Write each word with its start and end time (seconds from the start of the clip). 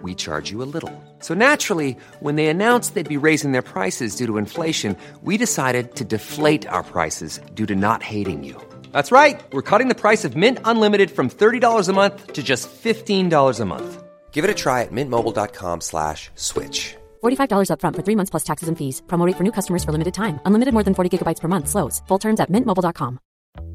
we 0.00 0.14
charge 0.14 0.50
you 0.50 0.62
a 0.62 0.70
little. 0.74 0.90
So 1.18 1.34
naturally, 1.34 1.96
when 2.20 2.36
they 2.36 2.46
announced 2.46 2.94
they'd 2.94 3.06
be 3.20 3.26
raising 3.28 3.52
their 3.52 3.60
prices 3.62 4.16
due 4.16 4.24
to 4.26 4.38
inflation, 4.38 4.96
we 5.22 5.36
decided 5.36 5.94
to 5.96 6.04
deflate 6.04 6.66
our 6.66 6.82
prices 6.82 7.40
due 7.52 7.66
to 7.66 7.76
not 7.76 8.02
hating 8.02 8.42
you. 8.42 8.56
That's 8.92 9.12
right. 9.12 9.38
We're 9.52 9.68
cutting 9.70 9.88
the 9.88 10.02
price 10.06 10.24
of 10.24 10.34
Mint 10.34 10.58
Unlimited 10.64 11.10
from 11.10 11.28
$30 11.28 11.88
a 11.88 11.92
month 11.92 12.32
to 12.32 12.42
just 12.42 12.70
$15 12.70 13.60
a 13.60 13.64
month. 13.66 14.02
Give 14.32 14.44
it 14.44 14.50
a 14.50 14.54
try 14.54 14.80
at 14.80 14.92
mintmobile.com 14.92 15.80
slash 15.82 16.30
switch. 16.36 16.96
$45 17.22 17.68
upfront 17.68 17.96
for 17.96 18.02
three 18.02 18.16
months 18.16 18.30
plus 18.30 18.44
taxes 18.44 18.68
and 18.68 18.78
fees. 18.78 19.02
Promo 19.06 19.26
rate 19.26 19.36
for 19.36 19.44
new 19.44 19.52
customers 19.52 19.84
for 19.84 19.92
limited 19.92 20.14
time. 20.14 20.40
Unlimited 20.46 20.72
more 20.72 20.82
than 20.82 20.94
40 20.94 21.10
gigabytes 21.18 21.40
per 21.40 21.48
month. 21.48 21.68
Slows. 21.68 22.00
Full 22.08 22.18
terms 22.18 22.40
at 22.40 22.50
mintmobile.com. 22.50 23.18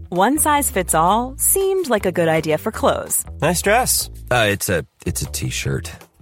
One 0.10 0.40
size 0.40 0.72
fits 0.72 0.96
all 0.96 1.36
seemed 1.38 1.90
like 1.90 2.06
a 2.06 2.14
good 2.14 2.30
idea 2.30 2.58
for 2.58 2.72
clothes 2.72 3.26
Nice 3.42 3.62
dress. 3.62 4.10
Uh, 4.32 4.48
it's 4.50 4.70
a 4.70 4.86
it's 5.06 5.22
a 5.22 5.26
t-shirt. 5.26 5.92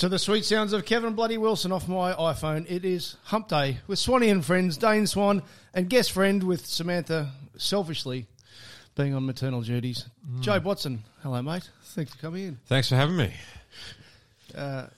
To 0.00 0.10
the 0.10 0.18
sweet 0.18 0.44
sounds 0.44 0.74
of 0.74 0.84
Kevin 0.84 1.14
Bloody 1.14 1.38
Wilson 1.38 1.72
off 1.72 1.88
my 1.88 2.12
iPhone, 2.12 2.70
it 2.70 2.84
is 2.84 3.16
Hump 3.24 3.48
Day 3.48 3.78
with 3.86 3.98
Swanee 3.98 4.28
and 4.28 4.44
friends, 4.44 4.76
Dane 4.76 5.06
Swan, 5.06 5.42
and 5.72 5.88
guest 5.88 6.12
friend 6.12 6.42
with 6.42 6.66
Samantha, 6.66 7.32
selfishly 7.56 8.26
being 8.94 9.14
on 9.14 9.24
maternal 9.24 9.62
duties. 9.62 10.04
Mm. 10.30 10.42
Joe 10.42 10.60
Watson, 10.60 11.02
hello, 11.22 11.40
mate. 11.40 11.70
Thanks 11.82 12.12
for 12.12 12.18
coming 12.18 12.44
in. 12.44 12.58
Thanks 12.66 12.90
for 12.90 12.96
having 12.96 13.16
me. 13.16 13.32
Uh, 14.54 14.88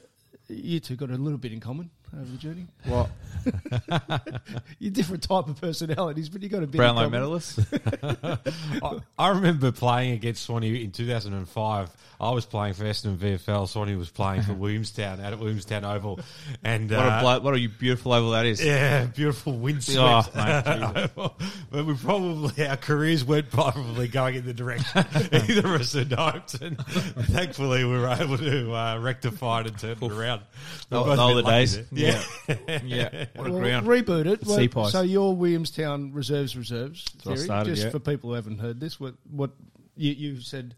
you 0.48 0.80
two 0.80 0.96
got 0.96 1.10
a 1.10 1.16
little 1.16 1.38
bit 1.38 1.52
in 1.52 1.60
common 1.60 1.90
over 2.14 2.24
the 2.30 2.36
journey. 2.36 2.66
What? 2.84 3.10
You're 4.78 4.90
different 4.90 5.22
type 5.22 5.48
of 5.48 5.60
personalities, 5.60 6.28
but 6.28 6.42
you 6.42 6.48
got 6.48 6.62
a 6.62 6.66
bit 6.66 6.76
Brownlow 6.78 7.04
in 7.04 7.10
medalist? 7.10 7.60
I, 8.02 8.98
I 9.18 9.28
remember 9.30 9.72
playing 9.72 10.12
against 10.12 10.44
Swanee 10.44 10.82
in 10.82 10.90
2005. 10.92 11.90
I 12.20 12.30
was 12.32 12.46
playing 12.46 12.74
for 12.74 12.82
Essendon 12.84 13.16
VFL. 13.16 13.68
Swanee 13.68 13.94
was 13.94 14.10
playing 14.10 14.42
for 14.42 14.52
Williamstown 14.54 15.20
out 15.20 15.32
at 15.32 15.38
Williamstown 15.38 15.84
Oval, 15.84 16.18
and 16.64 16.90
What 16.90 16.98
uh, 16.98 17.02
a 17.02 17.20
blo- 17.20 17.40
what 17.40 17.56
a 17.56 17.66
beautiful 17.68 18.12
oval 18.12 18.30
that 18.32 18.44
is. 18.44 18.64
yeah, 18.64 19.04
beautiful 19.04 19.52
windswept. 19.56 20.30
Oh, 20.36 21.34
but 21.70 21.86
we 21.86 21.94
probably 21.94 22.66
our 22.66 22.76
careers 22.76 23.24
weren't 23.24 23.50
probably 23.50 24.08
going 24.08 24.34
in 24.34 24.44
the 24.46 24.52
direction 24.54 25.04
either 25.32 25.74
of 25.74 25.80
us 25.80 25.92
had 25.92 26.12
hoped, 26.12 26.54
and 26.60 26.76
thankfully 26.86 27.84
we 27.84 27.92
were 27.96 28.08
able 28.08 28.36
to 28.38 28.72
uh, 28.74 28.98
rectify 28.98 29.60
it 29.60 29.68
and 29.68 29.78
turn 29.78 29.90
it 29.92 30.02
around. 30.02 30.42
The- 30.88 30.98
We've 30.98 31.06
both 31.06 31.16
the 31.16 31.22
older 31.22 31.42
days. 31.42 31.78
There. 31.98 32.22
Yeah. 32.48 32.56
yeah. 32.66 32.80
Yeah. 32.84 33.24
What 33.36 33.46
a 33.48 33.52
Well, 33.52 33.60
ground. 33.60 33.86
reboot 33.86 34.26
it. 34.26 34.44
What- 34.46 34.56
Sea 34.56 34.68
pies. 34.68 34.92
so 34.92 35.02
your 35.02 35.34
Williamstown 35.36 36.12
reserves 36.12 36.56
reserves 36.56 37.04
where 37.24 37.32
I 37.32 37.36
theory. 37.36 37.44
started, 37.44 37.70
just 37.70 37.84
yeah. 37.84 37.90
for 37.90 37.98
people 37.98 38.30
who 38.30 38.34
haven't 38.36 38.58
heard 38.58 38.80
this, 38.80 38.98
what 39.00 39.14
what 39.30 39.50
you, 39.96 40.12
you 40.12 40.40
said? 40.40 40.74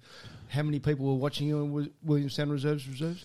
How 0.49 0.63
many 0.63 0.81
people 0.81 1.07
were 1.07 1.15
watching 1.15 1.47
you 1.47 1.59
on 1.59 1.67
Wi- 1.69 1.91
Williamstown 2.03 2.51
reserves 2.51 2.89
reserves? 2.89 3.25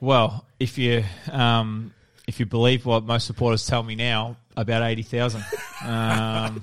Well, 0.00 0.44
if 0.58 0.76
you 0.78 1.04
um, 1.30 1.92
if 2.26 2.40
you 2.40 2.46
believe 2.46 2.84
what 2.84 3.04
most 3.04 3.26
supporters 3.26 3.66
tell 3.66 3.82
me 3.82 3.94
now, 3.94 4.36
about 4.56 4.82
eighty 4.82 5.02
thousand. 5.02 5.44
Um, 5.84 6.60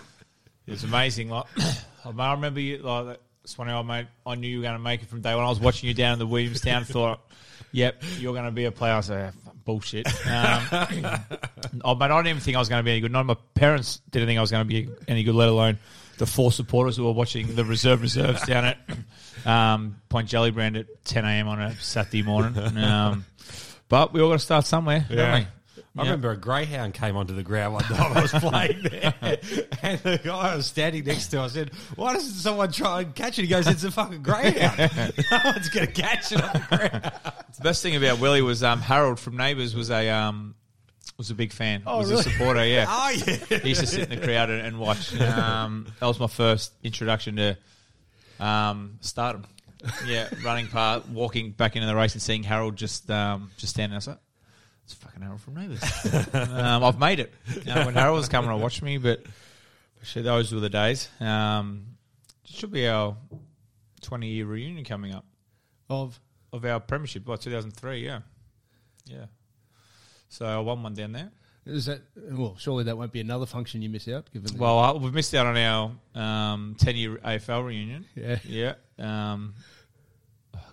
it's 0.66 0.84
amazing. 0.84 1.28
Like 1.30 1.44
I 2.04 2.32
remember 2.32 2.60
you 2.60 2.78
like 2.78 3.18
one 3.56 3.70
old 3.70 3.86
mate. 3.86 4.06
I 4.24 4.34
knew 4.34 4.48
you 4.48 4.58
were 4.58 4.62
going 4.62 4.74
to 4.74 4.82
make 4.82 5.02
it 5.02 5.08
from 5.08 5.20
day 5.20 5.34
one. 5.34 5.44
I 5.44 5.48
was 5.48 5.60
watching 5.60 5.88
you 5.88 5.94
down 5.94 6.14
in 6.14 6.18
the 6.18 6.26
Williamstown. 6.26 6.84
Thought, 6.84 7.20
yep, 7.72 8.02
you're 8.18 8.32
going 8.32 8.44
to 8.46 8.50
be 8.50 8.64
a 8.64 8.72
player. 8.72 8.94
I 8.94 8.96
was 8.96 9.10
like, 9.10 9.32
bullshit. 9.64 10.06
Um, 10.26 10.62
oh, 11.84 11.94
mate, 11.94 12.10
I 12.10 12.16
didn't 12.16 12.26
even 12.28 12.40
think 12.40 12.56
I 12.56 12.60
was 12.60 12.68
going 12.68 12.80
to 12.80 12.84
be 12.84 12.92
any 12.92 13.00
good. 13.00 13.12
None 13.12 13.20
of 13.20 13.26
my 13.26 13.36
parents 13.54 14.00
didn't 14.10 14.28
think 14.28 14.38
I 14.38 14.40
was 14.40 14.50
going 14.50 14.66
to 14.66 14.68
be 14.68 14.88
any 15.08 15.22
good, 15.22 15.34
let 15.34 15.48
alone 15.48 15.78
the 16.18 16.26
four 16.26 16.50
supporters 16.50 16.96
who 16.96 17.04
were 17.04 17.12
watching 17.12 17.54
the 17.54 17.64
reserve 17.64 18.00
reserves 18.02 18.42
down 18.46 18.64
at 18.64 18.78
um, 19.44 20.00
Point 20.08 20.28
Gellibrand 20.28 20.78
at 20.78 21.04
10 21.04 21.24
a.m. 21.24 21.48
on 21.48 21.60
a 21.60 21.74
Saturday 21.76 22.22
morning. 22.22 22.56
Um, 22.76 23.24
but 23.88 24.12
we 24.12 24.20
all 24.20 24.28
got 24.30 24.40
to 24.40 24.44
start 24.44 24.64
somewhere, 24.64 25.06
Yeah. 25.08 25.44
I 25.98 26.02
remember 26.02 26.30
a 26.30 26.36
greyhound 26.36 26.94
came 26.94 27.16
onto 27.16 27.34
the 27.34 27.42
ground 27.42 27.74
one 27.74 27.82
time 27.84 28.16
I 28.16 28.22
was 28.22 28.32
playing 28.32 28.82
there, 28.82 29.14
and 29.82 29.98
the 30.00 30.20
guy 30.22 30.52
I 30.52 30.56
was 30.56 30.66
standing 30.66 31.04
next 31.04 31.28
to, 31.28 31.40
I 31.40 31.46
said, 31.48 31.70
"Why 31.94 32.12
doesn't 32.12 32.34
someone 32.34 32.72
try 32.72 33.02
and 33.02 33.14
catch 33.14 33.38
it?" 33.38 33.42
He 33.42 33.48
goes, 33.48 33.66
"It's 33.66 33.84
a 33.84 33.90
fucking 33.90 34.22
greyhound. 34.22 34.78
no 35.30 35.40
one's 35.44 35.68
going 35.70 35.86
to 35.86 35.92
catch 35.92 36.32
it 36.32 36.42
on 36.42 36.50
the 36.52 36.76
ground." 36.76 37.12
The 37.56 37.62
best 37.62 37.82
thing 37.82 37.96
about 37.96 38.20
Willie 38.20 38.42
was 38.42 38.62
um, 38.62 38.80
Harold 38.80 39.18
from 39.18 39.36
Neighbours 39.36 39.74
was 39.74 39.90
a 39.90 40.10
um, 40.10 40.54
was 41.16 41.30
a 41.30 41.34
big 41.34 41.52
fan. 41.52 41.82
Oh, 41.86 41.98
was 41.98 42.10
really? 42.10 42.20
a 42.20 42.24
supporter. 42.24 42.66
Yeah. 42.66 42.86
Oh 42.98 43.10
yeah, 43.10 43.58
he 43.58 43.68
used 43.70 43.80
to 43.80 43.86
sit 43.86 44.10
in 44.10 44.18
the 44.18 44.24
crowd 44.24 44.50
and, 44.50 44.66
and 44.66 44.78
watch. 44.78 45.18
Um, 45.20 45.86
that 46.00 46.06
was 46.06 46.20
my 46.20 46.26
first 46.26 46.72
introduction 46.82 47.36
to 47.36 47.56
um, 48.40 48.98
stardom. 49.00 49.46
Yeah, 50.06 50.28
running 50.44 50.66
part, 50.66 51.08
walking 51.08 51.52
back 51.52 51.76
into 51.76 51.86
the 51.86 51.94
race 51.94 52.14
and 52.14 52.22
seeing 52.22 52.42
Harold 52.42 52.76
just 52.76 53.10
um, 53.10 53.50
just 53.56 53.74
standing. 53.74 53.98
Like, 54.04 54.18
"It's 54.86 54.94
fucking 54.94 55.20
Harold 55.20 55.40
from 55.40 55.54
Neighbours. 55.54 55.82
um, 56.32 56.82
I've 56.84 56.98
made 56.98 57.20
it. 57.20 57.34
Uh, 57.68 57.84
when 57.84 57.94
Harold 57.94 58.16
was 58.18 58.28
coming 58.28 58.50
to 58.50 58.56
watch 58.56 58.80
me, 58.82 58.98
but 58.98 59.22
shit, 60.02 60.24
those 60.24 60.52
were 60.54 60.60
the 60.60 60.70
days. 60.70 61.08
Um, 61.20 61.86
should 62.44 62.70
be 62.72 62.88
our 62.88 63.16
twenty 64.00 64.28
year 64.28 64.46
reunion 64.46 64.84
coming 64.84 65.12
up 65.12 65.24
Of 65.90 66.18
of 66.52 66.64
our 66.64 66.80
premiership, 66.80 67.28
like 67.28 67.40
2003. 67.40 68.04
Yeah, 68.04 68.20
yeah. 69.06 69.26
So 70.28 70.46
I 70.46 70.58
won 70.58 70.82
one 70.82 70.94
down 70.94 71.12
there. 71.12 71.30
is 71.66 71.86
that 71.86 72.00
well? 72.16 72.56
Surely 72.58 72.84
that 72.84 72.96
won't 72.96 73.12
be 73.12 73.20
another 73.20 73.46
function 73.46 73.82
you 73.82 73.88
miss 73.90 74.08
out. 74.08 74.30
Given 74.32 74.56
Well, 74.56 74.78
I, 74.78 74.92
we've 74.92 75.12
missed 75.12 75.34
out 75.34 75.46
on 75.46 75.56
our 75.56 75.90
um, 76.14 76.76
10 76.78 76.96
year 76.96 77.16
AFL 77.18 77.66
reunion. 77.66 78.06
Yeah. 78.14 78.38
Yeah. 78.44 78.74
Um, 78.98 79.54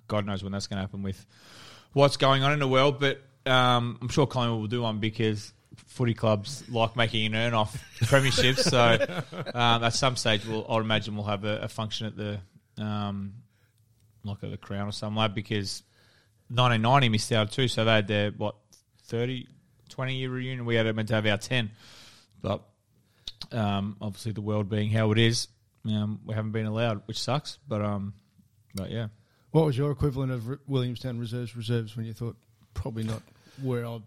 God 0.07 0.25
knows 0.25 0.43
when 0.43 0.51
that's 0.51 0.67
going 0.67 0.77
to 0.77 0.81
happen 0.81 1.01
with 1.03 1.25
what's 1.93 2.17
going 2.17 2.43
on 2.43 2.53
in 2.53 2.59
the 2.59 2.67
world, 2.67 2.99
but 2.99 3.21
um, 3.45 3.97
I'm 4.01 4.09
sure 4.09 4.25
Collingwood 4.25 4.61
will 4.61 4.67
do 4.67 4.81
one 4.81 4.99
because 4.99 5.53
footy 5.87 6.13
clubs 6.13 6.63
like 6.69 6.95
making 6.95 7.25
an 7.27 7.35
earn 7.35 7.53
off 7.53 7.73
premierships. 7.99 8.59
so 8.59 9.23
um, 9.53 9.83
at 9.83 9.93
some 9.93 10.15
stage, 10.15 10.45
we'll, 10.45 10.65
I'd 10.69 10.81
imagine 10.81 11.15
we'll 11.15 11.25
have 11.25 11.43
a, 11.43 11.61
a 11.63 11.67
function 11.67 12.07
at 12.07 12.15
the 12.15 12.39
um, 12.83 13.33
like 14.23 14.43
at 14.43 14.51
the 14.51 14.57
Crown 14.57 14.87
or 14.87 14.91
something 14.91 15.17
like 15.17 15.33
because 15.33 15.83
1990 16.49 17.09
missed 17.09 17.31
out 17.31 17.51
too. 17.51 17.67
So 17.67 17.85
they 17.85 17.91
had 17.91 18.07
their 18.07 18.31
what 18.31 18.55
30, 19.05 19.47
20 19.89 20.15
year 20.15 20.29
reunion. 20.29 20.65
We 20.65 20.75
had 20.75 20.93
meant 20.95 21.09
to 21.09 21.15
have 21.15 21.25
our 21.25 21.37
10, 21.37 21.71
but 22.41 22.63
um, 23.51 23.97
obviously 24.01 24.31
the 24.31 24.41
world 24.41 24.69
being 24.69 24.89
how 24.89 25.11
it 25.11 25.19
is, 25.19 25.47
um, 25.85 26.21
we 26.25 26.33
haven't 26.33 26.51
been 26.51 26.65
allowed, 26.65 27.01
which 27.05 27.19
sucks. 27.19 27.59
But 27.67 27.81
um, 27.81 28.13
but 28.73 28.89
yeah, 28.89 29.07
what 29.51 29.65
was 29.65 29.77
your 29.77 29.91
equivalent 29.91 30.31
of 30.31 30.59
Williamstown 30.67 31.19
reserves 31.19 31.55
reserves 31.55 31.95
when 31.95 32.05
you 32.05 32.13
thought 32.13 32.37
probably 32.73 33.03
not 33.03 33.21
where 33.61 33.85
I? 33.85 33.99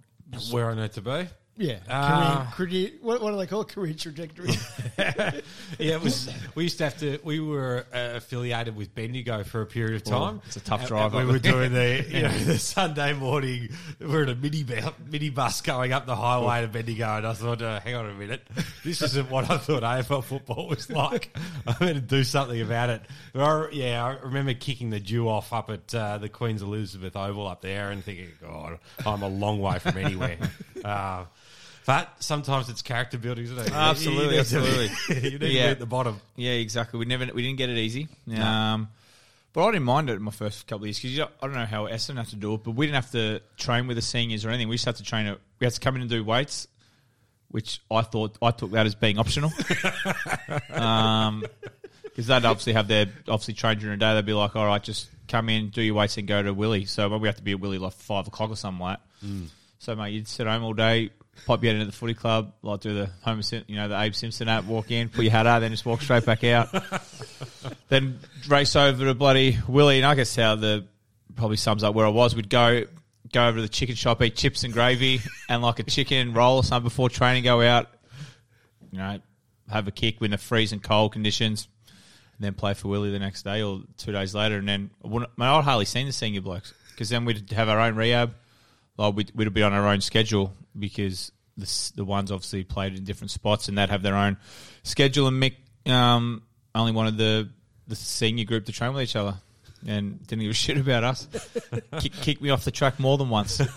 where 0.50 0.70
I 0.70 0.74
need 0.74 0.92
to 0.92 1.00
be. 1.00 1.28
Yeah, 1.58 1.78
Ah. 1.88 2.52
career, 2.54 2.68
career, 2.70 2.90
what, 3.00 3.22
what 3.22 3.30
do 3.30 3.38
they 3.38 3.46
call 3.46 3.62
it? 3.62 3.68
Career 3.68 3.94
trajectory. 3.94 4.50
Yeah, 5.78 5.96
it 5.96 6.02
was. 6.02 6.30
We 6.54 6.62
used 6.64 6.78
to 6.78 6.84
have 6.84 6.96
to. 6.98 7.18
We 7.22 7.38
were 7.40 7.84
uh, 7.92 8.16
affiliated 8.16 8.76
with 8.76 8.94
Bendigo 8.94 9.44
for 9.44 9.60
a 9.60 9.66
period 9.66 9.96
of 9.96 10.04
time. 10.04 10.40
it's 10.46 10.56
a 10.56 10.60
tough 10.60 10.80
And- 10.80 10.88
drive 10.88 11.12
and 11.12 11.22
up 11.22 11.26
We 11.26 11.32
were 11.32 11.38
doing 11.38 11.72
the, 11.74 12.04
you 12.10 12.22
know, 12.22 12.38
the 12.38 12.58
Sunday 12.58 13.12
morning. 13.12 13.68
We're 14.00 14.22
in 14.22 14.28
a 14.30 14.34
mini 14.34 14.64
mini 15.10 15.28
bus 15.30 15.60
going 15.60 15.92
up 15.92 16.06
the 16.06 16.16
highway 16.16 16.62
to 16.62 16.68
Bendigo, 16.68 17.16
and 17.16 17.26
I 17.26 17.32
thought, 17.34 17.60
uh, 17.60 17.80
hang 17.80 17.94
on 17.94 18.08
a 18.08 18.14
minute, 18.14 18.46
this 18.84 19.02
isn't 19.02 19.30
what 19.30 19.50
I 19.50 19.58
thought 19.58 19.82
AFL 19.82 20.24
football 20.24 20.68
was 20.68 20.88
like. 20.88 21.36
I'm 21.66 21.76
going 21.78 21.94
to 21.94 22.00
do 22.00 22.24
something 22.24 22.60
about 22.60 22.88
it. 22.90 23.02
But 23.34 23.42
I, 23.42 23.70
yeah, 23.72 24.04
I 24.04 24.24
remember 24.24 24.54
kicking 24.54 24.90
the 24.90 25.00
dew 25.00 25.28
off 25.28 25.52
up 25.52 25.68
at 25.70 25.94
uh, 25.94 26.18
the 26.18 26.28
Queen's 26.30 26.62
Elizabeth 26.62 27.16
Oval 27.16 27.46
up 27.46 27.60
there, 27.60 27.90
and 27.90 28.02
thinking, 28.02 28.28
God, 28.40 28.78
I'm 29.04 29.22
a 29.22 29.28
long 29.28 29.60
way 29.60 29.78
from 29.78 29.98
anywhere. 29.98 30.38
But 31.86 32.10
sometimes 32.18 32.68
it's 32.68 32.82
character 32.82 33.16
building, 33.16 33.44
isn't 33.44 33.58
it? 33.58 33.72
Absolutely, 33.72 34.36
You 34.36 34.42
to 34.44 34.60
be- 34.60 34.66
absolutely. 34.66 34.90
you 35.30 35.30
need 35.30 35.40
to 35.40 35.46
Yeah. 35.52 35.66
be 35.66 35.70
at 35.70 35.78
the 35.78 35.86
bottom. 35.86 36.20
Yeah, 36.34 36.52
exactly. 36.52 36.98
We 36.98 37.04
never 37.06 37.26
we 37.32 37.42
didn't 37.42 37.58
get 37.58 37.70
it 37.70 37.78
easy. 37.78 38.08
Um, 38.36 38.88
but 39.52 39.64
I 39.64 39.70
didn't 39.70 39.84
mind 39.84 40.10
it 40.10 40.14
in 40.14 40.22
my 40.22 40.32
first 40.32 40.66
couple 40.66 40.84
of 40.84 40.88
years 40.88 41.00
because 41.00 41.18
I 41.40 41.46
don't 41.46 41.54
know 41.54 41.64
how 41.64 41.86
Essendon 41.86 42.16
have 42.16 42.28
to 42.30 42.36
do 42.36 42.54
it, 42.54 42.64
but 42.64 42.72
we 42.72 42.86
didn't 42.86 42.96
have 42.96 43.10
to 43.12 43.40
train 43.56 43.86
with 43.86 43.96
the 43.96 44.02
seniors 44.02 44.44
or 44.44 44.48
anything. 44.50 44.68
We 44.68 44.74
just 44.74 44.84
had 44.84 44.96
to 44.96 45.02
train 45.04 45.26
it. 45.26 45.38
We 45.60 45.64
had 45.64 45.72
to 45.74 45.80
come 45.80 45.94
in 45.94 46.02
and 46.02 46.10
do 46.10 46.22
weights, 46.24 46.66
which 47.50 47.80
I 47.90 48.02
thought 48.02 48.36
I 48.42 48.50
took 48.50 48.72
that 48.72 48.84
as 48.84 48.94
being 48.96 49.18
optional. 49.18 49.52
um, 50.70 51.44
because 52.04 52.26
they'd 52.26 52.44
obviously 52.44 52.72
have 52.72 52.88
their 52.88 53.06
obviously 53.28 53.54
train 53.54 53.78
during 53.78 53.98
the 53.98 54.04
day. 54.04 54.14
They'd 54.14 54.26
be 54.26 54.32
like, 54.32 54.56
"All 54.56 54.66
right, 54.66 54.82
just 54.82 55.08
come 55.28 55.48
in, 55.48 55.68
do 55.70 55.82
your 55.82 55.94
weights, 55.94 56.16
and 56.18 56.26
go 56.26 56.42
to 56.42 56.52
Willie." 56.52 56.84
So 56.86 57.16
we 57.16 57.28
have 57.28 57.36
to 57.36 57.42
be 57.42 57.52
at 57.52 57.60
Willie 57.60 57.78
like 57.78 57.92
five 57.92 58.26
o'clock 58.26 58.50
or 58.50 58.56
something 58.56 58.80
like. 58.80 58.98
that. 59.22 59.28
So 59.78 59.94
mate, 59.94 60.14
you'd 60.14 60.26
sit 60.28 60.46
home 60.46 60.64
all 60.64 60.72
day, 60.72 61.10
pop 61.44 61.62
you 61.62 61.70
out 61.70 61.74
into 61.74 61.86
the 61.86 61.92
footy 61.92 62.14
club, 62.14 62.52
like 62.62 62.80
do 62.80 62.94
the 62.94 63.10
Homer, 63.22 63.42
Sim- 63.42 63.64
you 63.66 63.76
know, 63.76 63.88
the 63.88 64.00
Abe 64.00 64.14
Simpson 64.14 64.48
app, 64.48 64.64
walk 64.64 64.90
in, 64.90 65.08
put 65.08 65.22
your 65.24 65.32
hat 65.32 65.46
out, 65.46 65.60
then 65.60 65.70
just 65.70 65.84
walk 65.84 66.00
straight 66.02 66.24
back 66.24 66.42
out. 66.44 66.68
then 67.88 68.18
race 68.48 68.74
over 68.76 69.04
to 69.04 69.14
bloody 69.14 69.58
Willie, 69.68 69.98
and 69.98 70.06
I 70.06 70.14
guess 70.14 70.34
how 70.34 70.54
the 70.56 70.86
probably 71.34 71.56
sums 71.56 71.82
up 71.84 71.94
where 71.94 72.06
I 72.06 72.10
was. 72.10 72.34
We'd 72.34 72.48
go 72.48 72.84
go 73.32 73.48
over 73.48 73.56
to 73.56 73.62
the 73.62 73.68
chicken 73.68 73.94
shop, 73.96 74.22
eat 74.22 74.36
chips 74.36 74.64
and 74.64 74.72
gravy, 74.72 75.20
and 75.48 75.62
like 75.62 75.78
a 75.78 75.82
chicken 75.82 76.32
roll 76.32 76.56
or 76.56 76.64
something 76.64 76.84
before 76.88 77.08
training. 77.10 77.44
Go 77.44 77.60
out, 77.62 77.88
you 78.90 78.98
know, 78.98 79.18
have 79.70 79.86
a 79.88 79.90
kick 79.92 80.20
in 80.22 80.30
the 80.30 80.38
freezing 80.38 80.80
cold 80.80 81.12
conditions, 81.12 81.68
and 82.38 82.44
then 82.44 82.54
play 82.54 82.74
for 82.74 82.88
Willie 82.88 83.10
the 83.10 83.18
next 83.18 83.42
day 83.42 83.62
or 83.62 83.80
two 83.98 84.12
days 84.12 84.34
later. 84.34 84.56
And 84.58 84.68
then 84.68 84.90
I 85.04 85.08
wouldn't- 85.08 85.36
man, 85.38 85.48
I'd 85.48 85.64
hardly 85.64 85.84
seen 85.84 86.06
the 86.06 86.12
senior 86.12 86.40
blokes 86.40 86.72
because 86.90 87.08
then 87.08 87.24
we'd 87.24 87.50
have 87.52 87.68
our 87.68 87.80
own 87.80 87.94
rehab. 87.96 88.34
Like 88.96 89.14
we'd, 89.14 89.32
we'd 89.34 89.52
be 89.52 89.62
on 89.62 89.74
our 89.74 89.86
own 89.88 90.00
schedule 90.00 90.54
because 90.78 91.32
the 91.56 91.92
the 91.96 92.04
ones 92.04 92.30
obviously 92.30 92.64
played 92.64 92.96
in 92.96 93.04
different 93.04 93.30
spots 93.30 93.68
and 93.68 93.78
they'd 93.78 93.90
have 93.90 94.02
their 94.02 94.16
own 94.16 94.36
schedule. 94.82 95.26
And 95.26 95.42
Mick 95.42 95.56
um, 95.90 96.42
only 96.74 96.92
wanted 96.92 97.16
the 97.18 97.48
the 97.86 97.96
senior 97.96 98.44
group 98.44 98.66
to 98.66 98.72
train 98.72 98.92
with 98.92 99.02
each 99.02 99.16
other. 99.16 99.36
And 99.86 100.26
didn't 100.26 100.42
give 100.42 100.50
a 100.50 100.54
shit 100.54 100.78
about 100.78 101.04
us. 101.04 101.28
Kick, 102.00 102.12
kicked 102.12 102.42
me 102.42 102.50
off 102.50 102.64
the 102.64 102.70
track 102.70 102.98
more 102.98 103.18
than 103.18 103.28
once. 103.28 103.60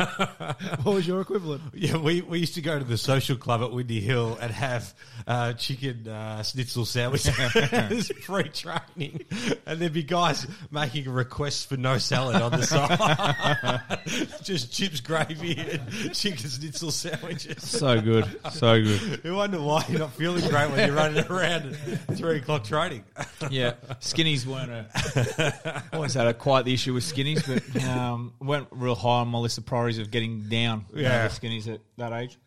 What 0.83 0.95
was 0.95 1.07
your 1.07 1.21
equivalent? 1.21 1.61
Yeah, 1.73 1.97
we, 1.97 2.21
we 2.21 2.39
used 2.39 2.55
to 2.55 2.61
go 2.61 2.77
to 2.77 2.85
the 2.85 2.97
social 2.97 3.35
club 3.35 3.61
at 3.61 3.71
Windy 3.71 3.99
Hill 3.99 4.37
and 4.41 4.51
have 4.51 4.93
uh, 5.27 5.53
chicken 5.53 6.07
uh, 6.07 6.41
schnitzel 6.43 6.85
sandwiches, 6.85 8.11
free 8.25 8.49
training, 8.49 9.25
and 9.65 9.79
there'd 9.79 9.93
be 9.93 10.03
guys 10.03 10.47
making 10.71 11.09
requests 11.09 11.65
for 11.65 11.77
no 11.77 11.97
salad 11.97 12.41
on 12.41 12.51
the 12.51 12.63
side, 12.63 14.43
just 14.43 14.71
chips, 14.71 15.01
gravy, 15.01 15.57
and 15.59 16.13
chicken 16.13 16.49
schnitzel 16.49 16.91
sandwiches. 16.91 17.61
So 17.67 18.01
good, 18.01 18.25
so 18.51 18.81
good. 18.81 19.21
You 19.23 19.35
wonder 19.35 19.61
why 19.61 19.85
you're 19.89 19.99
not 19.99 20.13
feeling 20.13 20.47
great 20.49 20.69
when 20.71 20.87
you're 20.87 20.95
running 20.95 21.25
around 21.25 21.75
at 22.07 22.17
three 22.17 22.37
o'clock 22.37 22.63
training. 22.63 23.03
Yeah, 23.49 23.73
skinnies 23.99 24.45
weren't 24.45 24.71
a. 24.71 25.83
Always 25.93 26.13
had 26.13 26.27
a 26.27 26.33
quite 26.33 26.65
the 26.65 26.73
issue 26.73 26.93
with 26.93 27.03
skinnies, 27.03 27.45
but 27.47 27.83
um, 27.85 28.33
went 28.39 28.67
real 28.71 28.95
high 28.95 29.21
on 29.21 29.27
my 29.29 29.39
list 29.39 29.57
of 29.57 29.65
priorities 29.65 29.99
of 29.99 30.11
getting 30.11 30.41
down. 30.49 30.85
you 30.93 31.03
know, 31.03 31.09
Yeah. 31.09 31.27
the 31.27 31.33
skinnies 31.33 31.67
at 31.73 31.81
that 31.97 32.13
age. 32.13 32.37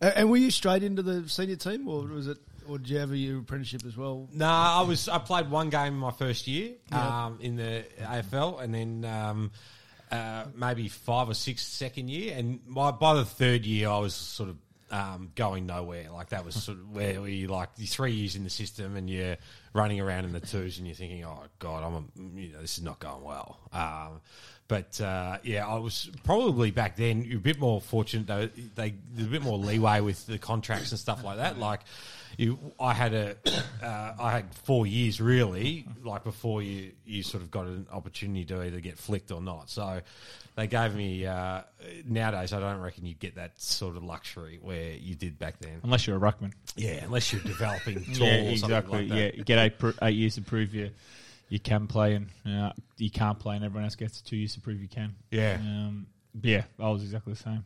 A- 0.00 0.18
And 0.18 0.30
were 0.30 0.36
you 0.36 0.50
straight 0.50 0.82
into 0.82 1.02
the 1.02 1.28
senior 1.28 1.56
team, 1.56 1.88
or 1.88 2.02
was 2.02 2.26
it, 2.26 2.38
or 2.68 2.78
did 2.78 2.88
you 2.90 2.98
have 2.98 3.14
your 3.14 3.38
apprenticeship 3.40 3.82
as 3.86 3.96
well? 3.96 4.28
Nah, 4.32 4.80
I 4.80 4.82
was. 4.82 5.08
I 5.08 5.18
played 5.18 5.50
one 5.50 5.70
game 5.70 5.94
in 5.94 5.98
my 5.98 6.10
first 6.12 6.46
year 6.46 6.72
um, 6.92 7.38
in 7.40 7.56
the 7.56 7.84
AFL, 8.00 8.60
and 8.62 8.74
then 8.74 9.04
um, 9.04 9.50
uh, 10.12 10.44
maybe 10.54 10.88
five 10.88 11.28
or 11.28 11.34
six 11.34 11.66
second 11.66 12.08
year. 12.10 12.34
And 12.36 12.60
by, 12.66 12.90
by 12.92 13.14
the 13.14 13.24
third 13.24 13.64
year, 13.66 13.88
I 13.88 13.98
was 13.98 14.14
sort 14.14 14.48
of 14.50 14.56
um, 14.90 15.30
going 15.34 15.66
nowhere. 15.66 16.10
Like 16.10 16.30
that 16.30 16.44
was 16.44 16.54
sort 16.54 16.78
of 16.78 16.90
where 16.90 17.20
we 17.20 17.46
like 17.46 17.70
you're 17.76 17.86
three 17.86 18.12
years 18.12 18.36
in 18.36 18.44
the 18.44 18.50
system, 18.50 18.96
and 18.96 19.08
you're 19.08 19.36
running 19.72 20.00
around 20.00 20.24
in 20.24 20.32
the 20.32 20.40
twos, 20.40 20.78
and 20.78 20.86
you're 20.86 20.96
thinking, 20.96 21.24
"Oh 21.24 21.44
God, 21.58 21.84
I'm 21.84 21.94
a, 21.94 22.40
you 22.40 22.52
know 22.52 22.60
this 22.60 22.78
is 22.78 22.84
not 22.84 22.98
going 22.98 23.22
well." 23.22 23.58
Um, 23.72 24.20
but 24.70 25.00
uh, 25.00 25.38
yeah, 25.42 25.66
I 25.66 25.78
was 25.78 26.08
probably 26.22 26.70
back 26.70 26.94
then 26.96 27.28
a 27.32 27.36
bit 27.36 27.58
more 27.58 27.80
fortunate. 27.80 28.26
Though 28.26 28.48
they 28.76 28.94
there's 29.12 29.26
a 29.26 29.30
bit 29.30 29.42
more 29.42 29.58
leeway 29.58 30.00
with 30.00 30.26
the 30.26 30.38
contracts 30.38 30.92
and 30.92 31.00
stuff 31.00 31.24
like 31.24 31.38
that. 31.38 31.58
Like 31.58 31.80
you, 32.36 32.56
I 32.78 32.94
had 32.94 33.12
a 33.12 33.36
uh, 33.82 34.14
I 34.18 34.30
had 34.30 34.54
four 34.54 34.86
years 34.86 35.20
really, 35.20 35.86
like 36.04 36.24
before 36.24 36.62
you 36.62 36.92
you 37.04 37.22
sort 37.22 37.42
of 37.42 37.50
got 37.50 37.66
an 37.66 37.86
opportunity 37.92 38.44
to 38.46 38.62
either 38.62 38.80
get 38.80 38.96
flicked 38.96 39.32
or 39.32 39.40
not. 39.40 39.70
So 39.70 40.02
they 40.56 40.66
gave 40.66 40.94
me 40.94 41.26
uh, 41.26 41.62
nowadays. 42.04 42.52
I 42.52 42.60
don't 42.60 42.80
reckon 42.80 43.06
you 43.06 43.14
get 43.14 43.36
that 43.36 43.60
sort 43.60 43.96
of 43.96 44.02
luxury 44.02 44.58
where 44.60 44.92
you 44.92 45.14
did 45.14 45.38
back 45.38 45.58
then. 45.60 45.80
Unless 45.82 46.06
you're 46.06 46.16
a 46.16 46.20
ruckman. 46.20 46.52
Yeah, 46.76 47.04
unless 47.04 47.32
you're 47.32 47.42
developing 47.42 48.04
tall 48.14 48.26
yeah, 48.26 48.34
or 48.34 48.56
something 48.56 48.76
exactly. 48.76 48.98
like 49.00 49.08
that. 49.08 49.16
yeah, 49.16 49.30
you 49.34 49.44
get 49.44 49.58
eight, 49.58 49.78
pr- 49.78 49.90
eight 50.02 50.16
years 50.16 50.34
to 50.34 50.42
prove 50.42 50.74
you 50.74 50.90
you 51.50 51.58
can 51.58 51.86
play, 51.88 52.14
and 52.14 52.28
uh, 52.46 52.72
you 52.96 53.10
can't 53.10 53.38
play, 53.38 53.56
and 53.56 53.64
everyone 53.64 53.84
else 53.84 53.96
gets 53.96 54.22
two 54.22 54.36
years 54.36 54.54
to 54.54 54.60
prove 54.60 54.80
you 54.80 54.88
can. 54.88 55.16
Yeah. 55.30 55.58
um, 55.60 56.06
yeah, 56.40 56.62
I 56.78 56.88
was 56.90 57.02
exactly 57.02 57.34
the 57.34 57.40
same. 57.40 57.64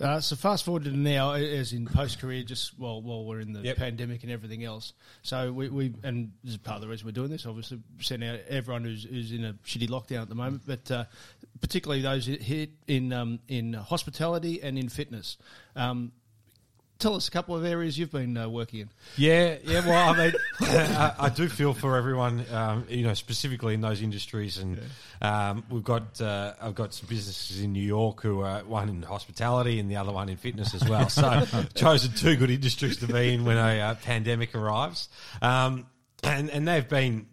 Uh, 0.00 0.20
so 0.20 0.36
fast 0.36 0.64
forward 0.64 0.84
to 0.84 0.90
now, 0.90 1.32
as 1.32 1.72
in 1.72 1.86
post 1.86 2.18
career, 2.20 2.42
just 2.42 2.78
while 2.78 3.02
while 3.02 3.24
we're 3.24 3.40
in 3.40 3.52
the 3.52 3.60
Yep. 3.60 3.76
pandemic 3.76 4.22
and 4.22 4.32
everything 4.32 4.64
else. 4.64 4.92
So 5.22 5.52
we, 5.52 5.68
we 5.68 5.94
and 6.02 6.32
this 6.42 6.54
is 6.54 6.58
part 6.58 6.76
of 6.76 6.82
the 6.82 6.88
reason 6.88 7.06
we're 7.06 7.12
doing 7.12 7.30
this. 7.30 7.46
Obviously, 7.46 7.80
send 8.00 8.24
out 8.24 8.38
everyone 8.48 8.84
who's, 8.84 9.04
who's 9.04 9.32
in 9.32 9.44
a 9.44 9.52
shitty 9.64 9.88
lockdown 9.88 10.22
at 10.22 10.28
the 10.28 10.34
moment, 10.34 10.62
but 10.66 10.90
uh, 10.90 11.04
particularly 11.60 12.02
those 12.02 12.26
hit 12.26 12.70
in 12.86 13.12
um, 13.12 13.38
in 13.48 13.72
hospitality 13.74 14.62
and 14.62 14.78
in 14.78 14.88
fitness. 14.88 15.36
Um, 15.76 16.12
tell 17.00 17.16
us 17.16 17.26
a 17.26 17.30
couple 17.30 17.56
of 17.56 17.64
areas 17.64 17.98
you've 17.98 18.12
been 18.12 18.36
uh, 18.36 18.48
working 18.48 18.80
in. 18.80 18.90
Yeah, 19.16 19.56
yeah. 19.64 19.86
Well, 19.86 20.14
I 20.14 20.16
mean, 20.16 20.32
I, 20.60 21.14
I 21.18 21.28
do 21.30 21.48
feel 21.48 21.74
for 21.74 21.96
everyone, 21.96 22.44
um, 22.52 22.86
you 22.88 23.02
know, 23.02 23.14
specifically 23.14 23.74
in 23.74 23.80
those 23.80 24.02
industries, 24.02 24.58
and 24.58 24.80
um, 25.20 25.64
we've 25.70 25.84
got 25.84 26.20
uh, 26.20 26.54
I've 26.60 26.74
got 26.74 26.94
some 26.94 27.08
businesses 27.08 27.60
in 27.60 27.72
New 27.72 27.82
York 27.82 28.22
who 28.22 28.40
are 28.40 28.60
one 28.60 28.88
in 28.88 29.02
hospitality 29.02 29.80
and 29.80 29.90
the 29.90 29.96
other 29.96 30.12
one 30.12 30.28
in 30.28 30.36
fitness 30.36 30.74
as 30.74 30.88
well. 30.88 31.08
So, 31.08 31.44
chosen 31.74 32.12
two 32.12 32.36
good 32.36 32.50
industries 32.50 32.98
to 32.98 33.06
be 33.06 33.34
in 33.34 33.44
when 33.44 33.56
a 33.56 33.80
uh, 33.80 33.94
pandemic 33.96 34.54
arrives, 34.54 35.08
um, 35.42 35.86
and 36.22 36.50
and 36.50 36.68
they've 36.68 36.88
been. 36.88 37.26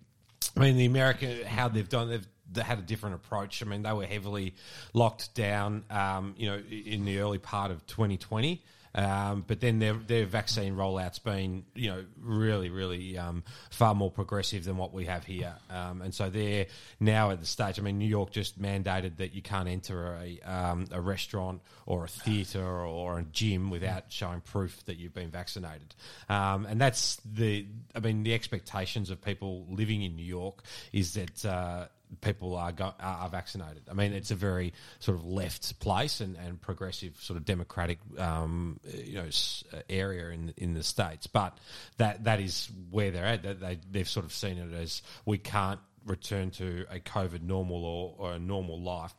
I 0.55 0.59
mean, 0.61 0.77
the 0.77 0.85
American 0.85 1.45
how 1.45 1.67
they've 1.67 1.87
done 1.87 2.09
they've 2.09 2.27
they 2.51 2.61
had 2.61 2.79
a 2.79 2.81
different 2.81 3.15
approach. 3.15 3.61
I 3.61 3.65
mean, 3.65 3.83
they 3.83 3.91
were 3.91 4.05
heavily 4.05 4.55
locked 4.93 5.35
down, 5.35 5.83
um, 5.89 6.33
you 6.37 6.47
know, 6.47 6.57
in 6.57 7.05
the 7.05 7.19
early 7.19 7.37
part 7.37 7.71
of 7.71 7.85
2020. 7.87 8.63
Um, 8.95 9.43
but 9.45 9.59
then 9.59 9.79
their 9.79 9.93
their 9.93 10.25
vaccine 10.25 10.75
rollout's 10.75 11.19
been, 11.19 11.65
you 11.75 11.89
know, 11.89 12.05
really, 12.19 12.69
really 12.69 13.17
um, 13.17 13.43
far 13.69 13.93
more 13.93 14.11
progressive 14.11 14.63
than 14.63 14.77
what 14.77 14.93
we 14.93 15.05
have 15.05 15.25
here. 15.25 15.55
Um, 15.69 16.01
and 16.01 16.13
so 16.13 16.29
they're 16.29 16.67
now 16.99 17.31
at 17.31 17.39
the 17.39 17.45
stage. 17.45 17.79
I 17.79 17.83
mean, 17.83 17.97
New 17.97 18.07
York 18.07 18.31
just 18.31 18.61
mandated 18.61 19.17
that 19.17 19.33
you 19.33 19.41
can't 19.41 19.67
enter 19.67 20.15
a 20.15 20.39
um, 20.41 20.87
a 20.91 21.01
restaurant 21.01 21.61
or 21.85 22.05
a 22.05 22.07
theatre 22.07 22.65
or 22.65 23.19
a 23.19 23.23
gym 23.23 23.69
without 23.69 24.05
showing 24.09 24.41
proof 24.41 24.83
that 24.85 24.97
you've 24.97 25.13
been 25.13 25.31
vaccinated. 25.31 25.93
Um, 26.29 26.65
and 26.65 26.81
that's 26.81 27.17
the, 27.25 27.67
I 27.95 27.99
mean, 27.99 28.23
the 28.23 28.33
expectations 28.33 29.09
of 29.09 29.21
people 29.21 29.65
living 29.69 30.01
in 30.01 30.15
New 30.15 30.25
York 30.25 30.63
is 30.91 31.13
that. 31.13 31.45
Uh, 31.45 31.87
people 32.21 32.55
are, 32.55 32.71
go, 32.71 32.93
are 32.99 33.29
vaccinated. 33.29 33.83
I 33.89 33.93
mean, 33.93 34.13
it's 34.13 34.31
a 34.31 34.35
very 34.35 34.73
sort 34.99 35.17
of 35.17 35.25
left 35.25 35.79
place 35.79 36.21
and, 36.21 36.37
and 36.37 36.59
progressive 36.61 37.17
sort 37.19 37.37
of 37.37 37.45
democratic, 37.45 37.99
um, 38.17 38.79
you 38.83 39.15
know, 39.15 39.27
uh, 39.73 39.79
area 39.89 40.29
in 40.29 40.53
in 40.57 40.73
the 40.73 40.83
states. 40.83 41.27
But 41.27 41.57
that 41.97 42.23
that 42.23 42.39
is 42.39 42.69
where 42.89 43.11
they're 43.11 43.25
at. 43.25 43.43
They, 43.43 43.53
they 43.53 43.79
they've 43.91 44.09
sort 44.09 44.25
of 44.25 44.33
seen 44.33 44.57
it 44.57 44.73
as 44.73 45.01
we 45.25 45.37
can't 45.37 45.79
return 46.05 46.51
to 46.51 46.85
a 46.89 46.99
COVID 46.99 47.41
normal 47.41 47.83
or, 47.85 48.15
or 48.17 48.33
a 48.33 48.39
normal 48.39 48.81
life 48.81 49.13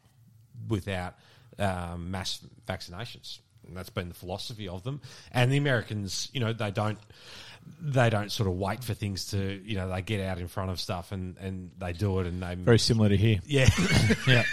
without 0.68 1.14
um, 1.58 2.10
mass 2.10 2.40
vaccinations. 2.66 3.40
And 3.66 3.76
that's 3.76 3.90
been 3.90 4.08
the 4.08 4.14
philosophy 4.14 4.68
of 4.68 4.82
them. 4.82 5.02
And 5.30 5.52
the 5.52 5.58
Americans, 5.58 6.30
you 6.32 6.40
know, 6.40 6.52
they 6.54 6.70
don't 6.70 6.98
they 7.80 8.10
don't 8.10 8.30
sort 8.30 8.48
of 8.48 8.56
wait 8.56 8.82
for 8.84 8.94
things 8.94 9.30
to, 9.30 9.60
you 9.64 9.76
know, 9.76 9.88
they 9.88 10.02
get 10.02 10.20
out 10.20 10.38
in 10.38 10.48
front 10.48 10.70
of 10.70 10.80
stuff 10.80 11.12
and, 11.12 11.36
and 11.38 11.70
they 11.78 11.92
do 11.92 12.20
it 12.20 12.26
and 12.26 12.42
they 12.42 12.54
Very 12.54 12.78
similar 12.78 13.08
to 13.08 13.16
here. 13.16 13.40
yeah. 13.46 13.68
Yeah, 14.26 14.44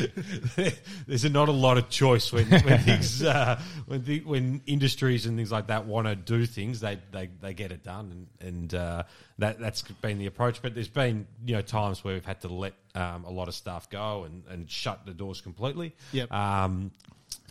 There's 1.06 1.30
not 1.30 1.48
a 1.48 1.52
lot 1.52 1.78
of 1.78 1.88
choice 1.88 2.32
when 2.32 2.46
when 2.46 2.78
things 2.84 3.22
uh, 3.22 3.60
when 3.86 4.04
the, 4.04 4.20
when 4.20 4.62
industries 4.66 5.26
and 5.26 5.36
things 5.36 5.52
like 5.52 5.68
that 5.68 5.86
want 5.86 6.06
to 6.06 6.16
do 6.16 6.46
things, 6.46 6.80
they, 6.80 6.98
they, 7.10 7.30
they 7.40 7.54
get 7.54 7.72
it 7.72 7.82
done, 7.82 8.26
and 8.40 8.48
and 8.48 8.74
uh, 8.74 9.02
that 9.38 9.58
that's 9.58 9.82
been 9.82 10.18
the 10.18 10.26
approach. 10.26 10.62
But 10.62 10.74
there's 10.74 10.88
been 10.88 11.26
you 11.44 11.54
know 11.54 11.62
times 11.62 12.04
where 12.04 12.14
we've 12.14 12.24
had 12.24 12.40
to 12.42 12.48
let 12.48 12.74
um, 12.94 13.24
a 13.24 13.30
lot 13.30 13.48
of 13.48 13.54
staff 13.54 13.90
go 13.90 14.24
and, 14.24 14.44
and 14.48 14.70
shut 14.70 15.04
the 15.06 15.14
doors 15.14 15.40
completely. 15.40 15.94
Yep. 16.12 16.32
Um, 16.32 16.90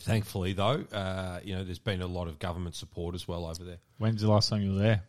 thankfully, 0.02 0.54
though, 0.54 0.86
uh, 0.92 1.40
you 1.44 1.56
know 1.56 1.64
there's 1.64 1.80
been 1.80 2.02
a 2.02 2.08
lot 2.08 2.28
of 2.28 2.40
government 2.40 2.76
support 2.76 3.16
as 3.16 3.28
well 3.28 3.46
over 3.46 3.64
there. 3.64 3.78
when's 3.98 4.22
the 4.22 4.30
last 4.30 4.50
time 4.50 4.62
you 4.62 4.74
were 4.74 4.80
there? 4.80 5.04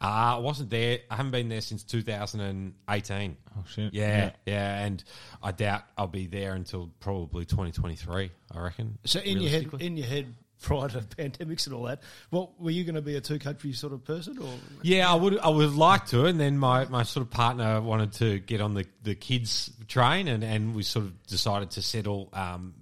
Uh, 0.00 0.36
I 0.36 0.38
wasn't 0.38 0.70
there. 0.70 1.00
I 1.10 1.16
haven't 1.16 1.32
been 1.32 1.48
there 1.48 1.60
since 1.60 1.82
2018. 1.84 3.36
Oh 3.56 3.64
shit! 3.68 3.92
Yeah, 3.92 4.30
yeah, 4.46 4.84
and 4.84 5.02
I 5.42 5.52
doubt 5.52 5.82
I'll 5.96 6.06
be 6.06 6.26
there 6.26 6.54
until 6.54 6.90
probably 7.00 7.44
2023. 7.44 8.30
I 8.52 8.60
reckon. 8.60 8.98
So 9.04 9.20
in 9.20 9.40
your 9.40 9.50
head, 9.50 9.70
in 9.80 9.96
your 9.96 10.06
head, 10.06 10.34
prior 10.60 10.88
to 10.88 11.00
pandemics 11.00 11.66
and 11.66 11.74
all 11.74 11.84
that. 11.84 12.02
What 12.30 12.60
were 12.60 12.70
you 12.70 12.84
going 12.84 12.96
to 12.96 13.02
be 13.02 13.16
a 13.16 13.20
two 13.20 13.38
country 13.38 13.72
sort 13.72 13.92
of 13.92 14.04
person, 14.04 14.38
or 14.38 14.52
Yeah, 14.82 15.10
I 15.10 15.14
would. 15.14 15.38
I 15.38 15.48
would 15.48 15.74
like 15.74 16.06
to, 16.06 16.26
and 16.26 16.38
then 16.38 16.58
my, 16.58 16.84
my 16.86 17.02
sort 17.02 17.26
of 17.26 17.30
partner 17.30 17.80
wanted 17.80 18.12
to 18.14 18.38
get 18.40 18.60
on 18.60 18.74
the, 18.74 18.86
the 19.02 19.14
kids 19.14 19.70
train, 19.86 20.28
and, 20.28 20.42
and 20.42 20.74
we 20.74 20.82
sort 20.82 21.06
of 21.06 21.26
decided 21.26 21.72
to 21.72 21.82
settle 21.82 22.28
um, 22.32 22.74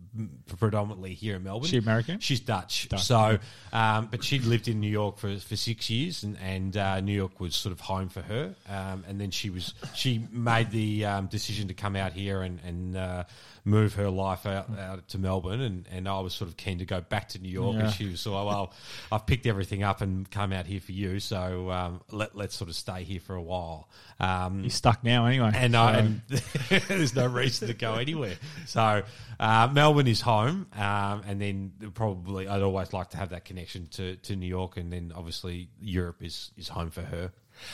predominantly 0.58 1.14
here 1.14 1.36
in 1.36 1.42
Melbourne. 1.42 1.68
She 1.68 1.78
American? 1.78 2.20
She's 2.20 2.40
Dutch. 2.40 2.88
So, 3.00 3.38
um, 3.72 4.08
but 4.10 4.24
she'd 4.24 4.44
lived 4.44 4.68
in 4.68 4.80
New 4.80 4.90
York 4.90 5.18
for, 5.18 5.36
for 5.38 5.56
six 5.56 5.90
years, 5.90 6.22
and, 6.22 6.36
and 6.42 6.76
uh, 6.76 7.00
New 7.00 7.12
York 7.12 7.40
was 7.40 7.54
sort 7.54 7.72
of 7.72 7.80
home 7.80 8.08
for 8.08 8.22
her. 8.22 8.54
Um, 8.68 9.04
and 9.08 9.20
then 9.20 9.30
she 9.30 9.50
was 9.50 9.74
she 9.94 10.26
made 10.30 10.70
the 10.70 11.04
um, 11.04 11.26
decision 11.26 11.68
to 11.68 11.74
come 11.74 11.96
out 11.96 12.12
here 12.12 12.42
and 12.42 12.60
and 12.64 12.96
uh, 12.96 13.24
move 13.66 13.94
her 13.94 14.08
life 14.08 14.46
out, 14.46 14.70
out 14.78 15.08
to 15.08 15.18
Melbourne, 15.18 15.60
and, 15.60 15.86
and 15.90 16.08
I 16.08 16.20
was 16.20 16.32
sort 16.32 16.48
of 16.48 16.56
keen 16.56 16.78
to 16.78 16.84
go 16.86 17.00
back 17.00 17.30
to 17.30 17.38
New 17.40 17.48
York, 17.50 17.74
Yeah. 17.74 17.84
and 17.86 17.92
she 17.92 18.06
was 18.08 18.20
sort 18.20 18.38
of 18.38 18.46
well, 18.46 18.72
I've 19.10 19.26
picked 19.26 19.44
everything 19.44 19.82
up 19.82 20.00
and 20.00 20.30
come 20.30 20.52
out 20.52 20.66
here 20.66 20.80
for 20.80 20.92
you, 20.92 21.18
so 21.20 21.70
um, 21.72 22.00
let 22.12 22.36
let's 22.36 22.54
sort 22.54 22.70
of 22.70 22.76
stay 22.76 23.02
here 23.02 23.20
for 23.20 23.34
a 23.34 23.42
while. 23.42 23.90
Um, 24.20 24.60
You're 24.60 24.70
stuck 24.70 25.02
now 25.04 25.26
anyway. 25.26 25.50
and, 25.54 25.72
So- 25.74 25.78
I, 25.80 25.92
and 25.96 26.22
there's 26.88 27.14
no 27.14 27.26
reason 27.26 27.68
to 27.68 27.74
go 27.74 27.94
anywhere. 27.94 28.36
So 28.66 29.02
uh, 29.40 29.68
Melbourne 29.72 30.06
is 30.06 30.20
home, 30.20 30.66
um, 30.74 31.22
and 31.26 31.40
then 31.40 31.72
probably 31.94 32.46
I'd 32.48 32.62
always 32.62 32.92
like 32.92 33.10
to 33.10 33.16
have 33.16 33.30
that 33.30 33.44
connection 33.44 33.88
to, 33.88 34.14
to 34.16 34.36
New 34.36 34.46
York, 34.46 34.76
and 34.76 34.92
then 34.92 35.12
obviously 35.14 35.68
Europe 35.80 36.22
is, 36.22 36.52
is 36.56 36.68
home 36.68 36.90
for 36.90 37.02
her. 37.02 37.32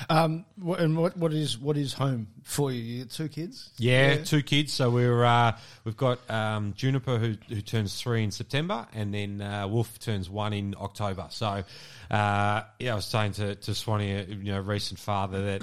Um, 0.09 0.45
and 0.79 0.97
what 0.97 1.17
what 1.17 1.33
is 1.33 1.59
what 1.59 1.77
is 1.77 1.93
home 1.93 2.29
for 2.43 2.73
you? 2.73 2.81
You 2.81 3.05
got 3.05 3.13
two 3.13 3.29
kids. 3.29 3.71
Yeah, 3.79 4.17
two 4.17 4.43
kids. 4.43 4.73
So 4.73 4.91
we're 4.91 5.25
uh, 5.25 5.57
we've 5.85 5.97
got 5.97 6.19
um, 6.31 6.75
Juniper 6.77 7.19
who 7.19 7.37
who 7.49 7.61
turns 7.61 8.01
three 8.01 8.25
in 8.25 8.31
September, 8.31 8.87
and 8.95 9.13
then 9.13 9.41
uh, 9.41 9.67
Wolf 9.69 9.99
turns 9.99 10.29
one 10.29 10.53
in 10.53 10.75
October. 10.81 11.27
So 11.31 11.65
uh, 12.11 12.63
yeah, 12.79 12.93
I 12.93 12.95
was 12.95 13.07
saying 13.07 13.33
to 13.33 13.55
to 13.55 13.75
Swanee, 13.75 14.25
you 14.29 14.53
know, 14.53 14.61
recent 14.61 14.99
father 14.99 15.45
that 15.59 15.63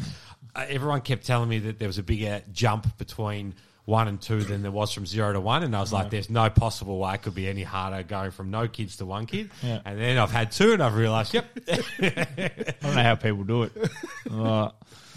uh, 0.55 0.65
everyone 0.67 1.01
kept 1.01 1.25
telling 1.25 1.49
me 1.49 1.59
that 1.59 1.79
there 1.79 1.87
was 1.87 1.97
a 1.97 2.03
bigger 2.03 2.41
jump 2.51 2.97
between. 2.97 3.55
One 3.89 4.07
and 4.07 4.21
two 4.21 4.43
than 4.43 4.61
there 4.61 4.71
was 4.71 4.93
from 4.93 5.07
zero 5.07 5.33
to 5.33 5.39
one, 5.41 5.63
and 5.63 5.75
I 5.75 5.79
was 5.81 5.91
like, 5.91 6.11
"There's 6.11 6.29
no 6.29 6.47
possible 6.51 6.99
way 6.99 7.15
it 7.15 7.23
could 7.23 7.33
be 7.33 7.47
any 7.49 7.63
harder 7.63 8.03
going 8.03 8.29
from 8.29 8.51
no 8.51 8.67
kids 8.67 8.97
to 8.97 9.05
one 9.05 9.25
kid." 9.25 9.49
Yeah. 9.63 9.79
And 9.83 9.99
then 9.99 10.19
I've 10.19 10.29
had 10.31 10.51
two, 10.51 10.73
and 10.73 10.83
I've 10.83 10.93
realised, 10.95 11.33
"Yep, 11.33 11.45
I 11.69 12.73
don't 12.81 12.95
know 12.95 13.01
how 13.03 13.15
people 13.15 13.43
do 13.43 13.63
it. 13.63 13.71
Uh, 14.31 14.69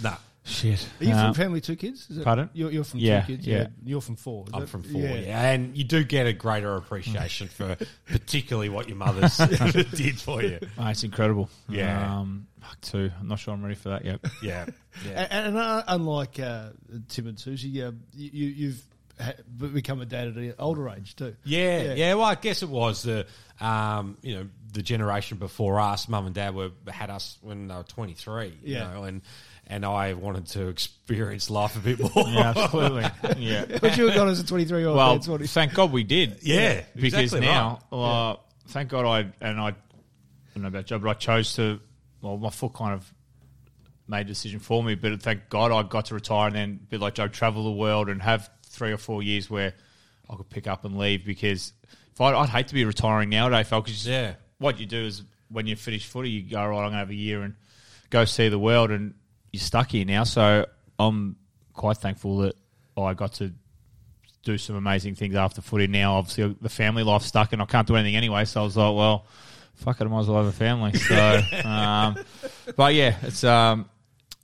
no, 0.02 0.14
shit. 0.44 0.88
Are 1.00 1.04
you 1.04 1.12
Um, 1.12 1.26
from 1.32 1.34
family 1.44 1.60
two 1.60 1.76
kids? 1.76 2.08
Is 2.10 2.18
it- 2.18 2.24
pardon? 2.24 2.50
You're, 2.52 2.70
you're 2.70 2.84
from 2.84 3.00
Yeah, 3.00 3.20
two 3.22 3.34
kids. 3.36 3.46
yeah. 3.46 3.68
You're 3.84 4.00
from 4.00 4.16
four. 4.16 4.44
is 4.48 4.54
I'm 4.54 4.62
it? 4.64 4.68
from 4.68 4.82
four, 4.82 5.00
yeah. 5.00 5.50
and 5.50 5.76
you 5.76 5.84
do 5.84 6.02
get 6.04 6.26
a 6.26 6.32
greater 6.32 6.74
appreciation 6.76 7.48
for 7.48 7.76
particularly 8.06 8.68
what 8.68 8.88
your 8.88 8.96
mother's 8.96 9.36
did 9.94 10.20
for 10.20 10.42
you. 10.42 10.58
oh, 10.78 10.88
it's 10.88 11.04
incredible. 11.04 11.48
Yeah. 11.68 12.18
Um, 12.20 12.46
fuck, 12.60 12.80
two. 12.80 13.10
I'm 13.20 13.28
not 13.28 13.38
sure 13.38 13.54
I'm 13.54 13.62
ready 13.62 13.74
for 13.76 13.90
that 13.90 14.04
yet. 14.04 14.20
Yeah, 14.42 14.66
yeah, 15.06 15.26
And, 15.30 15.46
and 15.48 15.56
uh, 15.56 15.82
unlike 15.88 16.38
uh, 16.40 16.70
Tim 17.08 17.28
and 17.28 17.38
Susie, 17.38 17.82
uh, 17.82 17.92
you, 18.14 18.46
you've 18.48 18.82
ha- 19.20 19.32
become 19.58 20.00
a 20.00 20.06
dad 20.06 20.28
at 20.28 20.36
an 20.36 20.54
older 20.58 20.88
age 20.88 21.14
too. 21.16 21.36
yeah, 21.44 21.94
yeah. 21.94 22.14
Well, 22.14 22.24
I 22.26 22.34
guess 22.34 22.62
it 22.62 22.68
was 22.68 23.02
the 23.04 23.26
um, 23.60 24.16
you 24.22 24.34
know 24.34 24.48
the 24.72 24.82
generation 24.82 25.38
before 25.38 25.78
us. 25.80 26.08
Mum 26.08 26.26
and 26.26 26.34
dad 26.34 26.54
were 26.54 26.70
had 26.88 27.10
us 27.10 27.38
when 27.42 27.68
they 27.68 27.74
were 27.74 27.82
23. 27.84 28.46
You 28.46 28.52
Yeah. 28.64 28.92
know, 28.92 29.04
and 29.04 29.22
and 29.66 29.84
I 29.86 30.12
wanted 30.14 30.46
to 30.48 30.68
experience 30.68 31.48
life 31.50 31.76
a 31.76 31.80
bit 31.80 31.98
more. 32.00 32.26
Yeah, 32.28 32.52
absolutely. 32.56 33.06
Yeah. 33.38 33.64
But 33.80 33.96
you 33.96 34.04
were 34.04 34.14
gone 34.14 34.28
as 34.28 34.40
a 34.40 34.46
23 34.46 34.78
year 34.80 34.88
old. 34.88 34.96
Well, 34.96 35.38
man, 35.38 35.46
thank 35.48 35.74
God 35.74 35.92
we 35.92 36.04
did. 36.04 36.38
Yeah, 36.42 36.82
because 36.94 37.14
exactly 37.14 37.40
now, 37.40 37.80
right. 37.90 38.30
uh, 38.32 38.36
thank 38.68 38.90
God 38.90 39.06
I 39.06 39.32
and 39.40 39.60
I, 39.60 39.68
I 39.68 39.74
don't 40.54 40.62
know 40.62 40.68
about 40.68 40.86
Joe, 40.86 40.98
but 40.98 41.08
I 41.10 41.14
chose 41.14 41.54
to. 41.56 41.80
Well, 42.20 42.36
my 42.36 42.50
foot 42.50 42.74
kind 42.74 42.94
of 42.94 43.12
made 44.06 44.20
a 44.20 44.24
decision 44.24 44.60
for 44.60 44.82
me, 44.82 44.94
but 44.94 45.22
thank 45.22 45.48
God 45.48 45.72
I 45.72 45.82
got 45.88 46.06
to 46.06 46.14
retire 46.14 46.46
and 46.48 46.56
then, 46.56 46.80
be 46.90 46.98
like 46.98 47.14
Joe, 47.14 47.28
travel 47.28 47.64
the 47.64 47.72
world 47.72 48.08
and 48.08 48.20
have 48.22 48.50
three 48.66 48.92
or 48.92 48.96
four 48.98 49.22
years 49.22 49.48
where 49.50 49.74
I 50.30 50.36
could 50.36 50.48
pick 50.50 50.66
up 50.66 50.84
and 50.84 50.98
leave. 50.98 51.24
Because 51.24 51.72
if 52.12 52.20
I, 52.20 52.32
I'd 52.34 52.48
hate 52.48 52.68
to 52.68 52.74
be 52.74 52.84
retiring 52.84 53.30
nowadays, 53.30 53.68
because 53.70 54.06
Yeah. 54.06 54.34
what 54.58 54.78
you 54.78 54.86
do 54.86 54.98
is 55.04 55.22
when 55.48 55.66
you 55.66 55.74
finish 55.76 56.06
footy, 56.06 56.30
you 56.30 56.42
go, 56.42 56.58
right, 56.64 56.76
I'm 56.76 56.82
going 56.82 56.92
to 56.92 56.98
have 56.98 57.10
a 57.10 57.14
year 57.14 57.42
and 57.42 57.54
go 58.10 58.24
see 58.24 58.48
the 58.48 58.58
world, 58.58 58.90
and 58.90 59.14
you're 59.52 59.60
stuck 59.60 59.90
here 59.90 60.04
now. 60.04 60.24
So 60.24 60.66
I'm 60.98 61.36
quite 61.72 61.98
thankful 61.98 62.38
that 62.38 62.56
I 62.96 63.14
got 63.14 63.34
to 63.34 63.52
do 64.44 64.58
some 64.58 64.76
amazing 64.76 65.14
things 65.14 65.34
after 65.36 65.60
footy. 65.62 65.86
Now, 65.86 66.14
obviously, 66.16 66.56
the 66.60 66.68
family 66.68 67.02
life's 67.04 67.26
stuck, 67.26 67.52
and 67.52 67.62
I 67.62 67.64
can't 67.66 67.86
do 67.86 67.94
anything 67.96 68.16
anyway. 68.16 68.44
So 68.44 68.60
I 68.60 68.64
was 68.64 68.76
like, 68.76 68.94
well, 68.94 69.26
fuck 69.76 70.00
it, 70.00 70.04
I 70.04 70.08
might 70.08 70.20
as 70.20 70.26
well 70.28 70.38
have 70.44 70.46
a 70.46 70.52
family. 70.56 70.92
So, 70.98 71.40
um, 71.68 72.18
but 72.76 72.94
yeah, 72.94 73.16
it's 73.22 73.44
um, 73.44 73.88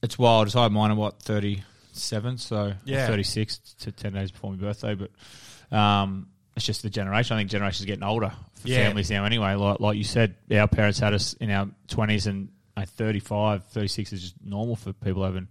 it's 0.02 0.18
wild. 0.18 0.50
So 0.50 0.60
I 0.60 0.64
had 0.64 0.72
mine 0.72 0.90
at 0.92 0.96
what 0.96 1.20
thirty 1.22 1.62
seven, 1.92 2.38
so 2.38 2.74
Yeah. 2.84 3.06
thirty 3.06 3.24
six 3.24 3.58
to 3.80 3.92
ten 3.92 4.12
days 4.12 4.30
before 4.30 4.50
my 4.52 4.56
birthday. 4.56 4.94
But 4.94 5.76
um, 5.76 6.28
it's 6.56 6.64
just 6.66 6.82
the 6.82 6.90
generation. 6.90 7.36
I 7.36 7.40
think 7.40 7.50
generations 7.50 7.84
getting 7.86 8.04
older 8.04 8.32
for 8.54 8.68
Yeah. 8.68 8.86
families 8.86 9.10
now. 9.10 9.24
Anyway, 9.24 9.54
like 9.54 9.80
like 9.80 9.96
you 9.96 10.04
said, 10.04 10.36
our 10.52 10.68
parents 10.68 10.98
had 11.00 11.12
us 11.14 11.32
in 11.34 11.50
our 11.50 11.68
twenties, 11.88 12.26
and 12.28 12.50
at 12.82 12.88
35, 12.88 13.64
36 13.64 14.12
is 14.12 14.22
just 14.22 14.34
normal 14.44 14.76
for 14.76 14.92
people 14.92 15.24
having 15.24 15.48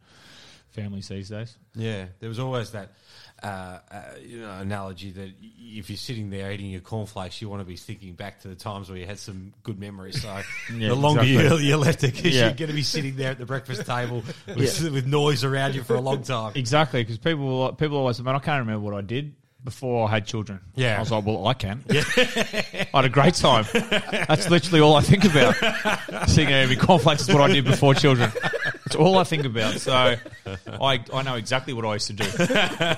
families 0.71 1.07
these 1.07 1.29
days. 1.29 1.57
Yeah, 1.75 2.05
there 2.19 2.29
was 2.29 2.39
always 2.39 2.71
that 2.71 2.91
uh, 3.41 3.45
uh, 3.91 4.01
you 4.25 4.41
know 4.41 4.51
analogy 4.51 5.11
that 5.11 5.29
if 5.59 5.89
you're 5.89 5.97
sitting 5.97 6.29
there 6.29 6.51
eating 6.51 6.67
your 6.71 6.81
cornflakes, 6.81 7.41
you 7.41 7.49
want 7.49 7.61
to 7.61 7.65
be 7.65 7.75
thinking 7.75 8.13
back 8.13 8.41
to 8.41 8.47
the 8.47 8.55
times 8.55 8.89
where 8.89 8.97
you 8.97 9.05
had 9.05 9.19
some 9.19 9.53
good 9.63 9.79
memories. 9.79 10.21
So 10.21 10.27
Yeah, 10.73 10.89
the 10.89 10.95
longer 10.95 11.21
exactly. 11.21 11.57
you, 11.65 11.71
you 11.71 11.77
left 11.77 12.03
it, 12.03 12.15
because 12.15 12.35
Yeah. 12.35 12.45
you're 12.47 12.55
going 12.55 12.69
to 12.69 12.75
be 12.75 12.83
sitting 12.83 13.15
there 13.15 13.31
at 13.31 13.37
the 13.39 13.45
breakfast 13.45 13.85
table 13.85 14.23
with, 14.47 14.91
with 14.91 15.05
noise 15.07 15.43
around 15.43 15.75
you 15.75 15.83
for 15.83 15.95
a 15.95 16.01
long 16.01 16.23
time. 16.23 16.53
Exactly, 16.55 17.01
because 17.03 17.17
people 17.17 17.73
people 17.73 17.97
always 17.97 18.17
say, 18.17 18.23
"Man, 18.23 18.35
I 18.35 18.39
can't 18.39 18.59
remember 18.59 18.85
what 18.85 18.93
I 18.95 19.01
did 19.01 19.33
before 19.63 20.07
I 20.07 20.11
had 20.11 20.25
children." 20.25 20.59
Yeah. 20.75 20.97
I 20.97 20.99
was 20.99 21.11
like, 21.11 21.25
"Well, 21.25 21.47
I 21.47 21.53
can." 21.53 21.83
Yeah. 21.89 22.03
I 22.17 22.87
had 22.93 23.05
a 23.05 23.09
great 23.09 23.33
time. 23.35 23.65
That's 23.73 24.49
literally 24.49 24.81
all 24.81 24.95
I 24.95 25.01
think 25.01 25.25
about. 25.25 25.55
Seeing 26.29 26.47
there 26.49 26.65
eating 26.65 26.79
cornflakes 26.79 27.23
is 27.23 27.33
what 27.33 27.41
I 27.49 27.53
did 27.53 27.65
before 27.65 27.93
children. 27.93 28.31
It's 28.85 28.95
all 28.95 29.17
I 29.17 29.23
think 29.25 29.45
about. 29.45 29.75
So 29.79 29.93
I 29.93 31.03
I 31.13 31.21
know 31.23 31.35
exactly 31.35 31.73
what 31.73 31.85
I 31.85 31.93
used 31.93 32.07
to 32.07 32.13
do. 32.13 32.25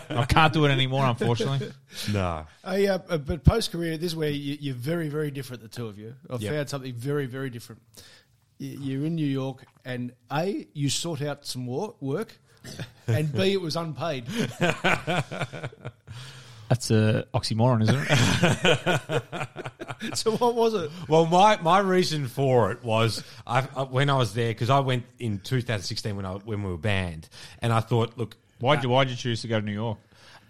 I 0.10 0.26
can't 0.30 0.54
do 0.54 0.66
it 0.66 0.70
anymore, 0.70 1.06
unfortunately. 1.06 1.72
No, 2.14 2.46
Hey, 2.64 2.88
uh, 2.88 3.00
uh, 3.10 3.18
but 3.18 3.44
post 3.44 3.72
career, 3.72 3.98
this 3.98 4.12
is 4.12 4.16
where 4.16 4.30
you, 4.30 4.58
you're 4.60 4.76
very, 4.76 5.10
very 5.10 5.32
different, 5.32 5.64
the 5.64 5.68
two 5.68 5.88
of 5.88 5.98
you. 5.98 6.14
I've 6.30 6.42
Yep. 6.42 6.54
found 6.54 6.70
something 6.70 6.94
very, 6.94 7.26
very 7.26 7.50
different. 7.50 7.82
You're 8.60 9.06
in 9.06 9.16
New 9.16 9.26
York, 9.26 9.66
and 9.86 10.12
A, 10.32 10.68
you 10.74 10.90
sort 10.90 11.22
out 11.24 11.46
some 11.46 11.66
work, 11.66 12.38
and 13.08 13.34
B, 13.34 13.54
it 13.54 13.62
was 13.62 13.76
unpaid. 13.76 14.26
That's 16.70 16.92
a 16.92 17.26
oxymoron, 17.34 17.82
isn't 17.82 18.08
it? 20.00 20.14
so 20.18 20.38
what 20.38 20.56
was 20.56 20.74
it? 20.76 20.92
Well, 21.08 21.26
my, 21.26 21.60
my 21.62 21.80
reason 21.80 22.28
for 22.28 22.72
it 22.72 22.84
was 22.84 23.24
I, 23.46 23.68
I, 23.76 23.84
when 23.84 24.10
I 24.10 24.18
was 24.18 24.34
there 24.34 24.50
because 24.50 24.70
I 24.70 24.80
went 24.80 25.06
in 25.18 25.40
2016 25.40 26.16
when 26.16 26.26
I 26.26 26.34
when 26.36 26.64
we 26.64 26.72
were 26.72 26.78
banned, 26.78 27.28
and 27.62 27.74
I 27.74 27.80
thought, 27.80 28.18
look, 28.18 28.38
Why'd 28.60 28.84
you 28.84 28.90
Why'd 28.90 29.10
you 29.10 29.16
choose 29.16 29.42
to 29.42 29.48
go 29.48 29.60
to 29.60 29.66
New 29.66 29.74
York? 29.74 29.98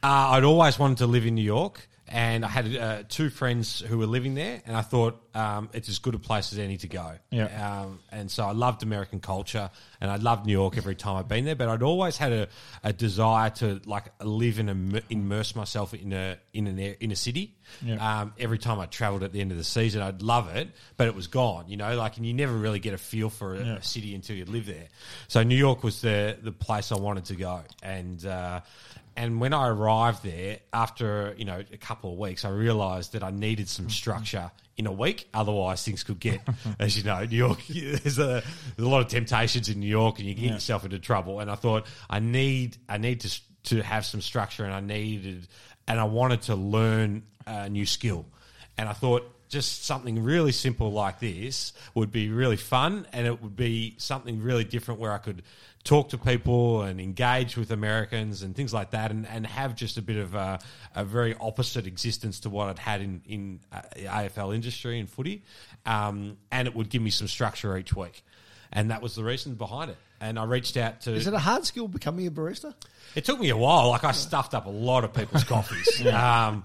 Uh, 0.02 0.32
I'd 0.32 0.44
always 0.44 0.80
wanted 0.80 0.98
to 1.00 1.08
live 1.08 1.26
in 1.26 1.36
New 1.36 1.44
York, 1.44 1.88
and 2.10 2.44
I 2.44 2.48
had 2.48 2.76
uh, 2.76 3.04
two 3.08 3.30
friends 3.30 3.80
who 3.82 3.98
were 3.98 4.08
living 4.08 4.34
there, 4.34 4.62
and 4.66 4.76
I 4.76 4.82
thought 4.82 5.22
um, 5.36 5.70
it's 5.74 5.90
as 5.90 6.00
good 6.00 6.16
a 6.16 6.20
place 6.20 6.52
as 6.52 6.60
any 6.60 6.78
to 6.78 6.88
go. 6.88 7.14
Yeah. 7.30 7.82
Um, 7.82 8.00
and 8.12 8.32
so 8.32 8.46
I 8.46 8.52
loved 8.52 8.82
American 8.82 9.20
culture, 9.20 9.70
and 10.02 10.10
I 10.10 10.16
loved 10.16 10.46
New 10.48 10.52
York 10.52 10.76
every 10.76 10.96
time 10.96 11.18
I've 11.18 11.28
been 11.28 11.46
there. 11.46 11.56
But 11.56 11.70
I'd 11.70 11.84
always 11.84 12.18
had 12.18 12.34
a, 12.34 12.48
a 12.84 12.92
desire 12.92 13.52
to 13.52 13.80
like 13.86 14.06
live 14.24 14.58
and 14.58 15.02
immerse 15.10 15.56
myself 15.56 15.94
in 15.94 16.12
a 16.12 16.38
in 16.52 16.68
an 16.68 16.80
in 16.80 17.12
a 17.12 17.16
city. 17.16 17.56
Yeah. 17.84 18.22
Um, 18.22 18.34
every 18.40 18.58
time 18.58 18.80
I 18.80 18.88
travelled 18.88 19.22
at 19.22 19.32
the 19.32 19.42
end 19.42 19.52
of 19.52 19.58
the 19.58 19.64
season, 19.64 20.02
I'd 20.02 20.24
love 20.24 20.56
it, 20.56 20.70
but 20.98 21.08
it 21.08 21.14
was 21.14 21.28
gone. 21.28 21.66
You 21.68 21.78
know, 21.78 21.96
like 21.96 22.18
and 22.18 22.26
you 22.26 22.34
never 22.34 22.54
really 22.54 22.80
get 22.80 22.96
a 22.96 22.98
feel 22.98 23.30
for 23.30 23.54
a, 23.54 23.60
a 23.60 23.84
city 23.84 24.16
until 24.16 24.36
you 24.36 24.46
live 24.46 24.66
there. 24.66 24.88
So 25.28 25.44
New 25.44 25.56
York 25.56 25.84
was 25.84 26.02
the 26.02 26.38
the 26.42 26.52
place 26.52 26.92
I 26.92 26.98
wanted 26.98 27.26
to 27.26 27.36
go, 27.36 27.62
and. 27.84 28.26
Uh, 28.26 28.62
and 29.20 29.42
when 29.42 29.54
I 29.54 29.68
arrived 29.68 30.24
there, 30.24 30.60
after 30.72 31.36
you 31.38 31.44
know 31.44 31.62
a 31.74 31.78
couple 31.78 32.14
of 32.14 32.18
weeks, 32.18 32.46
I 32.46 32.50
realised 32.52 33.12
that 33.14 33.24
I 33.24 33.32
needed 33.32 33.68
some 33.68 33.90
structure 33.90 34.50
in 34.78 34.88
a 34.88 34.94
week. 34.94 35.28
Otherwise, 35.34 35.84
things 35.84 36.06
could 36.06 36.22
get, 36.22 36.40
as 36.80 36.98
you 36.98 37.04
know, 37.04 37.26
New 37.26 37.36
York. 37.36 37.60
There's 37.68 38.18
a 38.18 38.42
there's 38.78 38.88
a 38.88 38.88
lot 38.88 39.02
of 39.02 39.10
temptations 39.10 39.68
in 39.68 39.82
New 39.82 39.90
York, 39.90 40.20
and 40.20 40.28
you 40.28 40.36
get 40.36 40.52
yourself 40.52 40.86
into 40.86 41.00
trouble. 41.00 41.42
And 41.42 41.52
I 41.52 41.56
thought 41.56 41.86
I 42.10 42.20
need 42.20 42.78
I 42.88 42.98
need 42.98 43.20
to 43.20 43.42
to 43.64 43.84
have 43.84 44.06
some 44.06 44.22
structure, 44.22 44.64
and 44.64 44.74
I 44.74 44.80
needed 44.80 45.50
and 45.86 46.00
I 46.00 46.06
wanted 46.06 46.44
to 46.44 46.56
learn 46.56 47.24
a 47.46 47.68
new 47.68 47.86
skill. 47.86 48.26
And 48.78 48.88
I 48.88 48.94
thought 48.94 49.30
just 49.50 49.84
something 49.84 50.24
really 50.24 50.52
simple 50.52 50.92
like 50.92 51.20
this 51.20 51.74
would 51.96 52.12
be 52.12 52.30
really 52.30 52.56
fun, 52.56 53.08
and 53.12 53.28
it 53.28 53.42
would 53.42 53.56
be 53.56 53.96
something 53.98 54.42
really 54.42 54.64
different 54.64 55.00
where 55.00 55.12
I 55.12 55.18
could 55.18 55.42
talk 55.84 56.10
to 56.10 56.18
people 56.18 56.84
and 56.84 57.02
engage 57.02 57.58
with 57.58 57.72
Americans 57.72 58.44
and 58.44 58.56
things 58.56 58.74
like 58.74 58.92
that, 58.92 59.10
and, 59.12 59.28
and 59.28 59.48
have 59.48 59.76
just 59.76 59.98
a 59.98 60.02
bit 60.04 60.18
of 60.18 60.36
a, 60.36 60.60
a 60.96 61.04
very 61.04 61.36
opposite 61.40 61.88
existence 61.88 62.42
to 62.42 62.50
what 62.50 62.70
I'd 62.70 62.80
had 62.80 63.02
in 63.02 63.22
in 63.28 63.60
uh, 63.72 63.82
AFL 63.96 64.54
industry 64.54 65.00
and 65.00 65.10
footy, 65.10 65.44
um, 65.86 66.38
and 66.52 66.68
it 66.68 66.76
would 66.76 66.90
give 66.90 67.02
me 67.02 67.10
some 67.10 67.28
structure 67.28 67.76
each 67.76 67.96
week, 67.96 68.24
and 68.72 68.92
that 68.92 69.02
was 69.02 69.16
the 69.16 69.24
reason 69.24 69.56
behind 69.56 69.92
it. 69.92 69.98
And 70.22 70.38
I 70.38 70.44
reached 70.44 70.76
out 70.76 71.02
to 71.02 71.14
Is 71.14 71.28
it 71.28 71.34
a 71.34 71.40
hard 71.40 71.66
skill 71.66 71.88
becoming 71.88 72.28
a 72.28 72.32
barista? 72.32 72.74
it 73.16 73.26
took 73.26 73.40
me 73.40 73.50
a 73.50 73.58
while. 73.58 73.90
Like 73.90 74.04
I 74.04 74.12
stuffed 74.12 74.54
up 74.54 74.66
a 74.66 74.70
lot 74.70 75.04
of 75.04 75.14
people's 75.14 75.44
coffees, 75.44 76.06
um, 76.14 76.64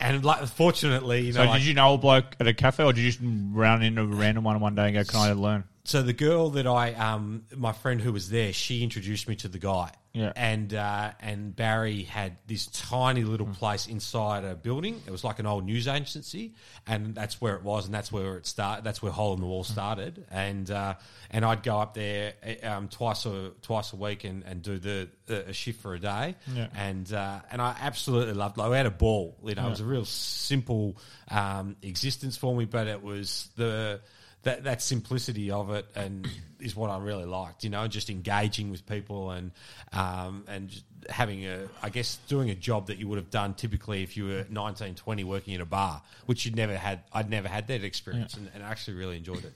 and 0.00 0.24
like 0.24 0.46
fortunately, 0.46 1.22
you 1.26 1.32
know, 1.32 1.40
So 1.44 1.50
like- 1.50 1.60
did 1.60 1.66
you 1.66 1.74
know 1.74 1.94
a 1.94 1.98
bloke 1.98 2.36
at 2.40 2.46
a 2.46 2.54
cafe, 2.54 2.84
or 2.84 2.92
did 2.92 3.02
you 3.02 3.10
just 3.10 3.20
run 3.22 3.82
into 3.82 4.02
a 4.02 4.06
random 4.06 4.44
one 4.44 4.60
one 4.60 4.74
day 4.74 4.86
and 4.86 4.94
go, 4.94 5.04
"Can 5.04 5.20
I 5.20 5.32
learn?" 5.32 5.64
so 5.84 6.00
the 6.02 6.12
girl 6.12 6.50
that 6.50 6.66
I, 6.66 6.92
um, 6.94 7.42
my 7.56 7.72
friend 7.72 8.00
who 8.00 8.12
was 8.12 8.30
there, 8.30 8.52
she 8.52 8.84
introduced 8.84 9.26
me 9.28 9.34
to 9.36 9.48
the 9.48 9.58
guy. 9.58 9.90
Yeah. 10.14 10.32
And 10.36 10.74
uh, 10.74 11.12
and 11.20 11.56
Barry 11.56 12.02
had 12.02 12.36
this 12.46 12.66
tiny 12.66 13.24
little 13.24 13.46
place 13.46 13.86
inside 13.86 14.44
a 14.44 14.54
building. 14.54 15.00
It 15.06 15.10
was 15.10 15.24
like 15.24 15.38
an 15.38 15.46
old 15.46 15.64
news 15.64 15.88
agency, 15.88 16.52
and 16.86 17.14
that's 17.14 17.40
where 17.40 17.56
it 17.56 17.62
was, 17.62 17.86
and 17.86 17.94
that's 17.94 18.12
where 18.12 18.36
it 18.36 18.46
started. 18.46 18.84
That's 18.84 19.00
where 19.02 19.10
Hole 19.10 19.32
in 19.32 19.40
the 19.40 19.46
Wall 19.46 19.64
started. 19.64 20.26
And 20.30 20.70
uh, 20.70 20.96
and 21.30 21.46
I'd 21.46 21.62
go 21.62 21.78
up 21.78 21.94
there 21.94 22.34
um, 22.62 22.88
twice 22.88 23.24
a 23.24 23.52
twice 23.62 23.94
a 23.94 23.96
week 23.96 24.24
and, 24.24 24.42
and 24.44 24.62
do 24.62 24.78
the, 24.78 25.08
the 25.24 25.48
a 25.48 25.52
shift 25.54 25.80
for 25.80 25.94
a 25.94 25.98
day. 25.98 26.36
Yeah. 26.54 26.68
And 26.76 27.10
uh, 27.10 27.40
and 27.50 27.62
I 27.62 27.74
absolutely 27.80 28.34
loved. 28.34 28.58
Like, 28.58 28.70
we 28.70 28.76
had 28.76 28.84
a 28.84 28.90
ball. 28.90 29.38
You 29.42 29.54
know, 29.54 29.66
it 29.66 29.70
was 29.70 29.80
a 29.80 29.86
real 29.86 30.04
simple 30.04 30.98
um, 31.30 31.76
existence 31.80 32.36
for 32.36 32.54
me, 32.54 32.66
but 32.66 32.86
it 32.86 33.02
was 33.02 33.48
the 33.56 34.00
that 34.42 34.64
that 34.64 34.82
simplicity 34.82 35.50
of 35.50 35.70
it 35.70 35.86
and 35.94 36.28
is 36.60 36.76
what 36.76 36.90
I 36.90 36.98
really 36.98 37.24
liked. 37.24 37.64
You 37.64 37.70
know, 37.70 37.86
just 37.88 38.10
engaging 38.10 38.70
with 38.70 38.86
people 38.86 39.30
and 39.30 39.52
um, 39.92 40.44
and 40.48 40.70
having 41.08 41.44
a, 41.46 41.68
I 41.82 41.90
guess, 41.90 42.16
doing 42.28 42.50
a 42.50 42.54
job 42.54 42.86
that 42.86 42.98
you 42.98 43.08
would 43.08 43.18
have 43.18 43.30
done 43.30 43.54
typically 43.54 44.02
if 44.02 44.16
you 44.16 44.26
were 44.26 44.46
19, 44.48 44.94
20 44.94 45.24
working 45.24 45.54
in 45.54 45.60
a 45.60 45.66
bar, 45.66 46.02
which 46.26 46.44
you'd 46.44 46.56
never 46.56 46.76
had. 46.76 47.00
I'd 47.12 47.30
never 47.30 47.48
had 47.48 47.66
that 47.68 47.84
experience, 47.84 48.34
and, 48.34 48.50
and 48.54 48.62
I 48.62 48.70
actually 48.70 48.96
really 48.96 49.16
enjoyed 49.16 49.44
it. 49.44 49.52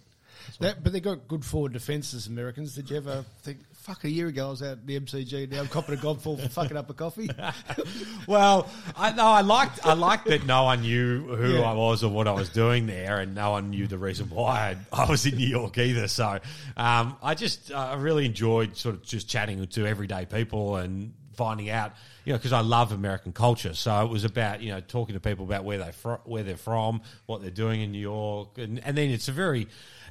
That, 0.60 0.82
but 0.82 0.92
they 0.92 1.00
got 1.00 1.28
good 1.28 1.44
forward 1.44 1.72
defences, 1.72 2.26
Americans. 2.26 2.74
Did 2.74 2.90
you 2.90 2.96
ever 2.96 3.24
think, 3.42 3.58
fuck, 3.86 4.02
a 4.02 4.10
year 4.10 4.26
ago 4.26 4.48
I 4.48 4.50
was 4.50 4.62
out 4.62 4.68
at 4.72 4.86
the 4.86 4.98
MCG, 4.98 5.48
now 5.48 5.60
I'm 5.60 5.68
copping 5.68 5.94
a 5.94 5.98
godfall 5.98 6.42
for 6.42 6.48
fucking 6.48 6.76
up 6.76 6.90
a 6.90 6.94
coffee? 6.94 7.30
Well, 8.26 8.68
I 8.96 9.12
no, 9.12 9.24
I 9.24 9.42
liked 9.42 9.86
I 9.86 9.92
liked 9.92 10.26
that 10.26 10.44
no 10.44 10.64
one 10.64 10.80
knew 10.80 11.22
who 11.36 11.58
Yeah. 11.58 11.70
I 11.70 11.74
was 11.74 12.02
or 12.02 12.10
what 12.10 12.26
I 12.26 12.32
was 12.32 12.48
doing 12.48 12.86
there, 12.86 13.20
and 13.20 13.36
no 13.36 13.52
one 13.52 13.70
knew 13.70 13.86
the 13.86 13.98
reason 13.98 14.28
why 14.30 14.76
I, 14.92 15.04
I 15.04 15.08
was 15.08 15.24
in 15.26 15.36
New 15.36 15.46
York 15.46 15.78
either. 15.78 16.08
So 16.08 16.40
um, 16.76 17.16
I 17.22 17.34
just 17.36 17.70
uh, 17.70 17.76
I 17.76 17.94
really 17.94 18.26
enjoyed 18.26 18.76
sort 18.76 18.96
of 18.96 19.04
just 19.04 19.28
chatting 19.28 19.64
to 19.64 19.86
everyday 19.86 20.26
people 20.26 20.74
and 20.74 21.12
finding 21.34 21.70
out, 21.70 21.92
you 22.24 22.32
know, 22.32 22.38
because 22.38 22.52
I 22.52 22.60
love 22.62 22.90
American 22.90 23.32
culture. 23.32 23.74
So 23.74 24.04
it 24.04 24.10
was 24.10 24.24
about 24.24 24.60
you 24.60 24.70
know 24.72 24.80
talking 24.80 25.14
to 25.14 25.20
people 25.20 25.44
about 25.44 25.62
where 25.62 25.78
they 25.78 25.92
fro- 25.92 26.20
where 26.24 26.42
they're 26.42 26.56
from, 26.56 27.02
what 27.26 27.42
they're 27.42 27.50
doing 27.52 27.80
in 27.82 27.92
New 27.92 28.00
York, 28.00 28.58
and 28.58 28.80
and 28.84 28.98
then 28.98 29.10
it's 29.10 29.28
a 29.28 29.32
very 29.32 29.68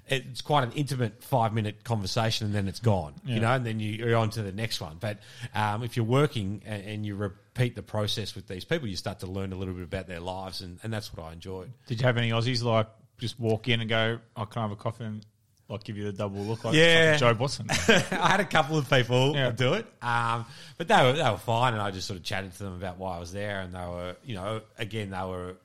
it's 0.07 0.41
quite 0.41 0.63
an 0.63 0.71
intimate 0.73 1.23
five 1.23 1.53
minute 1.53 1.83
conversation 1.83 2.45
and 2.47 2.55
then 2.55 2.67
it's 2.67 2.79
gone, 2.79 3.13
you 3.25 3.39
know, 3.39 3.51
and 3.53 3.65
then 3.65 3.79
you, 3.79 3.91
you're 3.93 4.15
on 4.15 4.29
to 4.31 4.43
the 4.43 4.51
next 4.51 4.79
one. 4.81 4.97
But 4.99 5.19
um, 5.53 5.83
if 5.83 5.95
you're 5.97 6.05
working 6.05 6.61
and, 6.65 6.83
and 6.85 7.05
you 7.05 7.15
repeat 7.15 7.75
the 7.75 7.81
process 7.83 8.35
with 8.35 8.47
these 8.47 8.65
people, 8.65 8.87
you 8.87 8.95
start 8.95 9.19
to 9.21 9.27
learn 9.27 9.51
a 9.51 9.55
little 9.55 9.73
bit 9.73 9.83
about 9.83 10.07
their 10.07 10.19
lives, 10.19 10.61
and, 10.61 10.79
and 10.83 10.93
that's 10.93 11.11
what 11.15 11.25
I 11.25 11.33
enjoyed. 11.33 11.71
Did 11.87 11.99
you 12.01 12.05
have 12.07 12.17
any 12.17 12.29
Aussies 12.29 12.63
like 12.63 12.87
just 13.17 13.39
walk 13.39 13.67
in 13.67 13.79
and 13.81 13.89
go, 13.89 14.19
"I 14.35 14.45
can 14.45 14.61
have 14.61 14.71
a 14.71 14.75
coffee?" 14.75 15.05
and 15.05 15.25
like 15.67 15.83
give 15.83 15.97
you 15.97 16.03
the 16.03 16.13
double 16.13 16.41
look, 16.41 16.63
like 16.63 16.75
Yeah. 16.75 17.17
Joe 17.17 17.33
Watson. 17.33 17.65
I 17.71 18.27
had 18.29 18.39
a 18.39 18.45
couple 18.45 18.77
of 18.77 18.87
people 18.87 19.33
Yeah. 19.33 19.49
do 19.49 19.73
it, 19.73 19.87
um, 20.03 20.45
but 20.77 20.87
they 20.87 21.01
were 21.01 21.13
they 21.13 21.23
were 21.27 21.37
fine, 21.37 21.73
and 21.73 21.81
I 21.81 21.89
just 21.89 22.05
sort 22.05 22.19
of 22.19 22.23
chatted 22.23 22.51
to 22.53 22.63
them 22.65 22.75
about 22.75 22.99
why 22.99 23.15
I 23.15 23.19
was 23.19 23.31
there, 23.33 23.61
and 23.61 23.73
they 23.73 23.79
were, 23.79 24.15
you 24.23 24.35
know, 24.35 24.61
again 24.77 25.09
they 25.09 25.23
were 25.23 25.55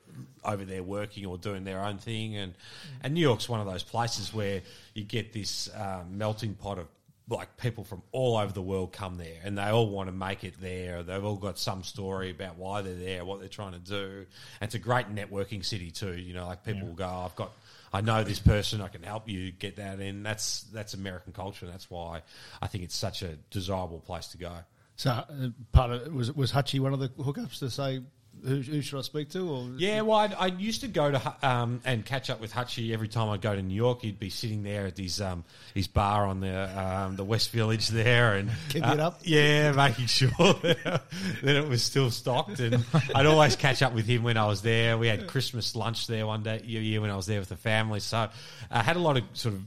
over 0.45 0.65
there 0.65 0.83
working 0.83 1.27
or 1.27 1.39
doing 1.39 1.65
their 1.65 1.81
own 1.83 1.99
thing, 1.99 2.37
and 2.37 2.55
and 3.03 3.15
New 3.15 3.21
York's 3.21 3.49
one 3.49 3.61
of 3.61 3.67
those 3.67 3.83
places 3.83 4.33
where 4.33 4.63
you 4.95 5.05
get 5.05 5.33
this 5.33 5.69
um, 5.75 6.19
melting 6.19 6.55
pot 6.55 6.79
of 6.79 6.87
like 7.29 7.57
people 7.57 7.85
from 7.85 8.03
all 8.11 8.37
over 8.37 8.53
the 8.53 8.63
world 8.63 8.93
come 8.93 9.17
there, 9.17 9.39
and 9.45 9.57
they 9.57 9.65
all 9.65 9.89
want 9.89 10.09
to 10.09 10.13
make 10.13 10.43
it 10.43 10.55
there. 10.61 11.03
They've 11.03 11.25
all 11.25 11.37
got 11.37 11.59
some 11.59 11.85
story 11.85 12.31
about 12.31 12.57
why 12.57 12.83
they're 12.83 12.95
there, 12.95 13.25
what 13.25 13.39
they're 13.39 13.49
trying 13.49 13.73
to 13.73 13.79
do. 13.79 14.27
And 14.61 14.69
it's 14.69 14.75
a 14.75 14.81
great 14.81 15.15
networking 15.15 15.65
city 15.65 15.91
too. 15.91 16.17
You 16.17 16.35
know, 16.35 16.47
like 16.47 16.65
people 16.65 16.89
will 16.89 16.95
go, 16.95 17.09
"I've 17.09 17.37
got." 17.37 17.53
I 17.93 18.03
know 18.03 18.23
this 18.23 18.39
person. 18.39 18.81
I 18.81 18.87
can 18.87 19.03
help 19.03 19.29
you 19.29 19.51
get 19.51 19.77
that 19.77 19.99
in. 19.99 20.23
That's 20.23 20.63
that's 20.73 20.95
American 20.95 21.33
culture. 21.33 21.67
and 21.67 21.75
That's 21.75 21.91
why 21.91 22.23
I 22.63 22.69
think 22.69 22.85
it's 22.85 22.95
such 22.97 23.23
a 23.23 23.37
desirable 23.51 23.99
place 23.99 24.29
to 24.29 24.39
go. 24.39 24.53
so 24.95 25.11
uh, 25.11 25.25
part 25.73 25.91
of 25.91 26.07
it, 26.07 26.13
was, 26.13 26.33
was 26.33 26.53
Hutchie 26.53 26.79
one 26.79 26.93
of 26.93 27.01
the 27.01 27.09
hookups 27.09 27.59
to 27.59 27.69
say, 27.69 28.01
who, 28.45 28.57
who 28.61 28.81
should 28.81 28.99
I 28.99 29.03
speak 29.03 29.31
to? 29.31 29.51
Or 29.51 29.69
Yeah, 29.77 30.03
well, 30.03 30.19
I'd, 30.19 30.35
I 30.35 30.47
used 30.47 30.83
to 30.83 30.89
go 30.89 31.11
to 31.11 31.37
um, 31.43 31.81
and 31.85 32.05
catch 32.05 32.31
up 32.31 32.41
with 32.41 32.53
Hutchie 32.53 32.93
every 32.93 33.09
time 33.09 33.29
I'd 33.29 33.41
go 33.41 33.55
to 33.55 33.63
New 33.63 33.75
York. 33.75 34.03
He'd 34.03 34.19
be 34.19 34.31
sitting 34.31 34.63
there 34.63 34.87
at 34.87 34.99
his 34.99 35.21
um, 35.21 35.45
his 35.75 35.87
bar 35.87 36.27
on 36.27 36.41
the 36.41 36.81
um, 36.81 37.17
the 37.17 37.25
West 37.25 37.51
Village 37.51 37.89
there, 37.89 38.35
and 38.35 38.51
Keeping 38.69 38.91
it 38.91 39.01
uh, 39.01 39.09
up? 39.09 39.21
Yeah, 39.23 39.73
making 39.73 40.07
sure 40.07 40.31
that 40.39 41.03
it 41.43 41.69
was 41.69 41.83
still 41.83 42.11
stocked. 42.11 42.61
And 42.61 42.85
I'd 43.15 43.27
always 43.27 43.57
catch 43.57 43.83
up 43.83 43.95
with 43.95 44.07
him 44.07 44.23
when 44.23 44.37
I 44.37 44.47
was 44.47 44.63
there. 44.63 44.99
We 44.99 45.09
had 45.09 45.27
Christmas 45.27 45.77
lunch 45.77 46.07
there 46.07 46.27
one 46.27 46.43
day 46.43 46.61
year 46.65 47.01
when 47.01 47.11
I 47.11 47.17
was 47.17 47.27
there 47.27 47.41
with 47.41 47.49
the 47.49 47.57
family. 47.57 48.01
So 48.01 48.29
I 48.71 48.83
had 48.83 48.97
a 48.97 49.01
lot 49.01 49.17
of 49.17 49.25
sort 49.35 49.55
of 49.55 49.63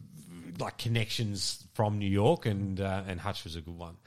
like 0.60 0.78
connections 0.78 1.64
from 1.74 1.98
New 1.98 2.10
York, 2.10 2.46
and 2.46 2.80
uh, 2.80 3.04
and 3.08 3.20
Hutch 3.20 3.44
was 3.44 3.56
a 3.56 3.62
good 3.62 3.78
one. 3.78 3.98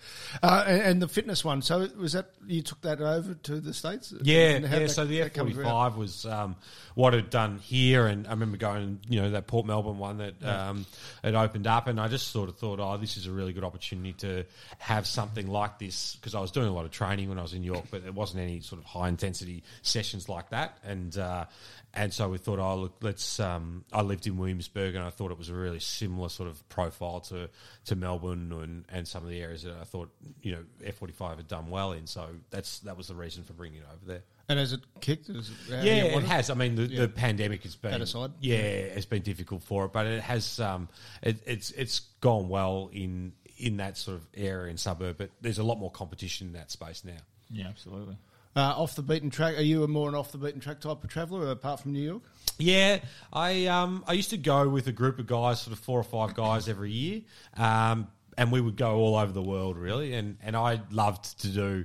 Uh, 0.43 0.65
and, 0.67 0.83
and 0.83 1.03
the 1.03 1.09
fitness 1.09 1.45
one. 1.45 1.63
So 1.63 1.89
was 1.99 2.13
that 2.13 2.31
you 2.47 2.63
took 2.63 2.81
that 2.83 3.01
over 3.01 3.35
to 3.35 3.61
the 3.61 3.75
states? 3.75 4.15
Yeah, 4.23 4.59
yeah. 4.59 4.59
that- 4.61 4.91
So 4.91 5.05
the 5.05 5.23
F 5.23 5.35
forty 5.35 5.53
five 5.65 5.97
was 5.97 6.25
um, 6.27 6.57
what 6.95 7.13
had 7.13 7.29
done 7.31 7.59
here, 7.59 8.07
and 8.07 8.27
I 8.27 8.31
remember 8.31 8.57
going, 8.57 9.01
you 9.09 9.21
know, 9.21 9.31
that 9.31 9.47
Port 9.49 9.67
Melbourne 9.67 9.99
one 9.99 10.19
that 10.19 10.45
um, 10.45 10.87
had 11.25 11.35
opened 11.35 11.67
up, 11.67 11.89
and 11.89 12.01
I 12.01 12.09
just 12.09 12.29
sort 12.29 12.49
of 12.49 12.57
thought, 12.57 12.79
oh, 12.81 12.97
this 12.97 13.17
is 13.17 13.27
a 13.27 13.33
really 13.33 13.53
good 13.53 13.65
opportunity 13.65 14.13
to 14.19 14.45
have 14.79 15.07
something 15.07 15.49
like 15.49 15.79
this 15.79 16.17
because 16.17 16.35
I 16.35 16.41
was 16.41 16.53
doing 16.53 16.69
a 16.69 16.73
lot 16.73 16.85
of 16.85 16.93
training 16.93 17.29
when 17.29 17.39
I 17.39 17.43
was 17.43 17.53
in 17.53 17.63
New 17.63 17.73
York, 17.73 17.87
but 17.91 18.03
there 18.05 18.13
wasn't 18.13 18.43
any 18.43 18.61
sort 18.61 18.81
of 18.81 18.85
high 18.87 19.09
intensity 19.09 19.65
sessions 19.83 20.29
like 20.29 20.51
that, 20.51 20.79
and 20.85 21.17
uh, 21.19 21.47
and 21.95 22.13
so 22.13 22.29
we 22.29 22.37
thought, 22.39 22.59
oh, 22.59 22.77
look, 22.77 22.97
let's. 23.01 23.41
Um, 23.41 23.85
I 23.93 24.03
lived 24.03 24.27
in 24.27 24.37
Williamsburg, 24.37 24.95
and 24.95 25.05
I 25.05 25.11
thought 25.11 25.31
it 25.31 25.39
was 25.39 25.49
a 25.49 25.55
really 25.55 25.81
similar 25.81 26.29
sort 26.29 26.49
of 26.49 26.69
profile 26.69 27.21
to 27.21 27.49
to 27.87 27.97
Melbourne 27.97 28.53
and, 28.53 28.85
and 28.89 29.07
some 29.09 29.23
of 29.23 29.29
the 29.31 29.41
areas 29.41 29.63
that 29.63 29.75
I 29.81 29.85
thought 29.85 30.11
you 30.43 30.53
know 30.53 30.65
F 30.85 30.97
forty 30.97 31.13
five 31.13 31.37
had 31.37 31.49
done 31.49 31.69
well 31.71 31.93
in. 31.93 32.07
So 32.07 32.27
that's 32.51 32.81
that 32.81 32.97
was 32.97 33.09
the 33.09 33.15
reason 33.15 33.45
for 33.45 33.53
bringing 33.53 33.79
it 33.81 33.87
over 33.93 34.05
there. 34.07 34.23
And 34.49 34.59
has 34.61 34.73
it 34.73 34.81
kicked? 35.01 35.29
Is 35.29 35.51
it, 35.51 35.57
Yeah, 35.85 36.05
it 36.05 36.13
want 36.15 36.27
has. 36.27 36.51
I 36.51 36.55
mean, 36.55 36.77
the, 36.77 36.83
Yeah. 36.85 37.01
the 37.03 37.09
pandemic 37.09 37.65
has 37.65 37.75
been 37.75 37.91
That 37.91 38.01
aside? 38.01 38.31
Yeah, 38.41 38.57
it's 38.59 39.05
been 39.05 39.23
difficult 39.23 39.65
for 39.65 39.87
it, 39.87 39.93
but 39.93 40.07
it 40.07 40.23
has. 40.23 40.61
Um, 40.61 40.89
it, 41.23 41.39
it's 41.47 41.71
it's 41.73 42.01
gone 42.21 42.49
well 42.49 42.89
in 42.93 43.33
in 43.59 43.79
that 43.79 43.97
sort 43.97 44.19
of 44.19 44.27
area 44.37 44.71
and 44.71 44.79
suburb. 44.79 45.17
But 45.19 45.31
there's 45.41 45.59
a 45.59 45.65
lot 45.65 45.79
more 45.79 45.91
competition 45.91 46.47
in 46.49 46.53
that 46.53 46.71
space 46.71 47.05
now. 47.05 47.17
yeah, 47.51 47.67
absolutely. 47.69 48.17
Uh, 48.55 48.73
off 48.75 48.95
the 48.97 49.03
beaten 49.03 49.29
track. 49.31 49.59
Are 49.59 49.63
you 49.63 49.83
a 49.85 49.89
more 49.89 50.09
an 50.09 50.15
off 50.15 50.33
the 50.33 50.39
beaten 50.39 50.61
track 50.61 50.81
type 50.81 51.03
of 51.05 51.11
traveller 51.11 51.51
apart 51.51 51.81
from 51.81 51.93
New 51.93 52.01
York? 52.01 52.23
Yeah, 52.59 53.01
I 53.33 53.67
um 53.67 54.05
I 54.07 54.15
used 54.15 54.31
to 54.31 54.39
go 54.39 54.69
with 54.69 54.87
a 54.87 54.93
group 54.93 55.19
of 55.19 55.27
guys, 55.27 55.61
sort 55.61 55.77
of 55.77 55.83
four 55.83 56.01
or 56.01 56.05
five 56.05 56.35
guys 56.35 56.69
every 56.69 56.91
year, 56.91 57.23
um, 57.57 58.09
and 58.39 58.51
we 58.51 58.61
would 58.61 58.77
go 58.77 58.97
all 58.97 59.17
over 59.17 59.33
the 59.33 59.43
world 59.43 59.77
really, 59.77 60.15
and 60.15 60.39
and 60.43 60.57
I 60.57 60.81
loved 60.91 61.41
to 61.43 61.49
do 61.49 61.85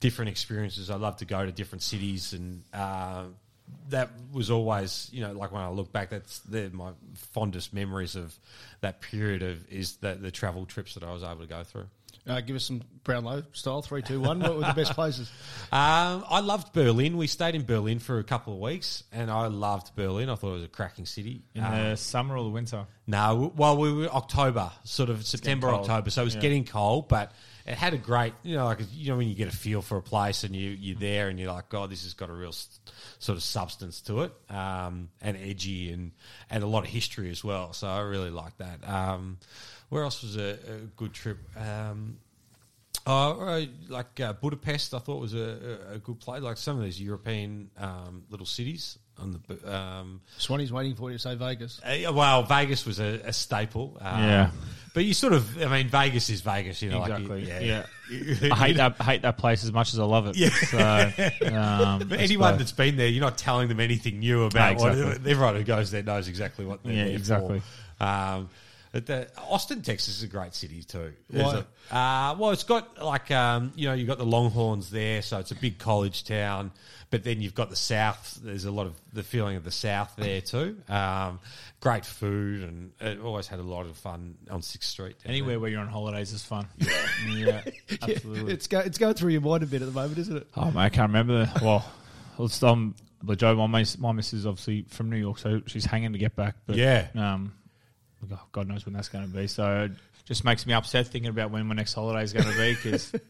different 0.00 0.30
experiences. 0.30 0.90
I 0.90 0.96
loved 0.96 1.20
to 1.20 1.24
go 1.24 1.44
to 1.44 1.50
different 1.50 1.82
cities, 1.82 2.32
and 2.34 2.62
uh, 2.72 3.24
that 3.88 4.10
was 4.32 4.50
always 4.50 5.08
you 5.12 5.22
know 5.22 5.32
like 5.32 5.50
when 5.50 5.62
I 5.62 5.68
look 5.70 5.92
back, 5.92 6.10
that's 6.10 6.38
the, 6.40 6.70
my 6.72 6.92
fondest 7.14 7.74
memories 7.74 8.14
of 8.14 8.38
that 8.80 9.00
period 9.00 9.42
of 9.42 9.66
is 9.72 9.96
that 9.96 10.22
the 10.22 10.30
travel 10.30 10.66
trips 10.66 10.94
that 10.94 11.02
I 11.02 11.12
was 11.12 11.22
able 11.22 11.40
to 11.40 11.46
go 11.46 11.64
through. 11.64 11.88
Uh, 12.26 12.40
give 12.40 12.54
us 12.54 12.64
some 12.64 12.82
Brownlow 13.02 13.42
style 13.52 13.82
three, 13.82 14.00
two, 14.00 14.20
one. 14.20 14.38
What 14.38 14.54
were 14.54 14.60
the 14.64 14.72
best 14.74 14.92
places? 14.94 15.30
Um, 15.72 16.22
I 16.28 16.40
loved 16.40 16.74
Berlin. 16.74 17.16
We 17.16 17.26
stayed 17.26 17.54
in 17.54 17.64
Berlin 17.64 17.98
for 17.98 18.18
a 18.18 18.24
couple 18.24 18.52
of 18.52 18.58
weeks, 18.60 19.04
and 19.10 19.30
I 19.30 19.46
loved 19.46 19.96
Berlin. 19.96 20.28
I 20.28 20.34
thought 20.34 20.50
it 20.50 20.54
was 20.56 20.64
a 20.64 20.68
cracking 20.68 21.06
city. 21.06 21.44
In 21.54 21.64
Um, 21.64 21.72
the 21.72 21.96
summer 21.96 22.36
or 22.36 22.44
the 22.44 22.50
winter? 22.50 22.86
No, 23.06 23.50
well, 23.56 23.78
we 23.78 23.90
were 23.90 24.06
October, 24.08 24.70
sort 24.84 25.08
of 25.08 25.24
September. 25.26 25.68
October, 25.70 26.10
so 26.10 26.20
it 26.20 26.24
was 26.26 26.34
Yeah. 26.34 26.42
getting 26.42 26.64
cold, 26.66 27.08
but 27.08 27.32
it 27.66 27.74
had 27.74 27.94
a 27.94 27.96
great, 27.96 28.34
you 28.42 28.54
know, 28.54 28.66
like 28.66 28.80
you 28.92 29.08
know 29.10 29.16
when 29.16 29.28
you 29.28 29.34
get 29.34 29.48
a 29.48 29.56
feel 29.56 29.80
for 29.80 29.96
a 29.96 30.02
place 30.02 30.44
and 30.44 30.54
you 30.54 30.70
you're 30.72 30.98
there 30.98 31.28
and 31.30 31.40
you're 31.40 31.50
like, 31.52 31.70
God, 31.70 31.88
this 31.90 32.02
has 32.02 32.12
got 32.12 32.28
a 32.28 32.32
real 32.34 32.50
s- 32.50 32.78
sort 33.18 33.36
of 33.38 33.42
substance 33.42 34.02
to 34.02 34.22
it, 34.22 34.32
um, 34.50 35.08
and 35.22 35.38
edgy 35.38 35.90
and 35.90 36.12
and 36.50 36.62
a 36.62 36.66
lot 36.66 36.84
of 36.84 36.90
history 36.90 37.30
as 37.30 37.42
well. 37.42 37.72
So 37.72 37.88
I 37.88 38.00
really 38.00 38.30
like 38.30 38.58
that. 38.58 38.86
Um, 38.86 39.38
where 39.92 40.04
else 40.04 40.22
was 40.22 40.36
a, 40.36 40.52
a 40.66 40.76
good 40.96 41.12
trip? 41.12 41.38
Um, 41.56 42.16
Oh, 43.04 43.40
uh, 43.40 43.64
like 43.88 44.20
uh, 44.20 44.32
Budapest, 44.34 44.94
I 44.94 45.00
thought 45.00 45.20
was 45.20 45.34
a, 45.34 45.80
a, 45.90 45.94
a 45.94 45.98
good 45.98 46.20
place. 46.20 46.40
Like 46.40 46.56
some 46.56 46.78
of 46.78 46.84
these 46.84 47.00
European 47.02 47.68
um, 47.76 48.22
little 48.30 48.46
cities, 48.46 48.96
on 49.18 49.40
the. 49.48 49.76
Um, 49.76 50.20
Swanee's 50.38 50.72
waiting 50.72 50.94
for 50.94 51.10
you 51.10 51.16
to 51.16 51.22
say 51.22 51.34
Vegas. 51.34 51.80
uh, 51.84 52.12
well, 52.12 52.44
Vegas 52.44 52.86
was 52.86 53.00
a, 53.00 53.20
a 53.24 53.32
staple. 53.32 53.98
Um, 54.00 54.22
Yeah. 54.22 54.50
but 54.94 55.04
you 55.04 55.14
sort 55.14 55.32
of, 55.32 55.60
I 55.60 55.66
mean, 55.66 55.88
Vegas 55.88 56.30
is 56.30 56.42
Vegas. 56.42 56.80
You 56.80 56.90
know, 56.90 57.02
Exactly. 57.02 57.44
Like, 57.44 57.60
yeah. 57.64 57.86
you- 58.08 58.36
I 58.52 58.54
hate 58.68 58.76
that. 58.76 59.02
Hate 59.02 59.22
that 59.22 59.36
place 59.36 59.64
as 59.64 59.72
much 59.72 59.92
as 59.94 59.98
I 59.98 60.04
love 60.04 60.28
it. 60.28 60.36
Yeah. 60.36 60.50
So, 60.50 60.78
um, 60.78 61.98
But 62.08 62.20
I 62.20 62.22
anyone 62.22 62.50
suppose- 62.52 62.58
that's 62.58 62.72
been 62.72 62.96
there, 62.96 63.08
you're 63.08 63.24
not 63.24 63.36
telling 63.36 63.66
them 63.66 63.80
anything 63.80 64.20
new 64.20 64.44
about 64.44 64.76
No, 64.78 64.86
exactly. 64.90 65.04
what 65.06 65.26
everyone 65.26 65.56
who 65.56 65.64
goes 65.64 65.90
there 65.90 66.04
knows 66.04 66.28
exactly 66.28 66.64
what 66.66 66.84
they're 66.84 66.92
Yeah, 66.92 67.04
there 67.06 67.14
exactly. 67.16 67.62
for. 67.98 68.04
Um, 68.04 68.48
but 68.48 68.50
the, 68.92 69.28
Austin, 69.38 69.80
Texas 69.82 70.18
is 70.18 70.22
a 70.22 70.26
great 70.28 70.54
city 70.54 70.82
too. 70.82 71.12
A- 71.34 71.64
uh, 71.90 72.34
well, 72.38 72.50
it's 72.50 72.64
got 72.64 73.02
like 73.02 73.30
um, 73.30 73.72
you 73.74 73.88
know 73.88 73.94
you've 73.94 74.08
got 74.08 74.18
the 74.18 74.26
Longhorns 74.26 74.90
there, 74.90 75.22
so 75.22 75.38
it's 75.38 75.50
a 75.50 75.54
big 75.56 75.78
college 75.78 76.24
town. 76.24 76.70
But 77.10 77.24
then 77.24 77.42
you've 77.42 77.54
got 77.54 77.68
the 77.68 77.76
South. 77.76 78.38
There's 78.42 78.64
a 78.64 78.70
lot 78.70 78.86
of 78.86 78.94
the 79.12 79.22
feeling 79.22 79.56
of 79.56 79.64
the 79.64 79.70
South 79.70 80.14
there 80.16 80.40
too. 80.40 80.78
Um, 80.88 81.40
great 81.80 82.06
food, 82.06 82.62
and 82.62 82.92
it 83.00 83.20
always 83.20 83.46
had 83.46 83.58
a 83.58 83.62
lot 83.62 83.84
of 83.84 83.96
fun 83.98 84.36
on 84.50 84.62
Sixth 84.62 84.88
Street. 84.88 85.16
anywhere 85.26 85.60
where 85.60 85.68
you're 85.70 85.80
on 85.80 85.88
holidays 85.88 86.32
is 86.32 86.42
fun. 86.44 86.66
Yeah, 87.30 87.62
absolutely. 88.02 88.52
It's, 88.52 88.66
go, 88.66 88.80
it's 88.80 88.98
going 88.98 89.14
through 89.14 89.30
your 89.30 89.42
mind 89.42 89.62
a 89.62 89.66
bit 89.66 89.80
at 89.80 89.86
the 89.86 89.92
moment, 89.94 90.18
isn't 90.18 90.36
it? 90.38 90.46
Oh 90.56 90.66
man, 90.66 90.78
I 90.78 90.88
can't 90.88 91.08
remember. 91.10 91.44
The, 91.46 91.64
well, 91.64 91.84
it's 92.40 92.62
um, 92.62 92.94
but 93.22 93.38
Joe, 93.38 93.54
my 93.54 93.66
miss, 93.66 93.96
my 93.98 94.10
missus 94.12 94.40
is 94.40 94.46
obviously 94.46 94.82
from 94.88 95.08
New 95.10 95.16
York, 95.18 95.38
so 95.38 95.62
she's 95.66 95.84
hanging 95.84 96.12
to 96.14 96.18
get 96.18 96.34
back. 96.34 96.56
But 96.66 96.76
Yeah. 96.76 97.06
um, 97.14 97.52
God- 98.28 98.38
God 98.52 98.68
knows 98.68 98.84
when 98.86 98.94
that's 98.94 99.08
going 99.08 99.24
to 99.24 99.30
be. 99.30 99.46
So 99.46 99.84
it 99.84 99.92
just 100.24 100.44
makes 100.44 100.66
me 100.66 100.72
upset 100.72 101.06
thinking 101.08 101.28
about 101.30 101.50
when 101.50 101.66
my 101.66 101.74
next 101.74 101.94
holiday 101.94 102.22
is 102.22 102.32
going 102.32 102.46
to 102.46 102.56
be 102.56 102.74
because. 102.74 103.12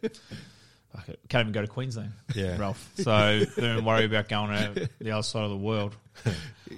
I 0.95 1.01
can't 1.31 1.47
even 1.47 1.53
go 1.53 1.63
to 1.63 1.69
Queensland, 1.69 2.13
Yeah. 2.35 2.59
Ralph. 2.59 2.91
So 2.97 3.45
don't 3.57 3.83
worry 3.83 4.05
about 4.05 4.29
going 4.29 4.51
to 4.75 4.91
the 5.01 5.13
other 5.13 5.23
side 5.23 5.45
of 5.45 5.49
the 5.51 5.57
world. 5.57 5.97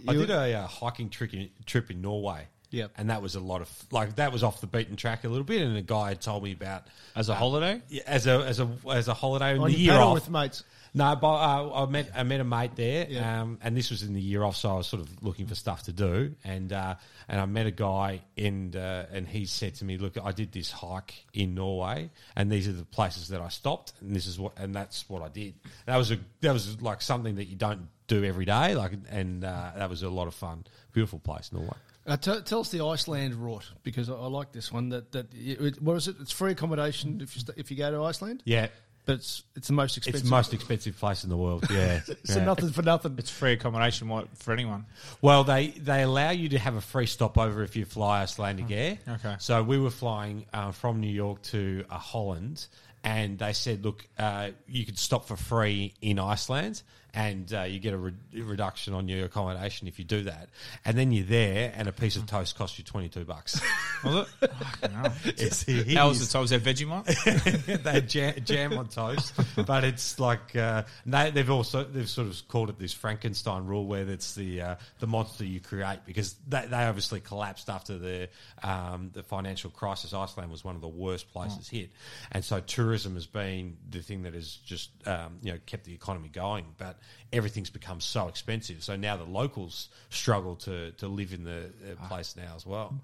I 0.07 0.12
did 0.12 0.31
a 0.31 0.55
uh, 0.55 0.66
hiking 0.68 1.11
trip 1.11 1.35
in, 1.35 1.50
trip 1.66 1.90
in 1.90 2.00
Norway. 2.00 2.46
Yep. 2.74 2.92
and 2.98 3.10
that 3.10 3.22
was 3.22 3.34
a 3.34 3.40
lot 3.40 3.60
of 3.60 3.70
like 3.90 4.16
that 4.16 4.32
was 4.32 4.42
off 4.42 4.60
the 4.60 4.66
beaten 4.66 4.96
track 4.96 5.24
a 5.24 5.28
little 5.28 5.44
bit. 5.44 5.62
And 5.62 5.76
a 5.76 5.82
guy 5.82 6.08
had 6.10 6.20
told 6.20 6.42
me 6.42 6.52
about 6.52 6.82
As 7.16 7.28
a 7.28 7.34
holiday, 7.34 7.80
yeah, 7.88 8.02
as 8.06 8.26
a 8.26 8.44
as 8.44 8.60
a 8.60 8.68
as 8.90 9.08
a 9.08 9.14
holiday 9.14 9.54
in 9.54 9.60
On 9.60 9.70
the 9.70 9.76
your 9.78 9.94
year 9.94 10.02
off. 10.02 10.14
with 10.14 10.28
mates. 10.30 10.64
No, 10.96 11.16
but 11.16 11.26
uh, 11.34 11.82
I 11.82 11.87
met 11.87 12.10
I 12.14 12.22
met 12.22 12.38
a 12.38 12.44
mate 12.44 12.76
there, 12.76 13.06
Yeah. 13.10 13.42
um, 13.42 13.58
and 13.64 13.76
this 13.76 13.90
was 13.90 14.04
in 14.04 14.14
the 14.14 14.20
year 14.20 14.44
off, 14.44 14.54
so 14.54 14.70
I 14.70 14.74
was 14.74 14.87
sort 14.87 15.02
of 15.02 15.24
looking 15.24 15.46
for 15.48 15.56
stuff 15.56 15.82
to 15.84 15.92
do, 15.92 16.37
and 16.44 16.72
uh, 16.72 16.94
and 17.26 17.40
I 17.40 17.46
met 17.46 17.66
a 17.66 17.72
guy, 17.72 18.20
and 18.38 18.76
uh, 18.76 19.06
and 19.12 19.26
he 19.26 19.44
said 19.46 19.74
to 19.76 19.84
me, 19.84 19.98
"Look, 19.98 20.16
I 20.22 20.30
did 20.30 20.52
this 20.52 20.70
hike 20.70 21.24
in 21.32 21.56
Norway, 21.56 22.10
and 22.37 22.48
these 22.48 22.68
are 22.68 22.72
the 22.72 22.84
places 22.84 23.26
that 23.30 23.40
I 23.40 23.48
stopped, 23.48 23.92
and 24.00 24.14
this 24.14 24.28
is 24.28 24.38
what, 24.38 24.52
and 24.56 24.72
that's 24.72 25.08
what 25.08 25.20
I 25.22 25.28
did. 25.30 25.54
That 25.87 25.96
was 25.96 26.12
a 26.12 26.18
that 26.42 26.52
was 26.52 26.80
like 26.80 27.02
something 27.02 27.34
that 27.37 27.46
you 27.46 27.56
don't 27.56 27.88
do 28.06 28.22
every 28.24 28.44
day, 28.44 28.76
like, 28.76 28.92
and 29.10 29.42
uh, 29.44 29.72
that 29.76 29.90
was 29.90 30.04
a 30.04 30.08
lot 30.08 30.28
of 30.28 30.34
fun. 30.34 30.62
Beautiful 30.92 31.18
place, 31.18 31.50
Norway. 31.52 31.74
Uh, 32.07 32.17
t- 32.17 32.40
tell 32.45 32.61
us 32.61 32.71
the 32.71 32.85
Iceland 32.85 33.35
route 33.35 33.71
because 33.83 34.11
I, 34.11 34.14
I 34.14 34.27
like 34.27 34.53
this 34.53 34.71
one. 34.71 34.90
That 34.90 35.12
that 35.12 35.27
it, 35.35 35.81
what 35.83 35.97
is 35.97 36.09
it? 36.09 36.17
It's 36.21 36.33
free 36.33 36.53
accommodation 36.53 37.21
if 37.23 37.35
you 37.35 37.40
st- 37.40 37.59
if 37.59 37.71
you 37.71 37.77
go 37.79 37.90
to 37.90 38.03
Iceland, 38.05 38.43
Yeah, 38.45 38.67
but 39.07 39.14
it's 39.14 39.43
it's 39.57 39.69
the 39.69 39.73
most 39.73 39.97
expensive. 39.97 40.21
it's 40.21 40.29
the 40.29 40.37
most 40.37 40.53
expensive 40.53 40.99
place 40.99 41.25
in 41.25 41.31
the 41.31 41.37
world. 41.37 41.64
Yeah, 41.71 42.01
so 42.25 42.38
Yeah. 42.40 42.45
nothing 42.45 42.71
for 42.71 42.83
nothing. 42.83 43.14
it's 43.17 43.31
free 43.31 43.53
accommodation 43.55 44.11
for 44.35 44.53
anyone. 44.53 44.85
Well, 45.23 45.45
they, 45.45 45.69
they 45.69 46.03
allow 46.03 46.31
you 46.31 46.51
to 46.51 46.59
have 46.59 46.75
a 46.77 46.81
free 46.83 47.07
stopover 47.07 47.62
if 47.62 47.75
you 47.75 47.87
fly 47.87 48.21
Icelandic 48.23 48.71
Air. 48.71 48.99
okay. 49.09 49.37
So 49.38 49.62
we 49.62 49.79
were 49.79 49.90
flying 49.90 50.45
uh, 50.53 50.73
from 50.73 51.01
New 51.01 51.11
York 51.12 51.40
to 51.45 51.85
uh, 51.88 51.97
Holland, 51.97 52.67
and 53.03 53.38
they 53.38 53.55
said, 53.55 53.83
look, 53.83 54.07
uh, 54.19 54.51
you 54.69 54.85
could 54.85 54.99
stop 54.99 55.27
for 55.27 55.37
free 55.37 55.95
in 56.03 56.19
Iceland, 56.19 56.83
and 57.14 57.53
uh, 57.55 57.62
you 57.62 57.79
get 57.79 57.94
a, 57.94 57.96
re- 57.96 58.12
reduction 58.35 58.92
on 58.94 59.09
your 59.09 59.24
accommodation 59.27 59.87
if 59.88 59.98
you 59.98 60.05
do 60.05 60.22
that. 60.24 60.48
And 60.85 60.98
then 60.98 61.12
you're 61.12 61.24
there, 61.24 61.72
and 61.77 61.88
a 61.88 61.92
piece 61.92 62.16
of 62.16 62.27
toast 62.27 62.57
costs 62.59 62.79
you 62.79 62.85
22 62.85 63.24
bucks. 63.24 63.61
Was 64.05 64.27
it? 64.42 64.50
Hell. 64.90 65.12
It's- 65.24 65.64
How 65.94 66.09
was 66.09 66.20
it? 66.20 66.27
So 66.27 66.40
was 66.40 66.50
there 66.50 66.59
Vegemite? 66.59 67.83
they 67.83 67.92
had 67.92 68.09
jam, 68.09 68.35
jam 68.44 68.77
on 68.79 68.88
toast, 68.88 69.33
but 69.66 69.85
it's 69.85 70.18
like 70.20 70.55
uh, 70.57 70.83
they, 71.07 71.31
they've 71.31 71.50
also 71.50 71.85
they've 71.85 72.09
sort 72.09 72.29
of 72.29 72.48
called 72.48 72.68
it 72.70 72.79
this 72.79 72.92
Frankenstein 72.92 73.64
rule, 73.66 73.87
where 73.87 74.07
it's 74.09 74.35
the 74.35 74.61
uh, 74.61 74.74
the 74.98 75.07
monster 75.07 75.44
you 75.44 75.61
create 75.61 76.00
because 76.05 76.35
they, 76.48 76.66
they 76.66 76.85
obviously 76.85 77.20
collapsed 77.20 77.70
after 77.70 77.96
the 77.98 78.29
um, 78.62 79.11
the 79.14 79.22
financial 79.22 79.70
crisis. 79.70 80.12
Iceland 80.12 80.50
was 80.50 80.64
one 80.64 80.74
of 80.74 80.83
the 80.83 80.88
worst 80.88 81.33
places 81.33 81.68
hit, 81.68 81.90
and 82.33 82.44
so 82.44 82.61
tourism 82.61 83.14
has 83.14 83.27
been 83.27 83.77
the 83.90 84.00
thing 84.00 84.22
that 84.24 84.35
has 84.35 84.57
just 84.66 84.90
um, 85.07 85.38
you 85.42 85.53
know 85.53 85.59
kept 85.66 85.85
the 85.85 85.94
economy 85.94 86.29
going. 86.29 86.66
But 86.77 86.98
everything's 87.33 87.71
become 87.71 88.01
so 88.01 88.29
expensive, 88.29 88.83
so 88.83 88.97
now 88.97 89.17
the 89.17 89.25
locals 89.25 89.88
struggle 90.11 90.57
to 90.57 90.93
to 90.93 91.09
live 91.09 91.33
in 91.33 91.45
the 91.45 91.71
uh, 91.93 92.09
place 92.09 92.37
now 92.37 92.53
as 92.57 92.64
well. 92.67 92.95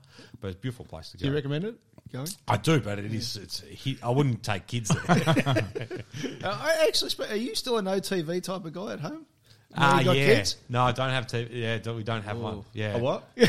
But 0.41 0.49
it's 0.49 0.57
a 0.57 0.61
beautiful 0.61 0.85
place 0.85 1.11
to 1.11 1.17
go. 1.17 1.23
Do 1.23 1.29
you 1.29 1.35
recommend 1.35 1.65
it? 1.65 1.75
Going? 2.13 2.29
I 2.49 2.57
do, 2.57 2.81
but 2.81 2.99
it 2.99 3.13
is. 3.15 3.37
It's. 3.37 3.63
I 4.03 4.11
wouldn't 4.11 4.43
take 4.43 4.67
kids 4.67 4.89
there. 5.07 5.65
Uh, 6.43 6.49
I 6.49 6.87
actually, 6.89 7.29
are 7.29 7.37
you 7.37 7.55
still 7.55 7.77
an 7.77 7.85
OTV 7.85 8.43
type 8.43 8.65
of 8.65 8.73
guy 8.73 8.95
at 8.95 9.01
home? 9.01 9.27
You 9.73 9.77
know, 9.81 9.87
Ah, 9.87 10.01
you 10.01 10.13
yeah. 10.13 10.27
kids? 10.27 10.57
No, 10.69 10.83
I 10.83 10.91
don't 10.93 11.11
have 11.11 11.29
TV. 11.29 11.49
Yeah, 11.53 11.79
don't, 11.79 11.97
we 11.97 12.03
don't 12.03 12.23
have 12.23 12.39
one. 12.39 12.65
Yeah, 12.73 12.97
A 12.97 12.99
what? 12.99 13.23
you 13.37 13.47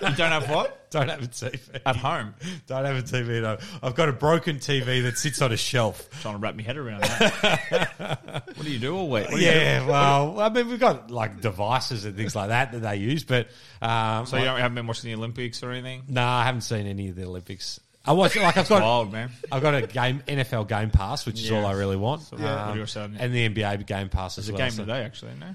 don't 0.00 0.18
have 0.18 0.50
what? 0.50 0.76
Don't 0.90 1.08
have 1.08 1.22
a 1.22 1.28
TV 1.28 1.80
At 1.86 1.94
home. 1.94 2.34
Don't 2.66 2.84
have 2.84 2.96
a 2.96 3.02
TV. 3.02 3.40
No, 3.40 3.58
I've 3.80 3.94
got 3.94 4.08
a 4.08 4.12
broken 4.12 4.56
TV 4.56 5.04
that 5.04 5.16
sits 5.18 5.40
on 5.40 5.52
a 5.52 5.56
shelf. 5.56 6.08
Trying 6.20 6.34
to 6.34 6.40
wrap 6.40 6.56
my 6.56 6.64
head 6.64 6.76
around 6.76 7.02
that. 7.02 8.42
what 8.56 8.64
do 8.64 8.72
you 8.72 8.80
do 8.80 8.96
all 8.96 9.08
week? 9.08 9.28
What 9.30 9.36
do 9.36 9.40
you 9.40 9.46
Yeah, 9.46 9.86
well, 9.86 10.40
I 10.40 10.48
mean, 10.48 10.66
we've 10.68 10.80
got 10.80 11.08
like 11.08 11.40
devices 11.40 12.04
and 12.06 12.16
things 12.16 12.34
like 12.34 12.48
that 12.48 12.72
that 12.72 12.80
they 12.80 12.96
use, 12.96 13.22
but 13.22 13.46
um, 13.80 14.24
do? 14.24 14.30
So 14.30 14.36
you 14.38 14.44
don't, 14.46 14.58
haven't 14.58 14.74
been 14.74 14.88
watching 14.88 15.12
the 15.12 15.16
Olympics 15.16 15.62
or 15.62 15.70
anything? 15.70 16.02
no, 16.08 16.26
I 16.26 16.42
haven't 16.44 16.62
seen 16.62 16.88
any 16.88 17.08
of 17.10 17.14
the 17.14 17.24
Olympics. 17.24 17.78
I 18.04 18.12
watch 18.12 18.34
like 18.36 18.56
I've 18.56 18.68
got 18.68 18.82
Wild, 18.82 19.12
man. 19.12 19.30
I've 19.52 19.62
got 19.62 19.74
a 19.74 19.86
game 19.86 20.22
NFL 20.26 20.68
Game 20.68 20.90
Pass, 20.90 21.26
which 21.26 21.36
is 21.40 21.50
Yeah. 21.50 21.58
all 21.58 21.66
I 21.66 21.72
really 21.72 21.96
want. 21.96 22.22
Yeah. 22.32 22.62
Um, 22.64 22.68
What 22.70 22.78
are 22.78 22.86
saying? 22.86 23.16
and 23.18 23.34
the 23.34 23.48
NBA 23.48 23.86
Game 23.86 24.08
Pass 24.08 24.38
as 24.38 24.46
There's 24.46 24.48
a 24.48 24.52
well. 24.54 24.58
game 24.62 24.70
so- 24.70 24.82
today, 24.84 25.04
actually, 25.04 25.32
no? 25.38 25.54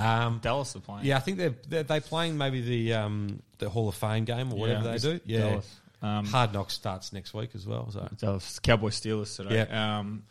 Um, 0.00 0.38
Dallas 0.42 0.74
are 0.74 0.80
playing. 0.80 1.04
Yeah, 1.04 1.18
I 1.18 1.20
think 1.20 1.36
they're 1.36 1.54
they're 1.68 1.82
they 1.82 2.00
playing 2.00 2.38
maybe 2.38 2.62
the 2.62 2.94
um, 2.94 3.42
the 3.58 3.68
Hall 3.68 3.88
of 3.90 3.94
Fame 3.94 4.24
game 4.24 4.50
or 4.52 4.58
whatever 4.58 4.84
they 4.90 4.96
do. 4.96 5.20
Yeah, 5.26 5.38
Dallas. 5.40 5.70
Um, 6.00 6.24
Hard 6.26 6.52
Knocks 6.54 6.72
starts 6.74 7.12
next 7.12 7.34
week 7.34 7.50
as 7.54 7.66
well. 7.66 7.90
So 7.92 8.08
Dallas 8.18 8.58
Cowboys 8.58 8.98
Steelers 8.98 9.36
today. 9.36 9.66
Yeah. 9.68 9.98
Um, 9.98 10.22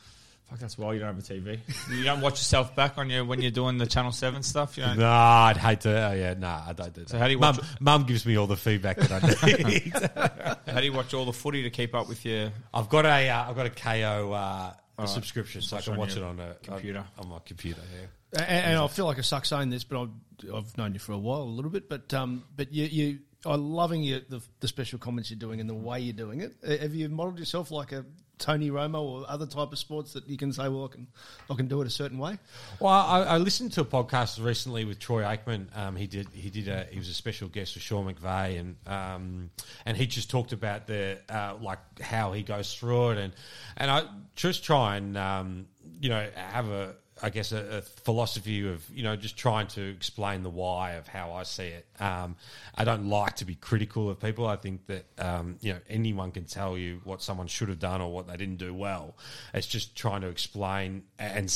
fuck, 0.51 0.59
that's 0.59 0.77
why 0.77 0.93
you 0.93 0.99
don't 0.99 1.15
have 1.15 1.17
a 1.17 1.21
TV. 1.21 1.59
You 1.91 2.03
don't 2.03 2.21
watch 2.21 2.33
yourself 2.33 2.75
back 2.75 2.97
on 2.97 3.09
your 3.09 3.25
when 3.25 3.41
you're 3.41 3.51
doing 3.51 3.77
the 3.77 3.87
Channel 3.87 4.11
Seven 4.11 4.43
stuff. 4.43 4.77
You 4.77 4.83
don't. 4.83 4.99
no, 4.99 5.09
I'd 5.09 5.57
hate 5.57 5.81
to. 5.81 6.09
Oh, 6.09 6.13
yeah, 6.13 6.33
no, 6.35 6.47
I 6.47 6.73
don't 6.73 6.93
do 6.93 7.01
that. 7.01 7.09
So 7.09 7.17
how 7.17 7.25
do 7.25 7.31
you 7.31 7.39
watch 7.39 7.59
Mum 7.79 8.03
gives 8.03 8.25
me 8.25 8.37
all 8.37 8.47
the 8.47 8.57
feedback 8.57 8.97
that 8.97 9.43
I 9.43 9.51
need. 10.67 10.71
How 10.73 10.79
do 10.79 10.85
you 10.85 10.93
watch 10.93 11.13
all 11.13 11.25
the 11.25 11.33
footy 11.33 11.63
to 11.63 11.69
keep 11.69 11.95
up 11.95 12.07
with 12.07 12.25
your? 12.25 12.51
I've 12.73 12.89
got 12.89 13.05
a 13.05 13.29
uh, 13.29 13.49
I've 13.49 13.55
got 13.55 13.65
a 13.65 13.69
Kayo 13.69 14.33
uh, 14.33 14.73
a 15.03 15.07
subscription, 15.07 15.61
so 15.61 15.77
I 15.77 15.81
can 15.81 15.97
watch 15.97 16.15
it 16.15 16.23
on 16.23 16.39
a 16.39 16.55
computer. 16.61 16.99
on, 16.99 17.25
on 17.25 17.29
my 17.29 17.39
computer. 17.45 17.81
Yeah. 17.93 18.41
And, 18.43 18.65
and 18.65 18.79
I 18.79 18.87
feel 18.87 19.05
like 19.05 19.17
I 19.17 19.21
suck 19.21 19.45
saying 19.45 19.69
this, 19.69 19.83
but 19.83 20.01
I've, 20.01 20.53
I've 20.53 20.77
known 20.77 20.93
you 20.93 20.99
for 20.99 21.11
a 21.11 21.17
while, 21.17 21.41
a 21.41 21.43
little 21.43 21.71
bit. 21.71 21.89
But 21.89 22.13
um, 22.13 22.43
but 22.55 22.71
you, 22.71 22.85
you 22.85 23.19
I'm 23.45 23.71
loving 23.71 24.03
you, 24.03 24.21
the, 24.27 24.41
the 24.59 24.67
special 24.67 24.99
comments 24.99 25.29
you're 25.31 25.39
doing 25.39 25.59
and 25.59 25.69
the 25.69 25.73
way 25.73 25.99
you're 25.99 26.13
doing 26.13 26.41
it. 26.41 26.53
Uh, 26.65 26.77
Have 26.77 26.93
you 26.93 27.09
modelled 27.09 27.39
yourself 27.39 27.71
like 27.71 27.91
a 27.91 28.05
Tony 28.41 28.69
Romo 28.69 29.01
or 29.01 29.25
other 29.29 29.45
type 29.45 29.71
of 29.71 29.77
sports 29.77 30.13
that 30.13 30.27
you 30.27 30.35
can 30.35 30.51
say, 30.51 30.67
well, 30.67 30.85
I 30.85 30.87
can 30.87 31.07
I 31.49 31.53
can 31.53 31.67
do 31.67 31.79
it 31.81 31.87
a 31.87 31.91
certain 31.91 32.17
way? 32.17 32.39
Well, 32.79 32.91
I, 32.91 33.21
I 33.21 33.37
listened 33.37 33.71
to 33.73 33.81
a 33.81 33.85
podcast 33.85 34.43
recently 34.43 34.83
with 34.83 34.99
Troy 34.99 35.21
Aikman. 35.21 35.67
Um, 35.77 35.95
he 35.95 36.07
did 36.07 36.27
he 36.33 36.49
did 36.49 36.67
a 36.67 36.87
he 36.91 36.97
was 36.97 37.07
a 37.07 37.13
special 37.13 37.47
guest 37.47 37.75
with 37.75 37.83
Sean 37.83 38.11
McVay, 38.11 38.59
and 38.59 38.75
um, 38.87 39.51
and 39.85 39.95
he 39.95 40.07
just 40.07 40.29
talked 40.29 40.51
about 40.51 40.87
the 40.87 41.19
uh, 41.29 41.55
like 41.61 42.01
how 42.01 42.33
he 42.33 42.43
goes 42.43 42.73
through 42.73 43.11
it, 43.11 43.17
and 43.19 43.33
and 43.77 43.91
I 43.91 44.03
just 44.35 44.63
try 44.63 44.97
and 44.97 45.17
um, 45.17 45.67
you 46.01 46.09
know 46.09 46.27
have 46.35 46.69
a 46.69 46.95
I 47.21 47.29
guess 47.29 47.51
a, 47.51 47.77
a 47.77 47.81
philosophy 47.81 48.67
of 48.67 48.83
you 48.89 49.03
know 49.03 49.15
just 49.15 49.37
trying 49.37 49.67
to 49.67 49.81
explain 49.81 50.43
the 50.43 50.49
why 50.49 50.93
of 50.93 51.07
how 51.07 51.33
I 51.33 51.43
see 51.43 51.67
it. 51.67 51.85
Um, 51.99 52.35
I 52.75 52.83
don't 52.83 53.07
like 53.09 53.37
to 53.37 53.45
be 53.45 53.55
critical 53.55 54.09
of 54.09 54.19
people. 54.19 54.47
I 54.47 54.55
think 54.55 54.87
that 54.87 55.05
um, 55.17 55.57
you 55.61 55.73
know 55.73 55.79
anyone 55.89 56.31
can 56.31 56.45
tell 56.45 56.77
you 56.77 57.01
what 57.03 57.21
someone 57.21 57.47
should 57.47 57.69
have 57.69 57.79
done 57.79 58.01
or 58.01 58.11
what 58.11 58.27
they 58.27 58.37
didn't 58.37 58.57
do 58.57 58.73
well. 58.73 59.15
It's 59.53 59.67
just 59.67 59.95
trying 59.95 60.21
to 60.21 60.27
explain 60.27 61.03
and 61.19 61.53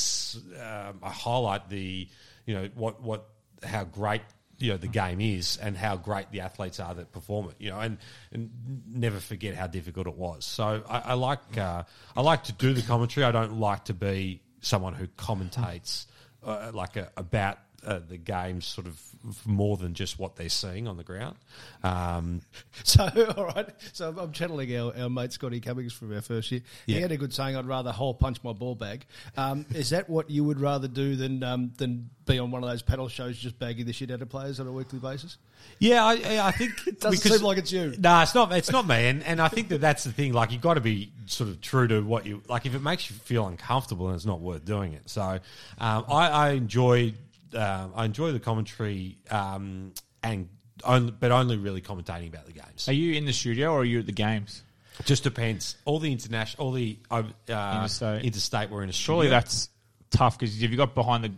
um, 0.54 1.00
I 1.02 1.10
highlight 1.10 1.68
the 1.68 2.08
you 2.46 2.54
know 2.54 2.68
what 2.74 3.02
what 3.02 3.26
how 3.62 3.84
great 3.84 4.22
you 4.58 4.70
know 4.70 4.76
the 4.76 4.88
game 4.88 5.20
is 5.20 5.58
and 5.58 5.76
how 5.76 5.96
great 5.96 6.30
the 6.30 6.40
athletes 6.40 6.80
are 6.80 6.94
that 6.94 7.12
perform 7.12 7.48
it 7.50 7.56
you 7.58 7.70
know 7.70 7.78
and, 7.78 7.98
and 8.32 8.50
never 8.88 9.18
forget 9.18 9.54
how 9.54 9.66
difficult 9.66 10.06
it 10.06 10.16
was 10.16 10.44
so 10.44 10.82
I, 10.88 10.98
I 10.98 11.12
like 11.14 11.58
uh, 11.58 11.82
I 12.16 12.22
like 12.22 12.44
to 12.44 12.52
do 12.52 12.72
the 12.72 12.82
commentary 12.82 13.24
I 13.24 13.32
don't 13.32 13.58
like 13.60 13.86
to 13.86 13.94
be 13.94 14.40
someone 14.66 14.94
who 14.94 15.06
commentates 15.06 16.06
uh, 16.42 16.70
like 16.74 16.96
a, 16.96 17.10
about 17.16 17.58
uh, 17.86 18.00
the 18.08 18.16
game 18.18 18.60
sort 18.60 18.86
of 18.86 19.00
more 19.46 19.76
than 19.76 19.94
just 19.94 20.18
what 20.18 20.36
they're 20.36 20.48
seeing 20.48 20.86
on 20.86 20.96
the 20.96 21.04
ground. 21.04 21.36
Um, 21.82 22.42
So, 22.84 23.08
all 23.36 23.46
right. 23.46 23.68
So 23.92 24.14
I'm 24.18 24.32
channeling 24.32 24.76
our, 24.76 24.92
our 24.96 25.08
mate 25.10 25.32
Scotty 25.32 25.60
Cummings 25.60 25.92
from 25.92 26.14
our 26.14 26.20
first 26.20 26.50
year. 26.52 26.60
He 26.86 26.94
Yeah. 26.94 27.00
had 27.00 27.12
a 27.12 27.16
good 27.16 27.32
saying, 27.32 27.56
I'd 27.56 27.66
rather 27.66 27.90
hole 27.92 28.14
punch 28.14 28.38
my 28.44 28.52
ball 28.52 28.74
bag. 28.74 29.06
Um, 29.36 29.66
is 29.74 29.90
that 29.90 30.08
what 30.08 30.30
you 30.30 30.44
would 30.44 30.60
rather 30.60 30.88
do 30.88 31.16
than 31.16 31.42
um, 31.42 31.72
than 31.78 32.10
be 32.26 32.38
on 32.40 32.50
one 32.50 32.62
of 32.64 32.68
those 32.68 32.82
paddle 32.82 33.08
shows 33.08 33.38
just 33.38 33.58
bagging 33.58 33.86
the 33.86 33.92
shit 33.92 34.10
out 34.10 34.20
of 34.20 34.28
players 34.28 34.58
on 34.60 34.66
a 34.66 34.72
weekly 34.72 34.98
basis? 34.98 35.38
Yeah, 35.78 36.04
I, 36.04 36.12
I- 36.48 36.50
think 36.52 36.72
it 36.86 37.00
doesn't 37.00 37.18
seem 37.32 37.42
like 37.42 37.58
it's 37.58 37.72
you. 37.72 37.94
No, 37.98 38.20
it's 38.22 38.34
not. 38.34 38.52
It's 38.52 38.70
not 38.70 38.86
me, 38.86 39.08
and, 39.08 39.22
and 39.24 39.40
I 39.40 39.48
think 39.48 39.68
that 39.68 39.80
that's 39.80 40.04
the 40.04 40.12
thing. 40.12 40.32
Like 40.32 40.52
you've 40.52 40.60
got 40.60 40.74
to 40.74 40.80
be 40.80 41.12
sort 41.26 41.50
of 41.50 41.60
true 41.60 41.88
to 41.88 42.00
what 42.02 42.26
you 42.26 42.42
like. 42.48 42.66
If 42.66 42.74
it 42.74 42.82
makes 42.82 43.10
you 43.10 43.16
feel 43.16 43.46
uncomfortable, 43.46 44.06
then 44.06 44.14
it's 44.16 44.26
not 44.26 44.40
worth 44.40 44.64
doing 44.64 44.92
it. 44.92 45.08
So, 45.08 45.22
um, 45.22 46.04
I, 46.08 46.28
I 46.28 46.48
enjoy 46.50 47.14
um, 47.56 47.92
I 47.96 48.04
enjoy 48.04 48.32
the 48.32 48.40
commentary, 48.40 49.18
um, 49.30 49.92
and 50.22 50.48
only, 50.84 51.10
but 51.12 51.32
only 51.32 51.56
really 51.56 51.80
commentating 51.80 52.28
about 52.28 52.46
the 52.46 52.52
games. 52.52 52.88
Are 52.88 52.92
you 52.92 53.14
in 53.14 53.24
the 53.24 53.32
studio 53.32 53.72
or 53.72 53.80
are 53.80 53.84
you 53.84 54.00
at 54.00 54.06
the 54.06 54.12
games? 54.12 54.62
Just 55.04 55.24
depends. 55.24 55.76
All 55.84 55.98
the 55.98 56.10
international, 56.10 56.66
all 56.66 56.72
the 56.72 56.98
uh, 57.10 57.22
Interstate. 57.48 58.24
interstate, 58.24 58.70
we're 58.70 58.82
in 58.82 58.88
a 58.88 58.92
Surely 58.92 59.28
that's 59.28 59.68
tough 60.10 60.38
because 60.38 60.58
have 60.60 60.70
you 60.70 60.76
got 60.76 60.94
behind 60.94 61.24
the 61.24 61.32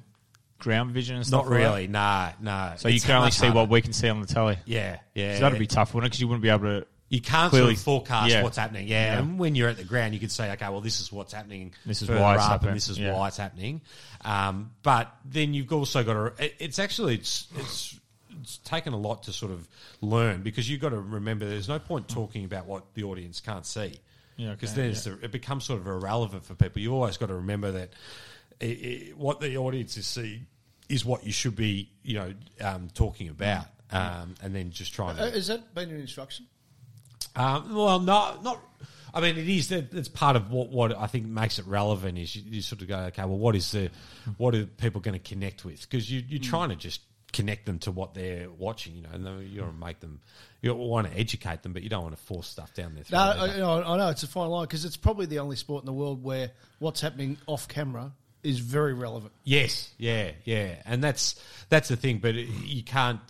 ground 0.58 0.92
vision 0.92 1.16
and 1.16 1.26
stuff? 1.26 1.46
not 1.46 1.50
like 1.50 1.62
that? 1.62 1.68
really. 1.68 1.86
Nah, 1.88 2.30
nah. 2.40 2.76
So 2.76 2.88
you 2.88 3.00
can 3.00 3.16
only 3.16 3.30
see 3.30 3.46
harder. 3.46 3.60
what 3.60 3.68
we 3.68 3.80
can 3.80 3.92
see 3.92 4.08
on 4.08 4.20
the 4.20 4.26
telly. 4.26 4.58
Yeah, 4.64 4.98
yeah. 5.14 5.34
So 5.34 5.40
that'd 5.40 5.58
be 5.58 5.66
tough, 5.66 5.94
wouldn't 5.94 6.06
it? 6.06 6.10
Because 6.10 6.20
you 6.20 6.28
wouldn't 6.28 6.42
be 6.42 6.50
able 6.50 6.80
to. 6.80 6.86
You 7.10 7.20
can't 7.22 7.50
Clearly- 7.50 7.74
sort 7.76 7.98
of 7.98 8.06
forecast 8.06 8.30
yeah. 8.32 8.42
what's 8.42 8.58
happening. 8.58 8.86
Yeah. 8.86 9.14
Yeah. 9.14 9.18
and 9.20 9.38
when 9.38 9.54
you're 9.54 9.68
at 9.70 9.78
the 9.78 9.84
ground, 9.84 10.12
you 10.14 10.20
can 10.20 10.28
say, 10.28 10.50
okay, 10.52 10.68
well, 10.68 10.80
this 10.82 11.00
is 11.00 11.10
what's 11.10 11.32
happening. 11.32 11.72
This 11.86 12.02
is 12.02 12.08
further 12.08 12.20
why 12.20 12.34
it's 12.34 12.44
up, 12.44 12.50
happening. 12.50 12.68
and 12.70 12.76
this 12.76 12.88
is 12.90 12.98
Yeah. 12.98 13.14
why 13.14 13.28
it's 13.28 13.36
happening. 13.38 13.80
Um, 14.22 14.72
but 14.82 15.10
then 15.24 15.54
you've 15.54 15.72
also 15.72 16.04
got 16.04 16.12
to. 16.36 16.44
it- 16.44 16.56
It's 16.58 16.78
actually 16.78 17.14
it's 17.14 17.46
it's. 17.56 17.98
It's 18.40 18.58
taken 18.58 18.92
a 18.92 18.96
lot 18.96 19.24
to 19.24 19.32
sort 19.32 19.50
of 19.50 19.66
learn 20.00 20.42
because 20.42 20.70
you've 20.70 20.80
got 20.80 20.90
to 20.90 21.00
remember 21.00 21.44
there's 21.48 21.66
no 21.68 21.80
point 21.80 22.06
talking 22.08 22.44
about 22.44 22.66
what 22.66 22.94
the 22.94 23.02
audience 23.02 23.40
can't 23.40 23.66
see. 23.66 23.98
Yeah, 24.36 24.50
because 24.52 24.70
okay, 24.72 24.82
then 24.82 24.90
it's 24.90 25.06
it 25.06 25.32
becomes 25.32 25.64
sort 25.64 25.80
of 25.80 25.88
irrelevant 25.88 26.44
for 26.44 26.54
people. 26.54 26.80
You've 26.80 26.92
always 26.92 27.16
got 27.16 27.26
to 27.26 27.34
remember 27.34 27.72
that 27.72 27.90
it, 28.60 28.66
it, 28.66 29.18
what 29.18 29.40
the 29.40 29.56
audience 29.56 29.96
is 29.96 30.06
seeing 30.06 30.46
is 30.88 31.04
what 31.04 31.24
you 31.26 31.32
should 31.32 31.56
be, 31.56 31.90
you 32.04 32.14
know, 32.14 32.32
um, 32.60 32.88
talking 32.94 33.28
about, 33.28 33.66
um, 33.90 34.36
and 34.40 34.54
then 34.54 34.70
just 34.70 34.94
trying 34.94 35.16
to. 35.16 35.22
Uh, 35.24 35.30
has 35.32 35.48
that 35.48 35.74
been 35.74 35.90
an 35.90 35.98
instruction? 36.00 36.46
Um, 37.38 37.74
well, 37.74 38.00
not 38.00 38.42
not. 38.42 38.60
I 39.14 39.20
mean, 39.22 39.38
it 39.38 39.48
is. 39.48 39.68
that- 39.68 39.90
That's 39.90 40.08
part 40.08 40.36
of 40.36 40.50
what, 40.50 40.68
what 40.68 40.96
I 40.96 41.06
think 41.06 41.26
makes 41.26 41.58
it 41.58 41.66
relevant. 41.66 42.18
Is 42.18 42.36
you, 42.36 42.42
you 42.46 42.60
sort 42.60 42.82
of 42.82 42.88
go, 42.88 42.98
okay, 43.06 43.22
well, 43.24 43.38
what 43.38 43.56
is 43.56 43.72
the, 43.72 43.90
what 44.36 44.54
are 44.54 44.66
people 44.66 45.00
going 45.00 45.18
to 45.18 45.28
connect 45.28 45.64
with? 45.64 45.80
Because 45.80 46.10
you, 46.12 46.22
you're 46.28 46.40
trying 46.42 46.68
to 46.68 46.76
just 46.76 47.00
connect 47.32 47.64
them 47.66 47.78
to 47.80 47.90
what 47.90 48.12
they're 48.14 48.50
watching, 48.50 48.96
you 48.96 49.02
know, 49.02 49.08
and 49.12 49.48
you 49.50 49.62
want 49.62 49.74
to 49.80 49.86
make 49.86 50.00
them, 50.00 50.20
you 50.60 50.74
want 50.74 51.10
to 51.10 51.18
educate 51.18 51.62
them, 51.62 51.72
but 51.72 51.82
you 51.82 51.88
don't 51.88 52.02
want 52.02 52.16
to 52.16 52.22
force 52.22 52.46
stuff 52.48 52.74
down 52.74 52.94
their 52.94 53.04
No, 53.10 53.32
throat. 53.32 53.42
I, 53.50 53.52
you 53.54 53.60
know, 53.60 53.82
I 53.82 53.96
know 53.96 54.08
it's 54.08 54.22
a 54.24 54.28
fine 54.28 54.48
line 54.48 54.64
because 54.64 54.84
it's 54.84 54.96
probably 54.96 55.26
the 55.26 55.38
only 55.38 55.56
sport 55.56 55.82
in 55.82 55.86
the 55.86 55.92
world 55.92 56.22
where 56.22 56.50
what's 56.78 57.00
happening 57.00 57.38
off 57.46 57.66
camera 57.66 58.12
is 58.42 58.58
very 58.60 58.94
relevant. 58.94 59.32
Yes, 59.44 59.90
yeah, 59.98 60.30
yeah, 60.44 60.76
and 60.84 61.02
that's 61.02 61.34
that's 61.68 61.88
the 61.88 61.96
thing. 61.96 62.18
But 62.18 62.34
it- 62.36 62.48
you 62.64 62.82
can't. 62.82 63.20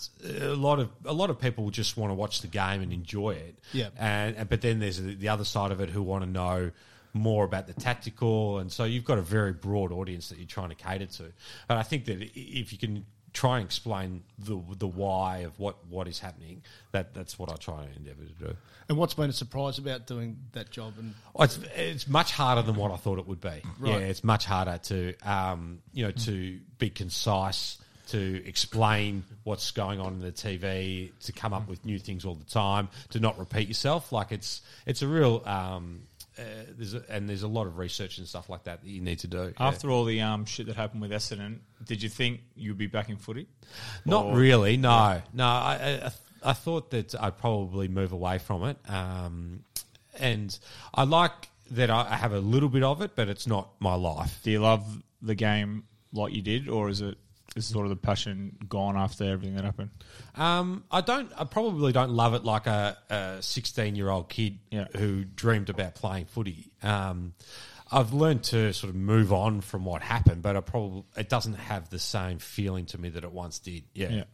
A 0.41 0.55
lot 0.55 0.79
of 0.81 0.91
a 1.05 1.13
lot 1.13 1.31
of 1.31 1.39
people 1.41 1.71
just 1.71 1.97
want 1.97 2.11
to 2.11 2.15
watch 2.15 2.41
the 2.43 2.49
game 2.49 2.83
and 2.83 2.93
enjoy 2.93 3.31
it. 3.31 3.59
Yeah. 3.73 3.89
and, 3.99 4.37
and 4.37 4.49
but 4.49 4.61
then 4.61 4.79
there's 4.81 5.01
the 5.01 5.15
the 5.15 5.29
other 5.29 5.45
side 5.45 5.71
of 5.73 5.81
it 5.81 5.91
who 5.91 6.03
want 6.03 6.25
to 6.25 6.31
know 6.31 6.71
more 7.15 7.45
about 7.45 7.67
the 7.67 7.73
tactical, 7.73 8.59
and 8.59 8.71
so 8.71 8.85
you've 8.85 9.05
got 9.05 9.19
a 9.19 9.23
very 9.23 9.53
broad 9.53 9.91
audience 9.93 10.29
that 10.29 10.39
you're 10.39 10.47
trying 10.47 10.69
to 10.69 10.75
cater 10.75 11.07
to. 11.07 11.33
But 11.67 11.79
I 11.79 11.83
think 11.83 12.05
that 12.05 12.21
if 12.35 12.71
you 12.73 12.79
can 12.79 13.07
try 13.39 13.59
and 13.59 13.65
explain 13.67 14.23
the 14.39 14.57
the 14.79 14.87
why 14.87 15.39
of 15.39 15.53
what 15.59 15.77
what 15.89 16.09
is 16.09 16.19
happening, 16.19 16.63
that 16.93 17.15
that's 17.15 17.39
what 17.39 17.49
I 17.53 17.57
try 17.57 17.85
and 17.85 17.97
endeavour 17.97 18.25
to 18.25 18.47
do. 18.49 18.57
And 18.89 18.99
what's 18.99 19.15
been 19.15 19.31
a 19.31 19.33
surprise 19.35 19.79
about 19.79 20.07
doing 20.07 20.37
that 20.53 20.71
job? 20.71 20.95
And 20.99 21.15
Oh, 21.37 21.45
It's, 21.45 21.59
it's 21.77 22.09
much 22.09 22.33
harder 22.33 22.63
than 22.63 22.75
what 22.75 22.91
I 22.91 22.97
thought 22.97 23.19
it 23.19 23.27
would 23.29 23.41
be. 23.41 23.63
Yeah, 23.83 23.97
it's 23.99 24.25
much 24.25 24.45
harder 24.45 24.79
to 24.91 25.15
um, 25.23 25.81
you 25.93 26.05
know 26.05 26.11
to 26.11 26.59
be 26.79 26.91
concise, 26.91 27.79
to 28.09 28.43
explain 28.47 29.23
what's 29.45 29.71
going 29.71 30.01
on 30.01 30.15
in 30.15 30.21
the 30.21 30.33
TV, 30.33 31.13
to 31.27 31.33
come 31.33 31.53
up 31.53 31.69
with 31.69 31.85
new 31.85 31.99
things 31.99 32.25
all 32.25 32.35
the 32.35 32.51
time, 32.51 32.89
to 33.11 33.21
not 33.21 33.39
repeat 33.39 33.69
yourself. 33.69 34.11
Like 34.11 34.33
it's 34.33 34.63
it's 34.87 35.03
a 35.03 35.07
real 35.07 35.43
um, 35.47 36.08
uh, 36.39 36.43
there's 36.77 36.95
a, 36.95 37.03
and 37.09 37.29
there's 37.29 37.43
a 37.43 37.49
lot 37.49 37.67
of 37.67 37.79
research 37.79 38.19
and 38.19 38.27
stuff 38.27 38.49
like 38.49 38.65
that 38.65 38.83
that 38.83 38.89
you 38.89 39.01
need 39.01 39.19
to 39.21 39.27
do. 39.27 39.53
Yeah. 39.59 39.67
After 39.69 39.91
all 39.91 40.05
the 40.05 40.21
um, 40.21 40.45
shit 40.45 40.67
that 40.67 40.77
happened 40.77 41.03
with 41.03 41.11
Essendon, 41.11 41.59
did 41.85 42.03
you 42.03 42.09
think 42.09 42.41
you'd 42.55 42.79
be 42.79 42.87
back 42.87 43.09
in 43.09 43.17
footy? 43.17 43.47
Not 44.05 44.27
Or- 44.27 44.37
really. 44.37 44.77
No, 44.77 45.21
no. 45.33 45.45
I, 45.45 46.01
I 46.07 46.11
I 46.51 46.53
thought 46.53 46.91
that 46.93 47.15
I'd 47.21 47.37
probably 47.39 47.89
move 47.89 48.13
away 48.13 48.39
from 48.39 48.63
it, 48.65 48.77
um, 48.89 49.65
and 50.21 50.57
I 50.95 51.03
like 51.05 51.49
that 51.73 51.91
I 51.91 52.15
have 52.17 52.33
a 52.33 52.39
little 52.41 52.69
bit 52.69 52.83
of 52.83 53.03
it, 53.03 53.13
but 53.17 53.29
it's 53.29 53.47
not 53.47 53.71
my 53.81 53.95
life. 53.95 54.39
Do 54.45 54.51
you 54.51 54.61
love 54.61 55.03
the 55.21 55.35
game 55.35 55.85
like 56.13 56.33
you 56.33 56.41
did, 56.43 56.69
or 56.69 56.89
is 56.89 57.01
it 57.01 57.19
is 57.57 57.67
sort 57.67 57.87
of 57.87 57.91
the 57.91 57.97
passion 57.97 58.57
gone 58.69 58.97
after 58.97 59.25
everything 59.25 59.57
that 59.57 59.65
happened? 59.65 59.91
Um, 60.37 60.85
I 60.91 61.01
don't. 61.01 61.31
I 61.37 61.45
probably 61.45 61.93
don't 61.93 62.11
love 62.11 62.35
it 62.35 62.45
like 62.45 62.67
a 62.67 63.39
sixteen-year-old 63.41 64.29
kid 64.29 64.59
Yeah. 64.71 64.87
who 64.97 65.25
dreamed 65.25 65.71
about 65.71 65.95
playing 65.95 66.27
footy. 66.27 66.71
Um, 66.83 67.35
I've 67.91 68.13
learned 68.13 68.45
to 68.45 68.75
sort 68.75 68.91
of 68.91 68.97
move 68.97 69.33
on 69.33 69.63
from 69.63 69.85
what 69.87 70.03
happened, 70.03 70.43
but 70.43 70.57
I 70.57 70.61
probably 70.61 71.05
it 71.17 71.29
doesn't 71.31 71.55
have 71.55 71.89
the 71.89 71.99
same 71.99 72.39
feeling 72.39 72.85
to 72.87 72.99
me 72.99 73.09
that 73.09 73.25
it 73.25 73.33
once 73.33 73.59
did. 73.59 73.85
Yeah. 73.95 74.11
Yeah. 74.11 74.25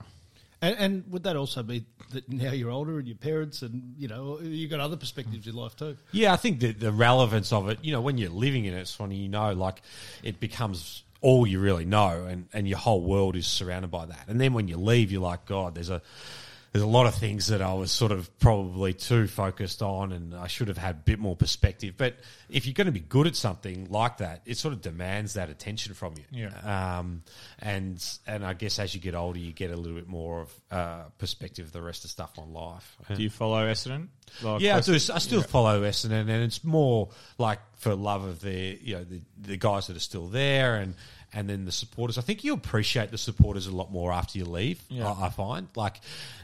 And, 0.60 0.76
and 0.78 1.04
would 1.12 1.24
that 1.24 1.36
also 1.36 1.62
be 1.62 1.84
that 2.12 2.28
now 2.28 2.50
you're 2.50 2.70
older 2.70 2.98
and 2.98 3.06
your 3.06 3.16
parents 3.18 3.62
and 3.62 3.94
you 3.96 4.08
know 4.08 4.40
you've 4.40 4.70
got 4.70 4.80
other 4.80 4.96
perspectives 4.96 5.46
in 5.46 5.54
life 5.54 5.76
too? 5.76 5.96
Yeah, 6.10 6.32
I 6.32 6.36
think 6.36 6.60
that 6.60 6.80
the 6.80 6.90
relevance 6.90 7.52
of 7.52 7.68
it, 7.68 7.78
you 7.82 7.92
know, 7.92 8.00
when 8.00 8.18
you're 8.18 8.30
living 8.30 8.64
in 8.64 8.74
it, 8.74 8.88
Swanee, 8.88 9.16
you 9.16 9.28
know, 9.28 9.52
like 9.52 9.82
it 10.24 10.40
becomes 10.40 11.03
all 11.24 11.46
you 11.46 11.58
really 11.58 11.86
know, 11.86 12.26
and, 12.28 12.48
and 12.52 12.68
your 12.68 12.76
whole 12.76 13.00
world 13.00 13.34
is 13.34 13.46
surrounded 13.46 13.90
by 13.90 14.04
that. 14.04 14.26
And 14.28 14.38
then 14.38 14.52
when 14.52 14.68
you 14.68 14.76
leave, 14.76 15.10
you're 15.10 15.22
like, 15.22 15.46
God, 15.46 15.74
there's 15.74 15.88
a 15.88 16.02
there's 16.74 16.82
a 16.82 16.88
lot 16.88 17.06
of 17.06 17.14
things 17.14 17.46
that 17.46 17.62
I 17.62 17.72
was 17.72 17.92
sort 17.92 18.10
of 18.10 18.36
probably 18.40 18.94
too 18.94 19.28
focused 19.28 19.80
on, 19.80 20.10
and 20.10 20.34
I 20.34 20.48
should 20.48 20.66
have 20.66 20.76
had 20.76 20.96
a 20.96 20.98
bit 20.98 21.20
more 21.20 21.36
perspective. 21.36 21.94
But 21.96 22.16
if 22.50 22.66
you're 22.66 22.74
going 22.74 22.86
to 22.86 22.92
be 22.92 22.98
good 22.98 23.28
at 23.28 23.36
something 23.36 23.86
like 23.90 24.16
that, 24.16 24.42
it 24.44 24.58
sort 24.58 24.74
of 24.74 24.80
demands 24.80 25.34
that 25.34 25.50
attention 25.50 25.94
from 25.94 26.14
you. 26.16 26.24
Yeah. 26.32 26.98
Um, 26.98 27.22
and 27.60 28.04
and 28.26 28.44
I 28.44 28.54
guess 28.54 28.80
as 28.80 28.92
you 28.92 29.00
get 29.00 29.14
older, 29.14 29.38
you 29.38 29.52
get 29.52 29.70
a 29.70 29.76
little 29.76 29.96
bit 29.96 30.08
more 30.08 30.40
of 30.40 30.60
uh, 30.72 31.02
perspective 31.18 31.66
of 31.66 31.72
the 31.72 31.80
rest 31.80 32.04
of 32.04 32.10
stuff 32.10 32.36
on 32.40 32.52
life. 32.52 32.96
Do 33.14 33.22
you 33.22 33.30
follow 33.30 33.64
Essendon? 33.68 34.08
Like, 34.42 34.60
Yeah, 34.60 34.76
I 34.76 34.80
do. 34.80 34.94
I 34.94 34.98
still 34.98 35.42
follow 35.42 35.82
Essendon, 35.82 36.22
and 36.22 36.42
it's 36.42 36.64
more 36.64 37.10
like 37.38 37.60
for 37.76 37.94
love 37.94 38.24
of 38.24 38.40
the 38.40 38.76
you 38.82 38.96
know 38.96 39.04
the, 39.04 39.22
the 39.40 39.56
guys 39.56 39.86
that 39.86 39.96
are 39.96 40.00
still 40.00 40.26
there, 40.26 40.74
and 40.74 40.94
and 41.34 41.48
then 41.50 41.64
the 41.64 41.72
supporters. 41.72 42.16
I 42.16 42.20
think 42.22 42.44
you 42.44 42.54
appreciate 42.54 43.10
the 43.10 43.18
supporters 43.18 43.66
a 43.66 43.74
lot 43.74 43.90
more 43.90 44.12
after 44.12 44.38
you 44.38 44.44
leave. 44.44 44.80
Yeah. 44.88 45.08
I, 45.10 45.26
I 45.26 45.30
find 45.30 45.68
like 45.74 46.00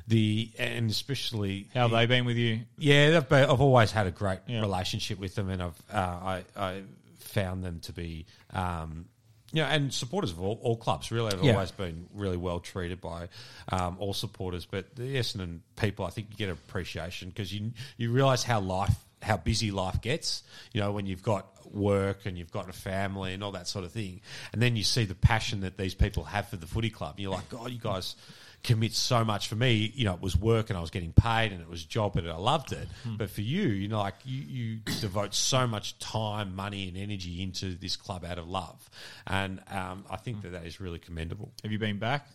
the 0.09 0.51
and 0.59 0.91
especially 0.91 1.69
How 1.75 1.83
have 1.83 1.91
they 1.93 2.07
been 2.07 2.25
with 2.25 2.37
you? 2.37 2.61
yeah, 2.79 3.11
they've 3.11 3.29
been, 3.29 3.49
I've 3.49 3.61
always 3.61 3.93
had 3.93 4.07
a 4.07 4.11
great 4.11 4.41
Yeah. 4.47 4.61
relationship 4.61 5.19
with 5.19 5.35
them, 5.35 5.49
and 5.51 5.63
I've 5.63 5.83
uh, 5.93 5.97
I, 5.97 6.45
I 6.57 6.83
found 7.19 7.63
them 7.65 7.81
to 7.81 7.93
be, 7.93 8.27
um, 8.53 9.07
you 9.53 9.63
know, 9.63 9.69
and 9.69 9.93
supporters 9.93 10.33
of 10.33 10.41
all, 10.41 10.59
all 10.63 10.77
clubs 10.77 11.11
really 11.13 11.31
have 11.35 11.45
Yeah. 11.45 11.53
always 11.55 11.71
been 11.71 12.07
really 12.15 12.37
well 12.37 12.59
treated 12.61 13.01
by 13.01 13.29
um, 13.71 13.97
all 14.01 14.13
supporters. 14.15 14.67
But 14.67 14.97
the 14.97 15.17
Essendon 15.17 15.61
people, 15.77 16.05
I 16.05 16.11
think 16.11 16.29
you 16.31 16.37
get 16.37 16.51
appreciation 16.51 17.29
because 17.29 17.53
you 17.53 17.73
you 17.97 18.11
realise 18.13 18.43
how 18.43 18.61
life 18.61 18.95
how 19.23 19.37
busy 19.37 19.71
life 19.71 20.01
gets. 20.01 20.43
You 20.73 20.81
know, 20.81 20.93
when 20.93 21.07
you've 21.07 21.23
got 21.23 21.47
work 21.73 22.27
and 22.27 22.37
you've 22.39 22.51
got 22.53 22.69
a 22.69 22.73
family 22.73 23.33
and 23.35 23.43
all 23.45 23.53
that 23.53 23.69
sort 23.69 23.85
of 23.85 23.93
thing, 23.93 24.21
and 24.53 24.61
then 24.61 24.77
you 24.77 24.83
see 24.85 25.05
the 25.05 25.15
passion 25.15 25.61
that 25.61 25.77
these 25.77 25.95
people 25.95 26.25
have 26.25 26.49
for 26.49 26.57
the 26.57 26.67
footy 26.67 26.91
club. 26.91 27.15
And 27.17 27.21
you're 27.23 27.33
like, 27.33 27.49
God, 27.49 27.71
you 27.71 27.79
guys 27.79 28.17
commit 28.63 28.93
so 28.93 29.25
much 29.25 29.49
for 29.49 29.55
me. 29.57 29.91
You 29.95 30.05
know, 30.05 30.13
it 30.13 30.21
was 30.21 30.37
work 30.37 30.69
and 30.69 30.77
I 30.77 30.83
was 30.83 30.91
getting 30.91 31.13
paid 31.15 31.51
and 31.53 31.63
it 31.63 31.69
was 31.71 31.83
a 31.85 31.89
job 31.89 32.17
and 32.17 32.29
I 32.29 32.37
loved 32.37 32.73
it. 32.73 32.89
But 33.07 33.31
for 33.31 33.41
you, 33.41 33.63
you 33.69 33.89
know, 33.89 34.01
like 34.01 34.17
you, 34.25 34.43
you 34.43 34.77
devote 35.01 35.33
so 35.35 35.67
much 35.67 35.99
time, 35.99 36.55
money, 36.55 36.87
and 36.89 36.97
energy 36.97 37.43
into 37.43 37.75
this 37.75 37.97
club 37.97 38.23
out 38.25 38.39
of 38.39 38.47
love, 38.49 38.91
and 39.27 39.63
um, 39.71 40.05
I 40.11 40.17
think 40.17 40.43
that 40.43 40.53
that 40.53 40.67
is 40.67 40.79
really 40.81 40.99
commendable. 40.99 41.53
Have 41.63 41.73
you 41.73 41.79
been 41.79 41.99
back? 41.99 42.27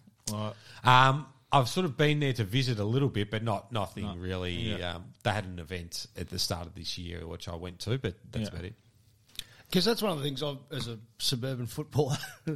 Um, 0.83 1.27
I've 1.51 1.69
sort 1.69 1.85
of 1.85 1.95
been 1.95 2.19
there 2.19 2.33
to 2.33 2.43
visit 2.43 2.79
a 2.79 2.83
little 2.83 3.07
bit, 3.07 3.29
but 3.31 3.43
not 3.43 3.71
nothing 3.71 4.19
really. 4.19 4.53
Yeah. 4.55 4.95
Um, 4.95 5.05
they 5.23 5.29
had 5.31 5.45
an 5.45 5.59
event 5.59 6.07
at 6.17 6.29
the 6.29 6.39
start 6.39 6.65
of 6.65 6.73
this 6.75 6.97
year, 6.97 7.25
which 7.27 7.47
I 7.47 7.55
went 7.55 7.79
to, 7.81 7.97
but 7.97 8.15
that's 8.31 8.45
Yeah. 8.49 8.49
about 8.49 8.65
it. 8.65 8.73
Because 9.69 9.85
that's 9.85 10.01
one 10.01 10.11
of 10.11 10.19
the 10.19 10.23
things 10.23 10.43
I've, 10.43 10.57
as 10.71 10.87
a 10.87 10.99
suburban 11.17 11.65
footballer, 11.65 12.17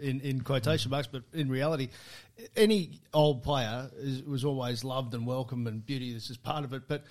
in, 0.00 0.20
in 0.20 0.40
quotation 0.40 0.90
marks, 0.90 1.06
but 1.06 1.22
in 1.32 1.48
reality, 1.48 1.88
any 2.56 3.00
old 3.14 3.42
player 3.42 3.90
is, 3.96 4.22
was 4.22 4.44
always 4.44 4.84
loved 4.84 5.14
and 5.14 5.26
welcome, 5.26 5.66
and 5.66 5.84
beauty 5.84 6.12
this 6.12 6.28
is 6.28 6.36
part 6.36 6.64
of 6.64 6.72
it. 6.72 6.82
But 6.88 7.04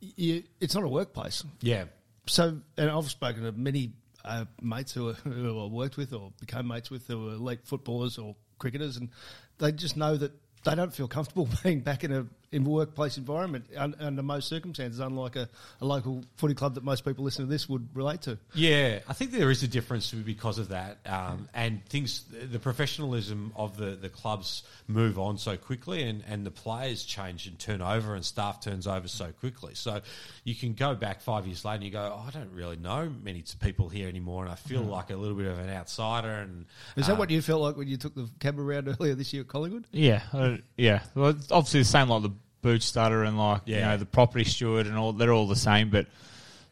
you, 0.00 0.42
it's 0.60 0.74
not 0.74 0.84
a 0.84 0.88
workplace. 0.88 1.44
Yeah. 1.60 1.84
So, 2.26 2.58
and 2.76 2.90
I've 2.90 3.08
spoken 3.08 3.44
to 3.44 3.52
many 3.52 3.92
uh, 4.24 4.46
mates 4.60 4.92
who, 4.92 5.10
are, 5.10 5.14
who 5.14 5.64
I 5.64 5.66
worked 5.68 5.96
with 5.96 6.12
or 6.12 6.32
became 6.40 6.66
mates 6.66 6.90
with 6.90 7.06
who 7.06 7.24
were 7.24 7.32
elite 7.34 7.60
footballers 7.64 8.18
or 8.18 8.34
cricketers, 8.58 8.96
and 8.96 9.10
they 9.58 9.72
just 9.72 9.96
know 9.96 10.16
that 10.16 10.32
they 10.64 10.74
don't 10.74 10.92
feel 10.92 11.08
comfortable 11.08 11.48
being 11.62 11.80
back 11.80 12.04
in 12.04 12.12
a 12.12 12.26
in 12.52 12.64
a 12.66 12.68
workplace 12.68 13.16
environment 13.16 13.66
un, 13.76 13.94
under 13.98 14.22
most 14.22 14.48
circumstances, 14.48 15.00
unlike 15.00 15.36
a, 15.36 15.48
a 15.80 15.84
local 15.84 16.24
footy 16.36 16.54
club 16.54 16.74
that 16.74 16.84
most 16.84 17.04
people 17.04 17.24
listening 17.24 17.48
to 17.48 17.50
this 17.50 17.68
would 17.68 17.88
relate 17.94 18.22
to. 18.22 18.38
Yeah, 18.54 19.00
I 19.08 19.12
think 19.12 19.32
there 19.32 19.50
is 19.50 19.62
a 19.62 19.68
difference 19.68 20.12
because 20.12 20.58
of 20.58 20.68
that, 20.68 20.98
um, 21.06 21.48
and 21.54 21.84
things. 21.86 22.24
The 22.50 22.58
professionalism 22.58 23.52
of 23.56 23.76
the, 23.76 23.96
the 23.96 24.08
clubs 24.08 24.62
move 24.86 25.18
on 25.18 25.38
so 25.38 25.56
quickly, 25.56 26.02
and, 26.02 26.22
and 26.28 26.46
the 26.46 26.50
players 26.50 27.02
change 27.02 27.46
and 27.46 27.58
turn 27.58 27.82
over, 27.82 28.14
and 28.14 28.24
staff 28.24 28.60
turns 28.60 28.86
over 28.86 29.08
so 29.08 29.32
quickly. 29.32 29.74
So 29.74 30.00
you 30.44 30.54
can 30.54 30.74
go 30.74 30.94
back 30.94 31.20
five 31.20 31.46
years 31.46 31.64
later, 31.64 31.76
and 31.76 31.84
you 31.84 31.90
go, 31.90 32.12
oh, 32.14 32.24
I 32.26 32.30
don't 32.30 32.52
really 32.52 32.76
know 32.76 33.12
many 33.22 33.44
people 33.60 33.88
here 33.88 34.08
anymore, 34.08 34.44
and 34.44 34.52
I 34.52 34.56
feel 34.56 34.82
like 34.82 35.10
a 35.10 35.16
little 35.16 35.36
bit 35.36 35.46
of 35.46 35.58
an 35.58 35.70
outsider. 35.70 36.30
And 36.30 36.66
Is 36.96 37.06
that 37.06 37.14
um, 37.14 37.18
what 37.18 37.30
you 37.30 37.42
felt 37.42 37.62
like 37.62 37.76
when 37.76 37.88
you 37.88 37.96
took 37.96 38.14
the 38.14 38.28
cab 38.40 38.58
around 38.58 38.88
earlier 38.88 39.14
this 39.14 39.32
year 39.32 39.42
at 39.42 39.48
Collingwood? 39.48 39.86
Yeah, 39.92 40.22
uh, 40.32 40.56
yeah. 40.76 41.00
Well, 41.14 41.30
it's 41.30 41.50
obviously 41.50 41.80
the 41.80 41.84
same 41.84 42.08
like 42.08 42.22
the 42.22 42.32
boot 42.62 42.82
starter 42.82 43.22
and 43.24 43.38
like 43.38 43.62
you 43.66 43.76
know 43.80 43.96
the 43.96 44.06
property 44.06 44.44
steward 44.44 44.86
and 44.86 44.96
all. 44.96 45.12
They're 45.12 45.32
all 45.32 45.46
the 45.46 45.56
same, 45.56 45.90
but 45.90 46.06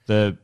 the 0.07 0.37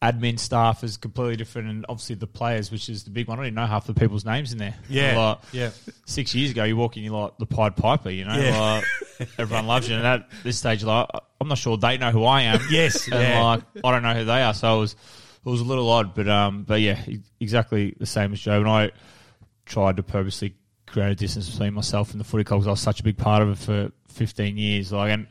admin 0.00 0.38
staff 0.38 0.84
is 0.84 0.96
completely 0.96 1.36
different, 1.36 1.68
and 1.68 1.86
obviously 1.88 2.14
the 2.16 2.26
players, 2.26 2.70
which 2.70 2.88
is 2.88 3.04
the 3.04 3.10
big 3.10 3.26
one. 3.28 3.38
I 3.38 3.42
don't 3.42 3.46
even 3.46 3.54
know 3.56 3.66
half 3.66 3.86
the 3.86 3.94
people's 3.94 4.24
names 4.24 4.52
in 4.52 4.58
there. 4.58 4.76
Yeah, 4.88 5.18
Like, 5.18 5.38
yeah. 5.52 5.70
Six 6.06 6.34
years 6.34 6.52
ago, 6.52 6.62
you 6.64 6.76
walk 6.76 6.96
in, 6.96 7.02
you're 7.02 7.20
like 7.20 7.36
the 7.38 7.46
Pied 7.46 7.74
Piper. 7.76 8.10
You 8.10 8.24
know, 8.24 8.36
Yeah. 8.38 8.82
like, 9.20 9.28
everyone 9.38 9.66
loves 9.66 9.88
you, 9.88 9.96
and 9.96 10.06
at 10.06 10.28
this 10.44 10.56
stage, 10.58 10.84
like 10.84 11.08
I'm 11.40 11.48
not 11.48 11.58
sure 11.58 11.76
they 11.76 11.98
know 11.98 12.10
who 12.10 12.24
I 12.24 12.42
am. 12.42 12.60
Yes, 12.70 13.06
and 13.08 13.20
yeah. 13.20 13.42
like 13.42 13.62
I 13.84 13.90
don't 13.90 14.02
know 14.02 14.14
who 14.14 14.24
they 14.24 14.42
are. 14.42 14.54
So 14.54 14.76
it 14.76 14.80
was 14.80 14.92
it 15.44 15.48
was 15.50 15.60
a 15.60 15.64
little 15.64 15.88
odd, 15.88 16.14
but 16.14 16.28
um, 16.28 16.62
but 16.64 16.80
yeah, 16.80 17.00
exactly 17.40 17.94
the 17.98 18.06
same 18.06 18.32
as 18.32 18.40
Joe 18.40 18.60
and 18.60 18.68
I 18.68 18.90
tried 19.66 19.96
to 19.96 20.02
purposely 20.02 20.54
create 20.88 21.10
a 21.10 21.14
distance 21.14 21.48
between 21.50 21.74
myself 21.74 22.12
and 22.12 22.20
the 22.20 22.24
footy 22.24 22.44
club 22.44 22.60
because 22.60 22.66
I 22.68 22.70
was 22.70 22.80
such 22.80 23.00
a 23.00 23.02
big 23.04 23.16
part 23.16 23.42
of 23.42 23.50
it 23.50 23.58
for 23.58 23.92
15 24.12 24.56
years. 24.56 24.92
Like, 24.92 25.10
and 25.12 25.26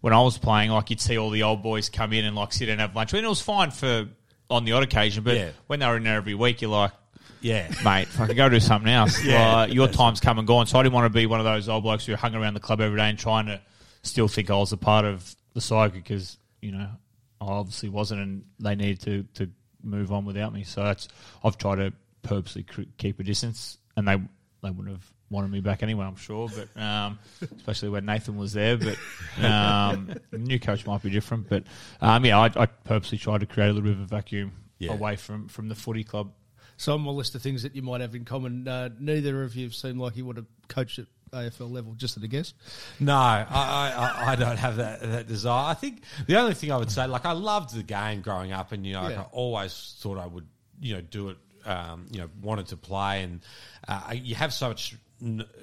when 0.00 0.12
I 0.12 0.20
was 0.22 0.38
playing, 0.38 0.70
like 0.70 0.90
you'd 0.90 1.00
see 1.00 1.18
all 1.18 1.30
the 1.30 1.42
old 1.42 1.62
boys 1.62 1.88
come 1.88 2.12
in 2.12 2.24
and 2.24 2.36
like 2.36 2.52
sit 2.52 2.68
and 2.68 2.80
have 2.80 2.94
lunch, 2.94 3.12
and 3.14 3.24
it 3.24 3.28
was 3.28 3.40
fine 3.40 3.70
for 3.70 4.08
on 4.50 4.64
the 4.64 4.72
odd 4.72 4.82
occasion. 4.82 5.24
But 5.24 5.36
Yeah. 5.36 5.50
when 5.66 5.80
they 5.80 5.86
were 5.86 5.96
in 5.96 6.04
there 6.04 6.16
every 6.16 6.34
week, 6.34 6.62
you're 6.62 6.70
like, 6.70 6.92
Yeah. 7.40 7.68
mate, 7.84 8.08
fucking 8.08 8.36
go 8.36 8.48
do 8.48 8.60
something 8.60 8.90
else. 8.90 9.22
Yeah. 9.24 9.54
Like, 9.56 9.72
your 9.74 9.88
time's 9.88 10.20
come 10.20 10.38
and 10.38 10.46
gone. 10.46 10.66
So 10.66 10.78
I 10.78 10.82
didn't 10.82 10.94
want 10.94 11.06
to 11.12 11.16
be 11.16 11.26
one 11.26 11.40
of 11.40 11.44
those 11.44 11.68
old 11.68 11.82
blokes 11.82 12.06
who 12.06 12.14
hung 12.16 12.34
around 12.34 12.54
the 12.54 12.60
club 12.60 12.80
every 12.80 12.96
day 12.98 13.08
and 13.08 13.18
trying 13.18 13.46
to 13.46 13.60
still 14.02 14.28
think 14.28 14.50
I 14.50 14.56
was 14.56 14.72
a 14.72 14.76
part 14.76 15.04
of 15.04 15.34
the 15.54 15.60
side 15.60 15.92
because 15.92 16.38
you 16.62 16.72
know 16.72 16.88
I 17.40 17.44
obviously 17.44 17.88
wasn't, 17.88 18.20
and 18.22 18.44
they 18.60 18.74
needed 18.76 19.00
to 19.02 19.44
to 19.44 19.50
move 19.82 20.12
on 20.12 20.24
without 20.24 20.52
me. 20.52 20.64
So 20.64 20.82
that's 20.82 21.08
I've 21.44 21.56
tried 21.58 21.76
to 21.76 21.92
purposely 22.22 22.62
cr- 22.64 22.82
keep 22.96 23.20
a 23.20 23.22
distance, 23.24 23.78
and 23.96 24.06
they 24.08 24.20
they 24.62 24.70
wouldn't 24.70 24.96
have 24.96 25.12
wanted 25.30 25.50
me 25.50 25.60
back 25.60 25.82
anyway, 25.82 26.04
I'm 26.06 26.16
sure. 26.16 26.48
But 26.48 26.80
um, 26.80 27.18
especially 27.56 27.90
when 27.90 28.06
Nathan 28.06 28.36
was 28.36 28.52
there. 28.54 28.76
But 28.76 28.96
um, 29.44 30.14
new 30.32 30.58
coach 30.58 30.86
might 30.86 31.02
be 31.02 31.10
different. 31.10 31.48
But 31.48 31.64
um, 32.00 32.24
yeah, 32.24 32.38
I, 32.38 32.46
I 32.56 32.66
purposely 32.66 33.18
tried 33.18 33.40
to 33.40 33.46
create 33.46 33.68
a 33.68 33.72
little 33.72 33.82
bit 33.88 33.92
of 33.92 34.00
a 34.00 34.06
vacuum 34.06 34.52
Yeah. 34.78 34.92
away 34.92 35.16
from 35.16 35.48
from 35.48 35.68
the 35.68 35.74
footy 35.74 36.04
club. 36.04 36.32
So 36.76 36.94
on 36.94 37.00
my 37.00 37.10
list 37.10 37.34
of 37.34 37.42
things 37.42 37.62
that 37.64 37.74
you 37.74 37.82
might 37.82 38.00
have 38.00 38.14
in 38.14 38.24
common, 38.24 38.66
uh, 38.68 38.90
neither 39.00 39.42
of 39.42 39.56
you 39.56 39.70
seem 39.70 39.98
like 39.98 40.16
you 40.16 40.24
would 40.24 40.36
have 40.36 40.46
coached 40.68 41.00
at 41.00 41.06
AFL 41.32 41.70
level. 41.72 41.94
Just 41.94 42.16
at 42.16 42.22
a 42.22 42.28
guess. 42.28 42.54
No, 43.00 43.14
I, 43.16 43.44
I, 43.50 43.90
I- 43.90 44.32
I 44.32 44.36
don't 44.36 44.56
have 44.56 44.76
that, 44.76 45.00
that 45.02 45.26
desire. 45.26 45.70
I 45.70 45.74
think 45.74 46.02
the 46.28 46.38
only 46.38 46.54
thing 46.54 46.70
I 46.72 46.76
would 46.76 46.90
say, 46.90 47.06
like, 47.06 47.26
I 47.26 47.32
loved 47.32 47.74
the 47.74 47.82
game 47.82 48.20
growing 48.20 48.52
up, 48.52 48.70
and 48.72 48.86
you 48.86 48.92
know, 48.94 49.02
like, 49.02 49.18
I 49.18 49.22
always 49.32 49.96
thought 50.00 50.18
I 50.18 50.26
would, 50.26 50.46
you 50.80 50.94
know, 50.94 51.00
do 51.00 51.30
it. 51.30 51.36
Um, 51.64 52.06
you 52.10 52.20
know, 52.20 52.28
wanted 52.42 52.66
to 52.68 52.76
play, 52.76 53.22
and 53.22 53.40
uh, 53.86 54.14
you 54.14 54.34
have 54.34 54.52
so 54.52 54.68
much, 54.68 54.96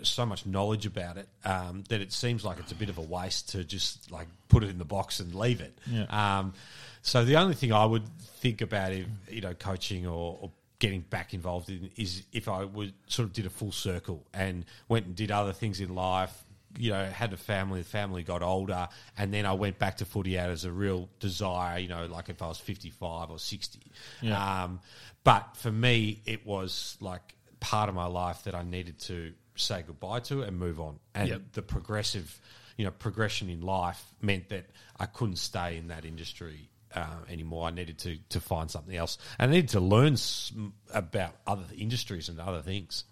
so 0.03 0.25
much 0.25 0.45
knowledge 0.45 0.85
about 0.85 1.17
it 1.17 1.27
um, 1.43 1.83
that 1.89 2.01
it 2.01 2.11
seems 2.11 2.43
like 2.43 2.59
it's 2.59 2.71
a 2.71 2.75
bit 2.75 2.89
of 2.89 2.97
a 2.97 3.01
waste 3.01 3.49
to 3.49 3.63
just 3.63 4.11
like 4.11 4.27
put 4.47 4.63
it 4.63 4.69
in 4.69 4.77
the 4.77 4.85
box 4.85 5.19
and 5.19 5.33
leave 5.33 5.61
it. 5.61 5.77
Yeah. 5.87 6.05
Um, 6.09 6.53
so 7.01 7.23
the 7.23 7.37
only 7.37 7.55
thing 7.55 7.71
I 7.71 7.85
would 7.85 8.07
think 8.41 8.61
about 8.61 8.91
if 8.91 9.05
you 9.29 9.41
know 9.41 9.53
coaching 9.53 10.05
or, 10.05 10.37
or 10.41 10.51
getting 10.79 11.01
back 11.01 11.33
involved 11.33 11.69
in 11.69 11.89
is 11.95 12.23
if 12.31 12.47
I 12.47 12.65
would 12.65 12.93
sort 13.07 13.27
of 13.27 13.33
did 13.33 13.45
a 13.45 13.49
full 13.49 13.71
circle 13.71 14.25
and 14.33 14.65
went 14.87 15.05
and 15.05 15.15
did 15.15 15.31
other 15.31 15.53
things 15.53 15.79
in 15.79 15.95
life. 15.95 16.41
You 16.77 16.91
know, 16.91 17.05
had 17.05 17.31
a 17.31 17.37
family. 17.37 17.79
The 17.79 17.87
family 17.87 18.21
got 18.23 18.41
older, 18.41 18.89
and 19.17 19.33
then 19.33 19.45
I 19.45 19.53
went 19.53 19.79
back 19.79 19.95
to 19.99 20.05
footy 20.05 20.37
out 20.37 20.49
as 20.49 20.65
a 20.65 20.71
real 20.73 21.07
desire. 21.21 21.79
You 21.79 21.87
know, 21.87 22.05
like 22.07 22.27
if 22.27 22.41
I 22.41 22.47
was 22.49 22.59
fifty-five 22.59 23.31
or 23.31 23.39
sixty. 23.39 23.79
Um, 24.63 24.81
but 25.25 25.57
for 25.57 25.71
me, 25.71 26.21
it 26.25 26.45
was 26.45 26.95
like 27.01 27.35
part 27.59 27.89
of 27.89 27.95
my 27.95 28.05
life 28.05 28.43
that 28.45 28.55
I 28.55 28.63
needed 28.63 28.99
to 28.99 29.33
say 29.55 29.83
goodbye 29.85 30.19
to 30.21 30.43
and 30.43 30.57
move 30.57 30.79
on. 30.79 30.99
And 31.13 31.27
Yep. 31.29 31.41
the 31.53 31.61
progressive, 31.61 32.39
you 32.77 32.85
know, 32.85 32.91
progression 32.91 33.49
in 33.49 33.59
life 33.61 34.01
meant 34.21 34.47
that 34.49 34.65
I 34.99 35.05
couldn't 35.07 35.37
stay 35.37 35.75
in 35.77 35.87
that 35.89 36.05
industry 36.05 36.69
uh, 36.93 37.07
anymore. 37.29 37.67
I 37.67 37.71
needed 37.71 37.97
to 37.99 38.17
to 38.29 38.39
find 38.39 38.71
something 38.71 38.95
else, 38.95 39.17
I 39.37 39.47
needed 39.47 39.69
to 39.69 39.81
learn 39.81 40.13
s- 40.13 40.53
about 40.93 41.35
other 41.45 41.65
industries 41.77 42.29
and 42.29 42.39
other 42.39 42.61
things. 42.61 43.03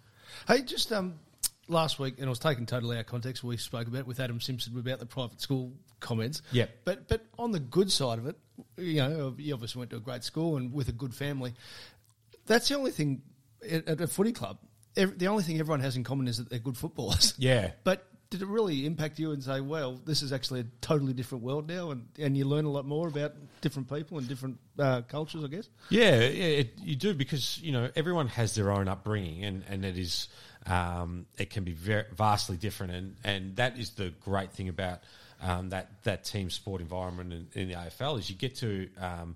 Hey, 0.48 0.62
just 0.62 0.92
um, 0.94 1.20
last 1.68 2.00
week, 2.00 2.16
and 2.18 2.26
it 2.28 2.30
was 2.30 2.40
taken 2.40 2.66
totally 2.66 2.96
out 2.98 3.02
of 3.02 3.06
context. 3.08 3.44
We 3.44 3.58
spoke 3.58 3.88
about 3.88 4.00
it 4.00 4.08
with 4.08 4.20
Adam 4.22 4.40
Simpson 4.40 4.78
about 4.78 5.00
the 5.00 5.06
private 5.06 5.42
school 5.42 5.74
comments. 6.00 6.42
Yeah, 6.52 6.68
But 6.86 7.08
but 7.08 7.26
on 7.38 7.52
the 7.52 7.60
good 7.60 7.92
side 7.92 8.20
of 8.20 8.28
it, 8.28 8.38
you 8.78 8.96
know, 8.98 9.34
you 9.38 9.54
obviously 9.54 9.80
went 9.80 9.92
to 9.92 9.98
a 9.98 10.02
great 10.02 10.24
school 10.24 10.58
and 10.58 10.72
with 10.74 10.88
a 10.90 10.94
good 10.94 11.14
family. 11.14 11.54
That's 12.46 12.68
the 12.70 12.76
only 12.76 12.92
thing 12.92 13.22
at 13.70 13.88
at 13.88 14.02
a 14.02 14.08
footy 14.08 14.32
club. 14.32 14.58
ev- 14.98 15.18
The 15.18 15.28
only 15.28 15.44
thing 15.44 15.60
everyone 15.60 15.80
has 15.82 15.96
in 15.96 16.04
common 16.04 16.28
is 16.28 16.38
that 16.38 16.50
they're 16.50 16.60
good 16.60 16.78
footballers. 16.78 17.34
Yeah. 17.40 17.72
But 17.84 18.06
did 18.30 18.42
it 18.42 18.48
really 18.48 18.88
impact 18.88 19.20
you 19.20 19.32
and 19.32 19.44
say, 19.44 19.62
well, 19.62 20.00
this 20.06 20.24
is 20.24 20.34
actually 20.34 20.62
a 20.62 20.66
totally 20.82 21.14
different 21.14 21.44
world 21.44 21.68
now, 21.68 21.92
and, 21.92 22.08
and 22.18 22.36
you 22.36 22.46
learn 22.46 22.66
a 22.66 22.70
lot 22.72 22.84
more 22.84 23.08
about 23.08 23.34
different 23.62 23.88
people 23.88 24.18
and 24.18 24.28
different 24.28 24.58
uh, 24.80 25.02
cultures, 25.04 25.44
I 25.44 25.48
guess? 25.48 25.70
Yeah, 25.90 26.18
yeah, 26.18 26.62
it, 26.62 26.80
you 26.82 26.96
do 26.96 27.14
because 27.14 27.60
you 27.62 27.72
know 27.72 27.92
everyone 27.96 28.28
has 28.30 28.56
their 28.56 28.72
own 28.72 28.88
upbringing, 28.88 29.44
and 29.44 29.64
and 29.70 29.86
it 29.86 30.00
is 30.00 30.30
um, 30.66 31.28
it 31.38 31.52
can 31.52 31.64
be 31.64 31.74
very 31.74 32.06
vastly 32.16 32.58
different, 32.58 32.94
and 32.94 33.16
and 33.24 33.56
that 33.58 33.78
is 33.78 33.92
the 33.92 34.12
great 34.22 34.52
thing 34.52 34.68
about 34.68 35.02
um, 35.40 35.70
that 35.70 35.92
that 36.04 36.24
team 36.24 36.50
sport 36.50 36.82
environment 36.82 37.34
in, 37.34 37.62
in 37.62 37.68
the 37.70 37.76
AFL 37.76 38.18
is 38.18 38.30
you 38.32 38.36
get 38.36 38.56
to. 38.58 38.90
Um, 39.00 39.36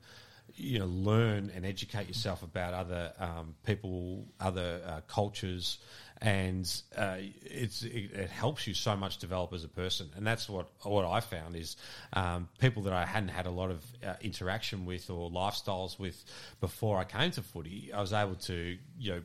you 0.57 0.79
know, 0.79 0.85
learn 0.85 1.51
and 1.55 1.65
educate 1.65 2.07
yourself 2.07 2.41
about 2.41 2.73
other 2.73 3.13
um, 3.19 3.55
people, 3.63 4.25
other 4.39 4.81
uh, 4.85 5.01
cultures, 5.07 5.77
and 6.19 6.81
uh, 6.97 7.17
it's 7.43 7.83
it, 7.83 8.11
it 8.11 8.29
helps 8.29 8.65
you 8.65 8.73
so 8.73 8.95
much 8.95 9.19
develop 9.19 9.53
as 9.53 9.63
a 9.63 9.67
person. 9.67 10.09
And 10.15 10.25
that's 10.25 10.49
what 10.49 10.67
what 10.83 11.05
I 11.05 11.19
found 11.19 11.55
is 11.55 11.77
um, 12.13 12.49
people 12.57 12.83
that 12.83 12.93
I 12.93 13.05
hadn't 13.05 13.29
had 13.29 13.45
a 13.45 13.51
lot 13.51 13.69
of 13.69 13.85
uh, 14.05 14.15
interaction 14.21 14.85
with 14.85 15.09
or 15.11 15.29
lifestyles 15.29 15.99
with 15.99 16.25
before 16.59 16.97
I 16.97 17.03
came 17.03 17.31
to 17.31 17.43
footy. 17.43 17.91
I 17.93 18.01
was 18.01 18.11
able 18.11 18.35
to 18.35 18.77
you 18.97 19.11
know 19.11 19.21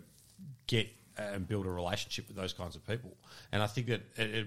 get 0.66 0.88
and 1.16 1.46
build 1.46 1.66
a 1.66 1.70
relationship 1.70 2.28
with 2.28 2.36
those 2.36 2.52
kinds 2.52 2.76
of 2.76 2.86
people. 2.86 3.16
And 3.50 3.62
I 3.62 3.66
think 3.66 3.88
that 3.88 4.02
it, 4.16 4.34
it, 4.34 4.46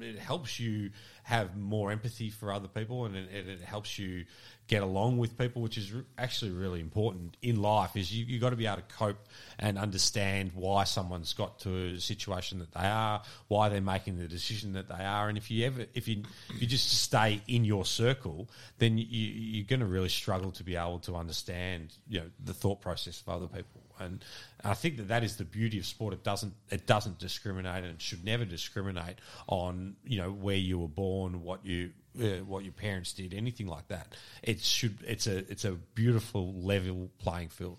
it 0.00 0.18
helps 0.18 0.60
you 0.60 0.90
have 1.22 1.56
more 1.56 1.90
empathy 1.90 2.30
for 2.30 2.52
other 2.52 2.68
people, 2.68 3.06
and 3.06 3.16
it, 3.16 3.48
it 3.48 3.60
helps 3.60 3.98
you 3.98 4.24
get 4.66 4.82
along 4.82 5.18
with 5.18 5.36
people, 5.36 5.62
which 5.62 5.76
is 5.76 5.92
actually 6.18 6.50
really 6.50 6.80
important 6.80 7.36
in 7.42 7.60
life. 7.60 7.96
Is 7.96 8.12
you 8.12 8.24
you 8.24 8.38
got 8.38 8.50
to 8.50 8.56
be 8.56 8.66
able 8.66 8.76
to 8.76 8.94
cope 8.94 9.28
and 9.58 9.78
understand 9.78 10.52
why 10.54 10.84
someone's 10.84 11.32
got 11.32 11.58
to 11.60 11.94
a 11.94 12.00
situation 12.00 12.58
that 12.60 12.72
they 12.72 12.86
are, 12.86 13.22
why 13.48 13.68
they're 13.68 13.80
making 13.80 14.18
the 14.18 14.28
decision 14.28 14.72
that 14.72 14.88
they 14.88 15.04
are, 15.04 15.28
and 15.28 15.36
if 15.38 15.50
you 15.50 15.66
ever 15.66 15.86
if 15.94 16.08
you 16.08 16.22
if 16.50 16.60
you 16.60 16.66
just 16.66 17.02
stay 17.02 17.40
in 17.46 17.64
your 17.64 17.84
circle, 17.84 18.48
then 18.78 18.98
you, 18.98 19.04
you're 19.06 19.66
going 19.66 19.80
to 19.80 19.86
really 19.86 20.08
struggle 20.08 20.50
to 20.52 20.64
be 20.64 20.76
able 20.76 20.98
to 21.00 21.14
understand 21.16 21.94
you 22.08 22.20
know 22.20 22.26
the 22.42 22.54
thought 22.54 22.80
process 22.80 23.20
of 23.20 23.28
other 23.28 23.46
people. 23.46 23.83
And 24.00 24.24
I 24.62 24.74
think 24.74 24.96
that 24.98 25.08
that 25.08 25.22
is 25.24 25.36
the 25.36 25.44
beauty 25.44 25.78
of 25.78 25.86
sport. 25.86 26.14
It 26.14 26.24
doesn't 26.24 26.54
it 26.70 26.86
doesn't 26.86 27.18
discriminate 27.18 27.84
and 27.84 28.00
should 28.00 28.24
never 28.24 28.44
discriminate 28.44 29.16
on 29.46 29.96
you 30.04 30.18
know 30.18 30.30
where 30.30 30.56
you 30.56 30.78
were 30.78 30.88
born, 30.88 31.42
what 31.42 31.64
you 31.64 31.90
uh, 32.20 32.44
what 32.44 32.64
your 32.64 32.72
parents 32.72 33.12
did, 33.12 33.34
anything 33.34 33.66
like 33.66 33.88
that. 33.88 34.14
It 34.42 34.60
should 34.60 34.98
it's 35.06 35.26
a 35.26 35.38
it's 35.50 35.64
a 35.64 35.72
beautiful 35.72 36.52
level 36.54 37.10
playing 37.18 37.48
field. 37.50 37.78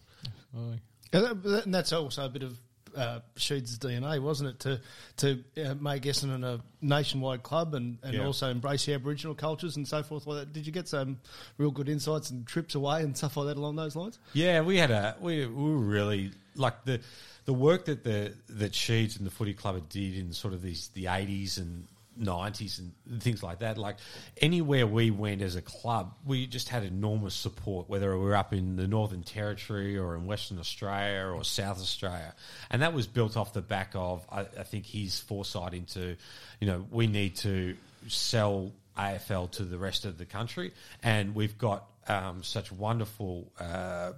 And 1.14 1.24
that- 1.44 1.64
and 1.66 1.74
that's 1.74 1.94
also 1.94 2.26
a 2.26 2.30
bit 2.30 2.44
of 2.44 2.58
uh, 2.96 3.20
Sheed's 3.36 3.78
DNA, 3.80 4.22
wasn't 4.22 4.50
it? 4.52 4.60
To 4.62 4.82
to 5.18 5.44
uh, 5.66 5.74
make 5.76 6.04
Essendon 6.04 6.44
a 6.44 6.62
nationwide 6.82 7.44
club 7.44 7.74
and, 7.76 7.98
and 8.04 8.14
Yeah. 8.14 8.26
also 8.26 8.50
embrace 8.50 8.86
the 8.86 8.94
Aboriginal 8.94 9.36
cultures 9.36 9.76
and 9.76 9.88
so 9.88 10.04
forth 10.04 10.26
like 10.28 10.40
that. 10.40 10.54
Did 10.54 10.66
you 10.66 10.72
get 10.74 10.88
some 10.88 11.20
real 11.58 11.72
good 11.72 11.90
insights 11.90 12.30
and 12.30 12.46
trips 12.46 12.76
away 12.76 13.02
and 13.04 13.16
stuff 13.18 13.38
like 13.38 13.48
that 13.48 13.58
along 13.58 13.76
those 13.76 13.96
lines? 13.96 14.20
Yeah, 14.34 14.62
we 14.62 14.78
had 14.78 14.92
a 14.92 15.16
we, 15.20 15.46
we 15.46 15.64
were 15.72 15.78
really 15.78 16.32
like 16.56 16.84
the 16.86 17.02
the 17.46 17.54
work 17.54 17.86
that 17.86 18.04
the 18.04 18.34
that 18.50 18.72
Sheeds 18.72 19.18
and 19.18 19.26
the 19.26 19.32
Footy 19.32 19.54
Club 19.54 19.82
did 19.90 20.16
in 20.18 20.32
sort 20.34 20.54
of 20.54 20.62
these 20.62 20.90
the 20.94 21.08
eighties 21.08 21.58
and 21.58 21.86
90s 22.20 22.80
and 22.80 23.22
things 23.22 23.44
like 23.44 23.60
that. 23.60 23.78
Like 23.78 23.98
anywhere 24.42 24.88
we 24.88 25.12
went 25.12 25.42
as 25.42 25.56
a 25.56 25.62
club, 25.62 26.14
we 26.26 26.48
just 26.48 26.70
had 26.70 26.84
enormous 26.84 27.34
support, 27.34 27.90
whether 27.90 28.18
we 28.18 28.26
were 28.26 28.36
up 28.36 28.54
in 28.54 28.76
the 28.76 28.88
Northern 28.88 29.24
Territory 29.24 29.98
or 29.98 30.16
in 30.16 30.26
Western 30.26 30.60
Australia 30.60 31.28
or 31.28 31.44
South 31.44 31.80
Australia. 31.80 32.34
And 32.70 32.82
that 32.82 32.94
was 32.94 33.08
built 33.08 33.38
off 33.38 33.54
the 33.54 33.62
back 33.62 33.92
of, 33.96 34.26
I, 34.32 34.42
I 34.42 34.64
think, 34.64 34.86
his 34.86 35.20
foresight 35.20 35.74
into, 35.74 36.16
you 36.60 36.68
know, 36.68 36.86
we 36.90 37.08
need 37.08 37.36
to 37.38 37.76
sell 38.08 38.72
AFL 38.98 39.52
to 39.52 39.64
the 39.64 39.78
rest 39.78 40.06
of 40.06 40.18
the 40.18 40.26
country. 40.26 40.74
And 41.04 41.36
we've 41.36 41.58
got 41.58 41.88
um, 42.08 42.44
such 42.44 42.72
wonderful. 42.72 43.52
Uh, 43.60 44.14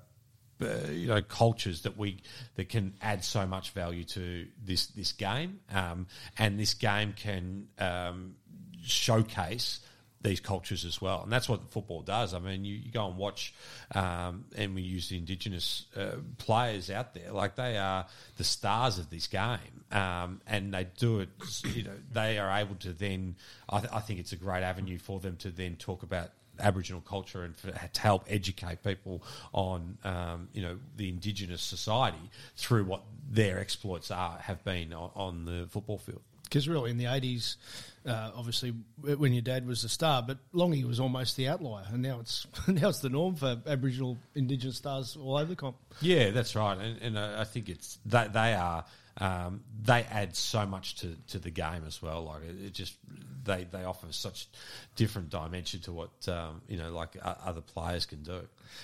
uh, 0.62 0.90
you 0.90 1.08
know 1.08 1.22
cultures 1.22 1.82
that 1.84 1.98
we 1.98 2.18
that 2.56 2.70
can 2.70 2.94
add 3.02 3.24
so 3.24 3.46
much 3.46 3.72
value 3.72 4.04
to 4.04 4.48
this 4.64 4.88
this 4.88 5.12
game, 5.12 5.60
um, 5.72 6.08
and 6.38 6.60
this 6.60 6.74
game 6.74 7.14
can 7.14 7.68
um, 7.80 8.36
showcase 8.84 9.80
these 10.22 10.40
cultures 10.40 10.84
as 10.84 11.00
well, 11.00 11.22
and 11.24 11.32
that's 11.32 11.48
what 11.48 11.72
football 11.72 12.02
does. 12.02 12.34
I 12.34 12.40
mean, 12.40 12.66
you, 12.66 12.76
you 12.76 12.92
go 12.92 13.08
and 13.08 13.18
watch, 13.18 13.54
um, 13.94 14.46
and 14.56 14.74
we 14.74 14.82
use 14.82 15.10
the 15.10 15.18
indigenous 15.18 15.86
uh, 15.96 16.16
players 16.38 16.90
out 16.90 17.14
there, 17.14 17.32
like 17.32 17.56
they 17.56 17.78
are 17.78 18.08
the 18.38 18.44
stars 18.44 18.98
of 18.98 19.10
this 19.10 19.28
game, 19.28 19.84
um, 19.92 20.42
and 20.48 20.74
they 20.74 20.88
do 20.98 21.20
it. 21.20 21.30
You 21.76 21.84
know, 21.84 21.98
they 22.12 22.40
are 22.40 22.60
able 22.60 22.76
to 22.78 22.94
then. 22.94 23.36
I, 23.70 23.80
th- 23.80 23.94
I 23.94 24.00
think 24.00 24.20
it's 24.20 24.32
a 24.32 24.38
great 24.38 24.64
avenue 24.64 24.98
for 24.98 25.20
them 25.20 25.36
to 25.38 25.52
then 25.52 25.76
talk 25.76 26.04
about 26.04 26.32
Aboriginal 26.60 27.02
culture 27.02 27.44
and 27.44 27.56
for, 27.56 27.72
to 27.72 28.02
help 28.02 28.26
educate 28.28 28.84
people 28.84 29.24
on 29.54 29.98
um, 30.04 30.50
you 30.54 30.62
know 30.62 30.78
the 30.96 31.10
Indigenous 31.10 31.62
society 31.62 32.30
through 32.56 32.86
what 32.86 33.04
their 33.30 33.60
exploits 33.60 34.12
are 34.12 34.38
have 34.40 34.64
been 34.64 34.94
on, 34.94 35.12
on 35.16 35.46
the 35.46 35.68
football 35.70 35.98
field. 35.98 36.22
Because 36.44 36.68
really, 36.70 36.92
in 36.92 36.98
the 36.98 37.08
eighties, 37.08 37.58
uh, 38.06 38.32
obviously, 38.36 38.74
when 39.02 39.34
your 39.34 39.42
dad 39.42 39.68
was 39.68 39.82
the 39.82 39.90
star, 39.90 40.24
but 40.24 40.38
Longy 40.54 40.86
was 40.86 41.00
almost 41.00 41.36
the 41.36 41.50
outlier, 41.50 41.86
and 41.92 42.02
now 42.02 42.20
it's 42.22 42.48
now 42.68 42.90
it's 42.90 43.00
the 43.00 43.10
norm 43.10 43.36
for 43.36 43.58
Aboriginal 43.68 44.18
Indigenous 44.34 44.78
stars 44.78 45.18
all 45.22 45.36
over 45.36 45.50
the 45.50 45.56
comp. 45.56 45.76
Yeah, 46.02 46.32
that's 46.32 46.56
right, 46.56 46.78
and, 46.78 47.02
and 47.02 47.20
I 47.20 47.44
think 47.44 47.68
it's 47.68 48.00
they, 48.06 48.28
they 48.32 48.54
are 48.54 48.86
um, 49.20 49.62
they 49.84 50.04
add 50.04 50.36
so 50.36 50.66
much 50.66 50.96
to, 50.98 51.16
to 51.30 51.40
the 51.40 51.50
game 51.50 51.84
as 51.88 52.02
well. 52.02 52.26
Like 52.26 52.44
it, 52.44 52.66
it 52.68 52.74
just 52.74 52.96
they 53.44 53.66
they 53.72 53.84
offer 53.84 54.06
such 54.12 54.48
different 54.96 55.30
dimension 55.30 55.80
to 55.82 55.92
what 55.92 56.12
um, 56.28 56.62
you 56.68 56.78
know 56.78 56.92
like 56.92 57.18
uh, 57.22 57.36
other 57.44 57.62
players 57.62 58.06
can 58.06 58.22
do. 58.24 58.42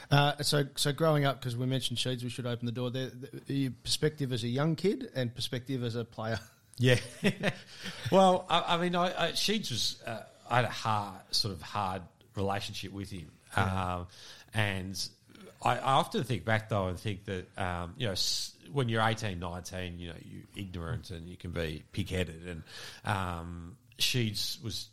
Uh, 0.10 0.34
so 0.42 0.64
so 0.76 0.92
growing 0.92 1.26
up, 1.26 1.40
because 1.40 1.56
we 1.56 1.66
mentioned 1.66 2.00
Sheeds, 2.00 2.24
we 2.24 2.30
should 2.30 2.48
open 2.48 2.66
the 2.66 2.72
door 2.72 2.90
there. 2.90 3.12
The, 3.48 3.54
your 3.54 3.72
perspective 3.84 4.32
as 4.34 4.44
a 4.44 4.48
young 4.48 4.76
kid 4.76 5.10
and 5.16 5.34
perspective 5.34 5.84
as 5.84 5.96
a 5.96 6.06
player. 6.06 6.40
Yeah, 6.80 6.98
well, 8.12 8.48
I, 8.50 8.64
I 8.70 8.78
mean, 8.78 8.96
I, 8.96 9.28
I, 9.28 9.32
Sheeds 9.34 9.70
was 9.70 10.02
uh, 10.08 10.22
I 10.50 10.56
had 10.56 10.66
a 10.66 10.70
hard 10.70 11.22
sort 11.30 11.54
of 11.54 11.62
hard 11.62 12.02
relationship 12.36 12.92
with 12.92 13.12
him, 13.12 13.30
yeah. 13.56 13.98
um, 13.98 14.08
and 14.56 15.10
I, 15.62 15.78
I, 15.78 15.92
often 15.94 16.24
think 16.24 16.46
back 16.46 16.70
though 16.70 16.88
and 16.88 17.00
think 17.00 17.26
that 17.26 17.46
um, 17.60 17.94
you 17.96 18.08
know 18.08 18.16
when 18.72 18.90
you're 18.90 19.02
18, 19.02 19.40
19, 19.40 20.00
you 20.00 20.10
know 20.10 20.16
you're 20.24 20.44
ignorant 20.56 21.10
and 21.10 21.28
you 21.28 21.38
can 21.38 21.52
be 21.52 21.84
pig-headed, 21.92 22.48
and 22.48 22.64
um, 23.06 23.78
Sheeds 23.98 24.62
was 24.64 24.90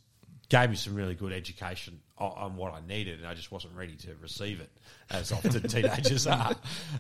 gave 0.51 0.69
me 0.69 0.77
some 0.77 0.95
really 0.95 1.15
good 1.15 1.33
education 1.33 2.01
on, 2.19 2.33
on, 2.33 2.57
what 2.57 2.75
I 2.75 2.81
needed, 2.87 3.21
and 3.21 3.27
I 3.27 3.35
just 3.35 3.53
wasn't 3.53 3.75
ready 3.77 3.95
to 3.95 4.09
receive 4.21 4.61
it, 4.61 4.69
as 5.09 5.33
often 5.33 5.63
teenagers 5.69 6.27
are. 6.27 6.55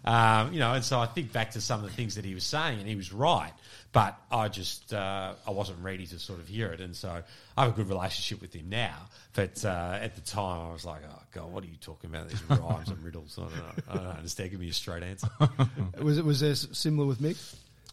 Um, 0.04 0.52
you 0.52 0.60
know, 0.60 0.72
and 0.72 0.84
so 0.84 1.00
I 1.00 1.06
think 1.06 1.32
back 1.32 1.50
to 1.50 1.60
some 1.60 1.84
of 1.84 1.90
the 1.90 1.94
things 1.94 2.14
that 2.14 2.24
he 2.24 2.32
was 2.32 2.44
saying, 2.44 2.78
and 2.78 2.88
he 2.88 2.94
was 2.94 3.12
right, 3.12 3.52
but 3.92 4.16
I 4.30 4.48
just 4.48 4.94
uh, 4.94 5.34
I 5.46 5.50
wasn't 5.50 5.82
ready 5.82 6.06
to 6.06 6.18
sort 6.18 6.38
of 6.38 6.46
hear 6.46 6.68
it, 6.68 6.80
and 6.80 6.94
so 6.94 7.22
I 7.56 7.64
have 7.64 7.72
a 7.72 7.76
good 7.76 7.88
relationship 7.88 8.40
with 8.40 8.54
him 8.54 8.70
now. 8.70 8.96
But 9.34 9.64
uh, 9.64 9.98
at 10.00 10.14
the 10.14 10.22
time, 10.22 10.68
I 10.68 10.72
was 10.72 10.84
like, 10.84 11.02
"Oh 11.04 11.22
God, 11.32 11.52
what 11.52 11.64
are 11.64 11.68
you 11.68 11.76
talking 11.80 12.08
about? 12.08 12.28
These 12.28 12.42
rhymes 12.48 12.88
and 12.88 13.02
riddles? 13.02 13.36
I 13.36 13.42
don't, 13.42 13.56
know. 13.56 13.82
I 13.90 13.96
don't 13.96 14.16
understand. 14.16 14.52
Give 14.52 14.60
me 14.60 14.68
a 14.70 14.72
straight 14.72 15.02
answer." 15.02 15.28
was 16.00 16.18
it 16.18 16.24
was 16.24 16.40
there 16.40 16.54
similar 16.54 17.06
with 17.06 17.20
Mick? 17.20 17.36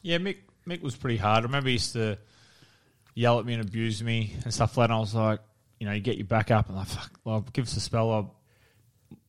Yeah, 0.03 0.19
Mick 0.19 0.37
Mick 0.67 0.81
was 0.83 0.95
pretty 0.95 1.17
hard. 1.17 1.39
I 1.39 1.47
remember 1.47 1.69
he 1.69 1.73
used 1.73 1.93
to 1.93 2.19
yell 3.17 3.39
at 3.39 3.45
me 3.45 3.53
and 3.53 3.63
abuse 3.63 4.03
me 4.03 4.35
and 4.43 4.53
stuff 4.53 4.77
like 4.77 4.87
that. 4.87 4.93
And 4.93 4.97
I 4.97 4.99
was 4.99 5.15
like, 5.15 5.39
you 5.79 5.87
know, 5.87 5.93
you 5.93 6.01
get 6.01 6.17
you 6.17 6.23
back 6.23 6.51
up 6.51 6.67
and 6.67 6.77
like, 6.77 6.87
fuck, 6.87 7.19
well, 7.23 7.41
give 7.51 7.65
us 7.65 7.75
a 7.75 7.79
spell. 7.79 8.11
I, 8.11 8.19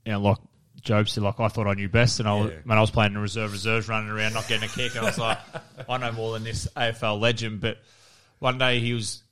you 0.04 0.12
know, 0.12 0.20
like 0.20 0.38
Jobe 0.82 1.08
said, 1.08 1.22
like 1.22 1.40
I 1.40 1.48
thought 1.48 1.66
I 1.66 1.74
knew 1.74 1.88
best, 1.88 2.20
and 2.20 2.28
I 2.28 2.38
was, 2.38 2.50
yeah. 2.50 2.58
when 2.64 2.76
I 2.76 2.80
was 2.82 2.90
playing 2.90 3.12
in 3.12 3.18
reserve 3.18 3.52
reserves, 3.52 3.88
running 3.88 4.10
around, 4.10 4.34
not 4.34 4.46
getting 4.46 4.68
a 4.68 4.72
kick, 4.72 4.94
and 4.94 5.04
I 5.04 5.08
was 5.08 5.18
like, 5.18 5.38
I 5.88 5.96
know 5.96 6.12
more 6.12 6.34
than 6.34 6.44
this 6.44 6.68
AFL 6.76 7.18
legend. 7.18 7.60
But 7.60 7.78
one 8.38 8.58
day 8.58 8.78
he 8.78 8.92
was 8.92 9.22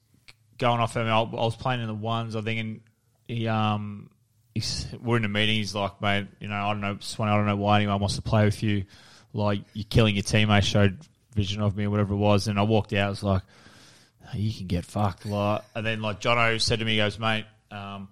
going 0.58 0.80
off 0.80 0.96
at 0.96 1.04
me. 1.04 1.10
I 1.10 1.20
was 1.20 1.56
playing 1.56 1.82
in 1.82 1.86
the 1.86 1.94
ones, 1.94 2.34
I 2.34 2.40
think, 2.40 2.60
and 2.60 2.80
he 3.28 3.46
um. 3.48 4.10
He's, 4.54 4.86
we're 5.02 5.18
in 5.18 5.26
a 5.26 5.28
meeting. 5.28 5.56
He's 5.56 5.74
like, 5.74 6.00
mate, 6.00 6.28
you 6.40 6.48
know, 6.48 6.54
I 6.54 6.72
don't 6.72 6.80
know, 6.80 6.96
Swanee, 7.00 7.30
I 7.30 7.36
don't 7.36 7.44
know 7.44 7.56
why 7.56 7.76
anyone 7.76 8.00
wants 8.00 8.16
to 8.16 8.22
play 8.22 8.46
with 8.46 8.62
you. 8.62 8.86
Like, 9.34 9.60
you're 9.74 9.84
killing 9.90 10.14
your 10.14 10.22
teammate. 10.22 10.62
Showed 10.62 10.96
vision 11.34 11.60
of 11.60 11.76
me 11.76 11.84
or 11.84 11.90
whatever 11.90 12.14
it 12.14 12.16
was, 12.16 12.48
and 12.48 12.58
I 12.58 12.62
walked 12.62 12.94
out. 12.94 13.06
I 13.06 13.10
was 13.10 13.22
like, 13.22 13.42
you 14.34 14.52
can 14.52 14.66
get 14.66 14.84
fucked. 14.84 15.26
Like, 15.26 15.62
and 15.74 15.84
then 15.84 16.00
like 16.00 16.20
Jono 16.20 16.60
said 16.60 16.80
to 16.80 16.84
me, 16.84 16.92
he 16.92 16.96
goes, 16.98 17.18
mate, 17.18 17.46
um, 17.70 18.08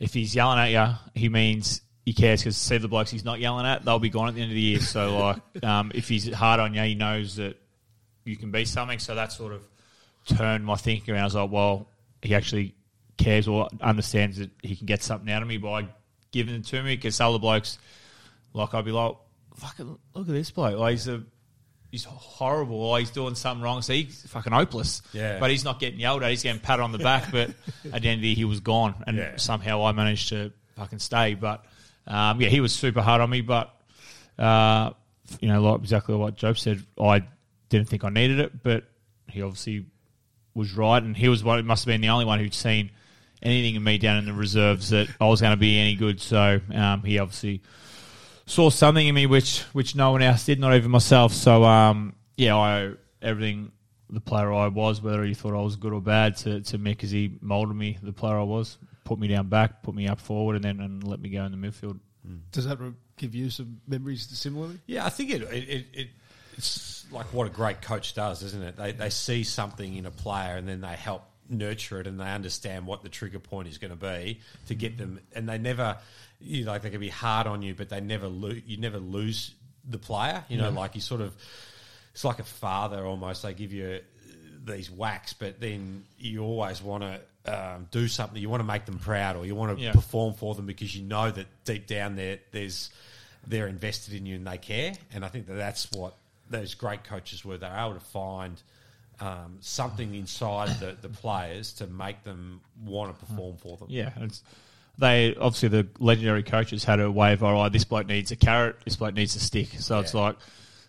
if 0.00 0.12
he's 0.12 0.34
yelling 0.34 0.58
at 0.58 0.70
you, 0.70 0.94
he 1.14 1.28
means 1.28 1.80
he 2.04 2.12
cares 2.12 2.40
because 2.40 2.56
see 2.56 2.78
the 2.78 2.88
blokes 2.88 3.10
he's 3.10 3.24
not 3.24 3.40
yelling 3.40 3.66
at, 3.66 3.84
they'll 3.84 3.98
be 3.98 4.10
gone 4.10 4.28
at 4.28 4.34
the 4.34 4.42
end 4.42 4.50
of 4.50 4.54
the 4.54 4.60
year. 4.60 4.80
So 4.80 5.18
like, 5.54 5.64
um, 5.64 5.92
if 5.94 6.08
he's 6.08 6.32
hard 6.32 6.60
on 6.60 6.74
you, 6.74 6.82
he 6.82 6.94
knows 6.94 7.36
that 7.36 7.56
you 8.24 8.36
can 8.36 8.50
be 8.50 8.64
something. 8.64 8.98
So 8.98 9.14
that 9.14 9.32
sort 9.32 9.52
of 9.52 9.62
turned 10.26 10.64
my 10.64 10.76
thinking 10.76 11.14
around. 11.14 11.22
I 11.22 11.24
was 11.24 11.34
like, 11.34 11.50
well, 11.50 11.88
he 12.22 12.34
actually 12.34 12.74
cares 13.16 13.48
or 13.48 13.68
understands 13.80 14.38
that 14.38 14.50
he 14.62 14.76
can 14.76 14.86
get 14.86 15.02
something 15.02 15.30
out 15.32 15.42
of 15.42 15.48
me 15.48 15.56
by 15.56 15.86
giving 16.30 16.54
it 16.54 16.64
to 16.66 16.82
me. 16.82 16.96
Because 16.96 17.16
some 17.16 17.28
of 17.28 17.32
the 17.34 17.38
blokes, 17.38 17.78
like, 18.52 18.74
I'd 18.74 18.84
be 18.84 18.92
like, 18.92 19.16
fucking 19.56 19.98
look 20.14 20.28
at 20.28 20.34
this 20.34 20.50
bloke. 20.50 20.78
Like, 20.78 20.92
he's 20.92 21.08
a 21.08 21.22
he's 21.90 22.04
horrible 22.04 22.76
or 22.76 22.98
he's 22.98 23.10
doing 23.10 23.34
something 23.34 23.62
wrong. 23.62 23.82
So 23.82 23.92
he's 23.92 24.26
fucking 24.28 24.52
hopeless. 24.52 25.02
Yeah. 25.12 25.38
But 25.38 25.50
he's 25.50 25.64
not 25.64 25.80
getting 25.80 26.00
yelled 26.00 26.22
at. 26.22 26.30
He's 26.30 26.42
getting 26.42 26.60
patted 26.60 26.82
on 26.82 26.92
the 26.92 26.98
back. 26.98 27.30
but 27.30 27.50
at 27.92 28.02
the 28.02 28.08
end 28.08 28.18
of 28.18 28.22
the 28.22 28.28
year, 28.28 28.36
he 28.36 28.44
was 28.44 28.60
gone. 28.60 28.94
And 29.06 29.16
yeah. 29.16 29.36
somehow 29.36 29.84
I 29.84 29.92
managed 29.92 30.30
to 30.30 30.52
fucking 30.76 30.98
stay. 30.98 31.34
But 31.34 31.64
um, 32.06 32.40
yeah, 32.40 32.48
he 32.48 32.60
was 32.60 32.72
super 32.72 33.02
hard 33.02 33.20
on 33.20 33.30
me. 33.30 33.40
But, 33.40 33.74
uh, 34.38 34.90
you 35.40 35.48
know, 35.48 35.62
like 35.62 35.80
exactly 35.80 36.14
what 36.16 36.36
Joe 36.36 36.52
said, 36.52 36.82
I 37.00 37.22
didn't 37.68 37.88
think 37.88 38.04
I 38.04 38.10
needed 38.10 38.40
it. 38.40 38.62
But 38.62 38.84
he 39.28 39.42
obviously 39.42 39.86
was 40.54 40.74
right. 40.74 41.02
And 41.02 41.16
he 41.16 41.28
was 41.28 41.44
one, 41.44 41.58
it 41.58 41.64
must 41.64 41.84
have 41.84 41.92
been 41.92 42.00
the 42.00 42.08
only 42.10 42.24
one 42.24 42.38
who'd 42.38 42.54
seen 42.54 42.90
anything 43.42 43.74
in 43.76 43.84
me 43.84 43.98
down 43.98 44.18
in 44.18 44.24
the 44.24 44.32
reserves 44.32 44.90
that 44.90 45.08
I 45.20 45.26
was 45.26 45.40
going 45.40 45.52
to 45.52 45.56
be 45.56 45.78
any 45.78 45.94
good. 45.94 46.20
So 46.20 46.60
um, 46.74 47.02
he 47.02 47.18
obviously 47.18 47.62
saw 48.46 48.70
something 48.70 49.06
in 49.06 49.14
me 49.14 49.26
which 49.26 49.60
which 49.72 49.94
no 49.94 50.12
one 50.12 50.22
else 50.22 50.46
did, 50.46 50.60
not 50.60 50.74
even 50.74 50.90
myself. 50.90 51.32
So 51.32 51.64
um, 51.64 52.14
yeah, 52.36 52.56
I 52.56 52.92
everything 53.20 53.72
the 54.08 54.20
player 54.20 54.52
I 54.52 54.68
was, 54.68 55.02
whether 55.02 55.24
he 55.24 55.34
thought 55.34 55.52
I 55.52 55.62
was 55.62 55.76
good 55.76 55.92
or 55.92 56.00
bad, 56.00 56.36
to 56.38 56.60
to 56.62 56.78
Mick 56.78 57.04
as 57.04 57.10
he 57.10 57.38
moulded 57.40 57.74
me, 57.74 57.98
the 58.02 58.12
player 58.12 58.38
I 58.38 58.44
was, 58.44 58.78
put 59.04 59.18
me 59.18 59.28
down 59.28 59.48
back, 59.48 59.82
put 59.82 59.94
me 59.94 60.08
up 60.08 60.20
forward, 60.20 60.56
and 60.56 60.64
then 60.64 60.80
and 60.80 61.04
let 61.04 61.20
me 61.20 61.28
go 61.28 61.44
in 61.44 61.52
the 61.52 61.68
midfield. 61.68 61.98
Does 62.50 62.66
that 62.66 62.78
give 63.16 63.34
you 63.34 63.50
some 63.50 63.80
memories 63.86 64.26
similarly? 64.26 64.78
Yeah, 64.86 65.06
I 65.06 65.10
think 65.10 65.30
it, 65.30 65.42
it, 65.42 65.86
it 65.92 66.08
it's 66.56 67.06
like 67.12 67.26
what 67.32 67.46
a 67.46 67.50
great 67.50 67.82
coach 67.82 68.14
does, 68.14 68.42
isn't 68.42 68.62
it? 68.62 68.76
They 68.76 68.92
they 68.92 69.10
see 69.10 69.44
something 69.44 69.94
in 69.94 70.06
a 70.06 70.10
player 70.10 70.56
and 70.56 70.68
then 70.68 70.80
they 70.80 70.94
help 70.94 71.22
nurture 71.48 72.00
it 72.00 72.06
and 72.06 72.18
they 72.18 72.24
understand 72.24 72.86
what 72.86 73.02
the 73.02 73.08
trigger 73.08 73.38
point 73.38 73.68
is 73.68 73.78
going 73.78 73.92
to 73.92 73.96
be 73.96 74.40
to 74.66 74.74
get 74.74 74.98
them 74.98 75.20
and 75.32 75.48
they 75.48 75.58
never 75.58 75.96
you 76.40 76.64
know, 76.64 76.72
like 76.72 76.82
they 76.82 76.90
can 76.90 77.00
be 77.00 77.08
hard 77.08 77.46
on 77.46 77.62
you, 77.62 77.74
but 77.74 77.88
they 77.88 78.00
never 78.00 78.28
lose. 78.28 78.62
You 78.66 78.76
never 78.76 78.98
lose 78.98 79.54
the 79.88 79.98
player. 79.98 80.44
You 80.48 80.58
know, 80.58 80.70
yeah. 80.70 80.78
like 80.78 80.94
you 80.94 81.00
sort 81.00 81.20
of. 81.20 81.34
It's 82.12 82.24
like 82.24 82.38
a 82.38 82.44
father 82.44 83.04
almost. 83.04 83.42
They 83.42 83.52
give 83.52 83.72
you 83.72 84.00
these 84.64 84.90
whacks, 84.90 85.34
but 85.34 85.60
then 85.60 86.04
you 86.18 86.42
always 86.42 86.82
want 86.82 87.04
to 87.04 87.20
um, 87.46 87.88
do 87.90 88.08
something. 88.08 88.40
You 88.40 88.48
want 88.48 88.60
to 88.60 88.66
make 88.66 88.86
them 88.86 88.98
proud, 88.98 89.36
or 89.36 89.44
you 89.44 89.54
want 89.54 89.76
to 89.76 89.84
yeah. 89.84 89.92
perform 89.92 90.34
for 90.34 90.54
them 90.54 90.66
because 90.66 90.96
you 90.96 91.04
know 91.04 91.30
that 91.30 91.46
deep 91.64 91.86
down 91.86 92.16
there, 92.16 92.38
there's 92.52 92.90
they're 93.46 93.68
invested 93.68 94.14
in 94.14 94.26
you 94.26 94.36
and 94.36 94.46
they 94.46 94.58
care. 94.58 94.94
And 95.12 95.24
I 95.24 95.28
think 95.28 95.46
that 95.46 95.54
that's 95.54 95.90
what 95.92 96.14
those 96.50 96.74
great 96.74 97.04
coaches 97.04 97.44
were. 97.44 97.56
They're 97.56 97.76
able 97.76 97.94
to 97.94 98.00
find 98.00 98.60
um, 99.20 99.58
something 99.60 100.14
inside 100.14 100.80
the, 100.80 100.96
the 101.00 101.08
players 101.08 101.72
to 101.74 101.86
make 101.86 102.24
them 102.24 102.60
want 102.84 103.18
to 103.18 103.26
perform 103.26 103.56
for 103.56 103.76
them. 103.76 103.88
Yeah, 103.90 104.10
it's 104.20 104.42
they 104.98 105.34
obviously 105.34 105.68
the 105.68 105.86
legendary 105.98 106.42
coaches 106.42 106.84
had 106.84 107.00
a 107.00 107.10
way 107.10 107.32
of 107.32 107.42
all 107.42 107.54
right, 107.54 107.72
this 107.72 107.84
bloke 107.84 108.06
needs 108.06 108.30
a 108.30 108.36
carrot, 108.36 108.76
this 108.84 108.96
bloke 108.96 109.14
needs 109.14 109.36
a 109.36 109.40
stick. 109.40 109.68
So 109.78 109.94
yeah. 109.96 110.00
it's 110.00 110.14
like 110.14 110.36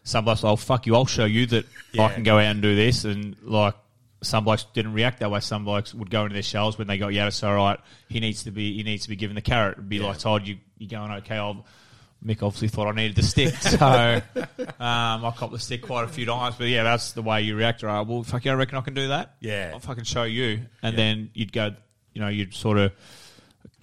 some 0.04 0.26
blokes, 0.26 0.44
oh 0.44 0.56
fuck 0.56 0.86
you, 0.86 0.96
I'll 0.96 1.06
show 1.06 1.26
you 1.26 1.46
that 1.48 1.66
yeah. 1.92 2.04
I 2.04 2.14
can 2.14 2.24
go 2.24 2.38
out 2.38 2.46
and 2.46 2.62
do 2.62 2.76
this, 2.76 3.04
and 3.04 3.36
like 3.42 3.76
some 4.22 4.44
blokes 4.46 4.66
didn't 4.74 4.94
react 4.94 5.20
that 5.20 5.30
way. 5.30 5.40
Some 5.40 5.66
blokes 5.66 5.94
would 5.94 6.10
go 6.10 6.24
into 6.24 6.34
their 6.34 6.44
shells 6.44 6.78
when 6.78 6.88
they 6.88 6.98
got 6.98 7.12
Yaddis. 7.12 7.46
All 7.46 7.56
right, 7.56 7.80
he 8.08 8.20
needs 8.20 8.44
to 8.44 8.52
be 8.52 8.76
he 8.76 8.84
needs 8.84 9.04
to 9.04 9.10
be 9.10 9.16
given 9.16 9.36
the 9.36 9.42
carrot. 9.42 9.74
It'd 9.74 9.90
be 9.90 9.98
yeah. 9.98 10.08
like 10.08 10.20
Todd, 10.20 10.48
you 10.48 10.58
you're 10.78 10.90
going 10.90 11.12
okay. 11.20 11.36
I'll 11.36 11.66
Mick 12.26 12.42
obviously 12.42 12.68
thought 12.68 12.88
I 12.88 12.92
needed 12.92 13.16
the 13.16 13.24
stick, 13.24 13.54
so 13.62 14.22
um, 14.36 14.56
I 14.80 15.34
copped 15.36 15.54
the 15.54 15.60
stick 15.60 15.84
quite 15.84 16.04
a 16.04 16.08
few 16.08 16.26
times. 16.26 16.56
But 16.58 16.68
yeah, 16.68 16.84
that's 16.84 17.12
the 17.12 17.22
way 17.22 17.42
you 17.44 17.56
react. 17.56 17.84
Right? 17.84 18.02
Well, 18.02 18.24
fuck 18.24 18.44
yeah, 18.46 18.54
I 18.54 18.56
reckon 18.56 18.78
I 18.78 18.82
can 18.82 18.94
do 18.94 19.10
that. 19.10 19.36
Yeah. 19.40 19.72
I'll 19.74 19.80
fucking 19.80 20.06
show 20.06 20.24
you, 20.24 20.62
and 20.82 20.98
then 20.98 21.30
you'd 21.34 21.52
go, 21.52 21.76
you 22.14 22.22
know, 22.22 22.28
you'd 22.28 22.54
sort 22.54 22.80
of 22.80 22.92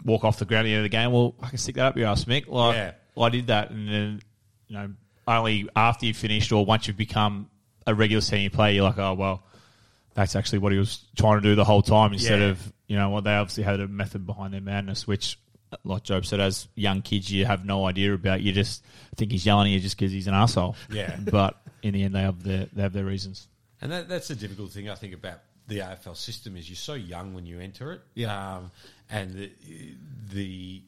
walk 0.04 0.24
off 0.24 0.38
the 0.38 0.44
ground 0.44 0.66
at 0.66 0.70
the 0.70 0.74
end 0.74 0.80
of 0.80 0.84
the 0.84 0.88
game. 0.96 1.12
Well, 1.12 1.34
I 1.42 1.48
can 1.48 1.58
stick 1.58 1.76
that 1.76 1.86
up 1.86 1.96
your 1.96 2.08
ass, 2.08 2.24
Mick. 2.24 2.46
Like, 2.48 2.76
Yeah. 2.76 2.92
well, 3.14 3.26
I 3.26 3.30
did 3.30 3.46
that, 3.48 3.70
and 3.70 3.88
then 3.88 4.22
you 4.68 4.76
know, 4.76 4.90
only 5.26 5.68
after 5.74 6.06
you 6.06 6.14
finished 6.14 6.52
or 6.52 6.64
once 6.64 6.86
you've 6.86 6.96
become 6.96 7.48
a 7.86 7.94
regular 7.94 8.20
senior 8.20 8.50
player, 8.50 8.74
you're 8.74 8.84
like, 8.84 8.98
oh 8.98 9.14
well, 9.14 9.42
that's 10.14 10.36
actually 10.36 10.58
what 10.60 10.72
he 10.72 10.78
was 10.78 11.04
trying 11.16 11.40
to 11.40 11.42
do 11.42 11.54
the 11.54 11.64
whole 11.64 11.82
time. 11.82 12.12
Instead 12.12 12.40
Yeah. 12.40 12.46
of 12.48 12.72
you 12.86 12.96
know, 12.96 13.10
well, 13.10 13.22
they 13.22 13.34
obviously 13.34 13.62
had 13.64 13.80
a 13.80 13.88
method 13.88 14.26
behind 14.26 14.52
their 14.52 14.60
madness, 14.60 15.06
which, 15.06 15.38
like 15.84 16.04
Jobe 16.04 16.26
said, 16.26 16.38
as 16.38 16.68
young 16.74 17.00
kids, 17.00 17.32
you 17.32 17.46
have 17.46 17.64
no 17.64 17.86
idea 17.86 18.12
about. 18.12 18.42
You 18.42 18.52
just 18.52 18.84
think 19.16 19.32
he's 19.32 19.46
yelling 19.46 19.68
at 19.68 19.74
you 19.76 19.80
just 19.80 19.96
because 19.98 20.12
he's 20.12 20.26
an 20.26 20.34
asshole. 20.34 20.76
Yeah. 20.90 21.16
but 21.30 21.60
in 21.82 21.94
the 21.94 22.02
end, 22.02 22.14
they 22.14 22.20
have 22.20 22.42
their 22.42 22.66
they 22.72 22.82
have 22.82 22.92
their 22.92 23.04
reasons. 23.06 23.48
And 23.80 23.90
that, 23.90 24.08
that's 24.08 24.28
the 24.28 24.34
difficult 24.34 24.70
thing 24.70 24.88
I 24.90 24.94
think 24.96 25.14
about 25.14 25.40
the 25.66 25.78
AFL 25.78 26.14
system 26.16 26.56
is 26.58 26.68
you're 26.68 26.76
so 26.76 26.92
young 26.94 27.32
when 27.34 27.46
you 27.46 27.58
enter 27.58 27.92
it, 27.92 28.02
Yeah. 28.14 28.56
um, 28.56 28.70
and 29.10 29.34
the, 29.34 29.50
the 30.32 30.82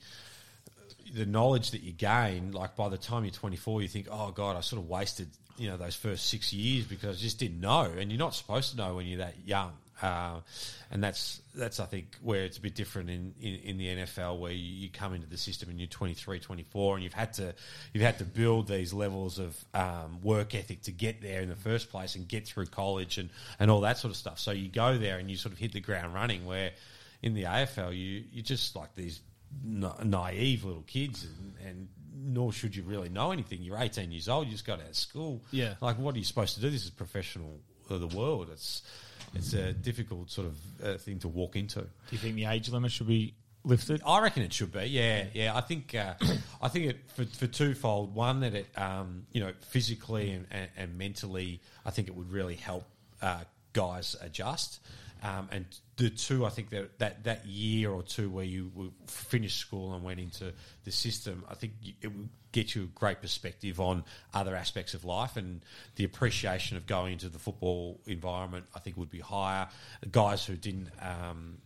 the 1.15 1.27
knowledge 1.27 1.71
that 1.71 1.83
you 1.83 1.93
gain, 1.93 2.53
like 2.53 2.77
by 2.77 2.89
the 2.89 2.99
time 2.99 3.25
you're 3.25 3.33
24, 3.33 3.81
you 3.83 3.89
think, 3.89 4.09
oh 4.11 4.31
god, 4.33 4.57
I 4.57 4.61
sort 4.61 4.83
of 4.83 4.89
wasted 4.89 5.29
you 5.59 5.69
know 5.69 5.77
those 5.77 5.97
first 5.97 6.29
six 6.29 6.53
years 6.53 6.85
because 6.85 7.19
I 7.19 7.21
just 7.21 7.39
didn't 7.39 7.61
know, 7.61 7.91
and 7.99 8.11
you're 8.11 8.19
not 8.19 8.35
supposed 8.35 8.73
to 8.73 8.77
know 8.77 8.97
when 8.97 9.07
you're 9.07 9.19
that 9.19 9.35
young. 9.45 9.73
Uh, 10.03 10.41
and 10.91 11.03
that's 11.03 11.41
that's 11.55 11.81
I 11.81 11.87
think 11.87 12.17
where 12.21 12.45
it's 12.45 12.59
a 12.59 12.61
bit 12.61 12.75
different 12.75 13.09
in, 13.09 13.33
in, 13.41 13.55
in 13.55 13.79
the 13.79 13.87
NFL 13.87 14.39
where 14.39 14.53
you, 14.53 14.59
you 14.59 14.89
come 14.91 15.15
into 15.15 15.27
the 15.27 15.39
system 15.39 15.71
and 15.71 15.81
you're 15.81 15.89
23, 15.89 16.39
24 16.39 16.97
and 16.97 17.03
you've 17.03 17.15
had 17.15 17.33
to 17.35 17.55
you've 17.95 18.05
had 18.05 18.19
to 18.19 18.25
build 18.25 18.69
these 18.69 18.93
levels 18.93 19.39
of 19.39 19.57
um, 19.73 20.19
work 20.23 20.55
ethic 20.55 20.83
to 20.83 20.93
get 20.93 21.23
there 21.23 21.41
in 21.41 21.49
the 21.49 21.57
first 21.57 21.91
place 21.91 22.15
and 22.15 22.29
get 22.29 22.47
through 22.47 22.67
college 22.67 23.17
and, 23.17 23.31
and 23.59 23.71
all 23.71 23.81
that 23.81 23.97
sort 23.97 24.11
of 24.11 24.19
stuff. 24.19 24.39
So 24.39 24.51
you 24.51 24.69
go 24.69 24.99
there 24.99 25.17
and 25.17 25.31
you 25.31 25.37
sort 25.37 25.55
of 25.55 25.59
hit 25.59 25.73
the 25.73 25.81
ground 25.81 26.13
running. 26.13 26.45
Where 26.45 26.73
in 27.23 27.35
the 27.35 27.45
AFL 27.45 27.97
you 27.97 28.25
you 28.31 28.43
just 28.43 28.77
like 28.77 28.95
these 28.95 29.21
na- 29.65 30.03
naive 30.03 30.65
little 30.65 30.83
kids 30.83 31.25
and, 31.25 31.55
and 31.67 31.89
nor 32.19 32.53
should 32.53 32.75
you 32.75 32.83
really 32.83 33.09
know 33.09 33.31
anything. 33.31 33.63
You're 33.63 33.79
18 33.79 34.11
years 34.11 34.29
old. 34.29 34.47
You 34.47 34.53
just 34.53 34.67
got 34.67 34.81
out 34.81 34.89
of 34.89 34.97
school. 34.97 35.43
Yeah. 35.51 35.75
Like 35.81 35.99
what 35.99 36.15
are 36.15 36.19
you 36.19 36.25
supposed 36.25 36.55
to 36.57 36.61
do? 36.61 36.71
This 36.71 36.85
is 36.85 36.91
professional 36.91 37.61
of 37.91 38.01
the 38.01 38.17
world. 38.17 38.49
It's 38.53 38.83
it's 39.35 39.53
a 39.53 39.73
difficult 39.73 40.31
sort 40.31 40.49
of 40.49 40.85
uh, 40.85 40.99
thing 40.99 41.19
to 41.21 41.29
walk 41.29 41.57
into. 41.57 41.81
Do 41.81 41.89
you 42.11 42.19
think 42.19 42.37
the 42.37 42.47
age 42.47 42.69
limit 42.71 42.93
should 42.93 43.07
be 43.07 43.35
lifted? 43.65 44.01
I 44.07 44.21
reckon 44.21 44.43
it 44.43 44.53
should 44.53 44.73
be. 44.73 44.85
Yeah, 44.87 45.25
yeah. 45.35 45.57
I 45.57 45.61
think 45.61 45.95
uh, 45.95 46.15
I 46.63 46.69
think 46.69 46.87
it 46.87 47.11
for, 47.15 47.25
for 47.25 47.47
twofold. 47.47 48.15
One 48.15 48.41
that 48.41 48.55
it 48.55 48.67
um, 48.77 49.27
you 49.33 49.41
know 49.41 49.53
physically 49.69 50.31
and, 50.33 50.47
and, 50.51 50.69
and 50.77 50.99
mentally, 50.99 51.61
I 51.85 51.91
think 51.91 52.09
it 52.09 52.15
would 52.15 52.31
really 52.31 52.57
help 52.57 52.85
uh, 53.21 53.45
guys 53.73 54.17
adjust. 54.21 54.81
Um, 55.23 55.49
and 55.51 55.67
the 55.97 56.11
two, 56.11 56.45
I 56.45 56.51
think 56.51 56.71
that, 56.71 56.99
that 56.99 57.25
that 57.25 57.47
year 57.47 57.91
or 57.91 58.03
two 58.03 58.29
where 58.29 58.45
you 58.45 58.93
finished 59.07 59.59
school 59.59 59.95
and 59.95 60.05
went 60.05 60.21
into 60.21 60.53
the 60.85 60.93
system, 60.93 61.45
I 61.51 61.55
think 61.55 61.73
it 62.03 62.09
would 62.09 62.29
get 62.53 62.75
you 62.75 62.85
a 62.85 62.99
great 62.99 63.21
perspective 63.21 63.81
on 63.81 64.05
other 64.35 64.55
aspects 64.55 64.95
of 64.95 65.05
life 65.05 65.37
and 65.37 65.65
the 65.97 66.05
appreciation 66.05 66.77
of 66.77 66.87
going 66.87 67.15
into 67.15 67.29
the 67.29 67.39
football 67.39 68.01
environment. 68.07 68.67
I 68.75 68.79
think 68.79 68.97
would 68.97 69.11
be 69.11 69.21
higher. 69.21 69.69
Guys 70.11 70.45
who 70.45 70.57
didn't. 70.57 70.91
Um, 71.01 71.59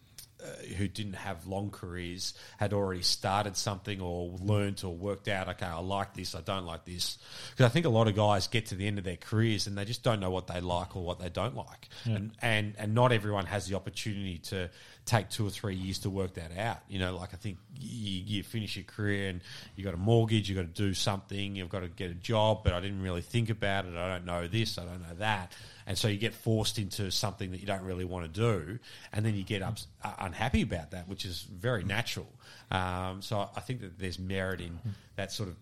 uh, 0.42 0.74
who 0.74 0.88
didn't 0.88 1.14
have 1.14 1.46
long 1.46 1.70
careers 1.70 2.34
had 2.58 2.72
already 2.72 3.02
started 3.02 3.56
something 3.56 4.00
or 4.00 4.36
learned 4.40 4.82
or 4.84 4.94
worked 4.94 5.28
out, 5.28 5.48
okay, 5.48 5.66
I 5.66 5.78
like 5.80 6.14
this, 6.14 6.34
I 6.34 6.40
don't 6.40 6.66
like 6.66 6.84
this. 6.84 7.18
Because 7.50 7.66
I 7.66 7.68
think 7.68 7.86
a 7.86 7.90
lot 7.90 8.08
of 8.08 8.16
guys 8.16 8.46
get 8.46 8.66
to 8.66 8.74
the 8.74 8.86
end 8.86 8.98
of 8.98 9.04
their 9.04 9.16
careers 9.16 9.66
and 9.66 9.76
they 9.76 9.84
just 9.84 10.02
don't 10.02 10.20
know 10.20 10.30
what 10.30 10.46
they 10.46 10.60
like 10.60 10.96
or 10.96 11.02
what 11.02 11.18
they 11.18 11.28
don't 11.28 11.56
like. 11.56 11.88
And, 12.14 12.30
and, 12.40 12.74
and 12.78 12.94
not 12.94 13.12
everyone 13.12 13.46
has 13.46 13.66
the 13.66 13.74
opportunity 13.76 14.38
to 14.44 14.70
take 15.06 15.28
two 15.28 15.46
or 15.46 15.50
three 15.50 15.74
years 15.74 15.98
to 16.00 16.10
work 16.10 16.34
that 16.34 16.56
out. 16.56 16.78
You 16.88 16.98
know, 16.98 17.16
like 17.16 17.34
I 17.34 17.36
think 17.36 17.58
you, 17.78 18.22
you 18.26 18.42
finish 18.42 18.76
your 18.76 18.84
career 18.84 19.30
and 19.30 19.40
you've 19.74 19.84
got 19.84 19.94
a 19.94 19.98
mortgage, 19.98 20.48
you've 20.48 20.56
got 20.56 20.74
to 20.74 20.82
do 20.82 20.94
something, 20.94 21.56
you've 21.56 21.68
got 21.68 21.80
to 21.80 21.88
get 21.88 22.10
a 22.10 22.14
job, 22.14 22.62
but 22.64 22.72
I 22.72 22.80
didn't 22.80 23.02
really 23.02 23.22
think 23.22 23.50
about 23.50 23.86
it. 23.86 23.96
I 23.96 24.08
don't 24.08 24.24
know 24.24 24.46
this, 24.46 24.78
I 24.78 24.84
don't 24.84 25.00
know 25.00 25.14
that. 25.18 25.52
And 25.90 25.98
so 25.98 26.06
you 26.06 26.18
get 26.18 26.34
forced 26.34 26.78
into 26.78 27.10
something 27.10 27.50
that 27.50 27.58
you 27.58 27.66
don't 27.66 27.82
really 27.82 28.04
want 28.04 28.32
to 28.32 28.40
do, 28.40 28.78
and 29.12 29.26
then 29.26 29.34
you 29.34 29.42
get 29.42 29.60
ups, 29.60 29.88
uh, 30.04 30.12
unhappy 30.20 30.62
about 30.62 30.92
that, 30.92 31.08
which 31.08 31.24
is 31.24 31.42
very 31.52 31.82
natural. 31.82 32.28
Um, 32.70 33.22
so 33.22 33.50
I 33.56 33.58
think 33.58 33.80
that 33.80 33.98
there's 33.98 34.16
merit 34.16 34.60
in 34.60 34.78
that 35.16 35.32
sort 35.32 35.48
of 35.48 35.56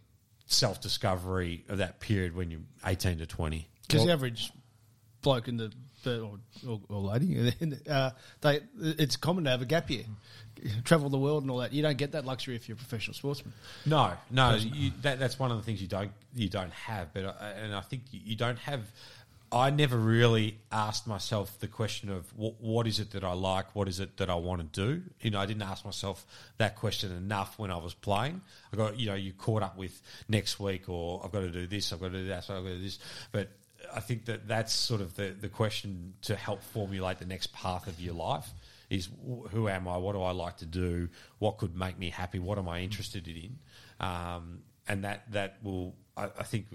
self 0.45 0.83
discovery 0.83 1.65
of 1.71 1.79
that 1.79 2.01
period 2.01 2.37
when 2.37 2.51
you're 2.51 2.61
18 2.85 3.17
to 3.21 3.27
20. 3.27 3.67
Because 3.87 4.05
the 4.05 4.13
average 4.13 4.53
bloke 5.23 5.49
in 5.49 5.57
the, 5.57 5.73
the 6.05 6.21
or, 6.21 6.39
or, 6.69 6.81
or 6.91 7.01
lady, 7.01 7.51
uh, 7.91 8.11
they 8.43 8.61
it's 8.79 9.17
common 9.17 9.45
to 9.45 9.51
have 9.51 9.63
a 9.63 9.65
gap 9.65 9.89
year, 9.89 10.05
travel 10.85 11.09
the 11.09 11.19
world 11.19 11.43
and 11.43 11.51
all 11.51 11.59
that. 11.59 11.73
You 11.73 11.83
don't 11.83 11.97
get 11.97 12.13
that 12.13 12.27
luxury 12.27 12.55
if 12.55 12.69
you're 12.69 12.77
a 12.77 12.79
professional 12.79 13.15
sportsman. 13.15 13.55
No, 13.87 14.13
no, 14.31 14.57
you, 14.57 14.93
that, 15.01 15.19
that's 15.19 15.39
one 15.39 15.51
of 15.51 15.57
the 15.57 15.63
things 15.63 15.81
you 15.81 15.89
don't 15.89 16.13
you 16.35 16.51
don't 16.51 16.73
have. 16.73 17.15
But 17.15 17.37
I, 17.41 17.51
and 17.53 17.75
I 17.75 17.81
think 17.81 18.03
you 18.11 18.37
don't 18.37 18.59
have. 18.59 18.83
I 19.51 19.71
never 19.71 19.97
really 19.97 20.59
asked 20.71 21.07
myself 21.07 21.59
the 21.61 21.69
question 21.69 22.11
of 22.11 22.37
what, 22.37 22.61
what 22.61 22.87
is 22.87 23.01
it 23.01 23.13
that 23.13 23.25
I 23.25 23.33
like, 23.33 23.75
what 23.75 23.89
is 23.89 24.01
it 24.01 24.19
that 24.19 24.29
I 24.29 24.35
want 24.35 24.73
to 24.73 24.87
do. 24.87 25.03
You 25.21 25.31
know, 25.31 25.41
I 25.41 25.47
didn't 25.47 25.63
ask 25.63 25.85
myself 25.85 26.27
that 26.59 26.77
question 26.77 27.13
enough 27.13 27.59
when 27.59 27.71
I 27.71 27.77
was 27.77 27.95
playing. 27.95 28.43
I 28.73 28.77
got 28.77 28.99
you 28.99 29.07
know 29.07 29.15
you 29.15 29.33
caught 29.33 29.63
up 29.63 29.77
with 29.77 30.01
next 30.29 30.61
week 30.61 30.89
or 30.89 31.23
I've 31.25 31.33
got 31.33 31.41
to 31.41 31.51
do 31.51 31.67
this, 31.67 31.93
I've 31.93 32.01
got 32.01 32.13
to 32.13 32.19
do 32.19 32.29
that, 32.29 32.45
so 32.45 32.57
I've 32.57 32.63
got 32.63 32.71
to 32.71 32.77
do 32.77 32.83
this, 32.83 32.99
but. 33.33 33.51
I 33.95 34.01
think 34.01 34.25
that 34.25 34.49
that's 34.49 34.75
sort 34.75 35.01
of 35.01 35.15
the, 35.15 35.29
the 35.41 35.49
question 35.49 36.15
to 36.23 36.35
help 36.35 36.63
formulate 36.63 37.21
the 37.21 37.25
next 37.25 37.53
path 37.53 37.87
of 37.87 38.01
your 38.01 38.13
life 38.13 38.51
is 38.91 39.09
who 39.51 39.69
am 39.69 39.87
I? 39.87 39.97
What 39.99 40.15
do 40.15 40.23
I 40.23 40.33
like 40.33 40.59
to 40.59 40.67
do? 40.67 41.09
What 41.39 41.59
could 41.59 41.77
make 41.77 41.99
me 41.99 42.11
happy? 42.11 42.39
What 42.39 42.59
am 42.59 42.69
I 42.69 42.81
interested 42.81 43.29
in? 43.29 43.59
Um, 44.01 44.63
and 44.87 45.05
that 45.05 45.31
that 45.33 45.59
will, 45.63 45.95
I, 46.17 46.25
I 46.25 46.43
think, 46.45 46.67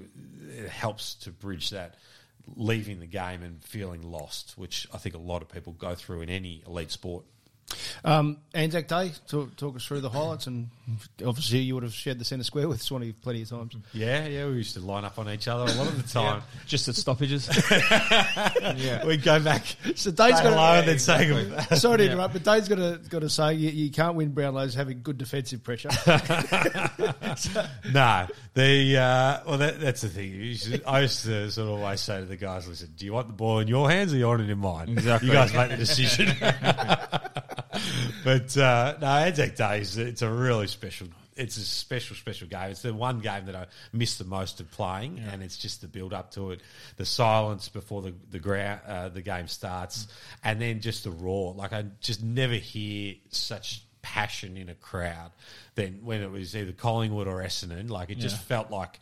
it 0.50 0.70
helps 0.70 1.16
to 1.16 1.32
bridge 1.32 1.72
that 1.72 1.96
leaving 2.56 3.00
the 3.00 3.06
game 3.06 3.44
and 3.44 3.64
feeling 3.64 4.02
lost, 4.02 4.54
which 4.58 4.88
I 4.94 4.98
think 4.98 5.16
a 5.16 5.20
lot 5.20 5.42
of 5.42 5.50
people 5.50 5.74
go 5.74 5.96
through 5.96 6.22
in 6.22 6.30
any 6.30 6.64
elite 6.66 6.92
sport. 6.92 7.26
Um, 8.06 8.38
Anzac 8.54 8.88
Day, 8.88 9.12
talk, 9.28 9.56
talk 9.56 9.76
us 9.76 9.86
through 9.86 10.02
the 10.02 10.10
highlights, 10.10 10.46
and 10.48 10.68
obviously 11.26 11.60
you 11.60 11.74
would 11.74 11.84
have 11.84 11.94
shared 11.94 12.20
the 12.20 12.26
centre 12.26 12.44
square 12.44 12.68
with 12.68 12.82
Swanee 12.82 13.14
plenty 13.14 13.42
of 13.44 13.50
times. 13.50 13.74
Yeah, 13.94 14.28
yeah, 14.28 14.46
we 14.46 14.54
used 14.54 14.74
to 14.76 14.82
line 14.82 15.06
up 15.06 15.18
on 15.18 15.30
each 15.30 15.48
other 15.48 15.64
a 15.72 15.76
lot 15.76 15.88
of 15.88 15.96
the 16.06 16.08
time. 16.12 16.44
Just 16.68 16.88
at 16.88 16.96
stoppages. 16.96 17.48
Yeah. 18.76 19.06
We'd 19.06 19.24
go 19.24 19.40
back, 19.40 19.66
So 19.96 20.12
Dave's 20.12 20.38
say 20.38 20.44
got 20.44 20.54
hello 20.54 20.74
to, 20.74 20.80
and 20.80 20.88
then 20.88 21.00
say 21.00 21.28
goodbye. 21.28 21.64
sorry 21.76 21.98
to 22.00 22.06
interrupt, 22.12 22.34
but 22.34 22.44
Dave's 22.44 22.68
got 22.68 22.76
to 22.78 23.00
got 23.10 23.20
to 23.20 23.30
say 23.30 23.54
you, 23.54 23.70
you 23.70 23.92
can't 23.92 24.16
win 24.16 24.34
Brownlows 24.34 24.74
having 24.76 25.02
good 25.04 25.18
defensive 25.18 25.64
pressure. 25.64 25.90
no, 27.92 28.28
the 28.54 28.98
uh, 28.98 29.40
well, 29.48 29.58
that, 29.60 29.80
that's 29.80 30.02
the 30.02 30.10
thing. 30.10 30.32
You 30.32 30.56
should- 30.56 30.84
I 30.86 31.02
used 31.02 31.24
to 31.26 31.50
sort 31.52 31.68
of 31.68 31.74
always 31.80 32.02
say 32.02 32.20
to 32.20 32.26
the 32.26 32.36
guys, 32.38 32.68
"Listen, 32.68 32.90
do 32.98 33.06
you 33.06 33.14
want 33.14 33.28
the 33.28 33.34
ball 33.34 33.60
in 33.60 33.68
your 33.68 33.90
hands 33.90 34.14
or 34.14 34.18
you 34.18 34.28
want 34.28 34.42
it 34.42 34.50
in 34.50 34.58
mine? 34.60 34.90
Exactly. 34.90 35.28
You 35.30 35.34
guys 35.34 35.54
make 35.54 35.70
the 35.70 35.78
decision." 35.78 36.28
But 38.24 38.58
uh, 38.58 38.98
no, 39.02 39.08
Anzac 39.08 39.56
Day 39.56 39.82
is 39.82 39.98
it's 39.98 40.22
a 40.22 40.30
really 40.30 40.68
special. 40.68 41.08
It's 41.36 41.58
a 41.58 41.62
special, 41.62 42.16
special 42.16 42.48
game. 42.48 42.70
It's 42.70 42.84
the 42.84 42.94
one 42.94 43.20
game 43.20 43.48
that 43.48 43.56
I 43.56 43.66
miss 43.92 44.18
the 44.18 44.24
most 44.24 44.60
of 44.60 44.70
playing, 44.70 45.20
and 45.32 45.42
it's 45.42 45.58
just 45.58 45.82
the 45.82 45.88
build 45.88 46.14
up 46.14 46.30
to 46.34 46.52
it, 46.52 46.62
the 46.98 47.06
silence 47.06 47.70
before 47.70 48.02
the 48.02 48.14
the 48.30 48.40
ground, 48.40 48.82
uh, 48.88 49.10
the 49.10 49.22
game 49.22 49.48
starts, 49.48 50.08
and 50.44 50.62
then 50.62 50.80
just 50.80 51.04
the 51.06 51.12
roar. 51.12 51.54
Like 51.54 51.74
I 51.74 51.86
just 52.02 52.24
never 52.24 52.54
hear 52.54 53.16
such 53.30 53.84
passion 54.04 54.58
in 54.58 54.70
a 54.70 54.76
crowd 54.76 55.32
than 55.76 56.02
when 56.04 56.22
it 56.22 56.30
was 56.30 56.56
either 56.56 56.72
Collingwood 56.72 57.28
or 57.28 57.42
Essendon. 57.42 57.90
Like 57.90 58.12
it 58.12 58.20
just 58.20 58.40
felt 58.44 58.70
like 58.70 59.00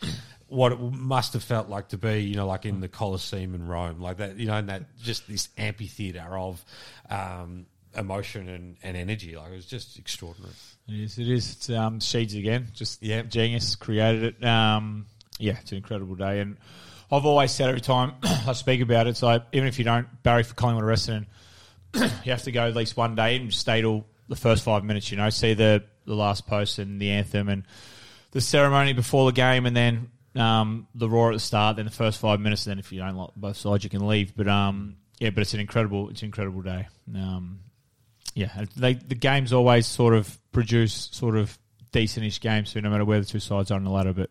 what 0.48 0.72
it 0.72 0.80
must 0.80 1.34
have 1.34 1.44
felt 1.44 1.70
like 1.70 1.90
to 1.90 1.98
be, 1.98 2.20
you 2.20 2.36
know, 2.36 2.46
like 2.48 2.66
in 2.66 2.80
the 2.80 2.88
Colosseum 2.88 3.56
in 3.56 3.68
Rome, 3.68 4.00
like 4.00 4.18
that, 4.18 4.38
you 4.38 4.46
know, 4.46 4.54
and 4.54 4.70
that 4.70 4.98
just 5.02 5.28
this 5.28 5.50
amphitheater 5.58 6.38
of 6.38 6.64
um, 7.10 7.66
emotion 7.96 8.48
and, 8.50 8.78
and 8.84 8.96
energy. 8.98 9.36
Like 9.36 9.52
it 9.52 9.56
was 9.56 9.66
just 9.66 9.98
extraordinary. 10.00 10.54
It 10.88 11.00
is. 11.00 11.18
It 11.18 11.30
is. 11.30 11.52
It's 11.54 11.70
um, 11.70 12.00
Sheeds 12.00 12.38
again. 12.38 12.68
Just 12.74 13.02
Yeah. 13.04 13.22
genius 13.24 13.76
created 13.76 14.24
it. 14.42 14.46
Um, 14.46 15.06
yeah, 15.40 15.58
it's 15.62 15.72
an 15.72 15.78
incredible 15.78 16.16
day, 16.16 16.40
and 16.40 16.58
I've 17.12 17.26
always 17.26 17.52
said 17.52 17.70
every 17.70 17.82
time 17.82 18.14
I 18.24 18.54
speak 18.54 18.82
about 18.82 19.08
it, 19.08 19.18
so 19.18 19.42
even 19.54 19.68
if 19.68 19.80
you 19.80 19.86
don't 19.86 20.08
Barry 20.24 20.44
for 20.44 20.54
Collingwood 20.54 20.86
Essendon, 20.86 21.26
you 22.26 22.32
have 22.32 22.44
to 22.44 22.52
go 22.52 22.68
at 22.68 22.76
least 22.76 22.96
one 22.96 23.16
day 23.16 23.36
and 23.36 23.50
just 23.50 23.62
stay 23.62 23.82
till 23.82 24.06
the 24.28 24.36
first 24.36 24.64
five 24.64 24.84
minutes. 24.84 25.12
You 25.12 25.18
know, 25.18 25.30
see 25.30 25.54
the 25.54 25.84
the 26.06 26.16
last 26.16 26.48
post 26.48 26.80
and 26.80 27.00
the 27.02 27.12
anthem 27.12 27.48
and 27.50 27.64
the 28.32 28.42
ceremony 28.42 28.94
before 28.94 29.26
the 29.32 29.36
game, 29.36 29.66
and 29.66 29.76
then 29.76 30.12
um, 30.36 30.88
the 30.96 31.10
roar 31.10 31.32
at 31.32 31.34
the 31.36 31.40
start. 31.40 31.76
Then 31.76 31.86
the 31.86 31.92
first 31.92 32.20
five 32.20 32.40
minutes, 32.40 32.66
and 32.66 32.72
then 32.72 32.80
if 32.80 32.92
you 32.92 33.00
don't 33.00 33.16
like 33.16 33.32
both 33.36 33.58
sides, 33.58 33.84
you 33.84 33.90
can 33.90 34.08
leave. 34.08 34.36
But 34.36 34.48
um, 34.48 34.96
yeah, 35.20 35.32
but 35.32 35.42
it's 35.42 35.54
an 35.54 35.60
incredible, 35.60 36.10
it's 36.10 36.22
an 36.22 36.28
incredible 36.28 36.62
day. 36.62 36.88
Um, 37.16 37.60
yeah, 38.34 38.66
they, 38.78 38.94
the 38.94 39.16
games 39.16 39.54
always 39.54 39.86
sort 39.88 40.14
of 40.14 40.38
produce 40.52 41.10
sort 41.12 41.36
of 41.38 41.58
decentish 41.92 42.40
games, 42.40 42.70
so 42.72 42.80
no 42.80 42.90
matter 42.90 43.06
where 43.06 43.20
the 43.20 43.26
two 43.26 43.40
sides 43.40 43.72
are 43.72 43.76
on 43.76 43.84
the 43.84 43.90
ladder. 43.90 44.14
But 44.14 44.30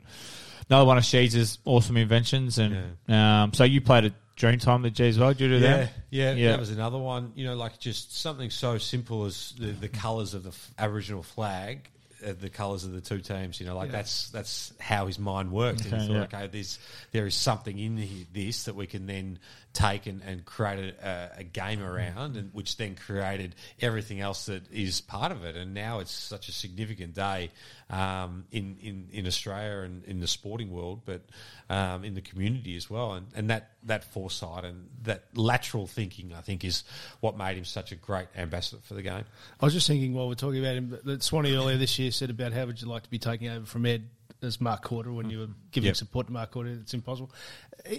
another 0.68 0.86
one 0.86 0.96
of 0.98 1.04
Sheeds' 1.04 1.58
awesome 1.64 1.96
inventions, 1.96 2.58
and 2.58 2.96
um, 3.08 3.52
so 3.52 3.64
you 3.64 3.80
played 3.80 4.06
at 4.06 4.12
Dreamtime 4.36 4.82
the 4.82 4.90
G 4.90 5.06
as 5.08 5.18
well. 5.18 5.30
Did 5.34 5.40
you 5.40 5.48
do 5.48 5.54
Yeah, 5.64 5.76
that? 5.76 5.92
yeah, 6.10 6.32
Yeah. 6.32 6.50
that 6.52 6.60
was 6.60 6.70
another 6.70 6.96
one. 6.98 7.32
You 7.34 7.44
know, 7.44 7.56
like 7.56 7.78
just 7.78 8.18
something 8.18 8.48
so 8.50 8.78
simple 8.78 9.26
as 9.26 9.52
the, 9.58 9.66
the 9.66 9.88
colours 9.88 10.32
of 10.32 10.44
the 10.44 10.48
f- 10.50 10.70
Aboriginal 10.78 11.22
flag, 11.22 11.90
uh, 12.26 12.32
the 12.40 12.48
colours 12.48 12.84
of 12.84 12.92
the 12.92 13.02
two 13.02 13.18
teams. 13.20 13.60
You 13.60 13.66
know, 13.66 13.76
like 13.76 13.90
that's 13.90 14.30
that's 14.30 14.72
how 14.80 15.06
his 15.08 15.18
mind 15.18 15.52
worked. 15.52 15.84
and 15.84 15.92
Okay, 15.92 16.02
he 16.02 16.08
thought, 16.08 16.14
yeah. 16.32 16.38
okay, 16.40 16.46
there's 16.46 16.78
there 17.12 17.26
is 17.26 17.34
something 17.34 17.78
in 17.78 18.26
this 18.32 18.64
that 18.64 18.74
we 18.74 18.86
can 18.86 19.04
then 19.06 19.38
take 19.72 20.06
and, 20.06 20.22
and 20.22 20.44
create 20.44 20.94
a, 21.00 21.08
a, 21.08 21.40
a 21.40 21.44
game 21.44 21.82
around, 21.82 22.36
and 22.36 22.52
which 22.52 22.76
then 22.76 22.96
created 22.96 23.54
everything 23.80 24.20
else 24.20 24.46
that 24.46 24.70
is 24.72 25.00
part 25.00 25.32
of 25.32 25.44
it. 25.44 25.56
And 25.56 25.74
now 25.74 26.00
it's 26.00 26.10
such 26.10 26.48
a 26.48 26.52
significant 26.52 27.14
day 27.14 27.50
um, 27.88 28.44
in, 28.50 28.76
in 28.82 29.08
in 29.12 29.26
Australia 29.26 29.84
and 29.84 30.04
in 30.04 30.20
the 30.20 30.26
sporting 30.26 30.70
world, 30.70 31.02
but 31.04 31.22
um, 31.68 32.04
in 32.04 32.14
the 32.14 32.20
community 32.20 32.76
as 32.76 32.90
well. 32.90 33.12
And 33.12 33.26
and 33.34 33.50
that 33.50 33.70
that 33.84 34.04
foresight 34.04 34.64
and 34.64 34.88
that 35.02 35.24
lateral 35.34 35.86
thinking, 35.86 36.32
I 36.36 36.40
think, 36.40 36.64
is 36.64 36.84
what 37.20 37.36
made 37.36 37.56
him 37.56 37.64
such 37.64 37.92
a 37.92 37.96
great 37.96 38.28
ambassador 38.36 38.82
for 38.82 38.94
the 38.94 39.02
game. 39.02 39.24
I 39.60 39.64
was 39.64 39.74
just 39.74 39.86
thinking 39.86 40.14
while 40.14 40.28
we're 40.28 40.34
talking 40.34 40.60
about 40.60 40.76
him 40.76 40.98
that 41.04 41.22
Swanee 41.22 41.54
earlier 41.54 41.76
this 41.76 41.98
year 41.98 42.10
said 42.10 42.30
about 42.30 42.52
how 42.52 42.66
would 42.66 42.80
you 42.80 42.88
like 42.88 43.04
to 43.04 43.10
be 43.10 43.18
taking 43.18 43.48
over 43.48 43.66
from 43.66 43.86
Ed 43.86 44.08
as 44.42 44.60
Mark 44.60 44.82
Corder 44.82 45.12
when 45.12 45.26
hmm. 45.26 45.30
you 45.30 45.38
were 45.40 45.48
giving 45.72 45.88
Yep. 45.88 45.96
support 45.96 46.26
to 46.26 46.32
Mark 46.32 46.52
Corder. 46.52 46.80
It's 46.80 46.94
impossible. 46.94 47.30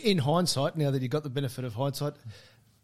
In 0.04 0.20
hindsight, 0.20 0.76
now 0.78 0.92
that 0.92 1.02
you've 1.02 1.12
got 1.12 1.24
the 1.24 1.30
benefit 1.30 1.66
of 1.66 1.74
hindsight, 1.74 2.14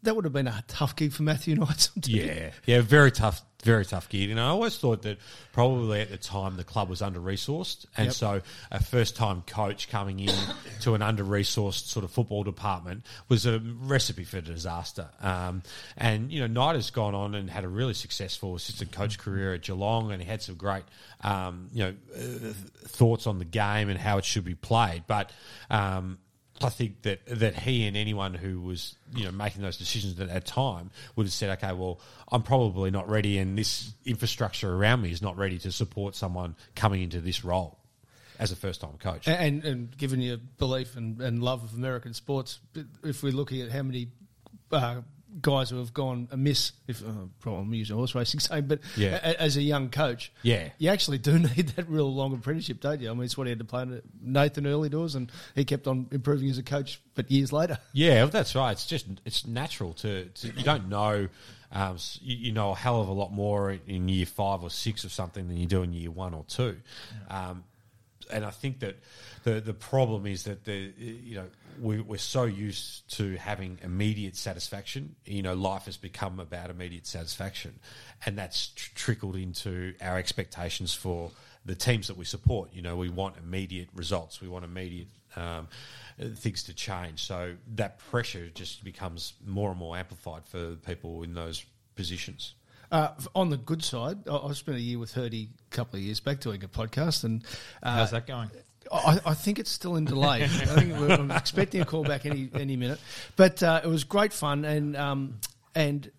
that 0.08 0.16
would 0.16 0.24
have 0.24 0.34
been 0.34 0.48
a 0.48 0.64
tough 0.70 0.96
gig 0.96 1.12
for 1.12 1.24
Matthew 1.24 1.56
Knights. 1.56 1.92
Yeah, 2.08 2.52
yeah, 2.66 2.80
very 2.82 3.12
tough, 3.12 3.42
very 3.64 3.86
tough 3.86 4.08
gig. 4.08 4.30
And 4.30 4.40
I 4.40 4.46
always 4.46 4.78
thought 4.78 5.02
that 5.02 5.18
probably 5.52 6.00
at 6.00 6.10
the 6.10 6.18
time 6.18 6.56
the 6.56 6.64
club 6.64 6.90
was 6.90 7.02
under 7.02 7.20
resourced, 7.20 7.86
and 7.98 8.06
Yep. 8.06 8.14
so 8.14 8.42
a 8.72 8.82
first 8.82 9.18
time 9.18 9.44
coach 9.46 9.90
coming 9.90 10.22
in 10.22 10.34
to 10.82 10.96
an 10.96 11.02
under 11.02 11.26
resourced 11.26 11.88
sort 11.88 12.06
of 12.06 12.12
football 12.12 12.44
department 12.44 13.06
was 13.28 13.46
a 13.46 13.60
recipe 13.60 14.24
for 14.24 14.40
disaster. 14.40 15.10
Um, 15.22 15.64
and 15.98 16.32
you 16.32 16.40
know, 16.40 16.48
Knights 16.48 16.78
has 16.78 16.92
gone 16.92 17.14
on 17.14 17.36
and 17.36 17.50
had 17.50 17.66
a 17.66 17.70
really 17.70 17.94
successful 17.94 18.56
assistant 18.56 18.94
coach 18.94 19.18
career 19.20 19.54
at 19.56 19.64
Geelong, 19.64 20.14
and 20.14 20.22
he 20.22 20.28
had 20.30 20.42
some 20.42 20.56
great, 20.56 20.84
um, 21.22 21.68
you 21.74 21.84
know, 21.84 21.94
uh, 22.16 22.54
thoughts 22.88 23.28
on 23.28 23.40
the 23.40 23.46
game 23.46 23.90
and 23.90 24.00
how 24.00 24.18
it 24.18 24.24
should 24.24 24.46
be 24.46 24.56
played, 24.56 25.04
but. 25.08 25.32
Um, 25.70 26.20
I 26.62 26.70
think 26.70 27.04
that 27.04 27.26
that 27.28 27.56
he 27.56 27.86
and 27.86 27.96
anyone 27.96 28.34
who 28.34 28.62
was 28.62 28.96
you 29.16 29.26
know 29.26 29.32
making 29.32 29.62
those 29.62 29.78
decisions 29.78 30.20
at 30.20 30.28
that 30.28 30.46
time 30.46 30.92
would 31.16 31.26
have 31.26 31.34
said, 31.34 31.50
okay, 31.62 31.74
well, 31.74 32.00
I'm 32.32 32.44
probably 32.44 32.92
not 32.92 33.10
ready, 33.10 33.38
and 33.38 33.58
this 33.58 33.94
infrastructure 34.06 34.74
around 34.74 35.02
me 35.02 35.12
is 35.12 35.22
not 35.22 35.38
ready 35.38 35.60
to 35.60 35.72
support 35.72 36.16
someone 36.16 36.56
coming 36.76 37.04
into 37.04 37.22
this 37.22 37.44
role 37.44 37.78
as 38.40 38.52
a 38.52 38.56
first 38.56 38.82
time 38.82 38.98
coach. 39.00 39.28
And, 39.28 39.64
and 39.64 39.98
given 39.98 40.22
your 40.22 40.38
belief 40.58 40.96
and, 40.96 41.22
and 41.22 41.42
love 41.42 41.64
of 41.64 41.74
American 41.74 42.14
sports, 42.14 42.60
if 43.04 43.24
we're 43.24 43.34
looking 43.34 43.62
at 43.62 43.72
how 43.72 43.84
many 43.84 44.10
uh, 44.72 45.02
guys 45.42 45.70
who 45.70 45.78
have 45.78 45.94
gone 45.94 46.28
amiss, 46.32 46.72
if 46.88 47.02
uh, 47.02 47.12
probably 47.40 47.62
I'm 47.62 47.74
using 47.74 47.96
horse 47.96 48.16
racing 48.16 48.40
saying, 48.42 48.68
but 48.68 48.80
Yeah. 48.96 49.20
a, 49.22 49.42
as 49.42 49.58
a 49.58 49.62
young 49.62 49.90
coach, 49.90 50.32
Yeah. 50.42 50.70
you 50.78 50.90
actually 50.90 51.18
do 51.18 51.38
need 51.56 51.70
that 51.76 51.88
real 51.90 52.14
long 52.14 52.34
apprenticeship, 52.34 52.80
don't 52.82 53.02
you? 53.02 53.10
I 53.12 53.14
mean, 53.14 53.24
it's 53.24 53.38
what 53.38 53.48
he 53.48 53.52
had 53.52 53.60
to 53.60 53.66
play 53.66 53.86
Nathan 54.22 54.66
early 54.68 54.90
doors, 54.90 55.16
and 55.16 55.32
he 55.56 55.66
kept 55.66 55.88
on 55.88 56.08
improving 56.12 56.50
as 56.50 56.58
a 56.58 56.64
coach, 56.64 57.00
but 57.16 57.30
years 57.32 57.52
later. 57.54 57.78
Yeah, 57.94 58.26
that's 58.26 58.56
right. 58.56 58.72
It's 58.72 58.86
just 58.86 59.06
it's 59.26 59.46
natural 59.48 59.94
to, 59.96 60.26
to 60.26 60.48
you 60.48 60.64
don't 60.64 60.88
know. 60.90 61.28
Um, 61.72 61.98
you, 62.22 62.54
know 62.54 62.72
a 62.72 62.76
hell 62.76 63.02
of 63.02 63.10
a 63.10 63.12
lot 63.12 63.34
more 63.34 63.72
in, 63.72 63.82
in 63.88 64.08
year 64.08 64.26
five 64.26 64.64
or 64.64 64.70
six 64.70 65.04
or 65.04 65.10
something 65.10 65.48
than 65.50 65.58
you 65.58 65.66
do 65.66 65.82
in 65.84 65.92
year 65.94 66.10
one 66.12 66.34
or 66.34 66.46
two. 66.48 66.78
Um, 67.30 67.66
and 68.32 68.46
I 68.46 68.52
think 68.52 68.80
that 68.80 68.98
the 69.44 69.62
the 69.62 69.74
problem 69.74 70.26
is 70.26 70.44
that 70.44 70.66
the 70.66 70.94
you 70.98 71.36
know 71.36 71.46
we, 71.80 72.02
we're 72.02 72.18
so 72.18 72.44
used 72.44 73.16
to 73.18 73.36
having 73.38 73.80
immediate 73.84 74.36
satisfaction. 74.36 75.16
You 75.26 75.42
know, 75.42 75.54
life 75.54 75.86
has 75.86 75.98
become 75.98 76.40
about 76.40 76.70
immediate 76.70 77.08
satisfaction, 77.08 77.80
and 78.26 78.38
that's 78.38 78.70
tr- 78.70 78.92
trickled 78.96 79.36
into 79.36 79.94
our 80.02 80.18
expectations 80.18 80.94
for 80.94 81.32
the 81.66 81.76
teams 81.76 82.08
that 82.08 82.18
we 82.18 82.26
support. 82.26 82.74
You 82.74 82.82
know, 82.82 82.96
we 82.96 83.10
want 83.10 83.38
immediate 83.38 83.90
results. 83.94 84.42
We 84.42 84.48
want 84.48 84.66
immediate 84.66 85.08
um, 85.36 85.68
things 86.36 86.64
to 86.64 86.74
change. 86.74 87.24
So 87.24 87.56
that 87.76 88.00
pressure 88.00 88.50
just 88.50 88.84
becomes 88.84 89.34
more 89.46 89.70
and 89.70 89.80
more 89.80 89.98
amplified 89.98 90.46
for 90.46 90.76
people 90.76 91.24
in 91.24 91.34
those 91.34 91.64
positions. 91.96 92.56
Uh, 92.92 93.10
on 93.36 93.50
the 93.50 93.58
good 93.58 93.84
side, 93.84 94.28
I, 94.30 94.38
I 94.38 94.54
spent 94.54 94.78
a 94.78 94.82
year 94.82 95.00
with 95.00 95.14
Hirdy 95.14 95.50
a 95.72 95.76
couple 95.76 95.98
of 95.98 96.04
years 96.04 96.20
back 96.20 96.40
doing 96.40 96.64
a 96.64 96.68
podcast, 96.68 97.24
and 97.24 97.44
uh, 97.84 97.96
How's 97.96 98.12
that 98.12 98.28
going? 98.28 98.50
I, 98.92 99.20
I 99.26 99.34
think 99.34 99.60
it's 99.60 99.72
still 99.72 99.98
in 99.98 100.06
delay. 100.06 100.44
I 100.44 100.48
think 100.48 100.94
we're, 100.98 101.12
I'm 101.12 101.32
expecting 101.32 101.82
a 101.82 101.86
call 101.86 102.04
back 102.04 102.26
any 102.26 102.50
any 102.54 102.78
minute, 102.78 103.00
but 103.36 103.62
uh, 103.62 103.82
it 103.84 103.88
was 103.88 104.06
great 104.06 104.32
fun, 104.32 104.64
and 104.64 104.96
um, 104.96 105.40
and 105.76 106.10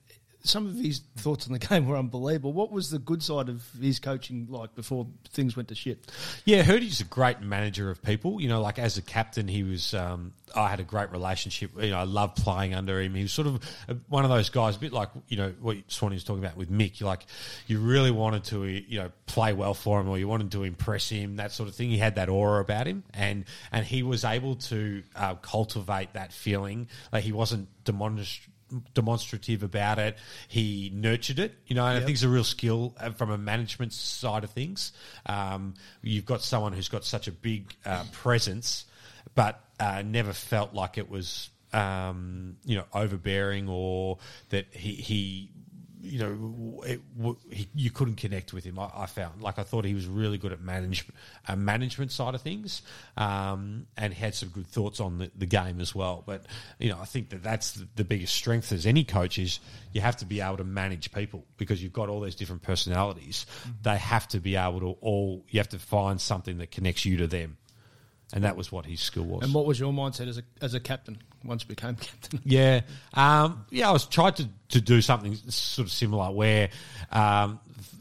some 0.43 0.67
of 0.67 0.75
his 0.77 1.01
thoughts 1.17 1.47
on 1.47 1.53
the 1.53 1.59
game 1.59 1.87
were 1.87 1.97
unbelievable. 1.97 2.53
What 2.53 2.71
was 2.71 2.91
the 2.91 2.99
good 2.99 3.23
side 3.23 3.49
of 3.49 3.63
his 3.81 3.99
coaching 3.99 4.47
like 4.49 4.75
before 4.75 5.07
things 5.31 5.57
went 5.57 5.69
to 5.69 5.75
shit? 5.75 6.11
Yeah, 6.45 6.63
Hirdy's 6.63 7.01
a 7.01 7.05
great 7.05 7.41
manager 7.41 7.91
of 7.91 8.03
people. 8.03 8.41
You 8.41 8.49
know, 8.49 8.61
like 8.61 8.79
as 8.79 8.97
a 8.99 9.03
captain, 9.03 9.49
he 9.49 9.63
was. 9.63 9.95
Um, 9.95 10.33
I 10.55 10.69
had 10.69 10.81
a 10.81 10.85
great 10.85 11.11
relationship. 11.11 11.73
You 11.81 11.91
know, 11.91 11.99
I 11.99 12.05
loved 12.05 12.37
playing 12.37 12.75
under 12.75 13.01
him. 13.01 13.15
He 13.15 13.23
was 13.23 13.33
sort 13.33 13.49
of 13.49 13.63
one 14.09 14.25
of 14.25 14.31
those 14.31 14.49
guys, 14.49 14.77
a 14.77 14.79
bit 14.79 14.93
like 14.93 15.11
you 15.29 15.37
know 15.37 15.53
what 15.61 15.77
Swanee 15.89 16.17
was 16.17 16.25
talking 16.25 16.45
about 16.45 16.57
with 16.57 16.71
Mick. 16.71 17.01
You 17.01 17.07
like, 17.07 17.27
you 17.67 17.81
really 17.81 18.11
wanted 18.11 18.45
to 18.45 18.65
you 18.65 19.01
know 19.01 19.11
play 19.27 19.53
well 19.53 19.75
for 19.75 20.01
him, 20.01 20.09
or 20.09 20.19
you 20.19 20.29
wanted 20.29 20.53
to 20.53 20.65
impress 20.65 21.09
him, 21.09 21.37
that 21.37 21.53
sort 21.53 21.69
of 21.69 21.75
thing. 21.75 21.91
He 21.91 21.99
had 21.99 22.15
that 22.15 22.29
aura 22.29 22.61
about 22.61 22.87
him, 22.87 23.05
and 23.13 23.45
and 23.73 23.85
he 23.85 24.03
was 24.03 24.25
able 24.25 24.57
to 24.57 25.03
uh, 25.17 25.35
cultivate 25.37 26.15
that 26.15 26.33
feeling. 26.33 26.89
Like 27.13 27.25
he 27.25 27.33
wasn't 27.33 27.69
demonstrative 27.85 28.53
demonstrative 28.95 29.63
about 29.63 29.99
it. 29.99 30.17
He 30.49 30.91
nurtured 30.95 31.39
it, 31.39 31.55
you 31.67 31.75
know, 31.75 31.87
and 31.87 31.97
I 31.97 32.01
think 32.01 32.15
it's 32.15 32.23
a 32.23 32.29
real 32.29 32.45
skill 32.45 32.95
uh, 32.99 33.11
from 33.11 33.31
a 33.31 33.39
management 33.39 33.93
side 33.93 34.45
of 34.45 34.51
things. 34.51 34.93
Um, 35.27 35.75
you've 36.03 36.27
got 36.27 36.43
someone 36.43 36.73
who's 36.73 36.89
got 36.89 37.05
such 37.05 37.29
a 37.29 37.33
big 37.33 37.75
uh, 37.85 38.05
presence, 38.13 38.85
but 39.35 39.61
uh, 39.81 40.03
never 40.03 40.33
felt 40.33 40.75
like 40.75 40.99
it 40.99 41.11
was, 41.11 41.51
um, 41.73 42.57
you 42.65 42.77
know, 42.77 42.85
overbearing 42.93 43.69
or 43.69 44.19
that 44.51 44.67
he, 44.73 44.93
he 44.95 45.51
you 46.01 46.19
know, 46.19 46.83
it, 46.85 47.01
you 47.75 47.91
couldn't 47.91 48.17
connect 48.17 48.53
with 48.53 48.65
him. 48.65 48.79
I, 48.79 48.91
I 48.95 49.07
found 49.07 49.43
like 49.43 49.59
I 49.59 49.63
thought 49.63 49.85
he 49.85 49.95
was 49.95 50.07
really 50.07 50.39
good 50.39 50.53
at 50.53 50.61
management, 50.61 51.19
uh, 51.47 51.57
management 51.57 52.13
side 52.13 52.35
of 52.35 52.43
things, 52.43 52.83
um, 53.17 53.87
and 53.97 54.13
had 54.15 54.35
some 54.35 54.51
good 54.51 54.67
thoughts 54.67 55.01
on 55.01 55.19
the, 55.19 55.31
the 55.37 55.47
game 55.47 55.81
as 55.81 55.95
well. 55.95 56.23
But 56.25 56.47
you 56.79 56.91
know, 56.91 56.99
I 57.01 57.05
think 57.05 57.31
that 57.31 57.43
that's 57.43 57.73
the, 57.73 57.89
the 57.97 58.05
biggest 58.05 58.35
strength 58.35 58.73
as 58.73 58.87
any 58.87 59.05
coach 59.05 59.39
is 59.39 59.61
you 59.93 60.01
have 60.01 60.17
to 60.19 60.25
be 60.25 60.41
able 60.41 60.59
to 60.59 60.65
manage 60.65 61.13
people 61.13 61.45
because 61.57 61.83
you've 61.83 61.93
got 61.93 62.09
all 62.09 62.21
these 62.21 62.35
different 62.35 62.63
personalities. 62.63 63.47
They 63.83 63.97
have 63.97 64.29
to 64.29 64.41
be 64.41 64.57
able 64.57 64.81
to 64.81 64.97
all. 65.01 65.45
You 65.49 65.61
have 65.61 65.71
to 65.71 65.79
find 65.79 66.21
something 66.21 66.59
that 66.59 66.71
connects 66.71 67.05
you 67.05 67.17
to 67.19 67.27
them, 67.27 67.57
and 68.33 68.45
that 68.45 68.57
was 68.57 68.71
what 68.71 68.85
his 68.85 69.01
skill 69.01 69.25
was. 69.25 69.43
And 69.43 69.55
what 69.55 69.65
was 69.67 69.81
your 69.81 69.93
mindset 69.93 70.29
as 70.29 70.39
a 70.39 70.43
as 70.61 70.75
a 70.75 70.81
captain 70.81 71.19
once 71.45 71.63
you 71.63 71.69
became 71.69 71.95
captain? 72.01 72.41
Yeah, 72.45 72.83
um, 73.15 73.65
yeah. 73.71 73.89
I 73.89 73.93
was 73.93 74.07
tried 74.07 74.37
to, 74.37 74.49
to 74.71 74.81
do 74.81 75.01
something 75.01 75.35
sort 75.35 75.87
of 75.87 75.93
similar 75.93 76.31
where 76.31 76.69
um, 77.11 77.59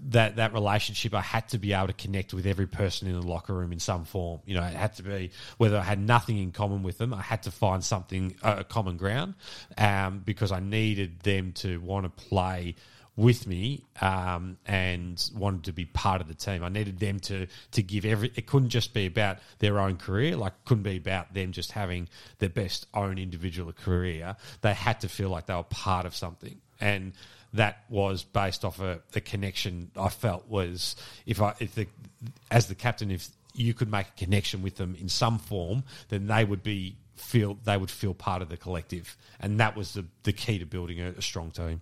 that 0.09 0.35
that 0.35 0.53
relationship 0.53 1.13
I 1.13 1.21
had 1.21 1.47
to 1.49 1.57
be 1.57 1.73
able 1.73 1.87
to 1.87 1.93
connect 1.93 2.33
with 2.33 2.45
every 2.45 2.67
person 2.67 3.07
in 3.07 3.19
the 3.19 3.25
locker 3.25 3.53
room 3.53 3.71
in 3.71 3.79
some 3.79 4.03
form. 4.03 4.41
You 4.45 4.55
know, 4.55 4.63
it 4.63 4.73
had 4.73 4.95
to 4.95 5.03
be 5.03 5.31
whether 5.57 5.77
I 5.77 5.83
had 5.83 5.99
nothing 5.99 6.37
in 6.37 6.51
common 6.51 6.83
with 6.83 6.97
them. 6.97 7.13
I 7.13 7.21
had 7.21 7.43
to 7.43 7.51
find 7.51 7.83
something 7.83 8.35
a 8.43 8.63
common 8.65 8.97
ground 8.97 9.35
um, 9.77 10.19
because 10.25 10.51
I 10.51 10.59
needed 10.59 11.21
them 11.21 11.53
to 11.53 11.79
want 11.79 12.03
to 12.03 12.09
play 12.09 12.75
with 13.17 13.47
me 13.47 13.83
um, 13.99 14.57
and 14.67 15.29
wanted 15.35 15.63
to 15.63 15.73
be 15.73 15.85
part 15.85 16.21
of 16.21 16.27
the 16.27 16.35
team. 16.35 16.63
I 16.63 16.69
needed 16.69 16.99
them 16.99 17.19
to 17.21 17.47
to 17.71 17.83
give 17.83 18.05
every. 18.05 18.31
It 18.35 18.45
couldn't 18.45 18.69
just 18.69 18.93
be 18.93 19.07
about 19.07 19.39
their 19.59 19.79
own 19.79 19.97
career. 19.97 20.37
Like, 20.37 20.53
it 20.53 20.65
couldn't 20.65 20.83
be 20.83 20.97
about 20.97 21.33
them 21.33 21.51
just 21.51 21.71
having 21.71 22.07
their 22.37 22.49
best 22.49 22.85
own 22.93 23.17
individual 23.17 23.73
career. 23.73 24.37
They 24.61 24.73
had 24.73 25.01
to 25.01 25.09
feel 25.09 25.29
like 25.29 25.47
they 25.47 25.55
were 25.55 25.63
part 25.63 26.05
of 26.05 26.15
something, 26.15 26.61
and 26.79 27.13
that 27.53 27.83
was 27.89 28.23
based 28.23 28.63
off 28.63 28.79
a, 28.79 29.01
a 29.15 29.21
connection 29.21 29.89
I 29.97 30.09
felt 30.09 30.47
was 30.47 30.95
if 31.25 31.41
I 31.41 31.55
if 31.59 31.73
the 31.75 31.87
as 32.51 32.67
the 32.67 32.75
captain 32.75 33.09
if 33.09 33.29
you 33.55 33.73
could 33.73 33.91
make 33.91 34.07
a 34.07 34.11
connection 34.11 34.61
with 34.61 34.75
them 34.75 34.95
in 34.99 35.09
some 35.09 35.39
form, 35.39 35.83
then 36.09 36.27
they 36.27 36.45
would 36.45 36.61
be 36.61 36.97
feel 37.15 37.57
they 37.63 37.77
would 37.77 37.89
feel 37.89 38.13
part 38.13 38.43
of 38.43 38.49
the 38.49 38.57
collective, 38.57 39.17
and 39.39 39.59
that 39.59 39.75
was 39.75 39.93
the 39.95 40.05
the 40.21 40.33
key 40.33 40.59
to 40.59 40.65
building 40.67 41.01
a, 41.01 41.09
a 41.09 41.21
strong 41.21 41.49
team. 41.49 41.81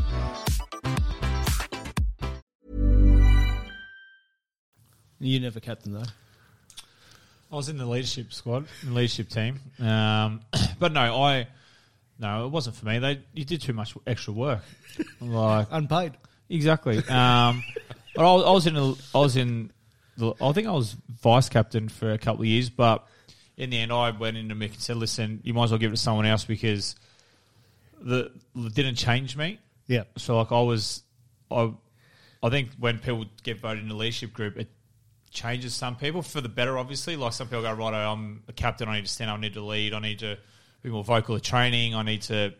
You 5.21 5.39
never 5.39 5.59
captain 5.59 5.93
though. 5.93 6.03
I 7.51 7.55
was 7.55 7.69
in 7.69 7.77
the 7.77 7.85
leadership 7.85 8.33
squad, 8.33 8.65
In 8.81 8.89
the 8.89 8.95
leadership 8.95 9.29
team. 9.29 9.59
Um, 9.79 10.41
but 10.79 10.91
no, 10.91 11.21
I 11.21 11.47
no, 12.19 12.45
it 12.45 12.49
wasn't 12.49 12.75
for 12.75 12.85
me. 12.87 12.99
They 12.99 13.21
you 13.33 13.45
did 13.45 13.61
too 13.61 13.73
much 13.73 13.95
extra 14.05 14.33
work. 14.33 14.61
Like 15.21 15.67
Unpaid. 15.71 16.13
exactly. 16.49 16.97
Um, 16.97 17.63
but 18.15 18.29
I 18.29 18.33
was, 18.35 18.43
I 18.45 18.51
was 18.51 18.67
in 18.67 18.75
a, 18.75 18.93
I 19.15 19.19
was 19.19 19.37
in 19.37 19.71
the, 20.17 20.33
I 20.41 20.51
think 20.51 20.67
I 20.67 20.71
was 20.71 20.97
vice 21.21 21.47
captain 21.47 21.87
for 21.87 22.11
a 22.11 22.17
couple 22.17 22.41
of 22.41 22.47
years, 22.47 22.69
but 22.69 23.07
in 23.55 23.69
the 23.69 23.77
end, 23.77 23.93
I 23.93 24.11
went 24.11 24.35
into 24.35 24.53
Mick 24.55 24.73
and 24.73 24.81
said, 24.81 24.97
"Listen, 24.97 25.39
you 25.43 25.53
might 25.53 25.65
as 25.65 25.71
well 25.71 25.77
give 25.77 25.91
it 25.91 25.95
to 25.95 26.01
someone 26.01 26.25
else 26.25 26.43
because 26.43 26.95
the 28.01 28.31
it 28.55 28.73
didn't 28.75 28.95
change 28.95 29.37
me." 29.37 29.59
Yeah. 29.87 30.03
So 30.17 30.37
like 30.37 30.51
I 30.51 30.61
was, 30.61 31.03
I, 31.49 31.71
I 32.43 32.49
think 32.49 32.71
when 32.79 32.99
people 32.99 33.25
get 33.43 33.59
voted 33.61 33.83
in 33.83 33.89
the 33.89 33.95
leadership 33.95 34.33
group, 34.33 34.57
it 34.57 34.69
changes 35.31 35.73
some 35.73 35.95
people 35.95 36.21
for 36.21 36.41
the 36.41 36.49
better. 36.49 36.77
Obviously, 36.77 37.15
like 37.15 37.33
some 37.33 37.47
people 37.47 37.63
go, 37.63 37.73
right, 37.73 37.93
I'm 37.93 38.43
a 38.47 38.53
captain. 38.53 38.87
I 38.87 38.95
need 38.95 39.05
to 39.05 39.11
stand 39.11 39.31
up. 39.31 39.37
I 39.37 39.41
need 39.41 39.53
to 39.53 39.61
lead. 39.61 39.93
I 39.93 39.99
need 39.99 40.19
to 40.19 40.37
be 40.83 40.89
more 40.89 41.03
vocal 41.03 41.35
at 41.35 41.43
training. 41.43 41.95
I 41.95 42.03
need 42.03 42.23
to 42.23 42.53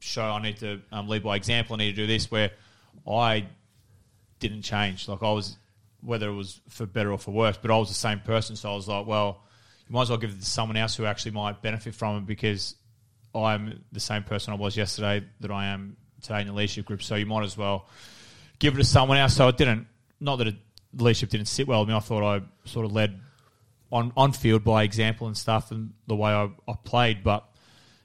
show. 0.00 0.22
I 0.22 0.42
need 0.42 0.58
to 0.58 0.80
um, 0.92 1.08
lead 1.08 1.22
by 1.22 1.36
example. 1.36 1.74
I 1.74 1.78
need 1.78 1.96
to 1.96 2.02
do 2.02 2.06
this. 2.06 2.30
Where 2.30 2.50
I 3.08 3.46
didn't 4.40 4.62
change. 4.62 5.08
Like 5.08 5.22
I 5.22 5.32
was, 5.32 5.56
whether 6.00 6.28
it 6.28 6.34
was 6.34 6.60
for 6.68 6.86
better 6.86 7.12
or 7.12 7.18
for 7.18 7.30
worse, 7.30 7.58
but 7.60 7.70
I 7.70 7.78
was 7.78 7.88
the 7.88 7.94
same 7.94 8.20
person. 8.20 8.56
So 8.56 8.70
I 8.70 8.74
was 8.74 8.88
like, 8.88 9.06
well, 9.06 9.42
you 9.88 9.94
might 9.94 10.02
as 10.02 10.10
well 10.10 10.18
give 10.18 10.30
it 10.30 10.40
to 10.40 10.44
someone 10.44 10.76
else 10.76 10.96
who 10.96 11.04
actually 11.04 11.32
might 11.32 11.62
benefit 11.62 11.94
from 11.94 12.18
it 12.18 12.26
because 12.26 12.74
I'm 13.34 13.84
the 13.92 14.00
same 14.00 14.24
person 14.24 14.52
I 14.52 14.56
was 14.56 14.76
yesterday 14.76 15.24
that 15.40 15.50
I 15.50 15.66
am 15.66 15.96
today 16.22 16.40
in 16.40 16.48
the 16.48 16.52
leadership 16.52 16.86
group. 16.86 17.02
So 17.02 17.14
you 17.14 17.26
might 17.26 17.44
as 17.44 17.56
well 17.56 17.88
give 18.58 18.74
it 18.74 18.78
to 18.78 18.84
someone 18.84 19.18
else. 19.18 19.34
So 19.36 19.48
it 19.48 19.56
didn't, 19.56 19.86
not 20.20 20.36
that 20.36 20.48
it, 20.48 20.56
leadership 20.96 21.30
didn't 21.30 21.46
sit 21.46 21.68
well 21.68 21.80
with 21.80 21.88
me. 21.88 21.94
I 21.94 22.00
thought 22.00 22.22
I 22.22 22.42
sort 22.64 22.86
of 22.86 22.92
led 22.92 23.20
on, 23.92 24.12
on 24.16 24.32
field 24.32 24.64
by 24.64 24.82
example 24.82 25.26
and 25.26 25.36
stuff 25.36 25.70
and 25.70 25.92
the 26.06 26.16
way 26.16 26.30
I, 26.30 26.50
I 26.68 26.74
played, 26.84 27.22
but 27.22 27.48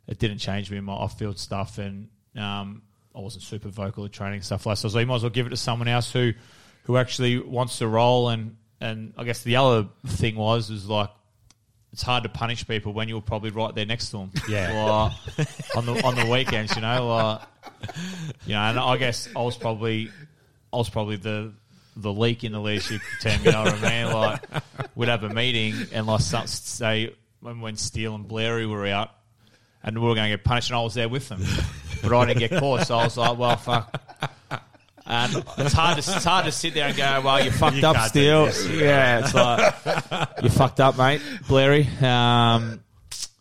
it 0.08 0.20
didn't 0.20 0.38
change 0.38 0.70
me 0.70 0.78
in 0.78 0.84
my 0.84 0.94
off 0.94 1.18
field 1.18 1.40
stuff. 1.40 1.78
And 1.78 2.10
um, 2.36 2.82
I 3.16 3.20
wasn't 3.20 3.44
super 3.44 3.70
vocal 3.70 4.06
at 4.06 4.12
training 4.12 4.36
and 4.36 4.46
stuff 4.46 4.66
like 4.66 4.76
that. 4.76 4.82
So 4.82 4.86
I 4.86 4.88
was 4.88 4.96
like, 4.96 5.02
you 5.02 5.08
might 5.08 5.16
as 5.16 5.24
well 5.24 5.30
give 5.32 5.48
it 5.48 5.52
to 5.52 5.58
someone 5.58 5.88
else 5.88 6.12
who, 6.12 6.34
who 6.84 6.98
actually 6.98 7.40
wants 7.40 7.80
to 7.80 7.88
roll. 7.88 8.30
And, 8.30 8.58
and 8.80 9.14
I 9.18 9.24
guess 9.24 9.44
the 9.44 9.56
other 9.56 9.88
thing 10.06 10.36
was, 10.36 10.70
is 10.70 10.88
like, 10.88 11.10
it's 11.94 12.04
hard 12.04 12.24
to 12.24 12.30
punish 12.30 12.66
people 12.66 12.94
when 12.94 13.10
you're 13.10 13.22
probably 13.22 13.50
right 13.50 13.76
there 13.76 13.86
next 13.86 14.12
to 14.12 14.18
them. 14.20 14.32
Yeah. 14.48 15.12
On 15.76 15.86
the 15.86 16.02
on 16.06 16.16
the 16.16 16.26
weekends, 16.26 16.74
you 16.74 16.82
know, 16.82 17.06
like, 17.06 17.42
you 18.46 18.54
know, 18.54 18.62
and 18.62 18.80
I 18.80 18.96
guess 18.96 19.28
I 19.36 19.42
was 19.42 19.58
probably 19.58 20.10
I 20.72 20.78
was 20.78 20.90
probably 20.90 21.18
the 21.18 21.54
the 21.96 22.12
leak 22.12 22.44
in 22.44 22.52
the 22.52 22.60
leadership 22.60 23.02
team. 23.20 23.40
You 23.44 23.52
know 23.52 23.64
what 23.64 23.84
I 23.84 23.90
mean? 23.90 24.02
Like, 24.14 24.42
we'd 24.96 25.10
have 25.10 25.24
a 25.24 25.30
meeting 25.30 25.74
and 25.94 26.06
like 26.06 26.22
some, 26.22 26.48
say 26.48 27.14
when 27.40 27.62
when 27.62 27.76
Steele 27.76 28.16
and 28.16 28.28
Blairy 28.28 28.66
were 28.66 28.86
out, 28.88 29.12
and 29.84 29.98
we 30.00 30.08
were 30.08 30.16
going 30.16 30.30
to 30.30 30.38
get 30.38 30.44
punished, 30.44 30.70
and 30.70 30.78
I 30.78 30.82
was 30.82 30.94
there 30.94 31.10
with 31.10 31.30
them, 31.30 31.44
but 32.02 32.14
I 32.14 32.26
didn't 32.26 32.40
get 32.40 32.60
caught, 32.60 32.88
so 32.88 32.98
I 32.98 33.04
was 33.06 33.18
like, 33.18 33.38
well, 33.38 33.58
fuck. 33.58 34.00
And 35.06 35.44
it's 35.58 35.74
hard 35.74 35.96
to 35.96 36.00
it's 36.00 36.24
hard 36.24 36.46
to 36.46 36.52
sit 36.52 36.74
there 36.74 36.88
and 36.88 36.96
go, 36.96 37.22
well, 37.26 37.44
you 37.44 37.52
fucked 37.52 37.78
You 37.78 37.88
up, 37.88 38.10
Steele. 38.10 38.50
Yeah, 38.72 39.20
it's 39.20 39.34
like 39.34 39.74
you 40.44 40.50
fucked 40.50 40.80
up, 40.80 40.98
mate, 40.98 41.22
Blairy. 41.48 41.88
Um, 42.02 42.82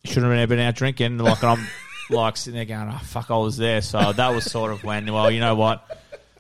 shouldn't 0.05 0.32
have 0.32 0.48
been 0.48 0.59
out 0.59 0.74
drinking. 0.74 1.18
Like 1.18 1.44
I'm 1.44 1.66
like 2.09 2.36
sitting 2.36 2.57
there 2.57 2.64
going, 2.64 2.92
oh 2.92 3.01
fuck, 3.05 3.30
I 3.30 3.36
was 3.36 3.57
there. 3.57 3.82
So 3.82 4.12
that 4.12 4.28
was 4.30 4.51
sort 4.51 4.72
of 4.72 4.82
when, 4.82 5.12
well, 5.12 5.30
you 5.30 5.40
know 5.40 5.55
what? 5.55 5.84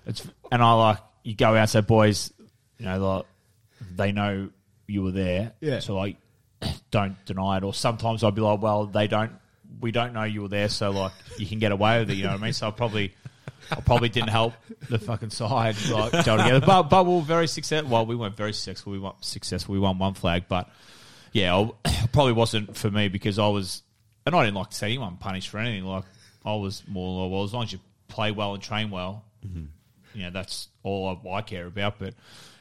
It's 0.06 0.26
and 0.50 0.62
I 0.62 0.72
like 0.72 0.98
you 1.22 1.34
go 1.34 1.48
out 1.48 1.56
and 1.56 1.70
say, 1.70 1.80
boys, 1.80 2.32
you 2.78 2.86
know, 2.86 2.98
like 2.98 3.26
they 3.96 4.12
know 4.12 4.48
you 4.86 5.02
were 5.02 5.10
there. 5.10 5.52
Yeah. 5.60 5.80
So 5.80 5.96
like, 5.96 6.16
don't 6.90 7.22
deny 7.24 7.58
it. 7.58 7.64
Or 7.64 7.74
sometimes 7.74 8.24
I'd 8.24 8.34
be 8.34 8.40
like, 8.40 8.60
well, 8.60 8.86
they 8.86 9.06
don't. 9.06 9.32
We 9.80 9.92
don't 9.92 10.12
know 10.12 10.24
you 10.24 10.42
were 10.42 10.48
there, 10.48 10.68
so 10.68 10.90
like 10.90 11.12
you 11.38 11.46
can 11.46 11.58
get 11.58 11.72
away 11.72 12.00
with 12.00 12.10
it. 12.10 12.14
You 12.14 12.24
know 12.24 12.30
what 12.30 12.40
I 12.40 12.44
mean? 12.44 12.52
So 12.52 12.68
I 12.68 12.70
probably. 12.70 13.14
I 13.70 13.80
probably 13.80 14.08
didn't 14.08 14.30
help 14.30 14.54
the 14.88 14.98
fucking 14.98 15.30
side 15.30 15.76
like 15.90 16.24
gel 16.24 16.38
together, 16.38 16.60
but 16.64 16.84
but 16.84 17.06
we 17.06 17.14
were 17.14 17.20
very 17.20 17.46
successful. 17.46 17.88
Well, 17.88 18.04
we 18.04 18.16
weren't 18.16 18.36
very 18.36 18.52
successful. 18.52 18.90
We 18.90 18.98
weren't 18.98 19.22
successful. 19.24 19.74
We 19.74 19.78
won 19.78 19.96
one 19.98 20.14
flag, 20.14 20.44
but 20.48 20.68
yeah, 21.32 21.56
I, 21.56 22.06
probably 22.12 22.32
wasn't 22.32 22.76
for 22.76 22.90
me 22.90 23.08
because 23.08 23.38
I 23.38 23.48
was, 23.48 23.82
and 24.26 24.34
I 24.34 24.44
didn't 24.44 24.56
like 24.56 24.70
to 24.70 24.76
see 24.76 24.86
anyone 24.86 25.18
punished 25.18 25.50
for 25.50 25.58
anything. 25.58 25.84
Like 25.84 26.04
I 26.44 26.54
was 26.54 26.82
more 26.88 27.22
like, 27.22 27.32
well, 27.32 27.44
as 27.44 27.54
long 27.54 27.64
as 27.64 27.72
you 27.72 27.80
play 28.08 28.32
well 28.32 28.54
and 28.54 28.62
train 28.62 28.90
well, 28.90 29.24
mm-hmm. 29.46 29.66
You 30.14 30.24
know, 30.24 30.30
that's 30.30 30.68
all 30.82 31.20
I, 31.24 31.28
I 31.30 31.42
care 31.42 31.66
about. 31.66 31.98
But 31.98 32.14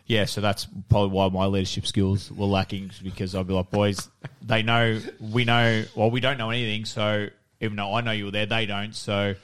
yeah, 0.06 0.26
so 0.26 0.42
that's 0.42 0.68
probably 0.90 1.10
why 1.10 1.30
my 1.30 1.46
leadership 1.46 1.86
skills 1.86 2.32
were 2.32 2.46
lacking 2.46 2.92
because 3.04 3.36
I'd 3.36 3.48
be 3.48 3.54
like, 3.54 3.70
boys, 3.70 4.10
they 4.42 4.64
know, 4.64 5.00
we 5.20 5.46
know, 5.46 5.86
well, 5.96 6.10
we 6.12 6.20
don't 6.20 6.38
know 6.38 6.50
anything. 6.50 6.86
So 6.86 7.28
even 7.62 7.76
though 7.78 7.94
I 7.94 8.02
know 8.02 8.12
you 8.12 8.26
were 8.26 8.32
there, 8.32 8.46
they 8.46 8.66
don't. 8.66 8.96
So 8.96 9.36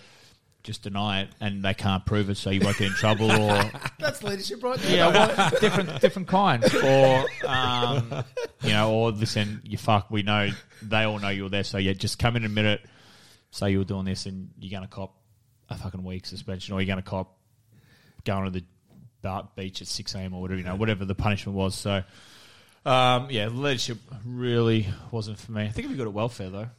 just 0.66 0.82
deny 0.82 1.22
it, 1.22 1.30
and 1.39 1.64
they 1.64 1.76
can't 1.76 2.03
prove 2.06 2.30
it, 2.30 2.38
so 2.38 2.49
you 2.49 2.60
won't 2.60 2.78
get 2.78 2.88
in 2.88 2.93
trouble 2.93 3.32
or 3.32 3.72
That's 3.99 4.24
leadership 4.24 4.64
right 4.64 4.80
there. 4.80 4.97
yeah, 4.97 5.08
well, 5.10 5.51
different 5.62 6.01
different 6.01 6.28
kinds, 6.28 6.74
or 6.74 7.26
um, 7.45 8.24
you 8.64 8.72
know, 8.72 8.91
or 8.91 9.12
listen, 9.12 9.62
you 9.64 9.78
fuck. 9.78 10.10
We 10.10 10.24
know 10.24 10.49
they 10.82 11.03
all 11.03 11.20
know 11.20 11.30
you're 11.30 11.49
there, 11.49 11.64
so 11.64 11.78
yeah, 11.78 11.93
just 11.93 12.18
come 12.18 12.36
in 12.36 12.43
and 12.43 12.51
admit 12.51 12.66
it. 12.66 12.82
Say 13.51 13.72
you 13.72 13.78
were 13.78 13.86
doing 13.86 14.06
this, 14.06 14.26
and 14.26 14.49
you're 14.60 14.72
gonna 14.72 14.88
cop 14.88 15.16
a 15.70 15.78
fucking 15.78 16.03
week 16.03 16.26
suspension, 16.26 16.74
or 16.74 16.82
you're 16.82 16.88
gonna 16.88 17.03
cop 17.03 17.34
going 18.26 18.45
to 18.45 18.51
the 18.51 18.65
beach 19.55 19.82
at 19.82 19.88
six 19.88 20.13
a.m. 20.13 20.34
or 20.34 20.41
whatever 20.41 20.59
you 20.59 20.65
know, 20.65 20.76
whatever 20.76 21.05
the 21.05 21.15
punishment 21.15 21.57
was. 21.57 21.76
So, 21.76 22.03
um, 22.86 23.28
yeah, 23.32 23.47
leadership 23.47 23.97
really 24.23 24.88
wasn't 25.11 25.39
for 25.39 25.51
me. 25.51 25.63
I 25.63 25.69
think 25.69 25.88
I'd 25.88 25.91
be 25.91 25.97
good 25.97 26.07
at 26.07 26.13
welfare 26.13 26.49
though. 26.49 26.69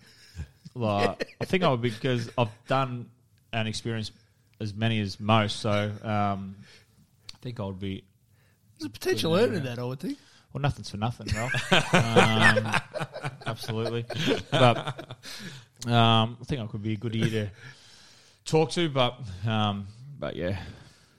Like, 0.75 1.35
I 1.41 1.47
think 1.47 1.65
I 1.65 1.71
would 1.71 1.81
be 1.81 1.89
because 1.89 2.31
I've 2.37 2.51
done 2.69 3.09
and 3.51 3.67
experienced 3.67 4.13
as 4.61 4.75
many 4.75 5.01
as 5.01 5.19
most. 5.19 5.61
So, 5.61 5.91
um, 6.03 6.55
I 7.35 7.39
think 7.41 7.59
I 7.59 7.65
would 7.65 7.81
be 7.81 8.05
There's 8.79 8.89
a 8.89 8.91
potential 8.91 9.35
earner 9.35 9.55
in 9.55 9.65
that, 9.65 9.79
I 9.79 9.85
would 9.85 10.01
think. 10.01 10.19
well, 10.53 10.61
nothing's 10.61 10.91
for 10.91 10.99
nothing, 10.99 11.29
Ralph. 11.35 11.73
um, 11.95 12.75
absolutely. 13.47 14.05
But 14.51 15.17
um, 15.87 16.37
I 16.41 16.45
think 16.45 16.61
I 16.61 16.67
could 16.67 16.83
be 16.83 16.93
a 16.93 16.97
good 16.97 17.17
ear 17.17 17.31
to 17.31 17.51
talk 18.45 18.71
to. 18.73 18.91
But 18.91 19.19
um, 19.47 19.87
but 20.19 20.37
yeah, 20.37 20.59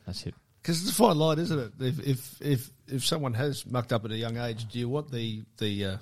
that's 0.07 0.25
it. 0.25 0.33
Because 0.61 0.81
it's 0.81 0.91
a 0.91 0.95
fine 0.95 1.17
line, 1.17 1.37
isn't 1.37 1.59
it? 1.59 1.71
If 1.79 1.99
if 1.99 2.41
if 2.41 2.71
if 2.87 3.05
someone 3.05 3.33
has 3.35 3.65
mucked 3.65 3.93
up 3.93 4.03
at 4.05 4.11
a 4.11 4.17
young 4.17 4.37
age, 4.37 4.67
do 4.67 4.79
you 4.79 4.89
want 4.89 5.11
the 5.11 5.43
the 5.57 5.85
uh, 5.85 5.97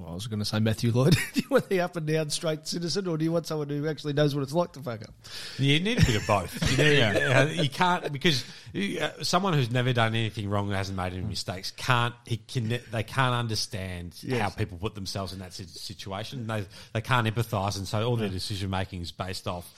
well, 0.00 0.12
I 0.12 0.14
was 0.14 0.26
going 0.26 0.38
to 0.38 0.44
say 0.44 0.58
Matthew 0.60 0.92
Lloyd. 0.92 1.16
do 1.34 1.40
you 1.40 1.46
want 1.50 1.68
the 1.68 1.80
up 1.80 1.96
and 1.96 2.06
down 2.06 2.30
straight 2.30 2.66
citizen, 2.66 3.06
or 3.06 3.16
do 3.18 3.24
you 3.24 3.32
want 3.32 3.46
someone 3.46 3.68
who 3.68 3.86
actually 3.88 4.12
knows 4.12 4.34
what 4.34 4.42
it's 4.42 4.52
like 4.52 4.72
to 4.72 4.80
fuck 4.80 5.02
up? 5.02 5.14
You 5.58 5.78
need 5.80 6.02
a 6.02 6.06
bit 6.06 6.16
of 6.16 6.26
both. 6.26 6.70
You, 6.78 6.84
need, 6.84 7.00
uh, 7.02 7.46
you 7.52 7.68
can't 7.68 8.12
because 8.12 8.44
uh, 8.74 9.10
someone 9.22 9.52
who's 9.52 9.70
never 9.70 9.92
done 9.92 10.14
anything 10.14 10.48
wrong, 10.48 10.70
hasn't 10.70 10.96
made 10.96 11.12
any 11.12 11.22
mistakes, 11.22 11.72
can't. 11.76 12.14
He 12.26 12.38
can. 12.38 12.80
They 12.90 13.02
can't 13.02 13.34
understand 13.34 14.14
Yes. 14.22 14.40
how 14.40 14.48
people 14.50 14.78
put 14.78 14.94
themselves 14.94 15.32
in 15.32 15.38
that 15.40 15.52
situation. 15.52 16.46
They 16.46 16.64
they 16.92 17.00
can't 17.00 17.26
empathise, 17.26 17.76
and 17.76 17.86
so 17.86 18.06
all 18.08 18.16
their 18.16 18.28
decision 18.28 18.70
making 18.70 19.02
is 19.02 19.12
based 19.12 19.46
off 19.46 19.72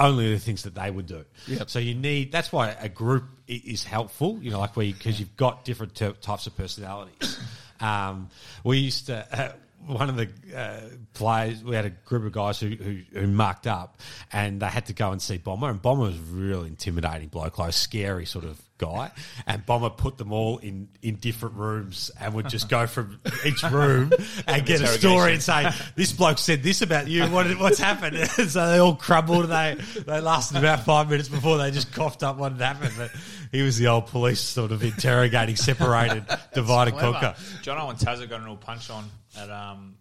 only 0.00 0.32
the 0.32 0.38
things 0.38 0.62
that 0.62 0.74
they 0.74 0.90
would 0.90 1.06
do. 1.06 1.24
Yep. 1.48 1.70
So 1.70 1.78
you 1.78 1.94
need. 1.94 2.30
That's 2.32 2.52
why 2.52 2.68
a 2.80 2.88
group 2.88 3.24
is 3.46 3.84
helpful. 3.84 4.38
You 4.40 4.50
know, 4.50 4.60
like 4.60 4.76
where 4.76 4.86
because 4.86 5.18
you've 5.18 5.36
got 5.36 5.64
different 5.64 5.94
t- 5.94 6.12
types 6.20 6.46
of 6.46 6.56
personalities. 6.56 7.38
Um, 7.80 8.28
we 8.64 8.78
used 8.78 9.06
to. 9.06 9.26
Uh, 9.30 9.52
one 9.86 10.08
of 10.08 10.16
the 10.16 10.28
uh, 10.56 10.80
players, 11.14 11.64
we 11.64 11.74
had 11.74 11.86
a 11.86 11.90
group 11.90 12.24
of 12.24 12.32
guys 12.32 12.60
who, 12.60 12.68
who, 12.68 13.00
who 13.12 13.26
mucked 13.26 13.66
up 13.66 14.00
and 14.32 14.60
they 14.60 14.66
had 14.66 14.86
to 14.86 14.92
go 14.92 15.12
and 15.12 15.22
see 15.22 15.38
Bomber. 15.38 15.70
And 15.70 15.80
Bomber 15.80 16.04
was 16.04 16.18
a 16.18 16.22
really 16.22 16.68
intimidating 16.68 17.28
bloke, 17.28 17.58
like 17.58 17.72
scary 17.72 18.26
sort 18.26 18.44
of 18.44 18.60
guy. 18.78 19.10
And 19.46 19.64
Bomber 19.66 19.90
put 19.90 20.16
them 20.16 20.32
all 20.32 20.58
in, 20.58 20.88
in 21.02 21.16
different 21.16 21.56
rooms 21.56 22.10
and 22.18 22.34
would 22.34 22.48
just 22.48 22.68
go 22.70 22.86
from 22.86 23.20
each 23.44 23.62
room 23.64 24.12
and 24.46 24.64
get 24.64 24.80
a 24.80 24.86
story 24.86 25.34
and 25.34 25.42
say, 25.42 25.70
This 25.94 26.12
bloke 26.12 26.38
said 26.38 26.62
this 26.62 26.80
about 26.82 27.08
you. 27.08 27.24
What, 27.26 27.46
what's 27.58 27.78
happened? 27.78 28.16
And 28.38 28.48
so 28.48 28.70
they 28.70 28.78
all 28.78 28.94
crumbled. 28.94 29.48
They, 29.48 29.76
they 30.06 30.20
lasted 30.20 30.58
about 30.58 30.84
five 30.84 31.10
minutes 31.10 31.28
before 31.28 31.58
they 31.58 31.70
just 31.70 31.92
coughed 31.92 32.22
up 32.22 32.36
what 32.36 32.52
had 32.52 32.60
happened. 32.60 32.94
But 32.96 33.10
he 33.50 33.62
was 33.62 33.78
the 33.78 33.88
old 33.88 34.06
police 34.06 34.40
sort 34.40 34.70
of 34.70 34.84
interrogating, 34.84 35.56
separated, 35.56 36.24
divided 36.54 36.96
conquer. 36.96 37.34
John 37.62 37.78
Owen 37.78 37.96
Tazza 37.96 38.28
got 38.28 38.40
an 38.40 38.46
all 38.46 38.56
punch 38.56 38.90
on 38.90 39.10
at 39.36 39.50
um, 39.50 39.96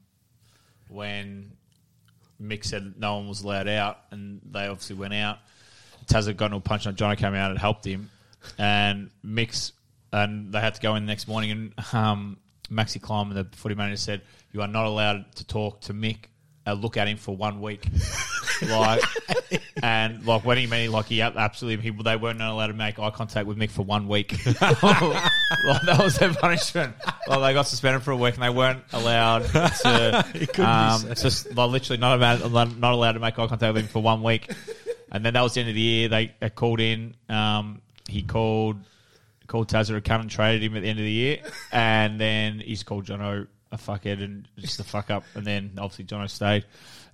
when 0.90 1.52
Mick 2.42 2.64
said 2.64 2.94
no 2.98 3.16
one 3.16 3.28
was 3.28 3.42
allowed 3.42 3.68
out, 3.68 4.00
and 4.12 4.42
they 4.52 4.68
obviously 4.68 4.96
went 4.96 5.14
out. 5.14 5.40
Tazza 6.06 6.36
got 6.36 6.48
an 6.48 6.54
all 6.54 6.62
punch 6.62 6.88
on. 6.88 6.96
Johnny 6.96 7.16
came 7.16 7.34
out 7.34 7.52
and 7.52 7.60
helped 7.60 7.86
him, 7.86 8.10
and 8.58 9.10
Mick's 9.24 9.74
and 10.12 10.52
they 10.52 10.60
had 10.60 10.76
to 10.76 10.82
go 10.82 10.96
in 10.96 11.06
the 11.06 11.08
next 11.08 11.28
morning. 11.28 11.52
And 11.52 11.74
um, 11.94 12.38
Maxi 12.72 13.02
Klein, 13.02 13.30
the 13.30 13.48
footy 13.52 13.76
manager, 13.76 13.98
said 13.98 14.22
you 14.52 14.62
are 14.62 14.68
not 14.68 14.86
allowed 14.86 15.32
to 15.36 15.46
talk 15.46 15.82
to 15.82 15.94
Mick. 15.94 16.26
Uh, 16.66 16.74
look 16.74 16.98
at 16.98 17.08
him 17.08 17.16
for 17.16 17.34
one 17.34 17.62
week, 17.62 17.88
like, 18.70 19.02
and 19.82 20.26
like 20.26 20.44
when 20.44 20.58
he 20.58 20.68
meant 20.68 20.92
like 20.92 21.06
he 21.06 21.22
absolutely 21.22 21.82
he, 21.82 22.04
they 22.04 22.18
weren't 22.18 22.42
allowed 22.42 22.68
to 22.68 22.74
make 22.74 23.00
eye 23.00 23.10
contact 23.10 23.48
with 23.48 23.58
Mick 23.58 23.72
for 23.72 23.84
one 23.84 24.10
week. 24.10 24.34
like, 24.62 24.62
that 25.86 25.98
was 25.98 26.18
their 26.18 26.34
punishment. 26.34 26.94
Well, 27.30 27.40
they 27.40 27.54
got 27.54 27.68
suspended 27.68 28.04
for 28.04 28.12
a 28.12 28.18
week 28.18 28.34
and 28.34 28.44
they 28.44 28.50
weren't 28.50 28.84
allowed 28.92 29.46
to. 29.46 30.26
Um, 30.58 31.10
it's 31.10 31.22
just 31.22 31.56
like, 31.56 31.70
literally 31.70 32.02
not 32.02 32.18
allowed, 32.20 32.78
not 32.78 32.92
allowed 32.92 33.14
to 33.14 33.20
make 33.20 33.40
eye 33.40 33.48
contact 33.48 33.74
with 33.74 33.84
him 33.84 33.88
for 33.88 34.02
one 34.02 34.22
week. 34.22 34.52
And 35.10 35.24
then 35.24 35.36
that 35.36 35.42
was 35.42 35.54
the 35.54 35.62
end 35.62 35.70
of 35.70 35.76
the 35.76 35.82
year. 35.82 36.10
They, 36.10 36.34
they 36.42 36.50
called 36.50 36.82
in. 36.82 37.16
Um, 37.30 37.82
he 38.08 38.24
called 38.24 38.78
called 39.48 39.70
Tazza 39.70 39.90
to 39.90 40.02
come 40.02 40.22
and 40.22 40.30
traded 40.30 40.62
him 40.64 40.76
at 40.76 40.84
the 40.84 40.90
end 40.90 41.00
of 41.00 41.06
the 41.06 41.12
year, 41.12 41.40
and 41.72 42.20
then 42.20 42.60
he's 42.60 42.84
called 42.84 43.06
Jono 43.06 43.48
a 43.72 43.78
fuckhead 43.78 44.24
and 44.24 44.48
just 44.60 44.80
a 44.80 44.84
fuck 44.84 45.10
up, 45.10 45.24
and 45.36 45.46
then 45.46 45.72
obviously 45.78 46.06
Jono 46.06 46.30
stayed. 46.30 46.66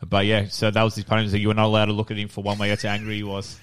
But 0.07 0.25
yeah, 0.25 0.45
so 0.49 0.69
that 0.69 0.83
was 0.83 0.95
his 0.95 1.03
punishment. 1.05 1.41
You 1.41 1.47
were 1.49 1.53
not 1.53 1.65
allowed 1.65 1.85
to 1.85 1.93
look 1.93 2.11
at 2.11 2.17
him 2.17 2.27
for 2.27 2.43
one 2.43 2.57
week. 2.59 2.69
That's 2.69 2.83
how 2.83 2.89
angry 2.89 3.15
he 3.17 3.23
was. 3.23 3.57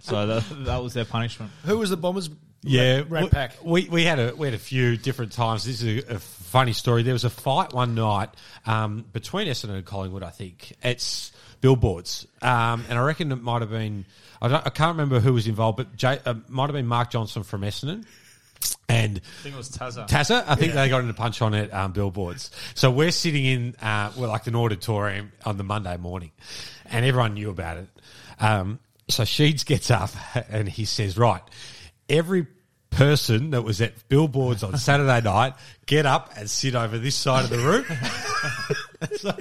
So 0.00 0.26
that, 0.26 0.44
that 0.64 0.82
was 0.82 0.94
their 0.94 1.04
punishment. 1.04 1.52
Who 1.64 1.78
was 1.78 1.90
the 1.90 1.96
Bombers? 1.96 2.28
Yeah, 2.62 2.96
Rat, 2.96 3.10
rat 3.10 3.22
we- 3.22 3.28
pack. 3.30 3.52
We, 3.62 3.88
we 3.88 4.04
had 4.04 4.18
a 4.18 4.34
we 4.34 4.46
had 4.48 4.54
a 4.54 4.58
few 4.58 4.96
different 4.96 5.30
times. 5.32 5.64
This 5.64 5.82
is 5.82 6.04
a, 6.04 6.14
a 6.14 6.18
funny 6.18 6.72
story. 6.72 7.02
There 7.04 7.12
was 7.12 7.24
a 7.24 7.30
fight 7.30 7.72
one 7.72 7.94
night 7.94 8.30
um, 8.66 9.04
between 9.12 9.46
Essendon 9.46 9.76
and 9.76 9.84
Collingwood. 9.84 10.24
I 10.24 10.30
think 10.30 10.72
it's 10.82 11.30
billboards, 11.60 12.26
um, 12.42 12.84
and 12.88 12.98
I 12.98 13.02
reckon 13.02 13.30
it 13.30 13.42
might 13.42 13.62
have 13.62 13.70
been. 13.70 14.06
I, 14.40 14.48
don't, 14.48 14.66
I 14.66 14.70
can't 14.70 14.96
remember 14.96 15.20
who 15.20 15.32
was 15.32 15.46
involved, 15.46 15.76
but 15.78 15.96
Jay, 15.96 16.18
uh, 16.24 16.34
might 16.48 16.64
have 16.64 16.74
been 16.74 16.86
Mark 16.86 17.10
Johnson 17.10 17.42
from 17.42 17.62
Essendon. 17.62 18.04
And 18.88 19.18
I 19.18 19.42
think 19.42 19.54
it 19.54 19.58
was 19.58 19.70
Tazza. 19.70 20.08
Tazza, 20.08 20.44
I 20.46 20.54
think 20.54 20.72
they 20.72 20.88
got 20.88 21.00
into 21.00 21.10
a 21.10 21.14
punch 21.14 21.42
on 21.42 21.54
it 21.54 21.72
um, 21.74 21.92
billboards. 21.92 22.50
So 22.74 22.90
we're 22.90 23.10
sitting 23.10 23.44
in, 23.44 23.76
uh, 23.82 24.12
well, 24.16 24.28
like 24.28 24.46
an 24.46 24.54
auditorium 24.54 25.32
on 25.44 25.56
the 25.56 25.64
Monday 25.64 25.96
morning, 25.96 26.30
and 26.86 27.04
everyone 27.04 27.34
knew 27.34 27.50
about 27.50 27.78
it. 27.78 27.88
Um, 28.38 28.78
so 29.08 29.24
Sheeds 29.24 29.64
gets 29.64 29.90
up 29.90 30.10
and 30.50 30.68
he 30.68 30.84
says, 30.84 31.18
"Right, 31.18 31.42
every 32.08 32.46
person 32.90 33.50
that 33.50 33.62
was 33.62 33.80
at 33.80 34.08
billboards 34.08 34.62
on 34.62 34.76
Saturday 34.78 35.20
night, 35.24 35.54
get 35.86 36.06
up 36.06 36.32
and 36.36 36.48
sit 36.48 36.74
over 36.74 36.96
this 36.96 37.16
side 37.16 37.44
of 37.44 37.50
the 37.50 37.58
room." 37.58 37.84
so 39.16 39.34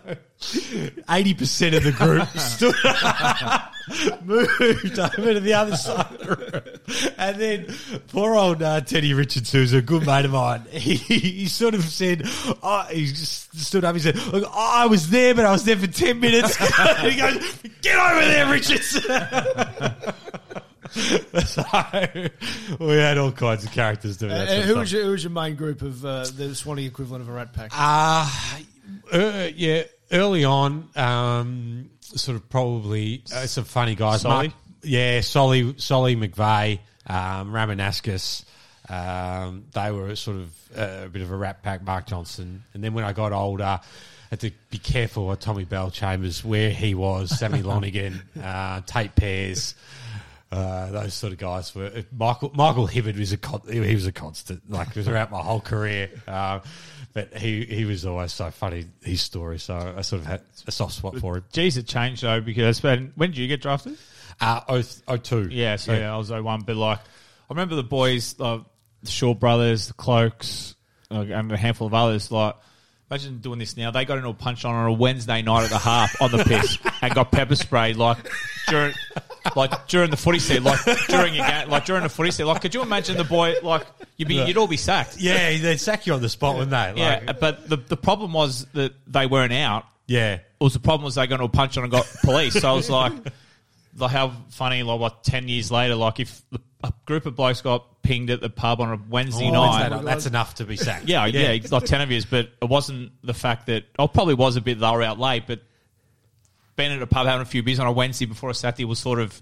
eighty 1.10 1.34
percent 1.34 1.76
of 1.76 1.84
the 1.84 1.92
group 1.92 2.28
stood 2.38 2.76
up, 2.86 3.74
moved 4.26 5.00
over 5.00 5.34
to 5.34 5.40
the 5.40 5.54
other 5.54 5.76
side 5.76 6.12
of 6.12 6.20
the 6.20 6.36
room, 6.36 7.14
and 7.18 7.40
then 7.40 7.76
poor 8.10 8.36
old 8.36 8.62
uh, 8.62 8.82
Teddy 8.82 9.14
Richards, 9.14 9.52
who's 9.52 9.74
a 9.74 9.82
good 9.82 10.06
mate 10.06 10.26
of 10.26 10.32
mine, 10.32 10.66
he, 10.72 10.96
he 10.96 11.48
sort 11.48 11.74
of 11.74 11.84
said, 11.84 12.24
oh, 12.64 12.86
he 12.92 13.06
just 13.08 13.56
stood 13.60 13.86
up. 13.86 13.96
He 13.96 14.02
said, 14.02 14.16
"Look, 14.28 14.50
I 14.54 14.88
was 14.88 15.10
there, 15.10 15.34
but 15.34 15.46
I 15.46 15.52
was 15.52 15.64
there 15.64 15.78
for 15.78 15.88
ten 15.88 16.20
minutes." 16.20 16.56
he 17.02 17.16
goes, 17.16 17.58
"Get 17.82 17.98
over 17.98 18.26
there, 18.26 18.52
Richards." 18.52 19.06
so 21.46 21.64
we 22.80 22.96
had 22.96 23.18
all 23.18 23.32
kinds 23.32 23.66
of 23.66 23.72
characters 23.72 24.18
doing 24.18 24.32
that. 24.32 24.48
Uh, 24.48 24.62
who, 24.62 24.76
was 24.78 24.92
your, 24.92 25.04
who 25.04 25.12
was 25.12 25.24
your 25.24 25.32
main 25.32 25.56
group 25.56 25.82
of 25.82 26.06
uh, 26.06 26.26
the 26.36 26.56
Swanee 26.56 26.86
equivalent 26.86 27.22
of 27.22 27.30
a 27.30 27.34
Rat 27.34 27.54
Pack? 27.54 27.72
Uh, 27.74 28.30
uh, 29.12 29.50
yeah, 29.56 29.84
early 30.12 30.44
on, 30.44 30.90
um, 30.96 31.90
sort 32.02 32.36
of 32.36 32.50
probably 32.50 33.24
uh, 33.34 33.46
some 33.46 33.64
funny 33.64 33.96
guys. 33.96 34.22
Solly? 34.22 34.48
Mark, 34.50 34.60
yeah, 34.84 35.22
Solly, 35.22 35.76
Solly 35.78 36.16
McVeigh, 36.16 36.80
um, 37.08 37.52
Ramanauskas. 37.52 38.46
Um, 38.88 39.66
they 39.74 39.92
were 39.92 40.16
sort 40.16 40.38
of 40.38 40.78
uh, 40.78 41.06
a 41.06 41.10
bit 41.10 41.22
of 41.22 41.32
a 41.32 41.36
rat 41.36 41.64
pack. 41.64 41.84
Mark 41.84 42.08
Johnson, 42.08 42.64
and 42.74 42.84
then 42.84 42.94
when 42.94 43.04
I 43.04 43.14
got 43.14 43.32
older, 43.32 43.64
I 43.64 43.80
had 44.30 44.40
to 44.42 44.52
be 44.70 44.78
careful 44.78 45.28
with 45.28 45.40
Tommy 45.40 45.66
Bellchambers, 45.66 46.44
where 46.44 46.70
he 46.70 46.94
was, 46.94 47.38
Sammy 47.38 47.62
Lonergan, 47.64 48.22
uh, 48.38 48.82
Tayte 48.82 49.16
Pears. 49.16 49.76
Uh, 50.52 50.92
those 50.92 51.14
sort 51.14 51.34
of 51.34 51.40
guys 51.40 51.74
were 51.74 51.92
Michael. 52.16 52.52
Michael 52.54 52.88
Hibberd 52.88 53.18
was 53.18 53.34
a 53.34 53.38
con- 53.38 53.64
he 53.70 53.80
was 53.80 54.06
a 54.06 54.12
constant, 54.12 54.70
like 54.70 54.94
throughout 54.94 55.32
my 55.32 55.42
whole 55.42 55.60
career. 55.60 56.10
Uh, 56.28 56.60
but 57.16 57.34
he 57.34 57.64
he 57.64 57.86
was 57.86 58.06
always 58.06 58.34
so 58.34 58.52
funny 58.52 58.86
his 59.02 59.22
story. 59.22 59.58
So 59.58 59.96
I 59.98 60.02
sort 60.02 60.22
of 60.22 60.28
had 60.28 60.42
a 60.68 60.72
soft 60.72 60.96
spot 60.96 61.18
for 61.18 61.38
him. 61.38 61.46
Geez, 61.54 61.78
it 61.78 61.88
changed 61.88 62.24
though 62.24 62.42
because 62.42 62.84
when, 62.84 63.14
when 63.16 63.32
did 63.32 63.38
you 63.38 63.48
get 63.48 63.62
drafted? 63.62 63.98
Uh, 64.42 64.60
oh, 64.68 64.84
oh 65.08 65.16
two. 65.16 65.48
Yeah, 65.50 65.78
so 65.78 65.94
yeah, 65.94 66.14
I 66.14 66.18
was 66.18 66.30
01, 66.30 66.64
but 66.64 66.76
like 66.76 67.00
I 67.00 67.54
remember 67.54 67.76
the 67.76 67.84
boys, 67.84 68.36
uh, 68.38 68.60
the 69.02 69.10
Shaw 69.10 69.34
brothers, 69.34 69.88
the 69.88 69.94
Clokes, 69.94 70.76
uh, 71.10 71.22
and 71.22 71.54
a 71.54 71.58
handful 71.58 71.88
of 71.88 71.94
others. 71.94 72.32
Like, 72.32 72.56
imagine 73.10 73.40
doing 73.40 73.60
this 73.60 73.78
now. 73.78 73.92
They 73.92 74.06
got 74.06 74.18
into 74.18 74.30
a 74.30 74.34
punch 74.34 74.66
on 74.66 74.76
on 74.76 74.86
a 74.88 74.94
Wednesday 74.94 75.42
night 75.42 75.64
at 75.66 75.70
the 75.70 75.78
half 75.78 76.22
on 76.22 76.32
the 76.32 76.44
piss 76.44 76.78
and 77.02 77.14
got 77.14 77.32
pepper 77.32 77.56
sprayed 77.56 77.96
like 77.98 78.18
during. 78.68 78.94
Like 79.56 79.88
during 79.88 80.10
the 80.10 80.18
footy 80.18 80.40
set, 80.40 80.64
like 80.64 80.80
during 81.08 81.36
your 81.36 81.46
game, 81.46 81.70
like 81.70 81.86
during 81.86 82.02
the 82.02 82.10
footy 82.10 82.32
set, 82.32 82.48
like 82.48 82.64
could 82.64 82.74
you 82.74 82.82
imagine 82.82 83.16
the 83.16 83.24
boy, 83.24 83.54
like 83.62 83.86
you'd 84.18 84.28
be, 84.28 84.44
you'd 84.44 84.58
all 84.58 84.66
be 84.66 84.76
sacked. 84.76 85.18
Yeah, 85.20 85.56
they'd 85.60 85.78
sack 85.80 86.08
you 86.08 86.14
on 86.16 86.22
the 86.24 86.30
spot, 86.30 86.56
wouldn't 86.56 86.72
they? 86.72 86.78
Like, 86.78 86.98
Yeah, 87.26 87.32
but 87.34 87.70
the 87.70 87.78
the 87.78 87.96
problem 87.96 88.34
was 88.34 88.66
that 88.74 88.94
they 89.06 89.28
weren't 89.28 89.54
out. 89.54 89.86
yeah. 90.08 90.34
It 90.36 90.42
was 90.60 90.74
the 90.74 90.80
problem 90.80 91.06
was 91.06 91.14
they 91.14 91.28
got 91.28 91.36
into 91.36 91.46
a 91.46 91.50
punch 91.50 91.78
on 91.78 91.84
and 91.84 91.92
got 91.92 92.08
police. 92.24 92.60
So 92.60 92.68
I 92.68 92.72
was 92.74 92.90
like, 92.90 93.14
like 93.96 94.10
how 94.12 94.34
funny, 94.50 94.82
like 94.82 95.00
what 95.00 95.24
ten 95.24 95.48
years 95.48 95.72
later, 95.72 95.94
like 95.94 96.20
if 96.20 96.42
the, 96.50 96.60
a 96.90 96.94
group 97.06 97.26
of 97.26 97.36
blokes 97.36 97.62
got 97.62 98.02
pinged 98.04 98.30
at 98.30 98.42
the 98.42 98.50
pub 98.50 98.80
on 98.82 98.92
a 98.92 99.00
Wednesday 99.10 99.48
Oh, 99.48 99.52
night. 99.52 99.90
that's, 99.90 100.04
that's 100.06 100.26
enough 100.26 100.56
to 100.56 100.66
be 100.66 100.78
sacked. 100.78 101.08
Yeah, 101.08 101.26
yeah, 101.26 101.50
it's 101.52 101.72
like 101.72 101.86
ten 101.86 102.02
of 102.02 102.12
years, 102.12 102.26
but 102.26 102.50
it 102.62 102.70
wasn't 102.70 103.12
the 103.24 103.34
fact 103.34 103.68
that 103.68 103.86
oh, 104.00 104.08
probably 104.08 104.36
was 104.36 104.56
a 104.56 104.62
bit 104.62 104.80
they 104.80 104.90
were 104.90 105.04
out 105.04 105.20
late, 105.20 105.44
but 105.48 105.62
being 106.76 106.92
at 106.92 107.02
a 107.02 107.08
pub 107.08 107.26
having 107.26 107.42
a 107.42 107.46
few 107.46 107.64
beers 107.64 107.80
on 107.80 107.88
a 107.88 107.92
Wednesday 107.92 108.26
before 108.26 108.50
a 108.50 108.54
Saturday 108.54 108.86
was 108.86 109.00
sort 109.00 109.20
of. 109.20 109.42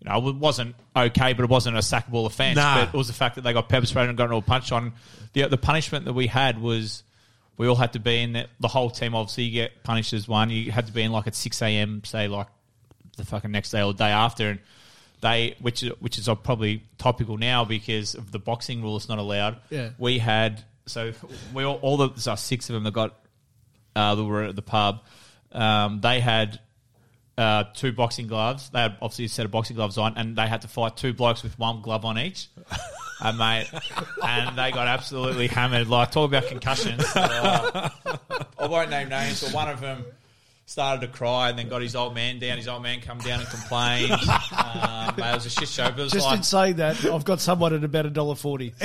You 0.00 0.10
know, 0.10 0.28
it 0.28 0.36
wasn't 0.36 0.76
okay, 0.94 1.32
but 1.32 1.44
it 1.44 1.48
wasn't 1.48 1.76
a 1.76 1.80
sackable 1.80 2.26
offence. 2.26 2.56
Nah. 2.56 2.84
But 2.84 2.88
it 2.94 2.98
was 2.98 3.06
the 3.06 3.14
fact 3.14 3.36
that 3.36 3.40
they 3.40 3.54
got 3.54 3.70
pepper 3.70 3.86
sprayed 3.86 4.10
and 4.10 4.18
got 4.18 4.24
into 4.24 4.36
a 4.36 4.42
punch 4.42 4.70
on. 4.70 4.92
The 5.32 5.46
the 5.48 5.56
punishment 5.56 6.04
that 6.04 6.12
we 6.12 6.26
had 6.26 6.60
was 6.60 7.02
we 7.56 7.66
all 7.66 7.76
had 7.76 7.94
to 7.94 7.98
be 7.98 8.18
in 8.22 8.34
the, 8.34 8.46
the 8.60 8.68
whole 8.68 8.90
team. 8.90 9.14
Obviously, 9.14 9.44
you 9.44 9.52
get 9.52 9.82
punished 9.84 10.12
as 10.12 10.28
one. 10.28 10.50
You 10.50 10.70
had 10.70 10.86
to 10.88 10.92
be 10.92 11.02
in 11.02 11.12
like 11.12 11.26
at 11.26 11.34
six 11.34 11.62
a.m. 11.62 12.04
Say 12.04 12.28
like 12.28 12.48
the 13.16 13.24
fucking 13.24 13.50
next 13.50 13.70
day 13.70 13.80
or 13.80 13.94
the 13.94 13.98
day 13.98 14.10
after, 14.10 14.50
and 14.50 14.60
they 15.20 15.54
which 15.60 15.82
is- 15.82 15.92
which 16.00 16.18
is 16.18 16.28
probably 16.42 16.82
topical 16.98 17.36
now 17.36 17.64
because 17.64 18.14
of 18.14 18.32
the 18.32 18.38
boxing 18.38 18.82
rule. 18.82 18.96
It's 18.96 19.08
not 19.08 19.18
allowed. 19.18 19.58
Yeah. 19.70 19.90
we 19.98 20.18
had 20.18 20.64
so 20.86 21.12
we 21.54 21.64
all, 21.64 21.76
all 21.82 21.96
the 21.96 22.20
so 22.20 22.34
six 22.36 22.68
of 22.70 22.74
them 22.74 22.84
that 22.84 22.92
got 22.92 23.14
uh, 23.94 24.14
that 24.14 24.24
were 24.24 24.44
at 24.44 24.56
the 24.56 24.62
pub. 24.62 25.02
Um, 25.52 26.00
they 26.00 26.20
had 26.20 26.60
uh, 27.38 27.64
two 27.74 27.92
boxing 27.92 28.26
gloves. 28.26 28.70
They 28.70 28.80
had 28.80 28.96
obviously 29.02 29.24
a 29.26 29.28
set 29.28 29.44
of 29.46 29.50
boxing 29.50 29.76
gloves 29.76 29.98
on, 29.98 30.16
and 30.16 30.36
they 30.36 30.46
had 30.46 30.62
to 30.62 30.68
fight 30.68 30.96
two 30.96 31.12
blokes 31.12 31.42
with 31.42 31.58
one 31.58 31.80
glove 31.82 32.04
on 32.04 32.18
each. 32.18 32.48
And 33.20 33.38
mate, 33.38 33.66
and 34.22 34.56
they 34.56 34.70
got 34.70 34.86
absolutely 34.86 35.46
hammered. 35.48 35.88
Like 35.88 36.10
talk 36.12 36.28
about 36.28 36.46
concussions. 36.46 37.04
Uh, 37.16 37.88
I 38.58 38.66
won't 38.66 38.90
name 38.90 39.08
names, 39.08 39.42
but 39.42 39.52
one 39.52 39.68
of 39.68 39.80
them 39.80 40.04
started 40.66 41.00
to 41.06 41.12
cry 41.12 41.48
and 41.48 41.58
then 41.58 41.68
got 41.68 41.80
his 41.80 41.96
old 41.96 42.14
man 42.14 42.38
down. 42.38 42.58
His 42.58 42.68
old 42.68 42.82
man 42.82 43.00
come 43.00 43.18
down 43.18 43.40
and 43.40 43.48
complained. 43.48 44.12
Um, 44.56 45.14
mate, 45.16 45.30
it 45.30 45.34
was 45.34 45.46
a 45.46 45.50
shit 45.50 45.68
show. 45.68 45.84
But 45.90 45.98
it 46.00 46.02
was 46.04 46.12
Just 46.12 46.26
like, 46.26 46.36
in 46.38 46.42
saying 46.42 46.76
that, 46.76 47.04
I've 47.04 47.24
got 47.24 47.40
someone 47.40 47.72
at 47.74 47.84
about 47.84 48.06
a 48.06 48.10
dollar 48.10 48.34
forty. 48.34 48.74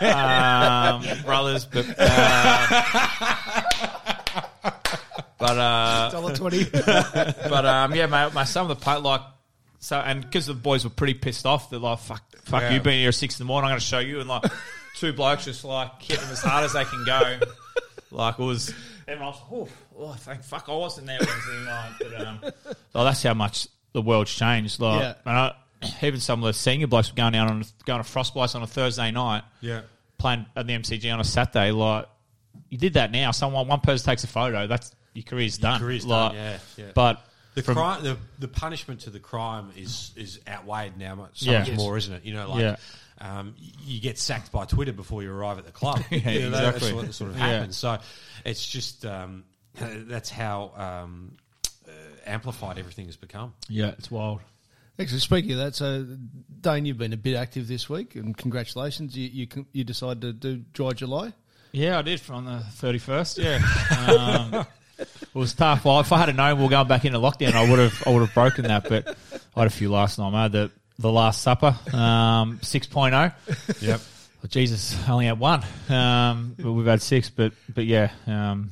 um, 0.00 1.04
brothers, 1.24 1.66
but 1.66 1.86
uh, 1.98 3.62
but 5.38 5.58
uh, 5.58 6.10
Dollar 6.10 6.34
twenty. 6.34 6.64
but 6.72 7.66
um, 7.66 7.94
yeah, 7.94 8.06
my, 8.06 8.28
my 8.30 8.44
some 8.44 8.68
of 8.70 8.76
the 8.78 8.82
part 8.84 9.02
like 9.02 9.20
so, 9.78 9.98
and 9.98 10.20
because 10.22 10.46
the 10.46 10.54
boys 10.54 10.84
were 10.84 10.90
pretty 10.90 11.14
pissed 11.14 11.46
off, 11.46 11.70
they're 11.70 11.78
like, 11.78 11.98
"Fuck, 12.00 12.22
fuck 12.44 12.62
Yeah. 12.62 12.74
you, 12.74 12.80
been 12.80 12.98
here 13.00 13.08
at 13.08 13.14
six 13.14 13.38
in 13.38 13.44
the 13.44 13.48
morning. 13.48 13.66
I'm 13.66 13.72
going 13.72 13.80
to 13.80 13.86
show 13.86 13.98
you." 14.00 14.20
And 14.20 14.28
like 14.28 14.44
two 14.96 15.12
blokes 15.12 15.44
just 15.44 15.64
like 15.64 16.02
hit 16.02 16.18
them 16.20 16.30
as 16.30 16.42
hard 16.42 16.64
as 16.64 16.72
they 16.72 16.84
can 16.84 17.04
go. 17.04 17.38
Like 18.10 18.38
it 18.38 18.42
was, 18.42 18.74
and 19.06 19.20
I 19.20 19.26
was, 19.26 19.40
oh, 19.50 19.68
oh 19.98 20.12
thank 20.18 20.42
fuck, 20.42 20.66
I 20.68 20.72
wasn't 20.76 21.06
there 21.06 21.18
Wednesday 21.20 21.64
night. 21.64 21.92
But 21.98 22.26
um, 22.26 22.38
like, 22.94 23.04
that's 23.04 23.22
how 23.22 23.34
much 23.34 23.68
the 23.92 24.02
world's 24.02 24.34
changed. 24.34 24.80
Like, 24.80 25.00
Yeah. 25.00 25.14
and 25.26 25.36
I, 25.38 25.54
even 26.06 26.20
some 26.20 26.42
of 26.42 26.46
the 26.46 26.52
senior 26.52 26.86
blokes 26.86 27.10
were 27.10 27.16
going 27.16 27.34
out 27.34 27.50
on 27.50 27.64
going 27.84 28.02
to 28.02 28.08
frostbites 28.08 28.54
on 28.54 28.62
a 28.62 28.66
Thursday 28.66 29.10
night, 29.10 29.42
Yeah. 29.60 29.82
playing 30.18 30.46
at 30.56 30.66
the 30.66 30.72
MCG 30.74 31.12
on 31.12 31.20
a 31.20 31.24
Saturday. 31.24 31.70
Like 31.72 32.06
you 32.68 32.78
did 32.78 32.94
that 32.94 33.10
now. 33.10 33.30
Someone, 33.32 33.66
one 33.68 33.80
person 33.80 34.06
takes 34.10 34.24
a 34.24 34.28
photo. 34.28 34.66
That's 34.66 34.94
your 35.14 35.24
career's 35.24 35.58
done. 35.58 35.78
career's 35.80 36.06
like, 36.06 36.32
done, 36.32 36.36
yeah, 36.42 36.58
yeah. 36.76 36.84
But 36.94 37.24
The 37.54 37.62
crime, 37.62 38.02
the, 38.02 38.16
the 38.38 38.48
punishment 38.48 39.00
to 39.00 39.10
the 39.10 39.20
crime 39.20 39.70
is 39.76 40.12
is 40.16 40.40
outweighed 40.48 40.96
now 40.96 41.14
much, 41.16 41.40
so 41.40 41.50
Yeah. 41.50 41.58
much 41.60 41.68
Yes. 41.68 41.76
more, 41.78 41.96
isn't 41.98 42.14
it? 42.14 42.24
You 42.24 42.34
know, 42.34 42.48
like 42.50 42.60
Yeah. 42.60 42.76
Um, 43.22 43.54
you 43.84 44.00
get 44.00 44.18
sacked 44.18 44.52
by 44.52 44.64
Twitter 44.66 44.92
before 44.92 45.22
you 45.22 45.32
arrive 45.32 45.58
at 45.58 45.64
the 45.64 45.72
club. 45.72 46.02
Yeah, 46.10 46.30
You 46.30 46.40
know, 46.42 46.50
That's 46.50 46.76
exactly. 46.78 46.92
what 47.02 47.14
sort 47.14 47.30
of 47.30 47.38
Yeah. 47.38 47.46
happens. 47.46 47.76
So 47.76 47.98
it's 48.44 48.66
just 48.66 49.06
um, 49.06 49.44
that's 49.74 50.28
how 50.28 50.72
um, 50.76 51.36
uh, 51.88 51.90
amplified 52.26 52.78
everything 52.78 53.06
has 53.06 53.16
become. 53.16 53.54
yeah, 53.68 53.88
it's 53.98 54.10
wild. 54.10 54.40
Actually, 54.98 55.20
speaking 55.20 55.52
of 55.52 55.58
that, 55.58 55.74
so 55.74 56.06
Dane, 56.60 56.84
you've 56.84 56.98
been 56.98 57.14
a 57.14 57.16
bit 57.16 57.34
active 57.34 57.66
this 57.66 57.88
week, 57.88 58.14
and 58.14 58.36
congratulations. 58.36 59.16
You 59.16 59.26
you, 59.28 59.46
con- 59.46 59.66
you 59.72 59.84
decided 59.84 60.20
to 60.20 60.32
do 60.34 60.64
Dry 60.74 60.90
July. 60.90 61.32
Yeah, 61.72 61.98
I 61.98 62.02
did 62.02 62.20
from 62.20 62.44
the 62.44 62.60
thirty 62.72 62.98
first. 62.98 63.38
Yeah, 63.38 63.58
um, 64.06 64.66
it 64.98 65.08
was 65.32 65.54
tough. 65.54 65.86
Well, 65.86 66.00
if 66.00 66.12
I 66.12 66.18
had 66.26 66.36
known 66.36 66.58
we 66.58 66.64
were 66.64 66.70
going 66.70 66.88
back 66.88 67.06
into 67.06 67.18
lockdown, 67.18 67.54
I 67.54 67.68
would 67.70 67.78
have 67.78 68.02
I 68.06 68.10
would 68.10 68.20
have 68.20 68.34
broken 68.34 68.64
that. 68.64 68.86
But 68.88 69.16
I 69.56 69.60
had 69.60 69.66
a 69.66 69.70
few 69.70 69.90
last 69.90 70.18
night. 70.18 70.34
I 70.34 70.42
had 70.42 70.52
the 70.52 70.70
the 70.98 71.10
Last 71.12 71.42
Supper, 71.42 71.76
um, 71.94 72.58
six 72.62 72.86
Yep. 73.80 74.00
Oh, 74.44 74.48
Jesus, 74.48 74.96
I 75.08 75.12
only 75.12 75.26
had 75.26 75.38
one. 75.38 75.62
Um, 75.88 76.54
but 76.58 76.72
we've 76.72 76.86
had 76.86 77.00
six. 77.02 77.30
But 77.30 77.52
but 77.72 77.84
yeah, 77.86 78.10
um, 78.26 78.70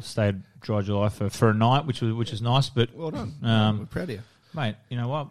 stayed 0.00 0.42
dry 0.60 0.82
July 0.82 1.08
for, 1.08 1.30
for 1.30 1.48
a 1.50 1.54
night, 1.54 1.86
which 1.86 2.00
was 2.02 2.12
which 2.12 2.32
is 2.32 2.42
nice. 2.42 2.68
But 2.68 2.94
Well 2.94 3.10
done. 3.10 3.34
um, 3.42 3.78
We're 3.80 3.86
proud 3.86 4.04
of 4.04 4.10
you. 4.10 4.20
mate. 4.54 4.76
You 4.90 4.96
know 4.98 5.08
what? 5.08 5.28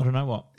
I 0.00 0.04
don't 0.04 0.12
know 0.12 0.26
what. 0.26 0.44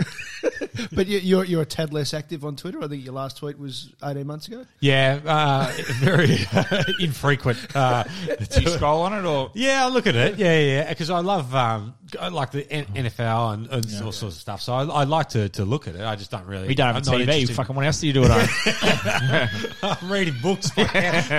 But 0.93 1.07
you, 1.07 1.19
you're 1.19 1.43
you're 1.43 1.61
a 1.61 1.65
tad 1.65 1.91
less 1.93 2.13
active 2.13 2.45
on 2.45 2.55
Twitter. 2.55 2.81
I 2.81 2.87
think 2.87 3.03
your 3.03 3.13
last 3.13 3.37
tweet 3.37 3.59
was 3.59 3.93
18 4.03 4.25
months 4.25 4.47
ago. 4.47 4.65
Yeah, 4.79 5.19
uh, 5.25 5.71
very 5.99 6.37
infrequent. 6.99 7.75
Uh, 7.75 8.03
Do 8.49 8.61
you 8.61 8.69
scroll 8.69 9.01
on 9.01 9.13
it 9.13 9.25
or? 9.27 9.51
Yeah, 9.55 9.85
I 9.85 9.89
look 9.89 10.07
at 10.07 10.15
it. 10.15 10.37
Yeah, 10.37 10.57
yeah, 10.59 10.89
because 10.89 11.09
I 11.09 11.19
love 11.19 11.53
um, 11.53 11.95
I 12.19 12.29
like 12.29 12.51
the 12.51 12.69
N- 12.71 12.85
NFL 12.95 13.53
and, 13.55 13.67
and 13.67 13.85
all 14.03 14.11
sorts 14.13 14.35
of 14.35 14.41
stuff. 14.41 14.61
So 14.61 14.73
I, 14.73 14.83
I 14.85 15.03
like 15.03 15.29
to, 15.29 15.49
to 15.49 15.65
look 15.65 15.87
at 15.87 15.95
it. 15.95 16.01
I 16.01 16.15
just 16.15 16.31
don't 16.31 16.45
really. 16.45 16.67
We 16.67 16.75
don't 16.75 16.93
have 16.93 17.07
I'm 17.07 17.13
a 17.13 17.17
TV. 17.17 17.21
interested- 17.21 17.55
Fucking 17.55 17.75
what 17.75 17.85
else 17.85 17.99
do 17.99 18.07
you 18.07 18.13
do 18.13 18.23
at 18.25 18.31
home? 18.31 19.69
I'm 20.01 20.11
reading 20.11 20.35
books 20.41 20.71
by, 20.71 20.83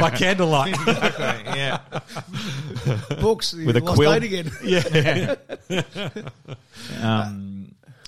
by 0.01 0.11
candlelight. 0.11 0.77
yeah. 0.87 1.79
Books 3.21 3.55
With 3.55 3.77
a 3.77 3.81
lost 3.81 3.97
quill. 3.97 4.19
date 4.21 4.25
again. 4.25 5.37
Um, 7.03 7.60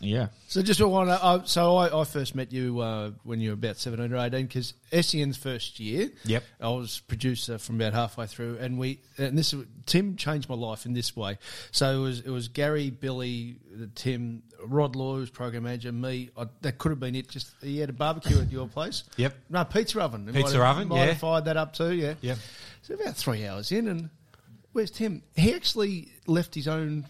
yeah. 0.02 0.28
So 0.48 0.60
just 0.62 0.80
want 0.82 1.08
to. 1.08 1.24
Uh, 1.24 1.44
so 1.44 1.76
I, 1.76 2.00
I 2.00 2.04
first 2.04 2.34
met 2.34 2.52
you 2.52 2.80
uh, 2.80 3.12
when 3.22 3.40
you 3.40 3.50
were 3.50 3.54
about 3.54 3.78
seventeen 3.78 4.12
or 4.12 4.18
eighteen 4.18 4.46
because 4.46 4.74
SEN's 4.92 5.36
first 5.36 5.80
year. 5.80 6.10
Yep. 6.24 6.42
I 6.60 6.68
was 6.68 7.00
producer 7.00 7.56
from 7.58 7.76
about 7.76 7.94
halfway 7.94 8.26
through, 8.26 8.58
and 8.60 8.78
we 8.78 9.00
and 9.16 9.38
this 9.38 9.54
Tim 9.86 10.16
changed 10.16 10.48
my 10.48 10.56
life 10.56 10.84
in 10.86 10.92
this 10.92 11.16
way. 11.16 11.38
So 11.70 11.90
it 11.90 12.02
was 12.02 12.20
it 12.20 12.30
was 12.30 12.48
Gary, 12.48 12.90
Billy, 12.90 13.56
Tim, 13.94 14.42
Rod 14.64 14.96
Law, 14.96 15.14
who 15.14 15.20
was 15.20 15.30
program 15.30 15.62
manager, 15.62 15.92
me. 15.92 16.30
I, 16.36 16.46
that 16.62 16.78
could 16.78 16.90
have 16.90 17.00
been 17.00 17.14
it. 17.14 17.28
Just 17.28 17.52
he 17.62 17.78
had 17.78 17.88
a 17.88 17.94
barbecue 17.94 18.40
at 18.40 18.50
your 18.50 18.66
place. 18.68 19.04
Yep. 19.16 19.34
No 19.50 19.64
pizza 19.64 20.00
oven. 20.00 20.28
It 20.28 20.34
Pizza 20.34 20.58
might 20.58 20.64
have- 20.66 20.76
oven, 20.76 20.88
Might 20.88 20.96
yeah. 20.96 21.04
have 21.06 21.18
fired 21.18 21.44
that 21.46 21.56
up 21.56 21.72
too. 21.74 21.92
Yeah. 21.94 22.14
Yep. 22.20 22.38
So 22.82 22.94
about 22.94 23.16
three 23.16 23.46
hours 23.46 23.70
in, 23.70 23.86
and 23.86 24.10
where's 24.72 24.90
Tim? 24.90 25.22
He 25.36 25.54
actually 25.54 26.08
left 26.26 26.54
his 26.54 26.66
own 26.66 27.06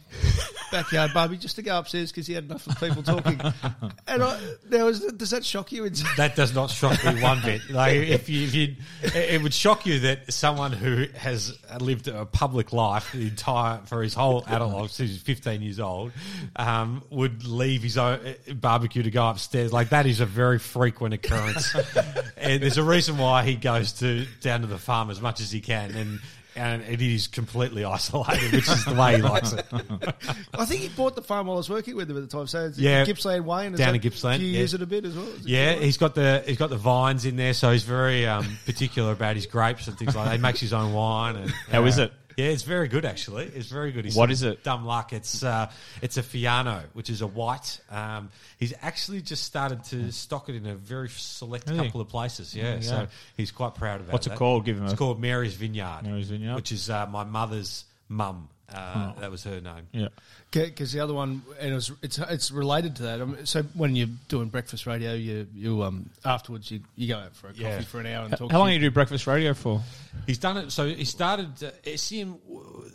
backyard 0.73 1.13
barbie 1.15 1.37
just 1.37 1.57
to 1.57 1.63
go 1.63 1.79
upstairs 1.79 2.11
because 2.11 2.27
he 2.27 2.35
had 2.35 2.45
enough 2.45 2.67
of 2.67 2.81
people 2.81 3.03
talking. 3.03 3.41
and 4.09 4.23
I, 4.23 4.41
now, 4.69 4.89
is, 4.89 5.01
does 5.01 5.31
that 5.31 5.45
shock 5.45 5.71
you? 5.71 5.89
That 6.17 6.35
does 6.35 6.55
not 6.55 6.71
shock 6.71 7.05
me 7.05 7.23
one 7.23 7.41
bit. 7.43 7.71
Like 7.71 7.95
if 7.97 8.29
you, 8.29 8.45
if 8.45 8.55
you, 8.55 8.75
it 9.03 9.43
would 9.43 9.55
shock 9.55 9.87
you 9.87 10.01
that 10.01 10.33
someone 10.33 10.73
who 10.73 11.07
has 11.15 11.57
lived 11.81 12.09
a 12.09 12.25
public 12.25 12.73
life 12.73 13.13
the 13.13 13.29
entire 13.29 13.79
for 13.85 14.03
his 14.03 14.15
whole 14.15 14.45
adult 14.47 14.73
life 14.73 14.91
since 14.91 15.11
he's 15.11 15.23
15 15.23 15.63
years 15.63 15.79
old, 15.79 16.13
um, 16.57 17.03
would 17.11 17.45
leave 17.45 17.83
his 17.83 17.99
own 17.99 18.19
uh, 18.27 18.55
barbecue 18.55 19.03
to 19.03 19.11
go 19.11 19.29
upstairs. 19.29 19.73
Like 19.73 19.91
that 19.91 20.07
is 20.07 20.21
a 20.21 20.27
very 20.27 20.59
frequent 20.59 21.15
occurrence, 21.15 21.75
and 22.37 22.63
there's 22.63 22.79
a 22.79 22.83
reason 22.83 23.19
why 23.19 23.45
he 23.45 23.55
goes 23.55 23.93
to 23.95 24.27
down 24.41 24.63
to 24.63 24.67
the 24.67 24.79
farm 24.79 25.11
as 25.11 25.21
much 25.21 25.41
as 25.41 25.51
he 25.51 25.61
can, 25.61 25.95
and 25.95 26.21
and 26.57 26.83
it 26.83 27.01
is 27.01 27.27
completely 27.29 27.85
isolated, 27.97 28.53
which 28.53 28.69
is 28.69 28.85
the 28.85 28.95
way 28.95 29.17
he 29.17 29.23
likes 29.23 29.53
it. 29.53 29.65
I 30.55 30.65
think 30.65 30.83
he 30.83 30.89
bought 30.91 31.15
the 31.17 31.23
farm 31.23 31.47
while 31.47 31.57
I 31.57 31.59
was 31.59 31.71
working 31.71 31.97
with 31.97 32.11
him 32.11 32.17
at 32.17 32.23
the 32.23 32.27
time. 32.37 32.47
So 32.47 32.67
it's 32.67 32.79
Yeah. 32.79 33.05
Gippsland 33.05 33.45
Way. 33.45 33.67
And 33.67 33.75
is 33.75 33.79
Down 33.79 33.89
that- 33.89 33.95
in 33.97 34.01
Gippsland, 34.11 34.39
Do 34.41 34.45
you 34.47 34.53
yeah. 34.53 34.61
use 34.61 34.75
it 34.75 34.83
a 34.83 34.87
bit 34.87 35.05
as 35.05 35.15
well? 35.17 35.29
Is 35.29 35.47
Yeah, 35.47 35.75
he's 35.75 35.97
got 35.97 36.15
the 36.15 36.43
he's 36.47 36.59
got 36.59 36.71
the 36.71 36.77
vines 36.77 37.25
in 37.25 37.37
there, 37.37 37.55
so 37.55 37.71
he's 37.73 37.83
very 37.85 38.27
um, 38.27 38.59
particular 38.67 39.13
about 39.13 39.37
his 39.37 39.47
grapes 39.47 39.89
and 39.89 39.99
things 39.99 40.15
like 40.17 40.27
that. 40.27 40.33
He 40.37 40.41
makes 40.41 40.61
his 40.61 40.73
own 40.73 40.93
wine. 40.93 41.37
And, 41.37 41.51
How 41.71 41.85
is 41.85 41.99
it? 41.99 42.13
Yeah, 42.37 42.47
it's 42.47 42.63
very 42.63 42.89
good 42.89 43.05
actually. 43.05 43.45
It's 43.47 43.69
very 43.69 43.93
good. 43.93 44.05
He's 44.05 44.17
What 44.17 44.31
is 44.31 44.43
it? 44.43 44.63
Dumb 44.65 44.85
luck. 44.85 45.13
It's 45.13 45.43
uh, 45.43 45.71
it's 46.01 46.17
a 46.17 46.23
Fiano, 46.23 46.83
which 46.93 47.11
is 47.11 47.21
a 47.21 47.27
white. 47.27 47.81
Um, 47.91 48.31
he's 48.59 48.75
actually 48.83 49.23
just 49.23 49.45
started 49.45 49.85
to 49.85 50.11
stock 50.13 50.49
it 50.49 50.55
in 50.57 50.67
a 50.67 50.75
very 50.75 51.09
select 51.09 51.69
Really? 51.69 51.85
couple 51.87 52.01
of 52.01 52.09
places. 52.09 52.55
Yeah, 52.55 52.75
Yeah. 52.75 52.81
so 52.81 53.07
he's 53.37 53.51
quite 53.53 53.75
proud 53.75 54.01
about 54.01 54.13
What's 54.13 54.27
it 54.27 54.31
that. 54.31 54.39
called? 54.39 54.65
Give 54.65 54.77
him 54.77 54.85
It's 54.85 54.95
a- 54.95 54.97
called 54.97 55.21
Mary's 55.21 55.55
Vineyard. 55.55 56.01
Mary's 56.05 56.29
Vineyard. 56.29 56.55
which 56.57 56.73
is 56.73 56.89
uh, 56.91 57.07
my 57.07 57.25
mother's 57.25 57.85
mum. 58.09 58.49
Uh, 58.75 59.13
That 59.21 59.31
was 59.31 59.45
her 59.45 59.61
name. 59.61 59.87
Yeah. 59.93 60.09
Because 60.51 60.93
the 60.93 61.01
other 61.01 61.15
one, 61.15 61.43
and 61.61 61.73
it 61.73 61.75
was, 61.75 61.93
it's 62.03 62.19
it's 62.19 62.51
related 62.51 62.97
to 62.97 63.03
that. 63.05 63.23
I 63.23 63.25
mean, 63.25 63.47
so 63.47 63.63
when 63.75 63.97
you're 63.97 64.09
doing 64.29 64.49
breakfast 64.49 64.87
radio, 64.87 65.15
you 65.15 65.47
you 65.55 65.83
um 65.83 66.11
afterwards 66.25 66.71
you, 66.71 66.81
you 66.95 67.09
go 67.09 67.19
out 67.19 67.35
for 67.35 67.47
a 67.49 67.51
coffee 67.53 67.63
Yeah. 67.63 67.81
for 67.83 68.01
an 68.01 68.07
hour 68.07 68.25
and 68.25 68.31
How 68.33 68.37
talk. 68.37 68.53
How 68.53 68.59
long 68.59 68.69
do 68.69 68.75
you 68.75 68.81
do 68.81 68.91
breakfast 68.91 69.27
radio 69.27 69.55
for? 69.55 69.81
He's 70.27 70.39
done 70.39 70.59
it. 70.59 70.71
So 70.71 70.87
he 70.87 71.05
started 71.07 71.49
uh, 71.63 71.97
SEN. 71.97 72.39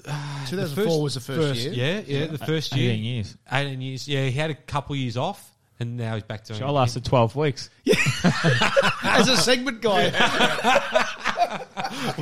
Uh, 0.05 0.45
2004 0.47 1.01
was 1.01 1.15
the 1.15 1.19
first 1.19 1.59
year. 1.61 1.73
Yeah, 1.73 2.01
yeah, 2.05 2.25
the 2.27 2.37
first 2.37 2.75
year. 2.75 2.91
18 2.91 3.03
years. 3.03 3.37
18 3.51 3.81
years. 3.81 4.07
Yeah, 4.07 4.25
he 4.25 4.31
had 4.31 4.51
a 4.51 4.55
couple 4.55 4.95
years 4.95 5.17
off, 5.17 5.51
and 5.79 5.97
now 5.97 6.13
he's 6.13 6.23
back 6.23 6.43
to 6.45 6.53
So 6.55 6.65
I 6.65 6.69
lasted 6.69 7.05
12 7.05 7.35
weeks. 7.35 7.69
Yeah. 7.85 7.95
as 9.03 9.27
a 9.29 9.37
segment 9.37 9.81
guy. 9.81 10.11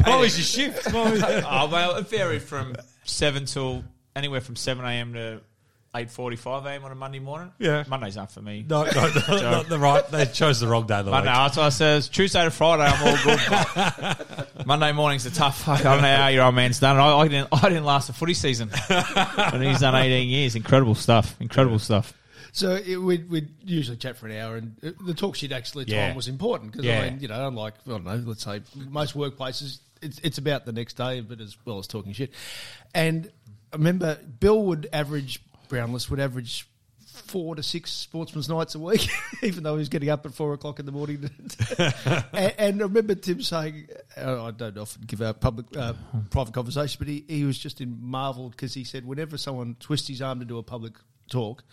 What 0.06 0.20
was 0.20 0.38
your 0.38 0.70
shift? 0.72 0.94
Was- 0.94 1.22
oh, 1.48 1.70
well, 1.72 1.96
it 1.98 2.08
varied 2.08 2.42
from 2.44 2.76
7 3.06 3.46
till 3.46 3.84
anywhere 4.16 4.42
from 4.42 4.56
7 4.56 4.84
a.m. 4.86 5.14
to 5.14 5.42
8.45 5.94 6.66
a.m. 6.66 6.84
on 6.84 6.92
a 6.92 6.96
Monday 6.96 7.20
morning. 7.20 7.52
Yeah. 7.58 7.86
Mondays 7.88 8.18
aren't 8.18 8.32
for 8.32 8.42
me. 8.42 8.66
no, 8.68 8.84
no, 8.84 8.92
no, 8.92 9.12
not 9.42 9.70
the 9.70 9.80
right. 9.80 10.06
They 10.10 10.26
chose 10.26 10.60
the 10.60 10.68
wrong 10.68 10.86
day 10.88 11.00
of 11.00 11.06
the 11.06 11.12
Monday, 11.12 11.30
week. 11.30 11.36
that's 11.38 11.56
what 11.58 11.66
I 11.68 11.70
says. 11.70 12.10
Tuesday 12.10 12.44
to 12.44 12.52
Friday, 12.52 12.84
I'm 12.84 13.08
all 13.08 13.24
good. 13.24 14.46
Monday 14.66 14.92
morning's 14.92 15.26
a 15.26 15.32
tough. 15.32 15.62
Fuck, 15.64 15.80
I 15.86 15.94
don't 15.94 16.02
know 16.02 16.16
how 16.18 16.28
your 16.28 16.44
old 16.44 16.56
man's 16.56 16.80
done. 16.82 16.98
I, 16.98 17.16
I 17.20 17.28
didn't. 17.30 17.48
I 17.52 17.70
didn't 17.70 17.86
last 17.86 18.10
a 18.10 18.14
footy 18.14 18.34
season, 18.34 18.70
and 18.90 19.64
he's 19.64 19.80
done 19.80 19.96
18 19.96 20.28
years. 20.28 20.56
Incredible 20.56 20.96
stuff. 20.96 21.36
Incredible 21.40 21.80
stuff. 21.80 22.14
So 22.52 22.76
it, 22.76 22.96
we'd, 22.98 23.30
we'd 23.30 23.50
usually 23.66 23.98
chat 23.98 24.18
for 24.18 24.28
an 24.28 24.38
hour, 24.38 24.56
and 24.58 24.76
uh, 24.84 24.92
the 25.06 25.14
talk 25.14 25.36
shit 25.36 25.52
actually 25.52 25.86
time 25.86 25.96
Yeah. 25.96 26.16
was 26.16 26.28
important 26.30 26.72
because 26.72 26.86
Yeah. 26.86 27.02
I 27.02 27.10
mean, 27.10 27.20
you 27.20 27.28
know, 27.28 27.48
unlike 27.48 27.74
I 27.86 27.90
don't 27.90 28.06
know, 28.06 28.16
let's 28.26 28.44
say 28.44 28.62
most 28.90 29.14
workplaces, 29.16 29.80
it's 30.06 30.20
it's 30.20 30.38
about 30.38 30.66
the 30.66 30.72
next 30.72 30.94
day, 30.94 31.22
but 31.22 31.42
as 31.42 31.58
well 31.66 31.80
as 31.80 31.88
talking 31.88 32.14
shit. 32.14 32.32
And 32.94 33.32
I 33.74 33.78
remember 33.78 34.18
Bill 34.40 34.64
would 34.64 34.88
average 34.94 35.42
Brownless 35.68 36.10
would 36.10 36.20
average 36.20 36.68
four 37.16 37.56
to 37.56 37.64
six 37.64 37.92
sportsman's 37.92 38.50
nights 38.50 38.76
a 38.76 38.80
week, 38.80 39.08
even 39.42 39.64
though 39.64 39.74
he 39.74 39.80
was 39.80 39.90
getting 39.90 40.10
up 40.10 40.26
at 40.26 40.34
four 40.34 40.54
o'clock 40.54 40.80
in 40.80 40.86
the 40.86 40.92
morning. 40.92 41.30
and, 41.78 42.54
and 42.58 42.82
I 42.82 42.84
remember 42.84 43.16
Tim 43.16 43.42
saying, 43.42 43.88
uh, 44.18 44.46
I 44.46 44.52
don't 44.52 44.78
often 44.78 45.04
give 45.06 45.22
out 45.22 45.40
public, 45.42 45.66
uh, 45.76 45.94
private 46.30 46.54
conversation, 46.54 46.98
but 47.00 47.08
he, 47.08 47.24
he 47.28 47.44
was 47.44 47.58
just 47.58 47.82
in 47.82 47.98
marvel 48.02 48.50
because 48.50 48.74
he 48.74 48.84
said 48.84 49.06
whenever 49.06 49.38
someone 49.38 49.76
twists 49.80 50.08
his 50.08 50.22
arm 50.22 50.40
to 50.40 50.46
do 50.46 50.58
a 50.58 50.64
public 50.64 50.94
talk, 51.30 51.64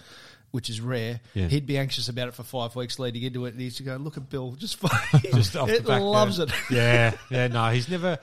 which 0.53 0.71
is 0.71 0.81
rare, 0.81 1.21
Yeah. 1.35 1.49
he'd 1.49 1.67
be 1.67 1.77
anxious 1.77 2.09
about 2.09 2.29
it 2.29 2.35
for 2.35 2.45
five 2.45 2.77
weeks 2.77 2.99
leading 2.99 3.23
into 3.23 3.45
it, 3.47 3.51
and 3.51 3.59
he 3.59 3.65
used 3.65 3.79
to 3.79 3.83
go, 3.83 3.97
"Look 3.97 4.17
at 4.17 4.31
Bill, 4.31 4.53
just 4.59 4.79
Just 5.35 5.57
off 5.57 5.69
it 5.69 5.83
the 5.83 5.89
back 5.89 6.01
loves 6.01 6.37
there. 6.37 6.47
it." 6.47 6.53
Yeah, 6.71 7.15
yeah. 7.31 7.49
No, 7.49 7.69
he's 7.71 7.89
never. 7.89 8.19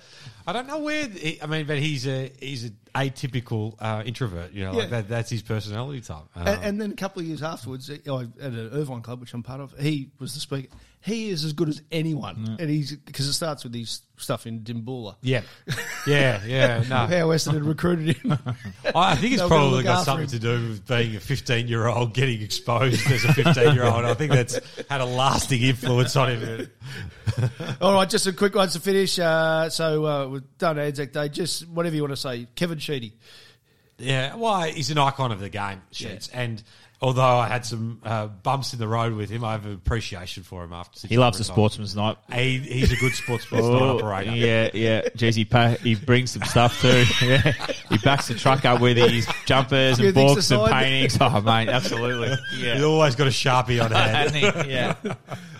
I 0.48 0.54
don't 0.54 0.68
know 0.68 0.80
where. 0.80 1.08
He, 1.08 1.42
I 1.42 1.46
mean, 1.48 1.66
but 1.68 1.78
he's 1.80 2.08
a 2.08 2.32
he's 2.40 2.66
a 2.66 2.70
atypical 3.00 3.76
uh, 3.80 4.04
introvert. 4.06 4.52
You 4.54 4.66
know, 4.66 4.72
Yeah. 4.74 4.78
like 4.80 4.90
that, 4.90 5.10
that's 5.10 5.30
his 5.30 5.42
personality 5.42 6.02
type. 6.02 6.24
Um, 6.36 6.48
and, 6.48 6.64
and 6.64 6.82
then 6.82 6.92
a 6.92 6.96
couple 6.96 7.22
of 7.22 7.28
years 7.28 7.42
afterwards, 7.44 7.90
I 7.90 7.94
at 7.96 8.52
an 8.52 8.70
Irvine 8.74 9.02
club, 9.02 9.22
which 9.22 9.34
I'm 9.34 9.44
part 9.44 9.62
of, 9.62 9.74
he 9.80 10.10
was 10.20 10.34
the 10.34 10.40
speaker. 10.40 10.70
He 11.02 11.30
is 11.30 11.46
as 11.46 11.54
good 11.54 11.70
as 11.70 11.82
anyone, 11.94 12.58
and 12.60 12.70
he's 12.70 12.94
because 12.94 13.26
it 13.26 13.32
starts 13.32 13.64
with 13.64 13.74
his 13.74 14.02
stuff 14.18 14.46
in 14.46 14.60
Dimboola. 14.66 15.16
yeah, 15.22 15.44
yeah, 16.06 16.42
yeah. 16.46 16.84
No, 16.90 17.08
How 17.08 17.30
Western 17.30 17.54
had 17.54 17.64
recruited 17.64 18.18
him. 18.18 18.38
I 18.94 19.16
think 19.16 19.32
it's 19.34 19.42
probably 19.42 19.78
look 19.78 19.86
got 19.86 20.00
after 20.00 20.04
something 20.12 20.26
him. 20.26 20.32
to 20.32 20.40
do 20.40 20.52
with 20.72 20.86
being 20.86 21.16
a 21.16 21.22
15 21.22 21.70
year 21.70 21.88
old 21.88 22.14
getting 22.14 22.42
exposed 22.42 23.10
as 23.10 23.24
a 23.24 23.32
15 23.34 23.76
year 23.76 23.86
old. 23.86 24.04
I 24.04 24.14
think 24.14 24.34
that's 24.34 24.60
had 24.90 25.00
a 25.00 25.06
lasting 25.06 25.62
influence 25.62 26.18
on 26.18 26.32
him. 26.32 26.70
All 27.82 27.94
right, 27.94 28.10
just 28.10 28.28
a 28.28 28.34
quick 28.34 28.56
one 28.56 28.68
to 28.68 28.80
finish. 28.82 29.18
Uh, 29.20 29.70
so 29.70 30.06
uh, 30.06 30.28
we've 30.28 30.58
done 30.58 30.78
Anzac 30.80 31.14
Day. 31.14 31.30
Just 31.30 31.66
whatever 31.70 31.96
you 31.96 32.02
want 32.02 32.12
to 32.12 32.18
say, 32.18 32.46
Kevin 32.56 32.78
Sheedy. 32.94 33.14
Yeah, 33.98 34.36
well, 34.36 34.62
he's 34.64 34.90
an 34.92 34.98
icon 34.98 35.32
of 35.32 35.40
the 35.42 35.50
game, 35.50 35.82
Sheeds. 35.92 36.30
And 36.34 36.64
although 37.02 37.22
I 37.22 37.50
had 37.50 37.66
some 37.66 38.00
uh, 38.06 38.28
bumps 38.28 38.72
in 38.72 38.80
the 38.80 38.88
road 38.88 39.12
with 39.14 39.30
him, 39.30 39.44
I 39.44 39.52
have 39.52 39.66
an 39.66 39.74
appreciation 39.74 40.44
for 40.44 40.64
him 40.64 40.72
after. 40.72 41.06
He 41.06 41.18
loves 41.18 41.38
a 41.42 41.44
sportsman's 41.44 41.98
night. 41.98 42.16
He, 42.34 42.60
he's 42.60 42.94
a 42.94 42.96
good 42.96 43.12
sportsman 43.24 43.62
Oh, 43.62 43.98
operator. 43.98 44.32
yeah, 44.32 44.70
yeah. 44.74 45.02
Jeez, 45.18 45.36
he, 45.36 45.44
pa- 45.44 45.76
he 45.84 45.96
brings 45.96 46.32
some 46.32 46.44
stuff 46.44 46.80
too. 46.82 47.04
Yeah. 47.26 47.52
He 47.90 47.98
backs 47.98 48.30
the 48.30 48.36
truck 48.36 48.64
up 48.64 48.80
with 48.80 48.96
his 48.96 49.28
jumpers 49.46 50.00
and 50.00 50.14
books 50.14 50.50
and 50.52 50.66
paintings. 50.72 51.18
Oh, 51.22 51.42
mate, 51.42 51.68
absolutely. 51.68 52.38
He's 52.56 52.82
always 52.82 53.16
got 53.16 53.28
a 53.28 53.32
sharpie 53.32 53.84
on 53.84 53.92
hand. 53.92 54.34
Hasn't 54.34 54.66
he? 54.66 54.72
yeah. 54.72 54.96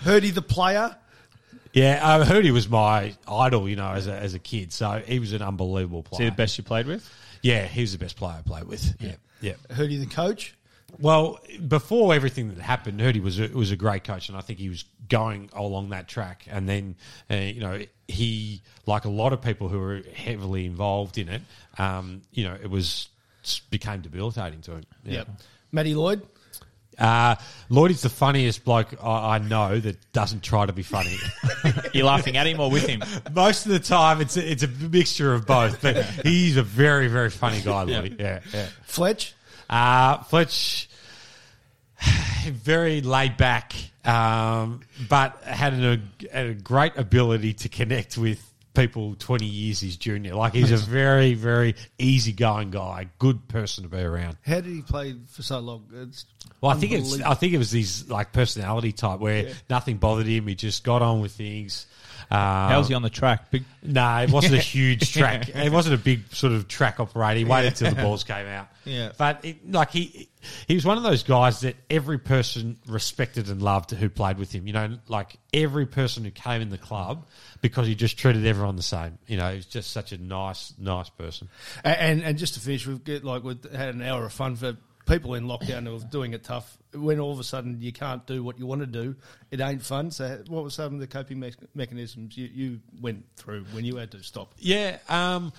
Hirdy 0.02 0.32
the 0.32 0.40
player. 0.42 0.96
Yeah, 1.72 2.00
I 2.02 2.24
heard 2.24 2.44
he 2.44 2.50
was 2.50 2.68
my 2.68 3.14
idol, 3.28 3.68
you 3.68 3.76
know, 3.76 3.90
as 3.90 4.06
a, 4.06 4.14
as 4.14 4.34
a 4.34 4.38
kid. 4.38 4.72
So 4.72 5.02
he 5.06 5.18
was 5.18 5.32
an 5.32 5.42
unbelievable 5.42 6.00
Is 6.00 6.08
he 6.10 6.16
player. 6.16 6.30
the 6.30 6.36
best 6.36 6.58
you 6.58 6.64
played 6.64 6.86
with? 6.86 7.08
Yeah, 7.42 7.66
he 7.66 7.80
was 7.82 7.92
the 7.92 7.98
best 7.98 8.16
player 8.16 8.36
I 8.38 8.42
played 8.42 8.64
with. 8.64 8.94
Yeah, 9.00 9.14
yeah. 9.40 9.54
Hirdy 9.70 9.98
the 10.00 10.06
coach. 10.06 10.54
Well, 10.98 11.38
before 11.68 12.12
everything 12.14 12.52
that 12.54 12.60
happened, 12.60 13.00
Hirdy 13.00 13.22
was 13.22 13.38
a, 13.38 13.48
was 13.48 13.70
a 13.70 13.76
great 13.76 14.02
coach, 14.02 14.28
and 14.28 14.36
I 14.36 14.40
think 14.40 14.58
he 14.58 14.68
was 14.68 14.84
going 15.08 15.48
along 15.52 15.90
that 15.90 16.08
track. 16.08 16.46
And 16.50 16.68
then, 16.68 16.96
uh, 17.30 17.36
you 17.36 17.60
know, 17.60 17.80
he, 18.08 18.62
like 18.86 19.04
a 19.04 19.08
lot 19.08 19.32
of 19.32 19.40
people 19.40 19.68
who 19.68 19.78
were 19.78 20.02
heavily 20.14 20.66
involved 20.66 21.16
in 21.18 21.28
it, 21.28 21.42
um, 21.78 22.22
you 22.32 22.44
know, 22.44 22.56
it 22.60 22.68
was 22.68 23.08
became 23.70 24.00
debilitating 24.00 24.60
to 24.62 24.72
him. 24.72 24.84
Yeah. 25.04 25.12
Yep. 25.18 25.28
Matty 25.72 25.94
Lloyd. 25.94 26.22
Uh, 27.00 27.36
Lloyd 27.68 27.90
is 27.92 28.02
the 28.02 28.10
funniest 28.10 28.64
bloke 28.64 28.94
I, 29.02 29.36
I 29.36 29.38
know 29.38 29.80
that 29.80 30.12
doesn't 30.12 30.42
try 30.42 30.66
to 30.66 30.72
be 30.72 30.82
funny. 30.82 31.16
You're 31.94 32.06
laughing 32.06 32.36
at 32.36 32.46
him 32.46 32.60
or 32.60 32.70
with 32.70 32.86
him? 32.86 33.02
Most 33.32 33.66
of 33.66 33.72
the 33.72 33.78
time, 33.78 34.20
it's 34.20 34.36
a, 34.36 34.50
it's 34.50 34.62
a 34.62 34.68
mixture 34.68 35.32
of 35.32 35.46
both. 35.46 35.80
But 35.80 36.04
he's 36.04 36.56
a 36.56 36.62
very 36.62 37.08
very 37.08 37.30
funny 37.30 37.60
guy, 37.62 37.82
Lloyd. 37.84 38.16
Yeah, 38.18 38.40
yeah. 38.52 38.68
Fletch. 38.84 39.34
Uh, 39.70 40.18
Fletch, 40.24 40.88
very 42.46 43.00
laid 43.02 43.36
back, 43.36 43.72
um, 44.04 44.80
but 45.08 45.40
had, 45.44 45.74
an, 45.74 46.10
had 46.32 46.46
a 46.46 46.54
great 46.54 46.96
ability 46.96 47.52
to 47.54 47.68
connect 47.68 48.18
with 48.18 48.49
people 48.74 49.14
20 49.16 49.46
years 49.46 49.80
his 49.80 49.96
junior. 49.96 50.34
Like 50.34 50.54
he's 50.54 50.70
a 50.70 50.76
very, 50.76 51.34
very 51.34 51.74
easygoing 51.98 52.70
guy, 52.70 53.08
good 53.18 53.48
person 53.48 53.84
to 53.84 53.90
be 53.90 54.00
around. 54.00 54.36
How 54.44 54.56
did 54.56 54.66
he 54.66 54.82
play 54.82 55.16
for 55.28 55.42
so 55.42 55.58
long? 55.58 55.86
It's 55.92 56.26
Well, 56.60 56.72
I 56.72 56.74
think 56.74 56.92
it's. 56.92 57.20
I 57.20 57.34
think 57.34 57.52
it 57.52 57.58
was 57.58 57.70
his 57.70 58.10
like 58.10 58.32
personality 58.32 58.92
type 58.92 59.20
where 59.20 59.52
nothing 59.68 59.98
bothered 59.98 60.26
him. 60.26 60.46
He 60.46 60.54
just 60.54 60.84
got 60.84 61.02
on 61.02 61.20
with 61.20 61.32
things. 61.32 61.86
Um, 62.32 62.38
How 62.38 62.78
was 62.78 62.86
he 62.88 62.94
on 62.94 63.02
the 63.02 63.10
track? 63.10 63.50
Big. 63.50 63.64
No, 63.82 64.18
it 64.18 64.30
wasn't 64.30 64.54
a 64.54 64.58
huge 64.76 65.12
track. 65.12 65.48
It 65.48 65.72
wasn't 65.72 65.96
a 65.96 65.98
big 65.98 66.32
sort 66.32 66.52
of 66.52 66.68
track 66.68 67.00
operator. 67.00 67.38
He 67.38 67.44
waited 67.44 67.74
till 67.74 67.90
the 67.92 68.00
balls 68.02 68.22
came 68.22 68.46
out. 68.46 68.68
Yeah. 68.84 69.10
but 69.18 69.44
it, 69.44 69.70
like 69.70 69.90
he, 69.90 70.28
he 70.68 70.74
was 70.74 70.84
one 70.86 70.96
of 70.96 71.02
those 71.02 71.22
guys 71.24 71.60
that 71.62 71.74
every 71.90 72.18
person 72.18 72.78
respected 72.86 73.48
and 73.50 73.60
loved 73.60 73.90
who 73.90 74.08
played 74.08 74.38
with 74.38 74.52
him. 74.52 74.66
You 74.68 74.72
know, 74.74 74.98
like 75.08 75.38
every 75.52 75.86
person 75.86 76.24
who 76.24 76.30
came 76.30 76.62
in 76.62 76.70
the 76.70 76.78
club 76.78 77.26
because 77.62 77.86
he 77.88 77.94
just 77.96 78.16
treated 78.16 78.46
everyone 78.46 78.76
the 78.76 78.82
same. 78.82 79.18
You 79.26 79.36
know, 79.36 79.52
he's 79.54 79.66
just 79.66 79.90
such 79.92 80.12
a 80.12 80.18
nice, 80.18 80.72
nice 80.78 81.08
person. 81.10 81.48
A- 81.84 82.00
And 82.00 82.22
and 82.22 82.38
just 82.38 82.54
to 82.54 82.60
finish, 82.60 82.86
we've 82.86 83.02
get 83.02 83.24
like 83.24 83.42
we 83.42 83.58
had 83.74 83.94
an 83.94 84.02
hour 84.02 84.24
of 84.24 84.32
fun 84.32 84.54
for 84.54 84.76
people 85.06 85.34
in 85.34 85.46
lockdown 85.46 85.84
who 85.86 85.96
are 85.96 86.08
doing 86.10 86.32
it 86.32 86.44
tough. 86.44 86.78
When 86.92 87.20
all 87.20 87.32
of 87.32 87.38
a 87.38 87.44
sudden 87.44 87.80
you 87.80 87.92
can't 87.92 88.26
do 88.26 88.42
what 88.42 88.58
you 88.58 88.66
want 88.66 88.80
to 88.80 88.86
do, 88.86 89.14
it 89.50 89.60
ain't 89.60 89.82
fun. 89.82 90.10
So, 90.10 90.42
what 90.48 90.64
were 90.64 90.70
some 90.70 90.94
of 90.94 91.00
the 91.00 91.06
coping 91.06 91.38
me- 91.38 91.52
mechanisms 91.74 92.36
you, 92.36 92.48
you 92.52 92.80
went 93.00 93.24
through 93.36 93.64
when 93.72 93.84
you 93.84 93.96
had 93.96 94.10
to 94.12 94.22
stop? 94.22 94.54
Yeah, 94.58 94.98
um, 95.08 95.52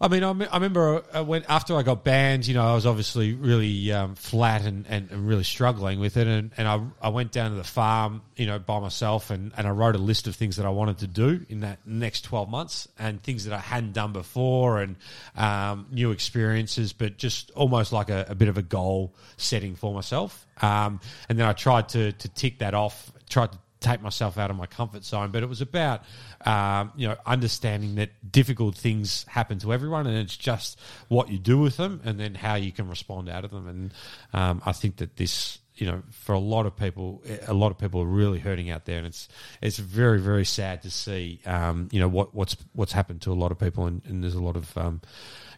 I 0.00 0.08
mean, 0.08 0.22
I, 0.22 0.32
me- 0.32 0.46
I 0.46 0.56
remember 0.56 1.02
uh, 1.14 1.24
when 1.24 1.44
after 1.48 1.76
I 1.76 1.82
got 1.82 2.04
banned, 2.04 2.46
you 2.46 2.54
know, 2.54 2.66
I 2.66 2.74
was 2.74 2.86
obviously 2.86 3.34
really 3.34 3.92
um, 3.92 4.14
flat 4.14 4.62
and, 4.64 4.86
and, 4.88 5.10
and 5.10 5.26
really 5.26 5.44
struggling 5.44 6.00
with 6.00 6.16
it, 6.16 6.26
and, 6.26 6.50
and 6.56 6.68
I, 6.68 6.80
I 7.00 7.08
went 7.08 7.32
down 7.32 7.50
to 7.50 7.56
the 7.56 7.64
farm, 7.64 8.22
you 8.36 8.46
know, 8.46 8.58
by 8.58 8.78
myself, 8.80 9.30
and, 9.30 9.52
and 9.56 9.66
I 9.66 9.70
wrote 9.70 9.94
a 9.94 9.98
list 9.98 10.26
of 10.26 10.36
things 10.36 10.56
that 10.56 10.66
I 10.66 10.70
wanted 10.70 10.98
to 10.98 11.06
do 11.06 11.46
in 11.48 11.60
that 11.60 11.78
next 11.86 12.22
twelve 12.22 12.48
months, 12.48 12.88
and 12.98 13.22
things 13.22 13.44
that 13.44 13.54
I 13.54 13.58
hadn't 13.58 13.92
done 13.92 14.12
before, 14.12 14.80
and 14.80 14.96
um, 15.36 15.86
new 15.90 16.10
experiences, 16.10 16.92
but 16.92 17.16
just 17.16 17.50
almost 17.52 17.92
like 17.92 18.10
a, 18.10 18.26
a 18.28 18.34
bit 18.34 18.48
of 18.48 18.58
a 18.58 18.62
goal 18.62 19.14
setting 19.36 19.74
for 19.76 19.92
myself, 19.94 20.46
um, 20.62 21.00
and 21.28 21.38
then 21.38 21.46
I 21.46 21.52
tried 21.52 21.88
to 21.90 22.12
to 22.12 22.28
tick 22.28 22.58
that 22.58 22.74
off, 22.74 23.12
tried 23.28 23.52
to 23.52 23.58
take 23.80 24.00
myself 24.00 24.38
out 24.38 24.50
of 24.50 24.56
my 24.56 24.66
comfort 24.66 25.04
zone. 25.04 25.30
But 25.30 25.42
it 25.42 25.48
was 25.48 25.60
about, 25.60 26.02
um, 26.44 26.92
you 26.96 27.06
know, 27.06 27.16
understanding 27.26 27.96
that 27.96 28.10
difficult 28.32 28.74
things 28.74 29.24
happen 29.28 29.58
to 29.60 29.72
everyone, 29.72 30.06
and 30.06 30.16
it's 30.16 30.36
just 30.36 30.80
what 31.08 31.28
you 31.28 31.38
do 31.38 31.58
with 31.58 31.76
them, 31.76 32.00
and 32.04 32.18
then 32.18 32.34
how 32.34 32.54
you 32.54 32.72
can 32.72 32.88
respond 32.88 33.28
out 33.28 33.44
of 33.44 33.50
them. 33.50 33.68
And 33.68 33.94
um, 34.32 34.62
I 34.64 34.72
think 34.72 34.96
that 34.96 35.16
this, 35.16 35.58
you 35.76 35.86
know, 35.86 36.02
for 36.10 36.34
a 36.34 36.38
lot 36.38 36.66
of 36.66 36.76
people, 36.76 37.22
a 37.46 37.54
lot 37.54 37.70
of 37.70 37.78
people 37.78 38.00
are 38.00 38.06
really 38.06 38.38
hurting 38.38 38.70
out 38.70 38.84
there, 38.84 38.98
and 38.98 39.06
it's 39.06 39.28
it's 39.60 39.78
very 39.78 40.20
very 40.20 40.44
sad 40.44 40.82
to 40.82 40.90
see, 40.90 41.40
um, 41.46 41.88
you 41.90 42.00
know, 42.00 42.08
what 42.08 42.34
what's 42.34 42.56
what's 42.74 42.92
happened 42.92 43.22
to 43.22 43.32
a 43.32 43.34
lot 43.34 43.50
of 43.52 43.58
people, 43.58 43.86
and, 43.86 44.02
and 44.06 44.22
there's 44.22 44.34
a 44.34 44.42
lot 44.42 44.56
of 44.56 44.76
um, 44.78 45.00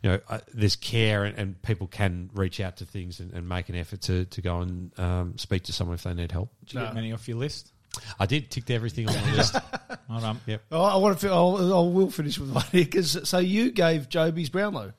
you 0.03 0.11
know, 0.11 0.21
uh, 0.29 0.39
there's 0.55 0.77
care 0.77 1.25
and, 1.25 1.37
and 1.39 1.63
people 1.63 1.87
can 1.87 2.31
reach 2.35 2.61
out 2.61 2.77
to 2.77 2.85
things 2.85 3.19
and, 3.21 3.33
and 3.33 3.49
make 3.49 3.69
an 3.69 3.75
effort 3.75 4.03
to, 4.03 4.25
to 4.27 4.41
go 4.41 4.61
and 4.61 4.97
um, 4.99 5.39
speak 5.39 5.65
to 5.65 5.73
someone 5.73 5.95
if 5.95 6.03
they 6.05 6.15
need 6.15 6.31
help. 6.31 6.51
Did 6.65 6.75
you 6.75 6.81
get 6.81 6.95
many 6.95 7.13
off 7.13 7.27
your 7.27 7.39
list? 7.39 7.73
I 8.21 8.27
did 8.27 8.51
tick 8.51 8.71
everything 8.71 9.09
on 9.09 9.15
the 9.15 9.37
list. 9.37 9.57
Well 10.09 10.21
done. 10.21 10.41
Yep. 10.47 10.63
Oh, 10.71 10.85
I 10.85 10.97
want 10.99 11.19
to. 11.19 11.31
I'll, 11.31 11.57
I 11.57 11.81
will 11.93 12.11
finish 12.13 12.39
with 12.39 12.53
one 12.53 12.65
here 12.71 12.85
because 12.85 13.29
so 13.29 13.39
you 13.39 13.73
gave 13.73 14.09
Joby's 14.09 14.51
Brownlow. 14.51 14.93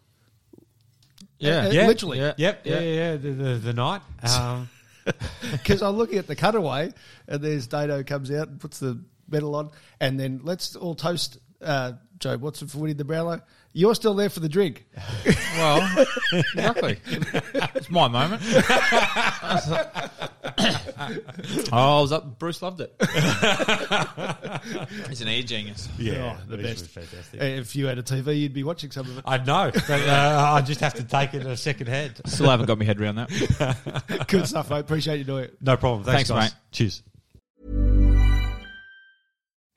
Yeah. 1.39 1.68
Uh, 1.68 1.72
Yeah. 1.72 1.88
literally. 1.88 2.20
Yeah. 2.20 2.34
Yep. 2.36 2.61
Yeah. 2.65 2.80
Yeah. 2.80 2.93
yeah 2.93 3.15
the, 3.15 3.30
the, 3.30 3.53
the 3.55 3.74
night. 3.74 4.01
Um, 4.38 4.70
Because 5.51 5.82
I'm 5.82 5.95
looking 5.95 6.18
at 6.18 6.28
the 6.28 6.36
cutaway, 6.36 6.91
and 7.28 7.41
there's 7.41 7.68
Dado 7.68 8.03
comes 8.03 8.32
out 8.32 8.49
and 8.49 8.60
puts 8.60 8.80
the 8.80 9.01
medal 9.30 9.55
on, 9.55 9.72
and 9.99 10.20
then 10.20 10.41
let's 10.43 10.76
all 10.76 10.95
toast 10.95 11.38
uh, 11.62 11.93
Jobe 12.20 12.39
Watson 12.39 12.68
for 12.68 12.80
winning 12.80 12.97
the 12.97 13.05
Brownlow. 13.05 13.41
You're 13.78 13.93
still 13.93 14.15
there 14.15 14.30
for 14.30 14.39
the 14.39 14.49
drink. 14.49 14.88
Well, 15.55 16.05
exactly. 16.34 16.97
It's 17.05 17.91
my 17.91 18.07
moment. 18.07 18.41
oh, 21.71 21.99
I 21.99 22.01
was 22.01 22.11
up. 22.11 22.39
Bruce 22.39 22.63
loved 22.63 22.82
it. 22.82 22.91
He's 25.07 25.21
an 25.21 25.28
ear 25.28 25.43
genius. 25.43 25.88
yeah. 25.99 26.38
the 26.47 26.55
it 26.55 26.63
best. 26.63 26.80
was 26.80 26.88
fantastic. 26.88 27.39
If 27.39 27.75
you 27.75 27.86
had 27.86 27.99
a 27.99 28.03
TV, 28.03 28.39
you'd 28.39 28.53
be 28.55 28.63
watching 28.63 28.89
some 28.89 29.05
of 29.05 29.19
it. 29.19 29.23
I 29.28 29.38
know, 29.38 29.69
but 29.71 29.91
uh, 29.91 30.53
I 30.55 30.61
just 30.61 30.80
have 30.80 30.95
to 30.95 31.03
take 31.03 31.36
it 31.36 31.45
a 31.45 31.55
second 31.55 31.86
hand. 31.86 32.19
Still 32.25 32.49
haven't 32.49 32.65
got 32.65 32.80
my 32.80 32.86
head 32.86 32.99
around 32.99 33.17
that. 33.17 34.25
Good 34.28 34.47
stuff, 34.47 34.71
mate. 34.71 34.80
Appreciate 34.80 35.19
you 35.19 35.23
doing 35.23 35.43
it. 35.43 35.57
No 35.61 35.78
problem. 35.78 36.03
Thanks, 36.03 36.30
Thanks, 36.30 36.30
guys. 36.32 36.51
mate. 36.51 36.59
Cheers. 36.71 37.03